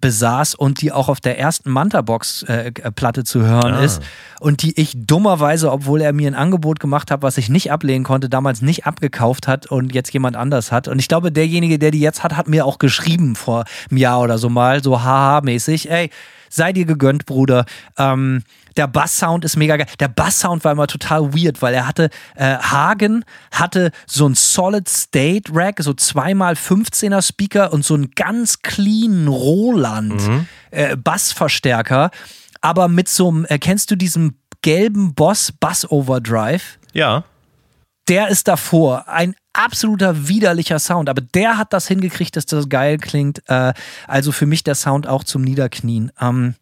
besaß 0.00 0.54
und 0.54 0.80
die 0.80 0.92
auch 0.92 1.08
auf 1.08 1.20
der 1.20 1.38
ersten 1.40 1.70
Manta-Box-Platte 1.70 3.24
zu 3.24 3.42
hören 3.42 3.74
Ah. 3.74 3.82
ist. 3.82 4.00
Und 4.40 4.62
die 4.62 4.80
ich 4.80 4.92
dummerweise, 4.94 5.72
obwohl 5.72 6.00
er 6.00 6.12
mir 6.12 6.30
ein 6.30 6.36
Angebot 6.36 6.78
gemacht 6.78 7.10
hat, 7.10 7.22
was 7.22 7.36
ich 7.36 7.48
nicht 7.48 7.72
ablehnen 7.72 8.04
konnte, 8.04 8.28
damals 8.28 8.62
nicht 8.62 8.86
abgekauft 8.86 9.48
hat 9.48 9.66
und 9.66 9.92
jetzt 9.92 10.12
jemand 10.12 10.36
anders 10.36 10.70
hat. 10.70 10.86
Und 10.86 11.00
ich 11.00 11.08
glaube, 11.08 11.32
derjenige, 11.32 11.78
der 11.80 11.90
die 11.90 12.00
jetzt 12.00 12.22
hat, 12.22 12.36
hat 12.36 12.46
mir 12.48 12.64
auch 12.64 12.78
geschrieben 12.78 13.34
vor 13.34 13.64
einem 13.90 13.98
Jahr 13.98 14.20
oder 14.20 14.38
so 14.38 14.48
mal, 14.48 14.82
so 14.84 15.02
haha-mäßig, 15.02 15.90
ey, 15.90 16.10
sei 16.48 16.72
dir 16.72 16.84
gegönnt, 16.86 17.26
Bruder. 17.26 17.64
Ähm, 17.98 18.44
der 18.78 18.86
Bass-Sound 18.86 19.44
ist 19.44 19.56
mega 19.56 19.76
geil. 19.76 19.86
Der 20.00 20.08
Bass-Sound 20.08 20.64
war 20.64 20.72
immer 20.72 20.86
total 20.86 21.34
weird, 21.34 21.60
weil 21.60 21.74
er 21.74 21.86
hatte, 21.86 22.10
äh, 22.36 22.56
Hagen 22.56 23.24
hatte 23.50 23.90
so 24.06 24.26
ein 24.26 24.34
Solid-State-Rack, 24.34 25.82
so 25.82 25.92
zweimal 25.92 26.54
15er 26.54 27.20
Speaker 27.20 27.72
und 27.72 27.84
so 27.84 27.94
einen 27.94 28.12
ganz 28.12 28.62
clean 28.62 29.28
Roland 29.28 30.22
äh, 30.70 30.96
Bassverstärker, 30.96 32.10
aber 32.60 32.88
mit 32.88 33.08
so 33.08 33.28
einem, 33.28 33.44
äh, 33.46 33.58
kennst 33.58 33.90
du 33.90 33.96
diesen 33.96 34.40
gelben 34.62 35.14
Boss 35.14 35.52
Bass 35.52 35.90
Overdrive? 35.90 36.78
ja, 36.92 37.24
der 38.08 38.28
ist 38.28 38.48
davor. 38.48 39.06
Ein 39.06 39.34
absoluter 39.52 40.28
widerlicher 40.28 40.78
Sound, 40.78 41.10
aber 41.10 41.20
der 41.20 41.58
hat 41.58 41.74
das 41.74 41.88
hingekriegt, 41.88 42.36
dass 42.36 42.46
das 42.46 42.68
geil 42.68 42.96
klingt. 42.96 43.42
Äh, 43.48 43.74
also 44.06 44.32
für 44.32 44.46
mich 44.46 44.64
der 44.64 44.74
Sound 44.74 45.06
auch 45.06 45.24
zum 45.24 45.42
Niederknien. 45.42 46.10
Ähm, 46.18 46.54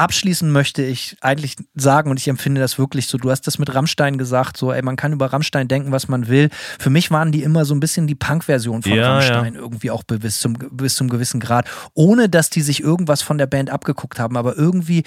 abschließend 0.00 0.50
möchte 0.50 0.82
ich 0.82 1.16
eigentlich 1.20 1.56
sagen, 1.74 2.10
und 2.10 2.18
ich 2.18 2.26
empfinde 2.26 2.60
das 2.60 2.78
wirklich 2.78 3.06
so, 3.06 3.18
du 3.18 3.30
hast 3.30 3.46
das 3.46 3.58
mit 3.58 3.74
Rammstein 3.74 4.16
gesagt, 4.16 4.56
so, 4.56 4.72
ey, 4.72 4.80
man 4.80 4.96
kann 4.96 5.12
über 5.12 5.32
Rammstein 5.32 5.68
denken, 5.68 5.92
was 5.92 6.08
man 6.08 6.26
will. 6.26 6.48
Für 6.78 6.88
mich 6.88 7.10
waren 7.10 7.32
die 7.32 7.42
immer 7.42 7.66
so 7.66 7.74
ein 7.74 7.80
bisschen 7.80 8.06
die 8.06 8.14
Punk-Version 8.14 8.82
von 8.82 8.92
Ja, 8.92 9.12
Rammstein, 9.12 9.54
irgendwie 9.54 9.90
auch 9.90 10.02
bis 10.02 10.38
zum, 10.38 10.54
bis 10.54 10.94
zum 10.94 11.10
gewissen 11.10 11.38
Grad, 11.38 11.68
ohne 11.92 12.30
dass 12.30 12.48
die 12.48 12.62
sich 12.62 12.82
irgendwas 12.82 13.20
von 13.20 13.36
der 13.36 13.46
Band 13.46 13.68
abgeguckt 13.68 14.18
haben, 14.18 14.38
aber 14.38 14.56
irgendwie, 14.56 15.04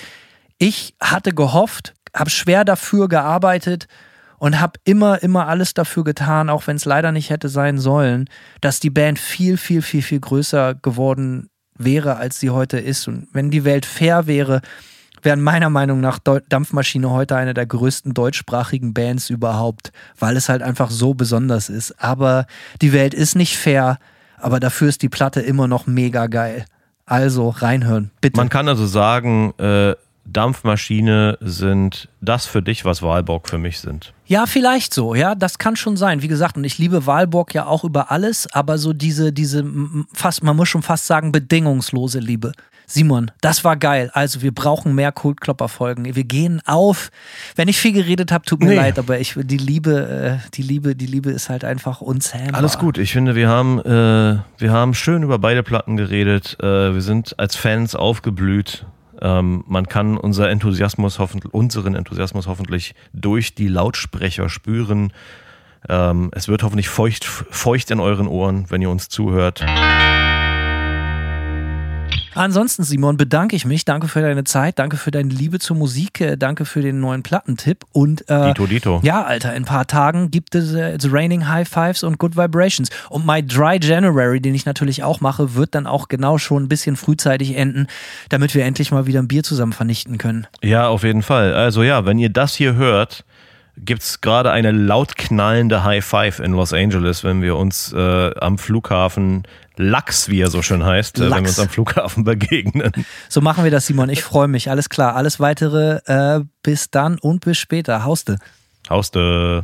ich 0.59 0.95
hatte 0.99 1.33
gehofft, 1.33 1.93
habe 2.15 2.29
schwer 2.29 2.63
dafür 2.63 3.09
gearbeitet, 3.09 3.87
und 4.39 4.59
habe 4.59 4.77
immer, 4.83 5.23
immer 5.23 5.47
alles 5.47 5.73
dafür 5.73 6.03
getan, 6.03 6.49
auch 6.49 6.67
wenn 6.67 6.75
es 6.75 6.83
leider 6.83 7.13
nicht 7.13 7.29
hätte 7.29 7.47
sein 7.47 7.77
sollen, 7.77 8.29
dass 8.59 8.81
die 8.81 8.89
Band 8.89 9.17
viel, 9.17 9.55
viel, 9.55 9.81
viel, 9.81 10.01
viel 10.01 10.19
größer 10.19 10.75
geworden 10.75 11.49
wäre, 11.77 12.17
als 12.17 12.39
sie 12.39 12.49
heute 12.49 12.79
ist. 12.79 13.07
Und 13.07 13.27
wenn 13.33 13.51
die 13.51 13.63
Welt 13.63 13.85
fair 13.85 14.27
wäre, 14.27 14.61
wären 15.21 15.41
meiner 15.41 15.69
Meinung 15.69 16.01
nach 16.01 16.19
Dampfmaschine 16.19 17.09
heute 17.09 17.35
eine 17.35 17.53
der 17.53 17.65
größten 17.65 18.13
deutschsprachigen 18.13 18.93
Bands 18.93 19.29
überhaupt, 19.29 19.91
weil 20.19 20.37
es 20.37 20.49
halt 20.49 20.61
einfach 20.61 20.89
so 20.91 21.13
besonders 21.13 21.69
ist. 21.69 22.01
Aber 22.01 22.45
die 22.81 22.93
Welt 22.93 23.13
ist 23.13 23.35
nicht 23.35 23.57
fair, 23.57 23.99
aber 24.37 24.59
dafür 24.59 24.89
ist 24.89 25.01
die 25.01 25.09
Platte 25.09 25.41
immer 25.41 25.67
noch 25.67 25.87
mega 25.87 26.27
geil. 26.27 26.65
Also 27.05 27.49
reinhören, 27.49 28.11
bitte. 28.21 28.37
Man 28.37 28.49
kann 28.49 28.67
also 28.67 28.85
sagen, 28.85 29.53
äh, 29.57 29.93
Dampfmaschine 30.25 31.37
sind 31.41 32.07
das 32.21 32.45
für 32.45 32.61
dich, 32.61 32.85
was 32.85 33.01
Walborg 33.01 33.49
für 33.49 33.57
mich 33.57 33.79
sind. 33.79 34.13
Ja, 34.25 34.45
vielleicht 34.45 34.93
so, 34.93 35.15
ja, 35.15 35.35
das 35.35 35.57
kann 35.57 35.75
schon 35.75 35.97
sein. 35.97 36.21
Wie 36.21 36.27
gesagt, 36.27 36.57
und 36.57 36.63
ich 36.63 36.77
liebe 36.77 37.05
Walborg 37.05 37.53
ja 37.53 37.65
auch 37.65 37.83
über 37.83 38.11
alles, 38.11 38.47
aber 38.53 38.77
so 38.77 38.93
diese, 38.93 39.33
diese, 39.33 39.65
fast, 40.13 40.43
man 40.43 40.55
muss 40.55 40.69
schon 40.69 40.81
fast 40.81 41.07
sagen, 41.07 41.31
bedingungslose 41.31 42.19
Liebe. 42.19 42.53
Simon, 42.85 43.31
das 43.41 43.63
war 43.63 43.77
geil. 43.77 44.11
Also, 44.13 44.41
wir 44.41 44.53
brauchen 44.53 44.93
mehr 44.93 45.13
Kultklopper-Folgen. 45.13 46.15
Wir 46.15 46.23
gehen 46.25 46.61
auf. 46.65 47.11
Wenn 47.55 47.69
ich 47.69 47.77
viel 47.77 47.93
geredet 47.93 48.31
habe, 48.31 48.43
tut 48.45 48.59
mir 48.59 48.69
Nee. 48.71 48.75
leid, 48.75 48.99
aber 48.99 49.19
ich, 49.19 49.35
die 49.37 49.57
Liebe, 49.57 50.39
äh, 50.43 50.49
die 50.53 50.63
Liebe, 50.63 50.93
die 50.95 51.05
Liebe 51.05 51.31
ist 51.31 51.49
halt 51.49 51.63
einfach 51.63 52.01
unzähmbar. 52.01 52.55
Alles 52.55 52.77
gut. 52.77 52.97
Ich 52.97 53.13
finde, 53.13 53.35
wir 53.35 53.47
haben, 53.47 53.79
äh, 53.79 54.39
wir 54.57 54.71
haben 54.71 54.93
schön 54.93 55.23
über 55.23 55.39
beide 55.39 55.63
Platten 55.63 55.95
geredet. 55.95 56.57
Äh, 56.61 56.93
wir 56.93 57.01
sind 57.01 57.39
als 57.39 57.55
Fans 57.55 57.95
aufgeblüht. 57.95 58.85
Ähm, 59.23 59.63
man 59.67 59.87
kann 59.87 60.17
unser 60.17 60.49
Enthusiasmus 60.49 61.17
hoffentlich, 61.17 61.53
unseren 61.53 61.95
Enthusiasmus 61.95 62.45
hoffentlich 62.45 62.93
durch 63.13 63.55
die 63.55 63.69
Lautsprecher 63.69 64.49
spüren. 64.49 65.13
Ähm, 65.87 66.29
es 66.33 66.49
wird 66.49 66.61
hoffentlich 66.61 66.89
feucht, 66.89 67.23
feucht 67.23 67.89
in 67.89 68.01
euren 68.01 68.27
Ohren, 68.27 68.65
wenn 68.69 68.81
ihr 68.81 68.89
uns 68.89 69.07
zuhört. 69.07 69.65
Ansonsten, 72.35 72.83
Simon, 72.83 73.17
bedanke 73.17 73.55
ich 73.55 73.65
mich. 73.65 73.85
Danke 73.85 74.07
für 74.07 74.21
deine 74.21 74.43
Zeit, 74.43 74.79
danke 74.79 74.97
für 74.97 75.11
deine 75.11 75.29
Liebe 75.29 75.59
zur 75.59 75.77
Musik, 75.77 76.21
äh, 76.21 76.37
danke 76.37 76.65
für 76.65 76.81
den 76.81 76.99
neuen 76.99 77.23
Plattentipp. 77.23 77.85
Und 77.91 78.29
äh, 78.29 78.47
Dito, 78.47 78.65
Dito. 78.65 78.99
ja, 79.03 79.23
Alter, 79.23 79.51
in 79.55 79.63
ein 79.63 79.65
paar 79.65 79.87
Tagen 79.87 80.31
gibt 80.31 80.55
es 80.55 80.73
äh, 80.73 80.97
The 80.99 81.09
Raining 81.11 81.47
High 81.47 81.67
Fives 81.67 82.03
und 82.03 82.17
Good 82.17 82.35
Vibrations. 82.37 82.89
Und 83.09 83.25
My 83.25 83.45
Dry 83.45 83.79
January, 83.81 84.39
den 84.41 84.55
ich 84.55 84.65
natürlich 84.65 85.03
auch 85.03 85.21
mache, 85.21 85.55
wird 85.55 85.75
dann 85.75 85.87
auch 85.87 86.07
genau 86.07 86.37
schon 86.37 86.63
ein 86.63 86.69
bisschen 86.69 86.95
frühzeitig 86.95 87.55
enden, 87.55 87.87
damit 88.29 88.55
wir 88.55 88.65
endlich 88.65 88.91
mal 88.91 89.05
wieder 89.05 89.19
ein 89.19 89.27
Bier 89.27 89.43
zusammen 89.43 89.73
vernichten 89.73 90.17
können. 90.17 90.47
Ja, 90.61 90.87
auf 90.87 91.03
jeden 91.03 91.21
Fall. 91.21 91.53
Also 91.53 91.83
ja, 91.83 92.05
wenn 92.05 92.19
ihr 92.19 92.29
das 92.29 92.55
hier 92.55 92.75
hört, 92.75 93.23
gibt's 93.77 94.21
gerade 94.21 94.51
eine 94.51 94.71
laut 94.71 95.15
knallende 95.15 95.83
High 95.83 96.05
Five 96.05 96.39
in 96.39 96.51
Los 96.51 96.73
Angeles, 96.73 97.23
wenn 97.23 97.41
wir 97.41 97.55
uns 97.55 97.91
äh, 97.93 98.31
am 98.39 98.57
Flughafen 98.57 99.43
Lachs, 99.77 100.29
wie 100.29 100.39
er 100.41 100.49
so 100.49 100.61
schön 100.61 100.83
heißt, 100.83 101.17
äh, 101.17 101.21
wenn 101.21 101.29
wir 101.29 101.35
Lachs. 101.37 101.49
uns 101.49 101.59
am 101.59 101.69
Flughafen 101.69 102.23
begegnen. 102.25 102.91
So 103.29 103.41
machen 103.41 103.63
wir 103.63 103.71
das, 103.71 103.87
Simon. 103.87 104.09
Ich 104.09 104.23
freue 104.23 104.47
mich. 104.47 104.69
Alles 104.69 104.89
klar. 104.89 105.15
Alles 105.15 105.39
weitere 105.39 105.99
äh, 106.05 106.41
bis 106.61 106.89
dann 106.91 107.17
und 107.19 107.41
bis 107.45 107.57
später. 107.57 108.03
Hauste. 108.03 108.37
Hauste. 108.89 109.63